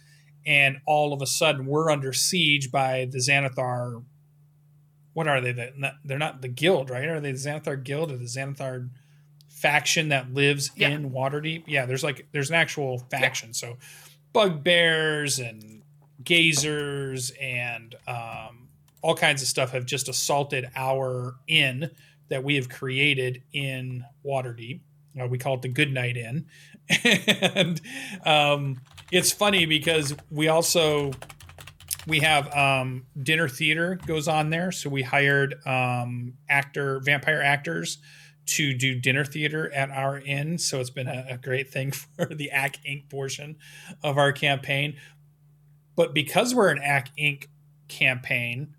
and 0.49 0.79
all 0.87 1.13
of 1.13 1.21
a 1.21 1.27
sudden 1.27 1.67
we're 1.67 1.91
under 1.91 2.11
siege 2.15 2.73
by 2.73 3.05
the 3.05 3.19
Xanathar. 3.19 4.03
What 5.13 5.29
are 5.29 5.43
they? 5.43 5.73
They're 6.05 6.19
not 6.19 6.41
the 6.41 6.49
guild, 6.49 6.89
right? 6.89 7.07
Are 7.07 7.21
they 7.21 7.33
the 7.33 7.39
Xanathar 7.39 7.85
guild 7.85 8.11
or 8.11 8.17
the 8.17 8.25
Xanathar 8.25 8.89
faction 9.51 10.09
that 10.09 10.33
lives 10.33 10.71
yeah. 10.75 10.89
in 10.89 11.11
Waterdeep? 11.11 11.65
Yeah, 11.67 11.85
there's 11.85 12.03
like 12.03 12.27
there's 12.33 12.49
an 12.49 12.57
actual 12.57 12.99
faction. 13.11 13.51
Yeah. 13.51 13.53
So 13.53 13.77
bugbears 14.33 15.39
and 15.39 15.83
gazers 16.23 17.31
and 17.41 17.95
um, 18.07 18.69
all 19.03 19.15
kinds 19.15 19.43
of 19.43 19.49
stuff 19.49 19.73
have 19.73 19.85
just 19.85 20.09
assaulted 20.09 20.71
our 20.75 21.35
inn 21.47 21.91
that 22.31 22.43
we 22.43 22.55
have 22.55 22.71
created 22.71 23.43
in 23.53 24.05
Waterdeep. 24.25 24.81
Uh, 25.21 25.27
we 25.27 25.37
call 25.37 25.57
it 25.57 25.63
the 25.63 25.69
Good 25.69 25.93
Night 25.93 26.17
Inn, 26.17 26.47
and 27.05 27.81
um, 28.25 28.81
it's 29.11 29.33
funny 29.33 29.67
because 29.67 30.15
we 30.31 30.49
also 30.49 31.13
we 32.07 32.21
have 32.21 32.53
um, 32.55 33.07
dinner 33.23 33.49
theater 33.49 33.99
goes 34.07 34.29
on 34.29 34.51
there, 34.51 34.73
so 34.73 34.89
we 34.89 35.03
hired 35.03 35.55
um, 35.67 36.35
actor 36.49 37.01
vampire 37.01 37.43
actors 37.43 37.99
to 38.47 38.73
do 38.73 38.99
dinner 38.99 39.25
theater 39.25 39.71
at 39.75 39.91
our 39.91 40.19
inn. 40.19 40.57
So 40.57 40.81
it's 40.81 40.91
been 40.91 41.07
a, 41.07 41.27
a 41.31 41.39
great 41.39 41.71
thing 41.71 41.91
for 42.17 42.27
the 42.27 42.51
Acq 42.53 42.77
Inc. 42.89 43.11
portion 43.11 43.57
of 44.03 44.17
our 44.17 44.33
campaign. 44.33 44.97
But 45.97 46.15
because 46.15 46.55
we're 46.55 46.71
an 46.71 46.79
Acq 46.79 47.09
Inc. 47.19 47.47
campaign, 47.89 48.75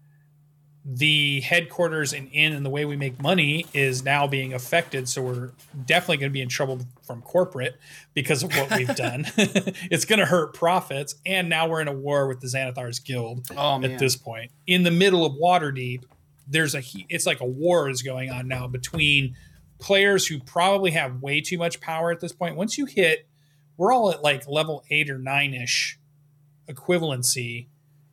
the 0.86 1.42
headquarters 1.42 2.14
and 2.14 2.30
inn 2.32 2.54
and 2.54 2.66
the 2.66 2.70
way 2.70 2.86
we 2.86 2.96
make 2.96 3.22
money 3.22 3.66
is 3.74 4.04
now 4.04 4.26
being 4.28 4.54
affected. 4.54 5.10
So 5.10 5.22
we're 5.22 5.52
definitely 5.86 6.18
going 6.18 6.32
to 6.32 6.34
be 6.34 6.42
in 6.42 6.48
trouble 6.48 6.80
from 7.06 7.22
corporate 7.22 7.78
because 8.14 8.44
of 8.44 8.56
what 8.56 8.76
we've 8.78 8.96
done. 8.96 9.26
it's 9.38 10.06
going 10.06 10.20
to 10.20 10.26
hurt 10.26 10.54
profits. 10.54 11.16
And 11.26 11.50
now 11.50 11.68
we're 11.68 11.82
in 11.82 11.88
a 11.88 11.94
war 11.94 12.28
with 12.28 12.40
the 12.40 12.48
Xanathar's 12.48 13.00
Guild 13.00 13.48
oh, 13.56 13.84
at 13.84 14.00
this 14.00 14.16
point. 14.16 14.52
In 14.68 14.84
the 14.84 14.92
middle 14.92 15.26
of 15.26 15.34
Waterdeep, 15.34 16.04
there's 16.48 16.74
a 16.76 16.82
it's 17.10 17.26
like 17.26 17.42
a 17.42 17.46
war 17.46 17.90
is 17.90 18.02
going 18.02 18.32
on 18.32 18.48
now 18.48 18.68
between 18.68 19.36
players 19.80 20.26
who 20.28 20.40
probably 20.40 20.92
have 20.92 21.22
way 21.22 21.42
too 21.42 21.58
much 21.58 21.80
power 21.80 22.12
at 22.12 22.20
this 22.20 22.32
point. 22.32 22.56
Once 22.56 22.78
you 22.78 22.86
hit, 22.86 23.28
we're 23.78 23.94
all 23.94 24.12
at 24.12 24.24
like 24.24 24.48
level 24.48 24.84
eight 24.90 25.10
or 25.10 25.20
nine 25.20 25.54
ish 25.54 26.00
equivalency 26.68 27.68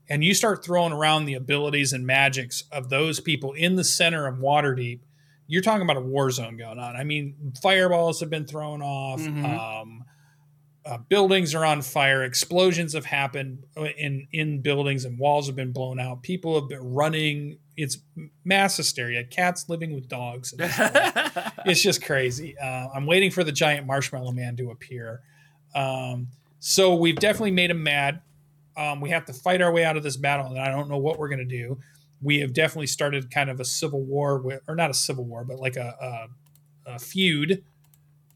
and 0.08 0.22
you 0.22 0.34
start 0.34 0.64
throwing 0.64 0.92
around 0.92 1.24
the 1.24 1.34
abilities 1.34 1.92
and 1.92 2.06
magics 2.06 2.64
of 2.70 2.88
those 2.88 3.20
people 3.20 3.52
in 3.52 3.76
the 3.76 3.84
center 3.84 4.26
of 4.26 4.36
Waterdeep, 4.36 5.00
you're 5.48 5.62
talking 5.62 5.82
about 5.82 5.96
a 5.96 6.00
war 6.00 6.30
zone 6.30 6.56
going 6.56 6.78
on. 6.78 6.96
I 6.96 7.04
mean, 7.04 7.52
fireballs 7.62 8.20
have 8.20 8.30
been 8.30 8.46
thrown 8.46 8.82
off. 8.82 9.20
Mm-hmm. 9.20 9.44
Um, 9.44 10.04
uh, 10.84 10.98
buildings 10.98 11.54
are 11.54 11.64
on 11.64 11.82
fire. 11.82 12.22
Explosions 12.22 12.92
have 12.92 13.04
happened 13.04 13.64
in 13.98 14.28
in 14.32 14.62
buildings, 14.62 15.04
and 15.04 15.18
walls 15.18 15.48
have 15.48 15.56
been 15.56 15.72
blown 15.72 15.98
out. 15.98 16.22
People 16.22 16.58
have 16.60 16.68
been 16.68 16.94
running. 16.94 17.58
It's 17.76 17.98
mass 18.44 18.76
hysteria. 18.76 19.24
Cats 19.24 19.68
living 19.68 19.94
with 19.94 20.08
dogs. 20.08 20.54
it's 21.66 21.82
just 21.82 22.04
crazy. 22.04 22.56
Uh, 22.58 22.88
I'm 22.94 23.06
waiting 23.06 23.32
for 23.32 23.42
the 23.42 23.52
giant 23.52 23.86
marshmallow 23.86 24.32
man 24.32 24.56
to 24.56 24.70
appear. 24.70 25.22
Um, 25.74 26.28
so 26.60 26.94
we've 26.94 27.16
definitely 27.16 27.50
made 27.50 27.70
him 27.70 27.82
mad. 27.82 28.22
Um, 28.76 29.00
we 29.00 29.10
have 29.10 29.24
to 29.26 29.32
fight 29.32 29.62
our 29.62 29.72
way 29.72 29.84
out 29.84 29.96
of 29.96 30.02
this 30.02 30.16
battle, 30.16 30.46
and 30.46 30.58
I 30.58 30.70
don't 30.70 30.88
know 30.88 30.98
what 30.98 31.18
we're 31.18 31.28
going 31.28 31.38
to 31.38 31.44
do. 31.44 31.78
We 32.20 32.40
have 32.40 32.52
definitely 32.52 32.86
started 32.86 33.30
kind 33.30 33.50
of 33.50 33.60
a 33.60 33.64
civil 33.64 34.02
war 34.02 34.38
with, 34.38 34.60
or 34.68 34.74
not 34.74 34.90
a 34.90 34.94
civil 34.94 35.24
war, 35.24 35.44
but 35.44 35.58
like 35.58 35.76
a, 35.76 36.28
a, 36.86 36.94
a 36.94 36.98
feud 36.98 37.64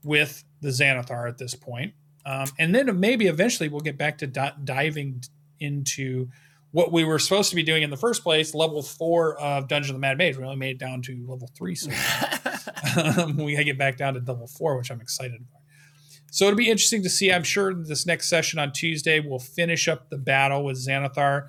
with 0.02 0.44
the 0.60 0.68
Xanathar 0.68 1.28
at 1.28 1.38
this 1.38 1.54
point. 1.54 1.94
Um, 2.24 2.46
and 2.58 2.74
then 2.74 3.00
maybe 3.00 3.26
eventually 3.26 3.68
we'll 3.68 3.80
get 3.80 3.96
back 3.96 4.18
to 4.18 4.26
di- 4.26 4.54
diving 4.64 5.22
into 5.58 6.28
what 6.72 6.92
we 6.92 7.04
were 7.04 7.18
supposed 7.18 7.50
to 7.50 7.56
be 7.56 7.62
doing 7.62 7.82
in 7.82 7.90
the 7.90 7.96
first 7.96 8.22
place, 8.22 8.54
level 8.54 8.82
four 8.82 9.38
of 9.40 9.68
Dungeon 9.68 9.90
of 9.90 9.96
the 9.96 10.00
Mad 10.00 10.18
Mage. 10.18 10.36
We 10.36 10.44
only 10.44 10.56
made 10.56 10.76
it 10.76 10.78
down 10.78 11.02
to 11.02 11.26
level 11.26 11.50
three. 11.56 11.74
So 11.74 11.90
um, 12.96 13.36
we 13.36 13.62
get 13.64 13.78
back 13.78 13.96
down 13.96 14.14
to 14.14 14.20
level 14.20 14.46
four, 14.46 14.76
which 14.76 14.90
I'm 14.90 15.00
excited 15.00 15.40
about. 15.40 15.59
So 16.30 16.46
it'll 16.46 16.56
be 16.56 16.70
interesting 16.70 17.02
to 17.02 17.10
see. 17.10 17.32
I'm 17.32 17.42
sure 17.42 17.74
this 17.74 18.06
next 18.06 18.28
session 18.28 18.58
on 18.58 18.72
Tuesday 18.72 19.20
we'll 19.20 19.40
finish 19.40 19.88
up 19.88 20.08
the 20.08 20.18
battle 20.18 20.64
with 20.64 20.76
Xanathar, 20.76 21.48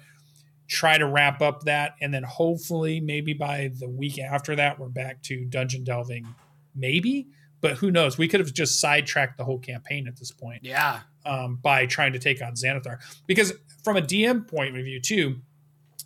try 0.68 0.98
to 0.98 1.06
wrap 1.06 1.42
up 1.42 1.62
that, 1.64 1.96
and 2.02 2.14
then 2.14 2.24
hopefully 2.24 3.00
maybe 3.00 3.34
by 3.34 3.72
the 3.80 3.88
week 3.88 4.20
after 4.20 4.56
that 4.56 4.80
we're 4.80 4.90
back 4.90 5.22
to 5.24 5.46
dungeon 5.46 5.84
delving. 5.84 6.28
Maybe, 6.76 7.28
but 7.62 7.78
who 7.78 7.92
knows? 7.92 8.18
We 8.18 8.28
could 8.28 8.40
have 8.40 8.54
just 8.54 8.80
sidetracked 8.80 9.38
the 9.38 9.44
whole 9.44 9.60
campaign 9.60 10.08
at 10.08 10.18
this 10.18 10.32
point. 10.32 10.64
Yeah. 10.64 11.02
Um, 11.26 11.60
by 11.62 11.86
trying 11.86 12.14
to 12.14 12.20
take 12.20 12.42
on 12.42 12.54
Xanathar, 12.54 12.98
because 13.28 13.54
from 13.84 13.98
a 13.98 14.02
DM 14.02 14.48
point 14.48 14.76
of 14.76 14.84
view 14.84 15.00
too, 15.00 15.42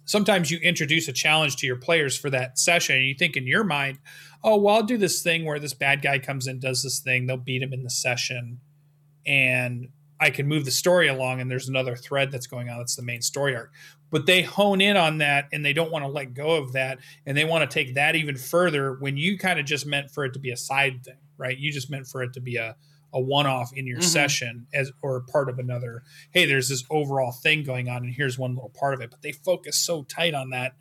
sometimes 0.06 0.52
you 0.52 0.60
introduce 0.60 1.08
a 1.08 1.14
challenge 1.14 1.58
to 1.58 1.68
your 1.68 1.76
players 1.76 2.18
for 2.18 2.30
that 2.30 2.58
session 2.58 2.96
and 2.96 3.06
you 3.06 3.16
think 3.16 3.36
in 3.36 3.46
your 3.46 3.64
mind 3.64 3.98
oh 4.44 4.56
well 4.56 4.76
i'll 4.76 4.84
do 4.84 4.98
this 4.98 5.22
thing 5.22 5.44
where 5.46 5.60
this 5.60 5.74
bad 5.74 6.02
guy 6.02 6.18
comes 6.18 6.48
in 6.48 6.60
does 6.60 6.84
this 6.84 7.00
thing 7.00 7.26
they'll 7.26 7.38
beat 7.38 7.62
him 7.62 7.74
in 7.74 7.84
the 7.84 7.90
session 7.90 8.60
and 9.26 9.90
I 10.20 10.30
can 10.30 10.48
move 10.48 10.66
the 10.66 10.72
story 10.72 11.08
along 11.08 11.42
and 11.42 11.52
there's 11.52 11.68
another 11.68 11.96
thread 11.96 12.32
that's 12.32 12.48
going 12.48 12.70
on 12.70 12.78
that's 12.78 12.96
the 12.96 13.02
main 13.02 13.22
story 13.22 13.56
arc. 13.56 13.72
But 14.12 14.26
they 14.26 14.44
hone 14.44 14.80
in 14.80 14.96
on 14.96 15.18
that 15.18 15.50
and 15.52 15.66
they 15.66 15.74
don't 15.74 15.92
want 15.92 16.06
to 16.06 16.10
let 16.10 16.34
go 16.34 16.56
of 16.56 16.74
that 16.74 17.00
and 17.26 17.36
they 17.36 17.44
want 17.44 17.70
to 17.70 17.74
take 17.74 17.96
that 17.96 18.16
even 18.16 18.38
further 18.38 18.94
when 18.94 19.18
you 19.18 19.38
kind 19.38 19.60
of 19.60 19.66
just 19.66 19.86
meant 19.86 20.12
for 20.12 20.24
it 20.26 20.34
to 20.34 20.40
be 20.40 20.52
a 20.52 20.58
side 20.58 21.04
thing, 21.04 21.18
right? 21.38 21.58
You 21.58 21.72
just 21.72 21.90
meant 21.90 22.08
for 22.08 22.24
it 22.24 22.34
to 22.34 22.42
be 22.42 22.58
a 22.58 22.76
a 23.14 23.20
one-off 23.20 23.72
in 23.72 23.88
your 23.88 24.00
mm-hmm. 24.00 24.08
session 24.08 24.68
as 24.74 24.92
or 25.02 25.22
part 25.22 25.48
of 25.48 25.58
another 25.58 26.04
hey 26.32 26.46
there's 26.46 26.68
this 26.68 26.84
overall 26.90 27.32
thing 27.32 27.64
going 27.64 27.88
on 27.88 28.04
and 28.04 28.14
here's 28.14 28.38
one 28.38 28.56
little 28.56 28.74
part 28.78 28.94
of 28.94 29.00
it 29.00 29.10
but 29.10 29.22
they 29.22 29.32
focus 29.32 29.78
so 29.78 30.04
tight 30.04 30.34
on 30.34 30.50
that 30.50 30.74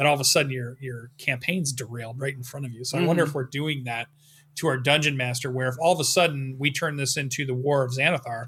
that 0.00 0.06
all 0.06 0.14
of 0.14 0.20
a 0.20 0.24
sudden 0.24 0.50
your 0.50 0.78
your 0.80 1.10
campaign's 1.18 1.72
derailed 1.72 2.18
right 2.18 2.34
in 2.34 2.42
front 2.42 2.64
of 2.64 2.72
you. 2.72 2.84
So 2.84 2.98
I 2.98 3.04
wonder 3.04 3.24
Mm-hmm. 3.24 3.28
if 3.30 3.34
we're 3.34 3.44
doing 3.44 3.84
that 3.84 4.08
to 4.56 4.66
our 4.66 4.76
dungeon 4.76 5.16
master, 5.16 5.50
where 5.50 5.68
if 5.68 5.76
all 5.80 5.92
of 5.92 6.00
a 6.00 6.04
sudden 6.04 6.56
we 6.58 6.70
turn 6.70 6.96
this 6.96 7.16
into 7.16 7.44
the 7.46 7.54
War 7.54 7.82
of 7.84 7.92
Xanathar, 7.92 8.46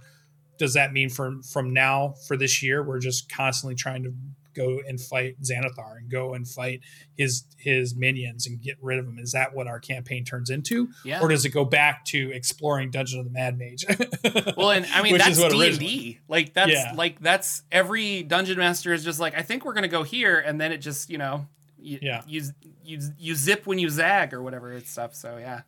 does 0.58 0.74
that 0.74 0.92
mean 0.92 1.08
from 1.08 1.42
from 1.42 1.72
now 1.72 2.14
for 2.28 2.36
this 2.36 2.62
year 2.62 2.82
we're 2.82 2.98
just 3.00 3.30
constantly 3.32 3.74
trying 3.74 4.02
to 4.04 4.12
go 4.54 4.80
and 4.86 5.00
fight 5.00 5.34
Xanathar 5.40 5.96
and 5.96 6.10
go 6.10 6.34
and 6.34 6.46
fight 6.46 6.80
his 7.16 7.44
his 7.56 7.94
minions 7.96 8.46
and 8.46 8.60
get 8.60 8.76
rid 8.82 8.98
of 8.98 9.06
them? 9.06 9.18
Is 9.18 9.32
that 9.32 9.54
what 9.54 9.66
our 9.66 9.80
campaign 9.80 10.24
turns 10.26 10.50
into, 10.50 10.88
Yeah. 11.04 11.20
or 11.22 11.28
does 11.28 11.46
it 11.46 11.50
go 11.50 11.64
back 11.64 12.04
to 12.06 12.30
exploring 12.32 12.90
Dungeon 12.90 13.20
of 13.20 13.24
the 13.24 13.30
Mad 13.32 13.56
Mage? 13.58 13.86
Well, 14.56 14.70
and 14.72 14.84
I 14.92 15.02
mean 15.02 15.16
that's 15.16 15.30
is 15.30 15.40
what 15.40 15.52
D 15.52 15.54
and 15.54 15.62
originally- 15.62 15.86
D. 15.86 16.20
Like 16.28 16.52
that's 16.52 16.70
Yeah. 16.70 16.92
like 16.94 17.18
that's 17.20 17.62
every 17.72 18.22
dungeon 18.22 18.58
master 18.58 18.92
is 18.92 19.02
just 19.04 19.18
like 19.20 19.34
I 19.36 19.40
think 19.42 19.64
we're 19.64 19.72
gonna 19.72 19.88
go 19.88 20.02
here, 20.02 20.38
and 20.38 20.60
then 20.60 20.70
it 20.72 20.78
just 20.78 21.08
you 21.08 21.16
know 21.18 21.46
you, 21.80 21.98
Yeah. 22.02 22.22
you 22.28 22.42
you 22.84 23.00
you 23.18 23.34
zip 23.34 23.66
when 23.66 23.78
you 23.78 23.88
zag 23.88 24.34
or 24.34 24.42
whatever 24.42 24.72
it's 24.74 24.90
stuff. 24.90 25.14
So 25.14 25.38
yeah, 25.38 25.62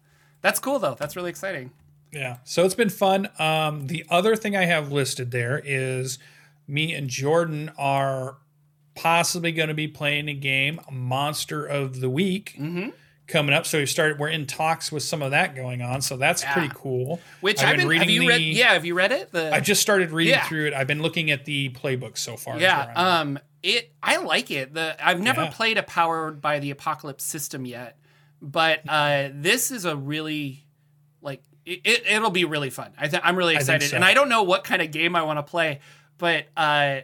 that's 0.44 0.60
cool 0.60 0.78
though. 0.78 0.94
That's 0.96 1.16
really 1.16 1.30
exciting. 1.30 1.72
Yeah. 2.12 2.36
So 2.44 2.64
it's 2.64 2.76
been 2.76 2.90
fun. 2.90 3.28
Um, 3.40 3.88
the 3.88 4.04
other 4.08 4.36
thing 4.36 4.56
I 4.56 4.66
have 4.66 4.92
listed 4.92 5.32
there 5.32 5.60
is 5.64 6.20
me 6.68 6.92
and 6.94 7.08
Jordan 7.10 7.72
are 7.76 8.36
possibly 8.94 9.50
going 9.50 9.68
to 9.68 9.74
be 9.74 9.88
playing 9.88 10.28
a 10.28 10.34
game, 10.34 10.80
Monster 10.92 11.66
of 11.66 12.00
the 12.00 12.08
Week, 12.08 12.54
Mm-hmm. 12.56 12.90
coming 13.26 13.52
up. 13.52 13.66
So 13.66 13.78
we 13.78 13.86
started. 13.86 14.20
We're 14.20 14.28
in 14.28 14.46
talks 14.46 14.92
with 14.92 15.02
some 15.02 15.22
of 15.22 15.32
that 15.32 15.56
going 15.56 15.82
on. 15.82 16.02
So 16.02 16.16
that's 16.16 16.42
Yeah. 16.42 16.52
pretty 16.52 16.72
cool. 16.72 17.18
Which 17.40 17.60
I've 17.60 17.70
I've, 17.70 17.76
been 17.78 17.88
been. 17.88 17.98
Have 17.98 18.06
reading 18.08 18.22
you 18.22 18.28
read? 18.28 18.38
the- 18.40 18.44
Yeah, 18.44 18.72
have 18.74 18.84
you 18.84 18.94
read 18.94 19.10
it? 19.10 19.32
The 19.32 19.52
I 19.52 19.58
just 19.60 19.82
started 19.82 20.12
reading 20.12 20.34
Yeah. 20.34 20.46
through 20.46 20.66
it. 20.68 20.74
I've 20.74 20.86
been 20.86 21.02
looking 21.02 21.30
at 21.32 21.44
the 21.46 21.70
playbook 21.70 22.16
so 22.18 22.36
far. 22.36 22.60
yeah. 22.60 22.76
where 22.86 22.88
I'm 22.90 22.90
at. 22.90 23.20
Um. 23.20 23.38
It. 23.64 23.92
I 24.02 24.18
like 24.18 24.50
it. 24.50 24.74
The 24.74 24.94
I've 25.04 25.20
never 25.20 25.44
Yeah. 25.44 25.50
played 25.50 25.78
a 25.78 25.82
powered 25.82 26.40
by 26.42 26.58
the 26.60 26.70
apocalypse 26.70 27.24
system 27.24 27.64
yet, 27.66 27.96
but 28.44 28.80
uh, 28.88 29.30
this 29.32 29.70
is 29.70 29.84
a 29.84 29.96
really 29.96 30.64
like 31.22 31.42
it, 31.64 31.80
it. 31.84 32.06
It'll 32.06 32.30
be 32.30 32.44
really 32.44 32.70
fun. 32.70 32.92
I 32.98 33.08
think 33.08 33.22
I'm 33.24 33.36
really 33.36 33.56
I 33.56 33.60
excited, 33.60 33.88
so. 33.90 33.96
and 33.96 34.04
I 34.04 34.14
don't 34.14 34.28
know 34.28 34.42
what 34.42 34.64
kind 34.64 34.82
of 34.82 34.90
game 34.90 35.16
I 35.16 35.22
want 35.22 35.38
to 35.38 35.42
play, 35.42 35.80
but 36.18 36.44
uh, 36.56 37.00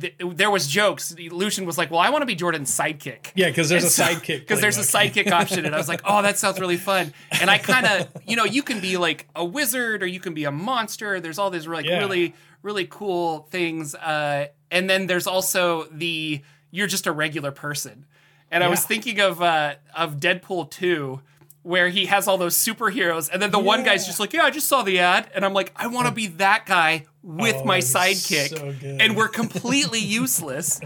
th- 0.00 0.14
there 0.20 0.50
was 0.50 0.68
jokes. 0.68 1.14
Lucian 1.18 1.66
was 1.66 1.76
like, 1.76 1.90
"Well, 1.90 1.98
I 2.00 2.10
want 2.10 2.22
to 2.22 2.26
be 2.26 2.36
Jordan's 2.36 2.70
sidekick." 2.70 3.32
yeah, 3.34 3.48
because 3.48 3.68
there's 3.68 3.82
a 3.84 3.90
so- 3.90 4.04
sidekick. 4.04 4.40
because 4.40 4.60
there's 4.60 4.78
a 4.78 4.82
sidekick 4.82 5.30
option 5.32 5.66
and 5.66 5.74
i 5.74 5.78
was 5.78 5.88
like 5.88 6.00
oh 6.04 6.22
that 6.22 6.38
sounds 6.38 6.60
really 6.60 6.76
fun 6.76 7.12
and 7.40 7.50
i 7.50 7.58
kind 7.58 7.84
of 7.86 8.08
you 8.26 8.36
know 8.36 8.44
you 8.44 8.62
can 8.62 8.80
be 8.80 8.96
like 8.96 9.26
a 9.34 9.44
wizard 9.44 10.02
or 10.02 10.06
you 10.06 10.20
can 10.20 10.32
be 10.34 10.44
a 10.44 10.50
monster 10.52 11.18
there's 11.20 11.38
all 11.38 11.50
these 11.50 11.66
like 11.66 11.84
Yeah. 11.84 11.98
really 11.98 12.34
really 12.62 12.86
cool 12.88 13.40
things 13.50 13.94
uh, 13.96 14.46
and 14.70 14.88
then 14.88 15.06
there's 15.06 15.26
also 15.26 15.84
the 15.90 16.42
you're 16.70 16.86
just 16.86 17.06
a 17.06 17.12
regular 17.12 17.50
person 17.52 18.06
and 18.50 18.62
i 18.64 18.68
was 18.68 18.84
thinking 18.84 19.20
of 19.20 19.40
uh, 19.42 19.74
of 19.94 20.16
deadpool 20.16 20.70
2 20.70 21.20
where 21.62 21.88
he 21.88 22.06
has 22.06 22.28
all 22.28 22.38
those 22.38 22.56
superheroes 22.56 23.28
and 23.32 23.42
then 23.42 23.50
the 23.50 23.58
one 23.58 23.82
guy's 23.82 24.06
just 24.06 24.20
like 24.20 24.32
yeah 24.32 24.42
i 24.44 24.50
just 24.50 24.68
saw 24.68 24.82
the 24.82 24.98
ad 24.98 25.28
and 25.34 25.44
i'm 25.44 25.52
like 25.52 25.72
i 25.76 25.86
want 25.86 26.06
to 26.06 26.12
be 26.12 26.26
that 26.28 26.64
guy 26.66 27.04
with 27.22 27.56
Oh, 27.56 27.64
my 27.64 27.78
sidekick 27.78 28.56
so 28.56 28.74
and 29.00 29.16
we're 29.16 29.28
completely 29.28 29.98
useless 30.20 30.80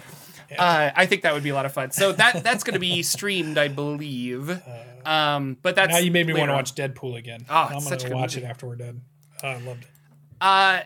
uh, 0.58 0.90
I 0.96 1.06
think 1.06 1.22
that 1.22 1.32
would 1.32 1.44
be 1.44 1.50
a 1.50 1.54
lot 1.54 1.64
of 1.64 1.72
fun. 1.72 1.92
So 1.92 2.10
that 2.10 2.42
that's 2.42 2.64
going 2.64 2.74
to 2.74 2.80
be 2.80 3.04
streamed, 3.04 3.56
I 3.56 3.68
believe. 3.68 4.50
Um, 5.06 5.56
but 5.62 5.76
that's 5.76 5.92
now 5.92 5.98
you 5.98 6.10
made 6.10 6.26
me 6.26 6.34
want 6.34 6.48
to 6.48 6.54
watch 6.54 6.74
Deadpool 6.74 7.16
again. 7.16 7.46
Oh, 7.48 7.54
I'm 7.54 7.76
it's 7.76 7.84
gonna 7.84 7.88
such 7.88 8.04
a 8.04 8.08
good 8.08 8.16
watch 8.16 8.34
movie. 8.34 8.46
it 8.46 8.50
after 8.50 8.66
we're 8.66 8.74
done. 8.74 9.02
Oh, 9.44 9.48
I 9.48 9.58
loved 9.58 9.84
it. 9.84 9.90
Uh, 10.40 10.80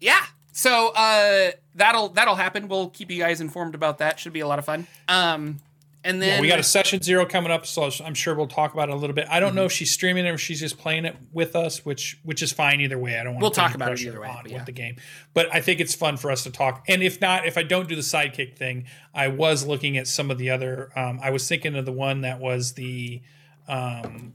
yeah. 0.00 0.24
So 0.52 0.92
uh, 0.94 1.50
that'll 1.74 2.10
that'll 2.10 2.36
happen. 2.36 2.68
We'll 2.68 2.90
keep 2.90 3.10
you 3.10 3.18
guys 3.18 3.40
informed 3.40 3.74
about 3.74 3.98
that. 3.98 4.20
Should 4.20 4.32
be 4.34 4.38
a 4.40 4.46
lot 4.46 4.60
of 4.60 4.64
fun. 4.64 4.86
Um, 5.08 5.58
and 6.04 6.20
then 6.20 6.36
Yeah, 6.36 6.40
we 6.40 6.48
got 6.48 6.58
a 6.58 6.62
session 6.64 7.00
zero 7.02 7.24
coming 7.26 7.52
up, 7.52 7.64
so 7.66 7.90
I'm 8.04 8.14
sure 8.14 8.34
we'll 8.34 8.46
talk 8.46 8.72
about 8.74 8.88
it 8.88 8.92
a 8.92 8.96
little 8.96 9.14
bit. 9.14 9.26
I 9.30 9.38
don't 9.40 9.50
Mm-hmm. 9.50 9.56
know 9.56 9.64
if 9.66 9.72
she's 9.72 9.90
streaming 9.92 10.26
it 10.26 10.30
or 10.30 10.34
if 10.34 10.40
she's 10.40 10.60
just 10.60 10.78
playing 10.78 11.04
it 11.04 11.16
with 11.32 11.54
us, 11.56 11.84
which 11.84 12.18
which 12.24 12.42
is 12.42 12.52
fine 12.52 12.80
either 12.80 12.98
way. 12.98 13.18
I 13.18 13.24
don't 13.24 13.34
want 13.34 13.42
We'll 13.42 13.50
to 13.50 13.56
talk 13.60 13.74
about 13.74 13.92
it 13.92 14.00
either 14.00 14.20
way, 14.20 14.28
on 14.28 14.42
but 14.44 14.52
with 14.52 14.64
the 14.66 14.72
game, 14.72 14.96
but 15.34 15.48
I 15.54 15.60
think 15.60 15.80
it's 15.80 15.94
fun 15.94 16.16
for 16.16 16.30
us 16.30 16.42
to 16.44 16.50
talk. 16.50 16.84
And 16.88 17.02
if 17.02 17.20
not, 17.20 17.46
if 17.46 17.56
I 17.56 17.62
don't 17.62 17.88
do 17.88 17.94
the 17.94 18.02
sidekick 18.02 18.56
thing, 18.56 18.86
I 19.14 19.28
was 19.28 19.66
looking 19.66 19.96
at 19.96 20.06
some 20.06 20.30
of 20.30 20.38
the 20.38 20.50
other. 20.50 20.90
Um, 20.96 21.20
I 21.22 21.30
was 21.30 21.46
thinking 21.48 21.76
of 21.76 21.84
the 21.84 21.92
one 21.92 22.22
that 22.22 22.40
was 22.40 22.72
the 22.74 23.22
um, 23.68 24.34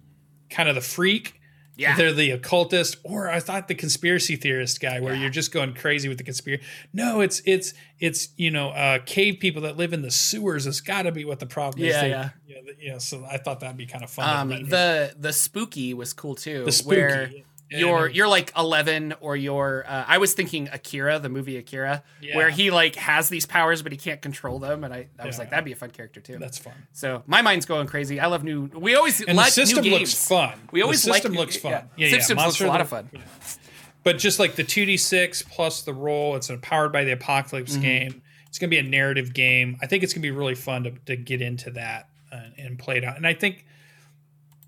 kind 0.50 0.70
of 0.70 0.76
the 0.76 0.82
freak. 0.82 1.37
Yeah. 1.78 1.96
They're 1.96 2.12
the 2.14 2.32
occultist, 2.32 2.98
or 3.04 3.30
I 3.30 3.40
thought 3.40 3.68
the 3.68 3.76
conspiracy 3.76 4.36
theorist 4.36 4.82
guy, 4.82 5.00
where 5.00 5.14
Yeah. 5.14 5.22
you're 5.22 5.30
just 5.30 5.52
going 5.52 5.74
crazy 5.76 6.10
with 6.10 6.18
the 6.18 6.24
conspiracy. 6.24 6.64
No, 6.92 7.22
it's 7.22 7.42
it's 7.46 7.74
it's 8.00 8.30
you 8.36 8.50
know 8.52 8.70
uh, 8.70 9.00
cave 9.06 9.38
people 9.40 9.62
that 9.62 9.78
live 9.78 9.94
in 9.94 10.02
the 10.02 10.10
sewers. 10.12 10.66
Has 10.66 10.82
got 10.82 11.04
to 11.04 11.12
be 11.12 11.24
what 11.24 11.40
the 11.40 11.46
problem 11.46 11.84
is. 11.86 11.94
Yeah, 11.94 12.02
They- 12.02 12.10
yeah. 12.10 12.30
yeah. 12.82 12.98
So 12.98 13.26
I 13.30 13.38
thought 13.38 13.60
that'd 13.60 13.78
be 13.78 13.86
kind 13.86 14.04
of 14.04 14.10
fun. 14.10 14.52
um, 14.54 14.70
the 14.70 15.14
the 15.20 15.32
spooky 15.32 15.94
was 15.94 16.14
cool 16.14 16.34
too. 16.36 16.66
the 16.66 16.72
spooky. 16.72 16.96
Where 16.98 17.30
Yeah, 17.32 17.42
you're 17.70 18.08
you're 18.08 18.28
like 18.28 18.52
11 18.58 19.16
or 19.20 19.36
you're 19.36 19.84
uh, 19.88 20.06
I 20.08 20.18
was 20.20 20.34
thinking 20.34 20.70
Akira, 20.72 21.20
the 21.20 21.28
movie 21.30 21.58
Akira, 21.58 22.04
Yeah. 22.22 22.38
where 22.38 22.50
he 22.50 22.72
like 22.72 22.96
has 22.96 23.28
these 23.30 23.46
powers 23.46 23.82
but 23.82 23.92
he 23.92 23.98
can't 23.98 24.22
control 24.22 24.60
them, 24.60 24.84
and 24.84 24.94
I, 24.94 25.08
I 25.20 25.26
was 25.26 25.36
Yeah. 25.36 25.40
like 25.40 25.50
that'd 25.50 25.66
be 25.66 25.74
a 25.74 25.76
fun 25.76 25.92
character 25.92 26.22
too. 26.22 26.38
that's 26.38 26.58
fun. 26.58 26.74
So 26.94 27.24
my 27.28 27.42
mind's 27.42 27.66
going 27.66 27.88
crazy. 27.88 28.20
I 28.20 28.28
love 28.28 28.44
new. 28.44 28.66
We 28.74 28.96
always 28.96 29.22
And 29.22 29.36
like 29.38 29.48
the 29.48 29.52
system 29.52 29.84
new 29.84 29.92
looks 29.92 30.12
games. 30.14 30.28
fun. 30.28 30.54
We 30.72 30.82
always 30.82 31.04
the 31.04 31.12
system 31.14 31.34
like 31.34 31.40
looks 31.40 31.58
fun. 31.58 31.72
Yeah, 31.72 31.84
Yeah, 31.98 32.08
yeah. 32.08 32.18
System 32.18 32.38
looks 32.38 32.62
a 32.62 32.68
lot 32.68 32.80
of 32.82 32.88
fun. 32.90 33.10
But 34.04 34.18
just 34.18 34.40
like 34.40 34.56
the 34.56 34.64
2d6 34.64 35.50
plus 35.50 35.82
the 35.82 35.94
roll, 35.94 36.38
it's 36.38 36.50
a 36.50 36.58
powered 36.58 36.94
by 36.94 37.04
the 37.04 37.12
apocalypse 37.12 37.74
Mm-hmm. 37.74 37.82
game. 37.82 38.22
It's 38.48 38.58
going 38.60 38.70
to 38.70 38.76
be 38.76 38.80
a 38.80 38.90
narrative 38.90 39.34
game. 39.34 39.78
I 39.82 39.88
think 39.88 40.04
it's 40.04 40.14
going 40.14 40.22
to 40.22 40.26
be 40.28 40.32
really 40.32 40.56
fun 40.56 40.86
to, 40.86 40.92
to 41.08 41.18
get 41.18 41.42
into 41.42 41.70
that 41.72 42.08
uh, 42.32 42.40
and 42.58 42.80
play 42.80 42.98
it 42.98 43.04
out. 43.04 43.18
And 43.18 43.28
I 43.28 43.34
think 43.34 43.66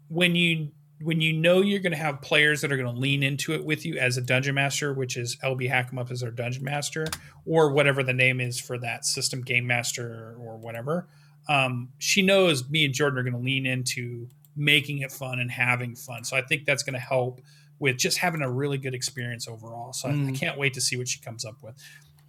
when 0.10 0.36
you 0.36 0.72
when 1.02 1.22
you 1.22 1.32
know 1.34 1.62
you're 1.62 1.80
going 1.80 1.92
to 1.94 1.98
have 1.98 2.22
players 2.22 2.62
that 2.62 2.72
are 2.72 2.78
going 2.78 2.94
to 2.94 3.00
lean 3.00 3.24
into 3.24 3.54
it 3.54 3.64
with 3.64 3.86
you 3.86 3.98
as 3.98 4.18
a 4.18 4.22
dungeon 4.22 4.56
master, 4.56 4.94
which 4.94 5.16
is 5.18 5.38
LB 5.44 5.70
Hackemup 5.70 6.12
as 6.12 6.24
our 6.24 6.32
dungeon 6.32 6.64
master, 6.64 7.08
or 7.46 7.72
whatever 7.72 8.04
the 8.04 8.14
name 8.14 8.42
is 8.42 8.60
for 8.60 8.78
that 8.80 9.06
system 9.06 9.42
game 9.42 9.66
master 9.66 10.36
or 10.40 10.58
whatever, 10.58 11.08
um, 11.48 11.90
she 12.00 12.22
knows 12.22 12.70
me 12.70 12.86
and 12.86 12.94
Jordan 12.94 13.18
are 13.20 13.24
going 13.24 13.34
to 13.34 13.40
lean 13.40 13.66
into 13.66 14.28
making 14.56 15.00
it 15.00 15.12
fun 15.12 15.40
and 15.40 15.50
having 15.50 15.96
fun. 15.96 16.24
So 16.26 16.36
I 16.36 16.42
think 16.42 16.66
that's 16.66 16.84
going 16.84 16.94
to 16.96 17.00
help 17.00 17.42
with 17.80 17.98
just 17.98 18.18
having 18.18 18.42
a 18.42 18.52
really 18.52 18.78
good 18.78 18.94
experience 18.94 19.48
overall. 19.48 19.94
So 19.94 20.10
I, 20.10 20.12
I 20.12 20.16
Mm. 20.16 20.36
can't 20.36 20.58
wait 20.58 20.74
to 20.74 20.82
see 20.82 20.98
what 20.98 21.08
she 21.08 21.20
comes 21.22 21.46
up 21.46 21.56
with. 21.64 21.76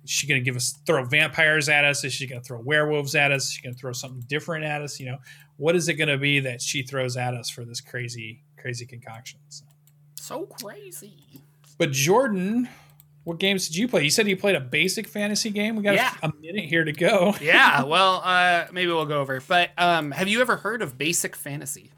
Is 0.05 0.11
she 0.11 0.27
going 0.29 0.41
to 0.41 0.45
give 0.45 0.57
us 0.57 0.79
throw 0.87 1.05
vampires 1.05 1.69
at 1.69 1.85
us? 1.85 2.05
Is 2.05 2.13
she 2.13 2.27
going 2.27 2.41
to 2.41 2.47
throw 2.47 2.61
werewolves 2.61 3.15
at 3.17 3.33
us? 3.33 3.47
Is 3.47 3.53
she 3.55 3.63
going 3.63 3.75
to 3.75 3.79
throw 3.81 3.93
something 3.93 4.23
different 4.29 4.65
at 4.65 4.81
us? 4.81 4.99
You 5.01 5.07
know, 5.11 5.19
what 5.57 5.75
is 5.77 5.89
it 5.89 5.95
going 5.95 6.09
to 6.09 6.17
be 6.17 6.41
that 6.41 6.63
she 6.63 6.83
throws 6.83 7.17
at 7.19 7.35
us 7.35 7.51
for 7.51 7.65
this 7.67 7.81
crazy, 7.83 8.43
crazy 8.61 8.87
concoctions. 8.87 9.65
So- 10.15 10.47
crazy. 10.61 11.15
But 11.79 11.93
Jordan, 11.93 12.69
what 13.25 13.39
games 13.39 13.67
did 13.67 13.77
you 13.77 13.89
play? 13.89 14.05
You 14.05 14.11
said 14.11 14.29
you 14.29 14.37
played 14.37 14.55
a 14.55 14.61
basic 14.61 15.09
fantasy 15.09 15.51
game. 15.51 15.77
We 15.77 15.83
got 15.83 15.95
Yeah. 15.95 16.15
a, 16.23 16.29
a 16.29 16.33
minute 16.41 16.67
here 16.67 16.85
to 16.85 16.93
go. 16.93 17.35
Yeah. 17.41 17.83
Well, 17.85 18.21
uh, 18.25 18.67
maybe 18.73 18.93
we'll 18.93 19.07
go 19.07 19.21
over. 19.21 19.41
But 19.47 19.71
um, 19.79 20.11
have 20.13 20.29
you 20.29 20.41
ever 20.41 20.57
heard 20.57 20.83
of 20.83 20.97
Basic 20.99 21.35
Fantasy? 21.35 21.91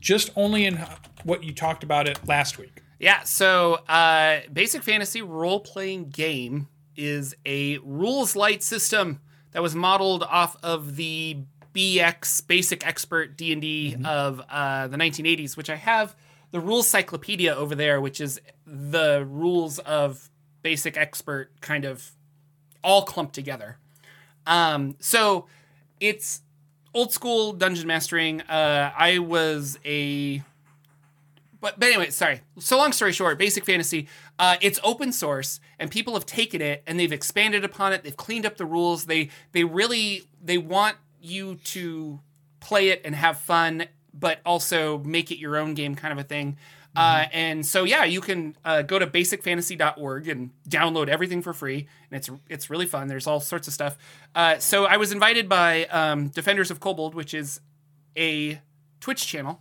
Just 0.00 0.30
only 0.36 0.66
in 0.66 0.78
what 1.24 1.42
you 1.42 1.54
talked 1.54 1.82
about 1.82 2.06
it 2.08 2.18
last 2.26 2.58
week. 2.58 2.82
Yeah, 2.98 3.22
so 3.24 3.74
uh, 3.88 4.40
Basic 4.52 4.82
Fantasy 4.82 5.20
role 5.22 5.60
playing 5.60 6.10
game 6.10 6.68
is 6.96 7.34
a 7.44 7.78
rules 7.78 8.34
light 8.36 8.62
system 8.62 9.20
that 9.52 9.62
was 9.62 9.74
modeled 9.74 10.22
off 10.22 10.56
of 10.62 10.96
the 10.96 11.38
BX 11.76 12.46
Basic 12.46 12.86
Expert 12.86 13.36
D 13.36 13.52
and 13.52 13.60
D 13.60 13.96
of 14.04 14.40
uh, 14.48 14.88
the 14.88 14.96
1980s, 14.96 15.56
which 15.56 15.68
I 15.68 15.76
have 15.76 16.16
the 16.50 16.60
rules 16.60 16.88
cyclopedia 16.88 17.54
over 17.54 17.74
there, 17.74 18.00
which 18.00 18.18
is 18.18 18.40
the 18.66 19.26
rules 19.28 19.78
of 19.80 20.30
Basic 20.62 20.96
Expert 20.96 21.50
kind 21.60 21.84
of 21.84 22.12
all 22.82 23.02
clumped 23.02 23.34
together. 23.34 23.76
Um, 24.46 24.96
so 25.00 25.46
it's 26.00 26.40
old 26.94 27.12
school 27.12 27.52
dungeon 27.52 27.86
mastering. 27.86 28.40
Uh, 28.40 28.90
I 28.96 29.18
was 29.18 29.78
a 29.84 30.42
but, 31.60 31.78
but 31.78 31.88
anyway, 31.88 32.10
sorry. 32.10 32.40
So 32.58 32.78
long 32.78 32.92
story 32.92 33.12
short, 33.12 33.38
Basic 33.38 33.64
Fantasy, 33.64 34.08
uh, 34.38 34.56
it's 34.60 34.78
open 34.84 35.12
source, 35.12 35.58
and 35.78 35.90
people 35.90 36.14
have 36.14 36.24
taken 36.24 36.62
it 36.62 36.82
and 36.86 36.98
they've 36.98 37.12
expanded 37.12 37.64
upon 37.64 37.92
it. 37.92 38.02
They've 38.02 38.16
cleaned 38.16 38.46
up 38.46 38.56
the 38.56 38.66
rules. 38.66 39.06
They 39.06 39.28
they 39.52 39.64
really 39.64 40.22
they 40.42 40.58
want 40.58 40.96
you 41.26 41.56
to 41.64 42.20
play 42.60 42.88
it 42.88 43.02
and 43.04 43.14
have 43.14 43.38
fun, 43.38 43.86
but 44.12 44.40
also 44.44 44.98
make 44.98 45.30
it 45.30 45.38
your 45.38 45.56
own 45.56 45.74
game, 45.74 45.94
kind 45.94 46.12
of 46.12 46.18
a 46.18 46.24
thing. 46.24 46.56
Uh, 46.94 47.26
and 47.30 47.66
so 47.66 47.84
yeah, 47.84 48.04
you 48.04 48.22
can 48.22 48.56
uh, 48.64 48.80
go 48.80 48.98
to 48.98 49.06
basicfantasy.org 49.06 50.28
and 50.28 50.50
download 50.66 51.08
everything 51.08 51.42
for 51.42 51.52
free, 51.52 51.86
and 52.10 52.16
it's 52.16 52.30
it's 52.48 52.70
really 52.70 52.86
fun. 52.86 53.06
There's 53.06 53.26
all 53.26 53.38
sorts 53.38 53.68
of 53.68 53.74
stuff. 53.74 53.98
Uh, 54.34 54.58
so 54.58 54.86
I 54.86 54.96
was 54.96 55.12
invited 55.12 55.46
by 55.46 55.84
um, 55.86 56.28
Defenders 56.28 56.70
of 56.70 56.80
Kobold, 56.80 57.14
which 57.14 57.34
is 57.34 57.60
a 58.16 58.62
Twitch 59.00 59.26
channel 59.26 59.60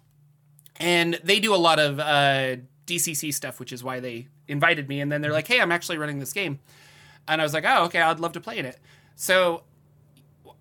and 0.78 1.20
they 1.24 1.40
do 1.40 1.54
a 1.54 1.58
lot 1.58 1.80
of 1.80 2.00
uh, 2.00 2.58
DCC 2.86 3.34
stuff, 3.34 3.60
which 3.60 3.72
is 3.72 3.84
why 3.84 4.00
they 4.00 4.28
invited 4.48 4.90
me. 4.90 5.02
And 5.02 5.12
then 5.12 5.22
they're 5.22 5.32
like, 5.32 5.48
"Hey, 5.48 5.62
I'm 5.62 5.72
actually 5.72 5.98
running 5.98 6.20
this 6.20 6.34
game," 6.34 6.60
and 7.28 7.42
I 7.42 7.44
was 7.44 7.54
like, 7.54 7.64
"Oh, 7.66 7.86
okay, 7.86 8.02
I'd 8.02 8.20
love 8.20 8.34
to 8.34 8.42
play 8.42 8.58
in 8.58 8.66
it." 8.66 8.80
So 9.16 9.64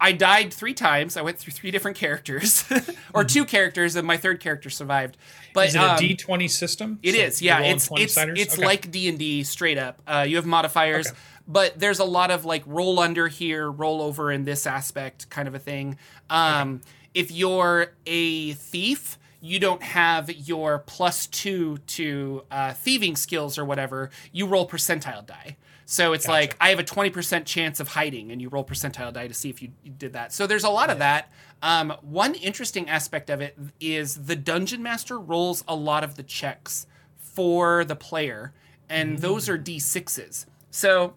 I 0.05 0.13
died 0.13 0.53
three 0.53 0.75
times. 0.75 1.17
I 1.17 1.23
went 1.23 1.39
through 1.39 1.53
three 1.53 1.71
different 1.71 1.97
characters, 1.97 2.65
or 3.15 3.25
two 3.25 3.45
characters, 3.45 3.97
and 3.97 4.07
my 4.07 4.17
third 4.19 4.39
character 4.41 4.69
survived. 4.69 5.17
But 5.55 5.69
Is 5.69 5.75
it 5.75 5.81
a 5.81 5.93
um, 5.93 5.99
D 5.99 6.15
twenty 6.15 6.49
system? 6.49 6.99
it 7.03 7.15
So 7.15 7.21
is, 7.21 7.43
yeah. 7.43 7.61
It's 7.61 7.89
it's 7.93 8.15
siders? 8.15 8.39
it's 8.41 8.55
Okay. 8.59 8.67
like 8.67 8.91
D 8.91 9.09
and 9.09 9.19
D 9.19 9.43
straight 9.45 9.79
up. 9.79 10.03
Uh, 10.07 10.27
you 10.29 10.37
have 10.37 10.45
modifiers, 10.47 11.07
Okay. 11.09 11.17
but 11.49 11.79
there's 11.79 12.01
a 12.01 12.05
lot 12.05 12.31
of 12.31 12.45
like 12.45 12.63
roll 12.67 13.01
under 13.01 13.29
here, 13.29 13.71
roll 13.71 14.03
over 14.03 14.31
in 14.31 14.45
this 14.45 14.67
aspect, 14.67 15.31
kind 15.31 15.49
of 15.49 15.55
a 15.55 15.59
thing. 15.59 15.97
Um, 16.29 16.83
If 17.15 17.31
you're 17.31 17.93
a 18.07 18.53
thief, 18.55 19.19
you 19.45 19.61
don't 19.61 19.83
have 19.83 20.31
your 20.31 20.79
plus 20.79 21.27
two 21.27 21.77
to 21.87 22.45
uh, 22.51 22.73
thieving 22.73 23.15
skills 23.15 23.59
or 23.59 23.65
whatever. 23.65 24.09
You 24.33 24.47
roll 24.47 24.67
percentile 24.67 25.27
die. 25.27 25.59
So 25.85 26.15
it's 26.15 26.27
like 26.27 26.57
I 26.63 26.71
have 26.71 26.79
a 26.79 26.85
twenty 26.85 27.11
percent 27.11 27.45
chance 27.45 27.79
of 27.79 27.89
hiding, 27.89 28.33
and 28.33 28.41
you 28.41 28.49
roll 28.49 28.65
percentile 28.65 29.13
die 29.13 29.29
to 29.29 29.35
see 29.35 29.51
if 29.51 29.61
you, 29.61 29.73
you 29.83 29.93
did 29.93 30.15
that. 30.15 30.33
So 30.33 30.47
there's 30.47 30.65
a 30.65 30.71
lot 30.71 30.89
of 30.89 30.99
that. 31.01 31.31
Um, 31.61 31.93
one 32.01 32.35
interesting 32.35 32.89
aspect 32.89 33.29
of 33.29 33.43
it 33.43 33.55
is 33.81 34.25
the 34.25 34.35
dungeon 34.35 34.83
master 34.83 35.19
rolls 35.19 35.63
a 35.69 35.77
lot 35.77 36.05
of 36.05 36.15
the 36.15 36.23
checks 36.23 36.87
for 37.19 37.85
the 37.85 37.97
player, 37.97 38.55
and 38.89 39.19
those 39.19 39.51
are 39.51 39.59
d6s. 39.59 40.47
So 40.71 41.17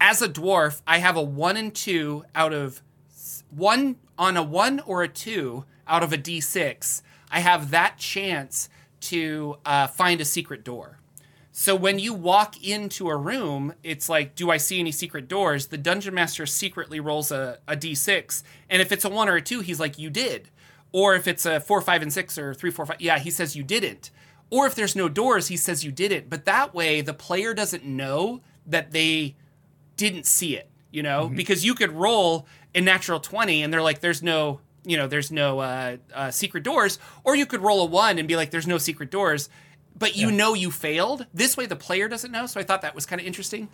as 0.00 0.22
a 0.22 0.28
dwarf, 0.28 0.82
I 0.88 0.98
have 0.98 1.16
a 1.16 1.22
one 1.22 1.56
and 1.56 1.72
two 1.72 2.24
out 2.34 2.52
of 2.52 2.82
one 3.48 3.94
on 4.18 4.36
a 4.36 4.42
one 4.42 4.80
or 4.80 5.04
a 5.04 5.08
two 5.08 5.66
out 5.86 6.02
of 6.02 6.12
a 6.12 6.18
d6. 6.18 7.02
I 7.32 7.40
have 7.40 7.70
that 7.70 7.98
chance 7.98 8.68
to 9.00 9.56
uh, 9.66 9.88
find 9.88 10.20
a 10.20 10.24
secret 10.24 10.62
door. 10.62 10.98
So 11.50 11.74
when 11.74 11.98
you 11.98 12.14
walk 12.14 12.62
into 12.62 13.08
a 13.08 13.16
room, 13.16 13.74
it's 13.82 14.08
like, 14.08 14.34
do 14.34 14.50
I 14.50 14.56
see 14.56 14.78
any 14.78 14.92
secret 14.92 15.28
doors? 15.28 15.66
The 15.66 15.76
dungeon 15.76 16.14
master 16.14 16.46
secretly 16.46 17.00
rolls 17.00 17.30
a, 17.30 17.58
a 17.66 17.76
d6, 17.76 18.42
and 18.70 18.80
if 18.80 18.92
it's 18.92 19.04
a 19.04 19.10
one 19.10 19.28
or 19.28 19.36
a 19.36 19.42
two, 19.42 19.60
he's 19.60 19.80
like, 19.80 19.98
you 19.98 20.08
did. 20.08 20.48
Or 20.92 21.14
if 21.14 21.26
it's 21.26 21.44
a 21.44 21.60
four, 21.60 21.80
five, 21.80 22.02
and 22.02 22.12
six, 22.12 22.38
or 22.38 22.54
three, 22.54 22.70
four, 22.70 22.86
five, 22.86 23.00
yeah, 23.00 23.18
he 23.18 23.30
says 23.30 23.56
you 23.56 23.64
didn't. 23.64 24.10
Or 24.50 24.66
if 24.66 24.74
there's 24.74 24.94
no 24.94 25.08
doors, 25.08 25.48
he 25.48 25.56
says 25.56 25.84
you 25.84 25.92
didn't. 25.92 26.28
But 26.30 26.44
that 26.44 26.74
way, 26.74 27.00
the 27.00 27.14
player 27.14 27.54
doesn't 27.54 27.84
know 27.84 28.42
that 28.66 28.92
they 28.92 29.34
didn't 29.96 30.26
see 30.26 30.56
it, 30.56 30.70
you 30.90 31.02
know, 31.02 31.28
because 31.28 31.64
you 31.64 31.74
could 31.74 31.92
roll 31.92 32.46
a 32.74 32.80
natural 32.80 33.20
20 33.20 33.62
and 33.62 33.72
they're 33.72 33.82
like, 33.82 34.00
there's 34.00 34.22
no, 34.22 34.60
you 34.84 34.96
know, 34.96 35.06
there's 35.06 35.30
no 35.30 35.60
uh, 35.60 35.96
uh, 36.14 36.30
secret 36.30 36.64
doors. 36.64 36.98
Or 37.24 37.36
you 37.36 37.46
could 37.46 37.60
roll 37.60 37.82
a 37.82 37.86
one 37.86 38.18
and 38.18 38.26
be 38.26 38.36
like, 38.36 38.50
there's 38.50 38.66
no 38.66 38.78
secret 38.78 39.10
doors, 39.10 39.48
but 39.98 40.16
you 40.16 40.30
know 40.30 40.54
you 40.54 40.70
failed. 40.70 41.26
This 41.32 41.56
way 41.56 41.66
the 41.66 41.76
player 41.76 42.08
doesn't 42.08 42.32
know. 42.32 42.46
So 42.46 42.60
I 42.60 42.62
thought 42.62 42.82
that 42.82 42.94
was 42.94 43.06
kind 43.06 43.20
of 43.20 43.26
interesting. 43.26 43.68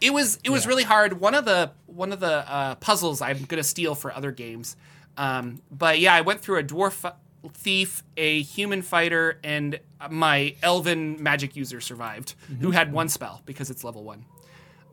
It 0.00 0.12
was 0.12 0.38
it 0.42 0.50
was 0.50 0.66
really 0.66 0.82
hard. 0.82 1.20
One 1.20 1.34
of 1.34 1.44
the 1.44 1.70
one 1.86 2.12
of 2.12 2.20
the 2.20 2.50
uh, 2.50 2.74
puzzles 2.76 3.20
I'm 3.22 3.44
gonna 3.44 3.62
steal 3.62 3.94
for 3.94 4.12
other 4.12 4.32
games. 4.32 4.76
Um, 5.16 5.62
but 5.70 5.98
yeah, 6.00 6.14
I 6.14 6.22
went 6.22 6.40
through 6.40 6.58
a 6.58 6.64
dwarf 6.64 7.12
thief, 7.54 8.02
a 8.16 8.42
human 8.42 8.82
fighter, 8.82 9.38
and 9.44 9.78
my 10.10 10.54
elven 10.62 11.22
magic 11.22 11.56
user 11.56 11.80
survived, 11.80 12.34
who 12.60 12.70
had 12.70 12.92
one 12.92 13.08
spell 13.08 13.42
because 13.46 13.70
it's 13.70 13.84
level 13.84 14.02
one. 14.04 14.24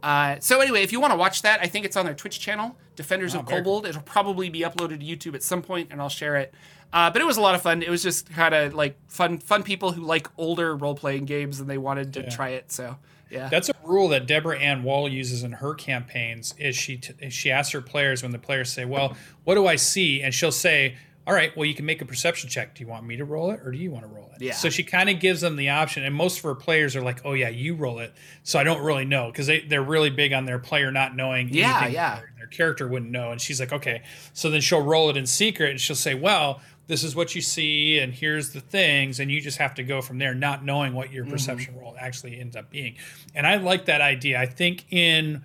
Uh, 0.02 0.38
so 0.40 0.62
anyway, 0.62 0.84
if 0.84 0.92
you 0.92 1.00
want 1.00 1.12
to 1.12 1.18
watch 1.18 1.42
that, 1.42 1.60
I 1.62 1.68
think 1.68 1.86
it's 1.86 1.98
on 1.98 2.06
their 2.06 2.14
Twitch 2.14 2.40
channel, 2.40 2.78
Defenders 2.96 3.36
of 3.36 3.48
very 3.48 3.62
Kobold. 3.62 3.86
It'll 3.86 4.02
probably 4.02 4.50
be 4.50 4.62
uploaded 4.62 5.00
to 5.00 5.32
YouTube 5.32 5.36
at 5.36 5.44
some 5.44 5.62
point, 5.62 5.90
and 5.92 6.02
I'll 6.02 6.10
share 6.10 6.38
it. 6.38 6.54
Uh, 6.92 7.10
but 7.12 7.22
it 7.22 7.26
was 7.26 7.38
a 7.38 7.42
lot 7.42 7.54
of 7.54 7.62
fun. 7.62 7.84
It 7.84 7.90
was 7.90 8.02
just 8.02 8.30
kind 8.32 8.54
of 8.54 8.74
like 8.74 8.98
fun, 9.08 9.38
fun 9.38 9.64
people 9.64 9.92
who 9.92 10.04
like 10.04 10.28
older 10.38 10.76
role 10.76 10.96
playing 10.96 11.26
games, 11.26 11.60
and 11.60 11.70
they 11.70 11.78
wanted 11.78 12.14
to 12.14 12.30
try 12.30 12.50
it. 12.50 12.72
So 12.72 12.98
yeah, 13.30 13.48
That's 13.48 13.70
a 13.70 13.74
rule 13.84 14.08
that 14.10 14.26
Deborah 14.26 14.58
Ann 14.58 14.84
Woll 14.84 15.08
uses 15.08 15.44
in 15.44 15.52
her 15.52 15.76
campaigns. 15.76 16.56
Is 16.58 16.76
she 16.76 16.98
t- 16.98 17.30
she 17.30 17.52
asks 17.52 17.72
her 17.74 17.82
players 17.82 18.24
when 18.24 18.32
the 18.32 18.40
players 18.40 18.72
say, 18.72 18.86
"Well, 18.86 19.16
what 19.44 19.56
do 19.56 19.68
I 19.68 19.76
see?" 19.76 20.24
and 20.24 20.34
she'll 20.34 20.52
say, 20.52 20.96
"All 21.28 21.34
right, 21.34 21.56
well, 21.56 21.66
you 21.66 21.74
can 21.76 21.86
make 21.86 22.02
a 22.02 22.06
perception 22.06 22.50
check. 22.50 22.76
Do 22.76 22.84
you 22.84 22.90
want 22.90 23.06
me 23.06 23.18
to 23.18 23.26
roll 23.26 23.52
it, 23.52 23.60
or 23.64 23.72
do 23.72 23.78
you 23.78 23.92
want 23.92 24.04
to 24.04 24.10
roll 24.10 24.30
it?" 24.36 24.42
Yeah. 24.42 24.54
So 24.54 24.70
she 24.70 24.84
kind 24.84 25.10
of 25.10 25.20
gives 25.20 25.42
them 25.42 25.56
the 25.56 25.70
option, 25.70 26.04
and 26.04 26.16
most 26.16 26.38
of 26.38 26.44
her 26.44 26.56
players 26.56 26.96
are 26.96 27.02
like, 27.02 27.22
"Oh 27.26 27.34
yeah, 27.34 27.50
you 27.50 27.76
roll 27.76 28.00
it." 28.00 28.14
So 28.44 28.58
I 28.60 28.64
don't 28.64 28.82
really 28.82 29.06
know 29.06 29.32
because 29.32 29.48
they 29.48 29.62
they're 29.62 29.84
really 29.84 30.10
big 30.10 30.34
on 30.34 30.46
their 30.46 30.60
player 30.60 30.92
not 30.92 31.16
knowing. 31.16 31.50
Yeah, 31.54 31.78
anything 31.78 31.94
yeah. 31.94 32.16
Their, 32.16 32.34
their 32.38 32.48
character 32.48 32.88
wouldn't 32.88 33.12
know, 33.12 33.32
and 33.32 33.40
she's 33.40 33.60
like, 33.60 33.74
"Okay." 33.74 34.02
So 34.34 34.50
then 34.50 34.62
she'll 34.62 34.82
roll 34.82 35.10
it 35.10 35.18
in 35.18 35.26
secret, 35.26 35.72
and 35.72 35.80
she'll 35.80 35.96
say, 35.96 36.16
"Well." 36.16 36.62
This 36.88 37.04
is 37.04 37.16
what 37.16 37.36
you 37.36 37.42
see, 37.44 38.00
and 38.00 38.12
here's 38.12 38.50
the 38.50 38.62
things, 38.62 39.20
and 39.20 39.30
you 39.30 39.42
just 39.42 39.60
have 39.60 39.76
to 39.76 39.84
go 39.84 40.02
from 40.02 40.18
there, 40.18 40.34
not 40.34 40.66
knowing 40.66 40.96
what 40.96 41.10
Mm-hmm. 41.10 41.16
your 41.18 41.26
perception 41.28 41.76
roll 41.78 41.96
actually 42.00 42.40
ends 42.40 42.56
up 42.56 42.72
being. 42.72 42.96
And 43.36 43.46
I 43.46 43.58
like 43.58 43.86
that 43.86 44.02
idea. 44.02 44.42
I 44.42 44.48
think 44.48 44.86
in 44.92 45.44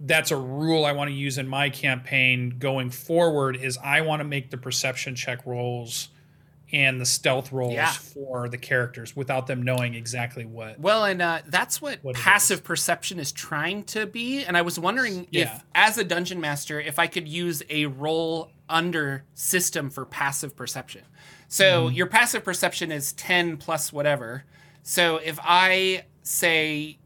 that's 0.00 0.30
a 0.30 0.36
rule 0.36 0.84
I 0.84 0.92
want 0.92 1.08
to 1.10 1.14
use 1.14 1.38
in 1.38 1.48
my 1.48 1.70
campaign 1.70 2.56
going 2.58 2.90
forward 2.90 3.56
is 3.56 3.78
I 3.82 4.00
want 4.02 4.20
to 4.20 4.24
make 4.24 4.50
the 4.50 4.56
perception 4.58 5.14
check 5.14 5.46
rolls 5.46 6.08
and 6.72 7.00
the 7.00 7.06
stealth 7.06 7.52
rolls 7.52 7.74
Yeah. 7.74 7.92
for 7.92 8.48
the 8.48 8.58
characters 8.58 9.14
without 9.14 9.46
them 9.46 9.62
knowing 9.62 9.94
exactly 9.94 10.44
what. 10.44 10.80
Well, 10.80 11.04
and 11.04 11.22
uh, 11.22 11.42
that's 11.46 11.80
what, 11.80 12.00
What 12.02 12.16
passive 12.16 12.64
perception 12.64 13.20
is 13.20 13.30
trying 13.30 13.84
to 13.84 14.06
be. 14.06 14.44
And 14.44 14.56
I 14.56 14.62
was 14.62 14.78
wondering 14.78 15.28
Yeah. 15.30 15.54
if, 15.56 15.64
as 15.74 15.98
a 15.98 16.04
dungeon 16.04 16.40
master, 16.40 16.80
if 16.80 16.98
I 16.98 17.06
could 17.06 17.28
use 17.28 17.62
a 17.70 17.86
roll 17.86 18.50
under 18.68 19.24
system 19.34 19.90
for 19.90 20.04
passive 20.04 20.56
perception. 20.56 21.02
So 21.48 21.86
Mm-hmm. 21.86 21.94
your 21.94 22.06
passive 22.06 22.42
perception 22.42 22.90
is 22.90 23.12
10 23.12 23.58
plus 23.58 23.92
whatever. 23.92 24.44
So 24.82 25.18
if 25.18 25.38
I 25.42 26.04
say, 26.22 26.98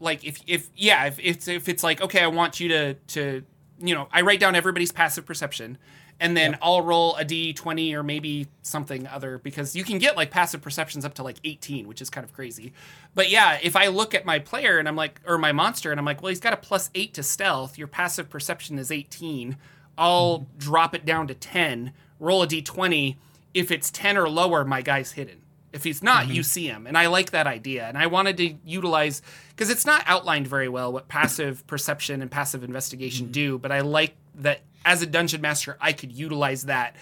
like, 0.00 0.24
if, 0.24 0.40
if 0.46 0.70
yeah, 0.76 1.06
if 1.06 1.18
it's, 1.20 1.48
if 1.48 1.68
it's 1.68 1.82
like, 1.82 2.00
okay, 2.00 2.20
I 2.20 2.26
want 2.28 2.60
you 2.60 2.68
to, 2.68 2.94
to, 2.94 3.42
you 3.78 3.94
know, 3.94 4.08
I 4.12 4.22
write 4.22 4.40
down 4.40 4.54
everybody's 4.54 4.92
passive 4.92 5.26
perception 5.26 5.78
and 6.18 6.36
then 6.36 6.56
I'll 6.62 6.82
roll 6.82 7.14
a 7.16 7.24
d20 7.24 7.92
or 7.92 8.02
maybe 8.02 8.48
something 8.62 9.06
other 9.06 9.38
because 9.38 9.76
you 9.76 9.84
can 9.84 9.98
get 9.98 10.16
like 10.16 10.30
passive 10.30 10.62
perceptions 10.62 11.04
up 11.04 11.14
to 11.14 11.22
like 11.22 11.36
18, 11.44 11.86
which 11.86 12.00
is 12.00 12.08
kind 12.08 12.24
of 12.24 12.32
crazy. 12.32 12.72
But 13.14 13.30
yeah, 13.30 13.58
if 13.62 13.76
I 13.76 13.88
look 13.88 14.14
at 14.14 14.24
my 14.24 14.38
player 14.38 14.78
and 14.78 14.88
I'm 14.88 14.96
like, 14.96 15.20
or 15.26 15.36
my 15.36 15.52
monster 15.52 15.90
and 15.90 16.00
I'm 16.00 16.06
like, 16.06 16.22
well, 16.22 16.30
he's 16.30 16.40
got 16.40 16.54
a 16.54 16.56
plus 16.56 16.90
eight 16.94 17.12
to 17.14 17.22
stealth. 17.22 17.76
Your 17.76 17.86
passive 17.86 18.30
perception 18.30 18.78
is 18.78 18.90
18. 18.90 19.56
I'll 19.98 20.40
mm-hmm. 20.40 20.58
drop 20.58 20.94
it 20.94 21.04
down 21.04 21.26
to 21.28 21.34
10, 21.34 21.92
roll 22.18 22.42
a 22.42 22.46
d20. 22.46 23.16
If 23.52 23.70
it's 23.70 23.90
10 23.90 24.16
or 24.16 24.28
lower, 24.28 24.64
my 24.64 24.82
guy's 24.82 25.12
hidden. 25.12 25.42
If 25.76 25.84
he's 25.84 26.02
not, 26.02 26.28
you 26.28 26.42
see 26.42 26.66
him. 26.66 26.86
And 26.86 26.96
I 26.96 27.06
like 27.06 27.30
that 27.30 27.46
idea. 27.46 27.86
And 27.86 27.96
I 27.96 28.06
wanted 28.06 28.38
to 28.38 28.54
utilize, 28.64 29.22
because 29.50 29.70
it's 29.70 29.86
not 29.86 30.02
outlined 30.06 30.48
very 30.48 30.68
well 30.68 30.92
what 30.92 31.06
passive 31.06 31.66
perception 31.66 32.22
and 32.22 32.30
passive 32.30 32.64
investigation 32.64 33.30
do, 33.30 33.58
but 33.58 33.70
I 33.70 33.80
like 33.80 34.16
that 34.36 34.62
as 34.84 35.02
a 35.02 35.06
dungeon 35.06 35.40
master, 35.40 35.76
I 35.80 35.92
could 35.92 36.12
utilize 36.12 36.62
that 36.64 36.96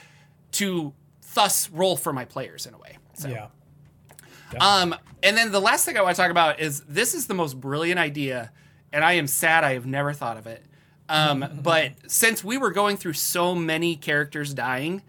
to 0.52 0.92
thus 1.34 1.70
roll 1.70 1.96
for 1.96 2.12
my 2.12 2.24
players 2.24 2.66
in 2.66 2.74
a 2.74 2.78
way. 2.78 2.98
So. 3.14 3.28
Yeah. 3.28 3.48
Um, 4.60 4.94
and 5.22 5.36
then 5.36 5.52
the 5.52 5.60
last 5.60 5.84
thing 5.84 5.96
I 5.96 6.02
want 6.02 6.16
to 6.16 6.22
talk 6.22 6.30
about 6.30 6.60
is 6.60 6.80
this 6.82 7.14
is 7.14 7.26
the 7.26 7.34
most 7.34 7.60
brilliant 7.60 7.98
idea, 7.98 8.52
and 8.92 9.04
I 9.04 9.14
am 9.14 9.26
sad 9.26 9.64
I 9.64 9.74
have 9.74 9.86
never 9.86 10.12
thought 10.12 10.36
of 10.36 10.46
it. 10.46 10.64
Um, 11.08 11.44
but 11.62 11.92
since 12.06 12.42
we 12.44 12.58
were 12.58 12.70
going 12.70 12.96
through 12.96 13.14
so 13.14 13.54
many 13.54 13.96
characters 13.96 14.54
dying, 14.54 15.02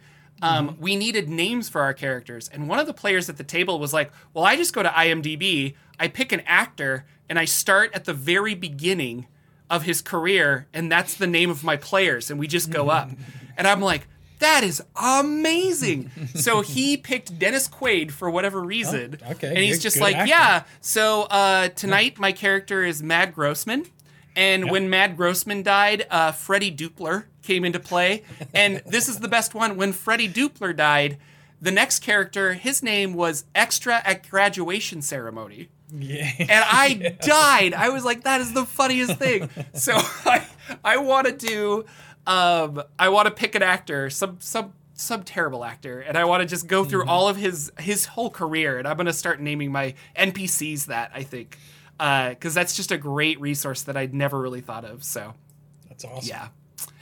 um, 0.45 0.77
we 0.79 0.95
needed 0.95 1.29
names 1.29 1.69
for 1.69 1.81
our 1.81 1.93
characters. 1.93 2.49
And 2.53 2.67
one 2.69 2.79
of 2.79 2.87
the 2.87 2.93
players 2.93 3.29
at 3.29 3.37
the 3.37 3.43
table 3.43 3.79
was 3.79 3.93
like, 3.93 4.11
Well, 4.33 4.45
I 4.45 4.55
just 4.55 4.73
go 4.73 4.83
to 4.83 4.89
IMDb, 4.89 5.73
I 5.99 6.07
pick 6.07 6.31
an 6.31 6.41
actor, 6.45 7.05
and 7.29 7.39
I 7.39 7.45
start 7.45 7.91
at 7.93 8.05
the 8.05 8.13
very 8.13 8.53
beginning 8.55 9.27
of 9.69 9.83
his 9.83 10.01
career, 10.01 10.67
and 10.73 10.91
that's 10.91 11.15
the 11.15 11.27
name 11.27 11.49
of 11.49 11.63
my 11.63 11.75
players, 11.77 12.29
and 12.29 12.39
we 12.39 12.47
just 12.47 12.69
go 12.69 12.89
up. 12.89 13.09
And 13.57 13.65
I'm 13.67 13.79
like, 13.79 14.05
that 14.39 14.65
is 14.65 14.83
amazing. 15.01 16.11
so 16.35 16.59
he 16.61 16.97
picked 16.97 17.39
Dennis 17.39 17.67
Quaid 17.69 18.11
for 18.11 18.29
whatever 18.29 18.61
reason. 18.61 19.17
Oh, 19.25 19.31
okay, 19.31 19.47
And 19.47 19.57
he's 19.59 19.81
just 19.81 19.97
like, 19.97 20.15
actor. 20.15 20.29
yeah. 20.29 20.63
So 20.81 21.23
uh, 21.23 21.69
tonight 21.69 22.19
my 22.19 22.31
character 22.33 22.83
is 22.83 23.01
Mad 23.01 23.33
Grossman. 23.33 23.85
And 24.35 24.69
when 24.69 24.89
Mad 24.89 25.15
Grossman 25.15 25.63
died, 25.63 26.05
uh, 26.11 26.33
Freddie 26.33 26.69
Dupler 26.75 27.23
came 27.45 27.63
into 27.65 27.79
play. 27.79 28.23
And 28.53 28.81
this 28.85 29.07
is 29.07 29.19
the 29.19 29.27
best 29.27 29.53
one. 29.53 29.77
When 29.77 29.93
Freddie 29.93 30.27
Dupler 30.29 30.75
died, 30.75 31.17
the 31.61 31.71
next 31.71 31.99
character, 31.99 32.53
his 32.53 32.83
name 32.83 33.13
was 33.13 33.45
Extra 33.55 34.01
at 34.05 34.29
Graduation 34.29 35.01
Ceremony 35.01 35.69
Yeah. 35.93 36.29
and 36.39 36.51
I 36.51 37.15
died. 37.21 37.73
I 37.73 37.89
was 37.89 38.03
like, 38.03 38.23
that 38.23 38.41
is 38.41 38.53
the 38.53 38.65
funniest 38.65 39.17
thing. 39.17 39.49
So 39.73 39.93
I, 39.95 40.45
I 40.83 40.97
want 40.97 41.27
to 41.27 41.33
do, 41.33 41.85
um, 42.27 42.81
I 42.99 43.09
want 43.09 43.27
to 43.27 43.31
pick 43.31 43.55
an 43.55 43.63
actor, 43.63 44.09
some 44.09 44.37
some 44.39 44.73
some 44.97 45.23
terrible 45.23 45.63
actor, 45.65 45.99
and 45.99 46.17
I 46.17 46.23
want 46.25 46.41
to 46.41 46.47
just 46.47 46.67
go 46.67 46.85
through 46.85 47.05
all 47.05 47.27
of 47.27 47.35
his 47.37 47.71
his 47.79 48.05
whole 48.05 48.29
career, 48.29 48.77
and 48.79 48.87
I'm 48.87 48.95
gonna 48.97 49.11
start 49.13 49.39
naming 49.41 49.71
my 49.71 49.93
NPCs 50.17 50.85
that 50.85 51.11
I 51.13 51.23
think, 51.23 51.57
because 51.97 52.53
that's 52.53 52.75
just 52.75 52.91
a 52.91 52.97
great 52.97 53.39
resource 53.41 53.81
that 53.83 53.97
I'd 53.97 54.13
never 54.13 54.39
really 54.39 54.61
thought 54.61 54.85
of. 54.85 55.03
So 55.03 55.33
That's 55.89 56.05
awesome. 56.05 56.29
yeah. 56.29 56.47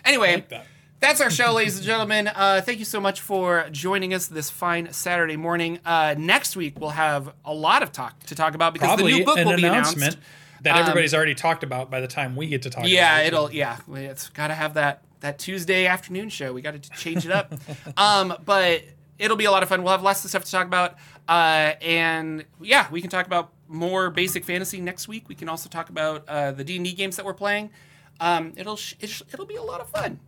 Anyway. 0.05 0.33
like 0.35 0.49
that. 0.49 0.65
That's 0.99 1.19
our 1.19 1.29
show, 1.29 1.51
ladies 1.51 1.75
and 1.75 1.85
gentlemen. 1.85 2.29
Uh, 2.33 2.61
thank 2.61 2.79
you 2.79 2.85
so 2.85 3.01
much 3.01 3.19
for 3.19 3.67
joining 3.71 4.13
us 4.13 4.27
this 4.27 4.49
fine 4.49 4.93
Saturday 4.93 5.35
morning. 5.35 5.79
Uh, 5.85 6.15
next 6.17 6.55
week 6.55 6.79
we'll 6.79 6.91
have 6.91 7.33
a 7.43 7.53
lot 7.53 7.83
of 7.83 7.91
talk 7.91 8.17
to 8.27 8.35
talk 8.35 8.55
about 8.55 8.71
because 8.73 8.87
Probably 8.87 9.11
the 9.11 9.17
new 9.19 9.25
book 9.25 9.35
will 9.35 9.57
be 9.57 9.65
announcement. 9.65 10.13
announced. 10.13 10.17
that 10.61 10.75
Um, 10.75 10.81
everybody's 10.83 11.13
already 11.13 11.35
talked 11.35 11.63
about 11.63 11.91
by 11.91 11.99
the 11.99 12.07
time 12.07 12.37
we 12.37 12.47
get 12.47 12.61
to 12.61 12.69
talk. 12.69 12.85
yeah, 12.87 13.15
about 13.17 13.23
it. 13.23 13.27
it'll 13.27 13.51
yeah. 13.53 13.77
It's 14.09 14.29
got 14.29 14.47
to 14.47 14.53
have 14.53 14.75
that 14.75 15.03
that 15.19 15.39
Tuesday 15.39 15.87
afternoon 15.87 16.29
show. 16.29 16.53
We 16.53 16.61
got 16.61 16.81
to 16.81 16.89
change 16.91 17.25
it 17.25 17.31
up. 17.33 17.53
um, 17.97 18.35
but 18.45 18.83
it'll 19.19 19.35
be 19.37 19.45
a 19.45 19.51
lot 19.51 19.61
of 19.61 19.67
fun. 19.67 19.83
We'll 19.83 19.91
have 19.91 20.03
lots 20.03 20.23
of 20.23 20.29
stuff 20.29 20.45
to 20.45 20.51
talk 20.51 20.67
about. 20.67 20.95
Uh, 21.27 21.73
and 21.81 22.45
yeah, 22.61 22.87
we 22.91 23.01
can 23.01 23.09
talk 23.09 23.25
about 23.25 23.51
more 23.67 24.09
basic 24.09 24.45
fantasy 24.45 24.79
next 24.79 25.09
week. 25.09 25.27
We 25.27 25.35
can 25.35 25.49
also 25.49 25.67
talk 25.67 25.89
about 25.89 26.23
uh, 26.29 26.51
the 26.53 26.63
D 26.63 26.77
and 26.77 26.85
D 26.85 26.93
games 26.93 27.17
that 27.17 27.25
we're 27.25 27.33
playing. 27.33 27.71
Um, 28.19 28.53
it'll 28.55 28.77
sh- 28.77 28.95
it'll 29.01 29.45
be 29.45 29.55
a 29.55 29.63
lot 29.63 29.81
of 29.81 29.89
fun. 29.89 30.19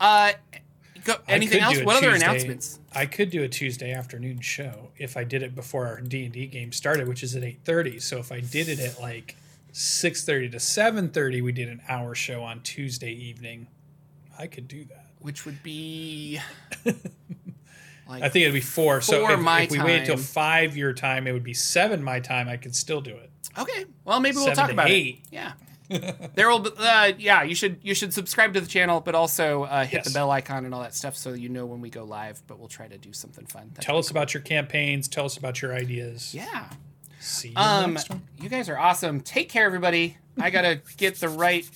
Uh, 0.00 0.32
go, 1.04 1.14
anything 1.28 1.60
else? 1.60 1.80
What 1.82 1.96
other 1.96 2.14
announcements? 2.14 2.78
I 2.92 3.06
could 3.06 3.30
do 3.30 3.42
a 3.42 3.48
Tuesday 3.48 3.92
afternoon 3.92 4.40
show 4.40 4.90
if 4.96 5.16
I 5.16 5.24
did 5.24 5.42
it 5.42 5.54
before 5.54 5.86
our 5.86 6.00
D 6.00 6.24
and 6.24 6.32
D 6.32 6.46
game 6.46 6.72
started, 6.72 7.08
which 7.08 7.22
is 7.22 7.36
at 7.36 7.44
eight 7.44 7.60
thirty. 7.64 7.98
So 8.00 8.18
if 8.18 8.32
I 8.32 8.40
did 8.40 8.68
it 8.68 8.78
at 8.80 9.00
like 9.00 9.36
six 9.72 10.24
thirty 10.24 10.48
to 10.50 10.60
seven 10.60 11.08
thirty, 11.10 11.40
we 11.40 11.52
did 11.52 11.68
an 11.68 11.82
hour 11.88 12.14
show 12.14 12.42
on 12.42 12.60
Tuesday 12.62 13.12
evening. 13.12 13.68
I 14.38 14.46
could 14.46 14.68
do 14.68 14.84
that. 14.86 15.06
Which 15.20 15.46
would 15.46 15.62
be 15.62 16.40
like 16.84 16.96
I 18.22 18.28
think 18.28 18.42
it'd 18.42 18.54
be 18.54 18.60
four. 18.60 19.00
so 19.00 19.28
if, 19.30 19.40
my 19.40 19.62
if 19.62 19.70
we 19.70 19.80
wait 19.80 20.00
until 20.00 20.16
five 20.18 20.76
your 20.76 20.92
time, 20.92 21.26
it 21.26 21.32
would 21.32 21.42
be 21.44 21.54
seven 21.54 22.02
my 22.02 22.20
time. 22.20 22.48
I 22.48 22.56
could 22.56 22.74
still 22.74 23.00
do 23.00 23.16
it. 23.16 23.30
Okay. 23.58 23.86
Well, 24.04 24.20
maybe 24.20 24.36
we'll 24.36 24.46
Seven 24.46 24.56
talk 24.56 24.70
about 24.70 24.90
eight. 24.90 25.22
it. 25.24 25.34
Yeah. 25.34 25.52
There 25.88 26.48
will 26.48 26.60
be, 26.60 26.70
uh, 26.78 27.12
yeah, 27.18 27.42
you 27.42 27.54
should 27.54 27.78
you 27.82 27.94
should 27.94 28.12
subscribe 28.14 28.54
to 28.54 28.60
the 28.60 28.66
channel, 28.66 29.00
but 29.00 29.14
also 29.14 29.64
uh, 29.64 29.84
hit 29.84 30.04
the 30.04 30.10
bell 30.10 30.30
icon 30.30 30.64
and 30.64 30.74
all 30.74 30.82
that 30.82 30.94
stuff 30.94 31.16
so 31.16 31.32
you 31.32 31.48
know 31.48 31.66
when 31.66 31.80
we 31.80 31.90
go 31.90 32.04
live. 32.04 32.42
But 32.46 32.58
we'll 32.58 32.68
try 32.68 32.88
to 32.88 32.98
do 32.98 33.12
something 33.12 33.46
fun. 33.46 33.70
That'd 33.74 33.84
Tell 33.86 33.98
us 33.98 34.10
about 34.10 34.34
your 34.34 34.42
campaigns. 34.42 35.08
Tell 35.08 35.24
us 35.24 35.36
about 35.36 35.62
your 35.62 35.74
ideas. 35.74 36.34
Yeah. 36.34 36.68
See 37.20 37.48
you 37.48 37.54
Um, 37.56 37.94
next 37.94 38.10
one. 38.10 38.22
you 38.40 38.48
guys 38.48 38.68
are 38.68 38.78
awesome. 38.78 39.20
Take 39.20 39.48
care, 39.48 39.64
everybody. 39.66 40.18
I 40.38 40.50
gotta 40.50 40.80
get 40.96 41.16
the 41.16 41.28
right 41.28 41.68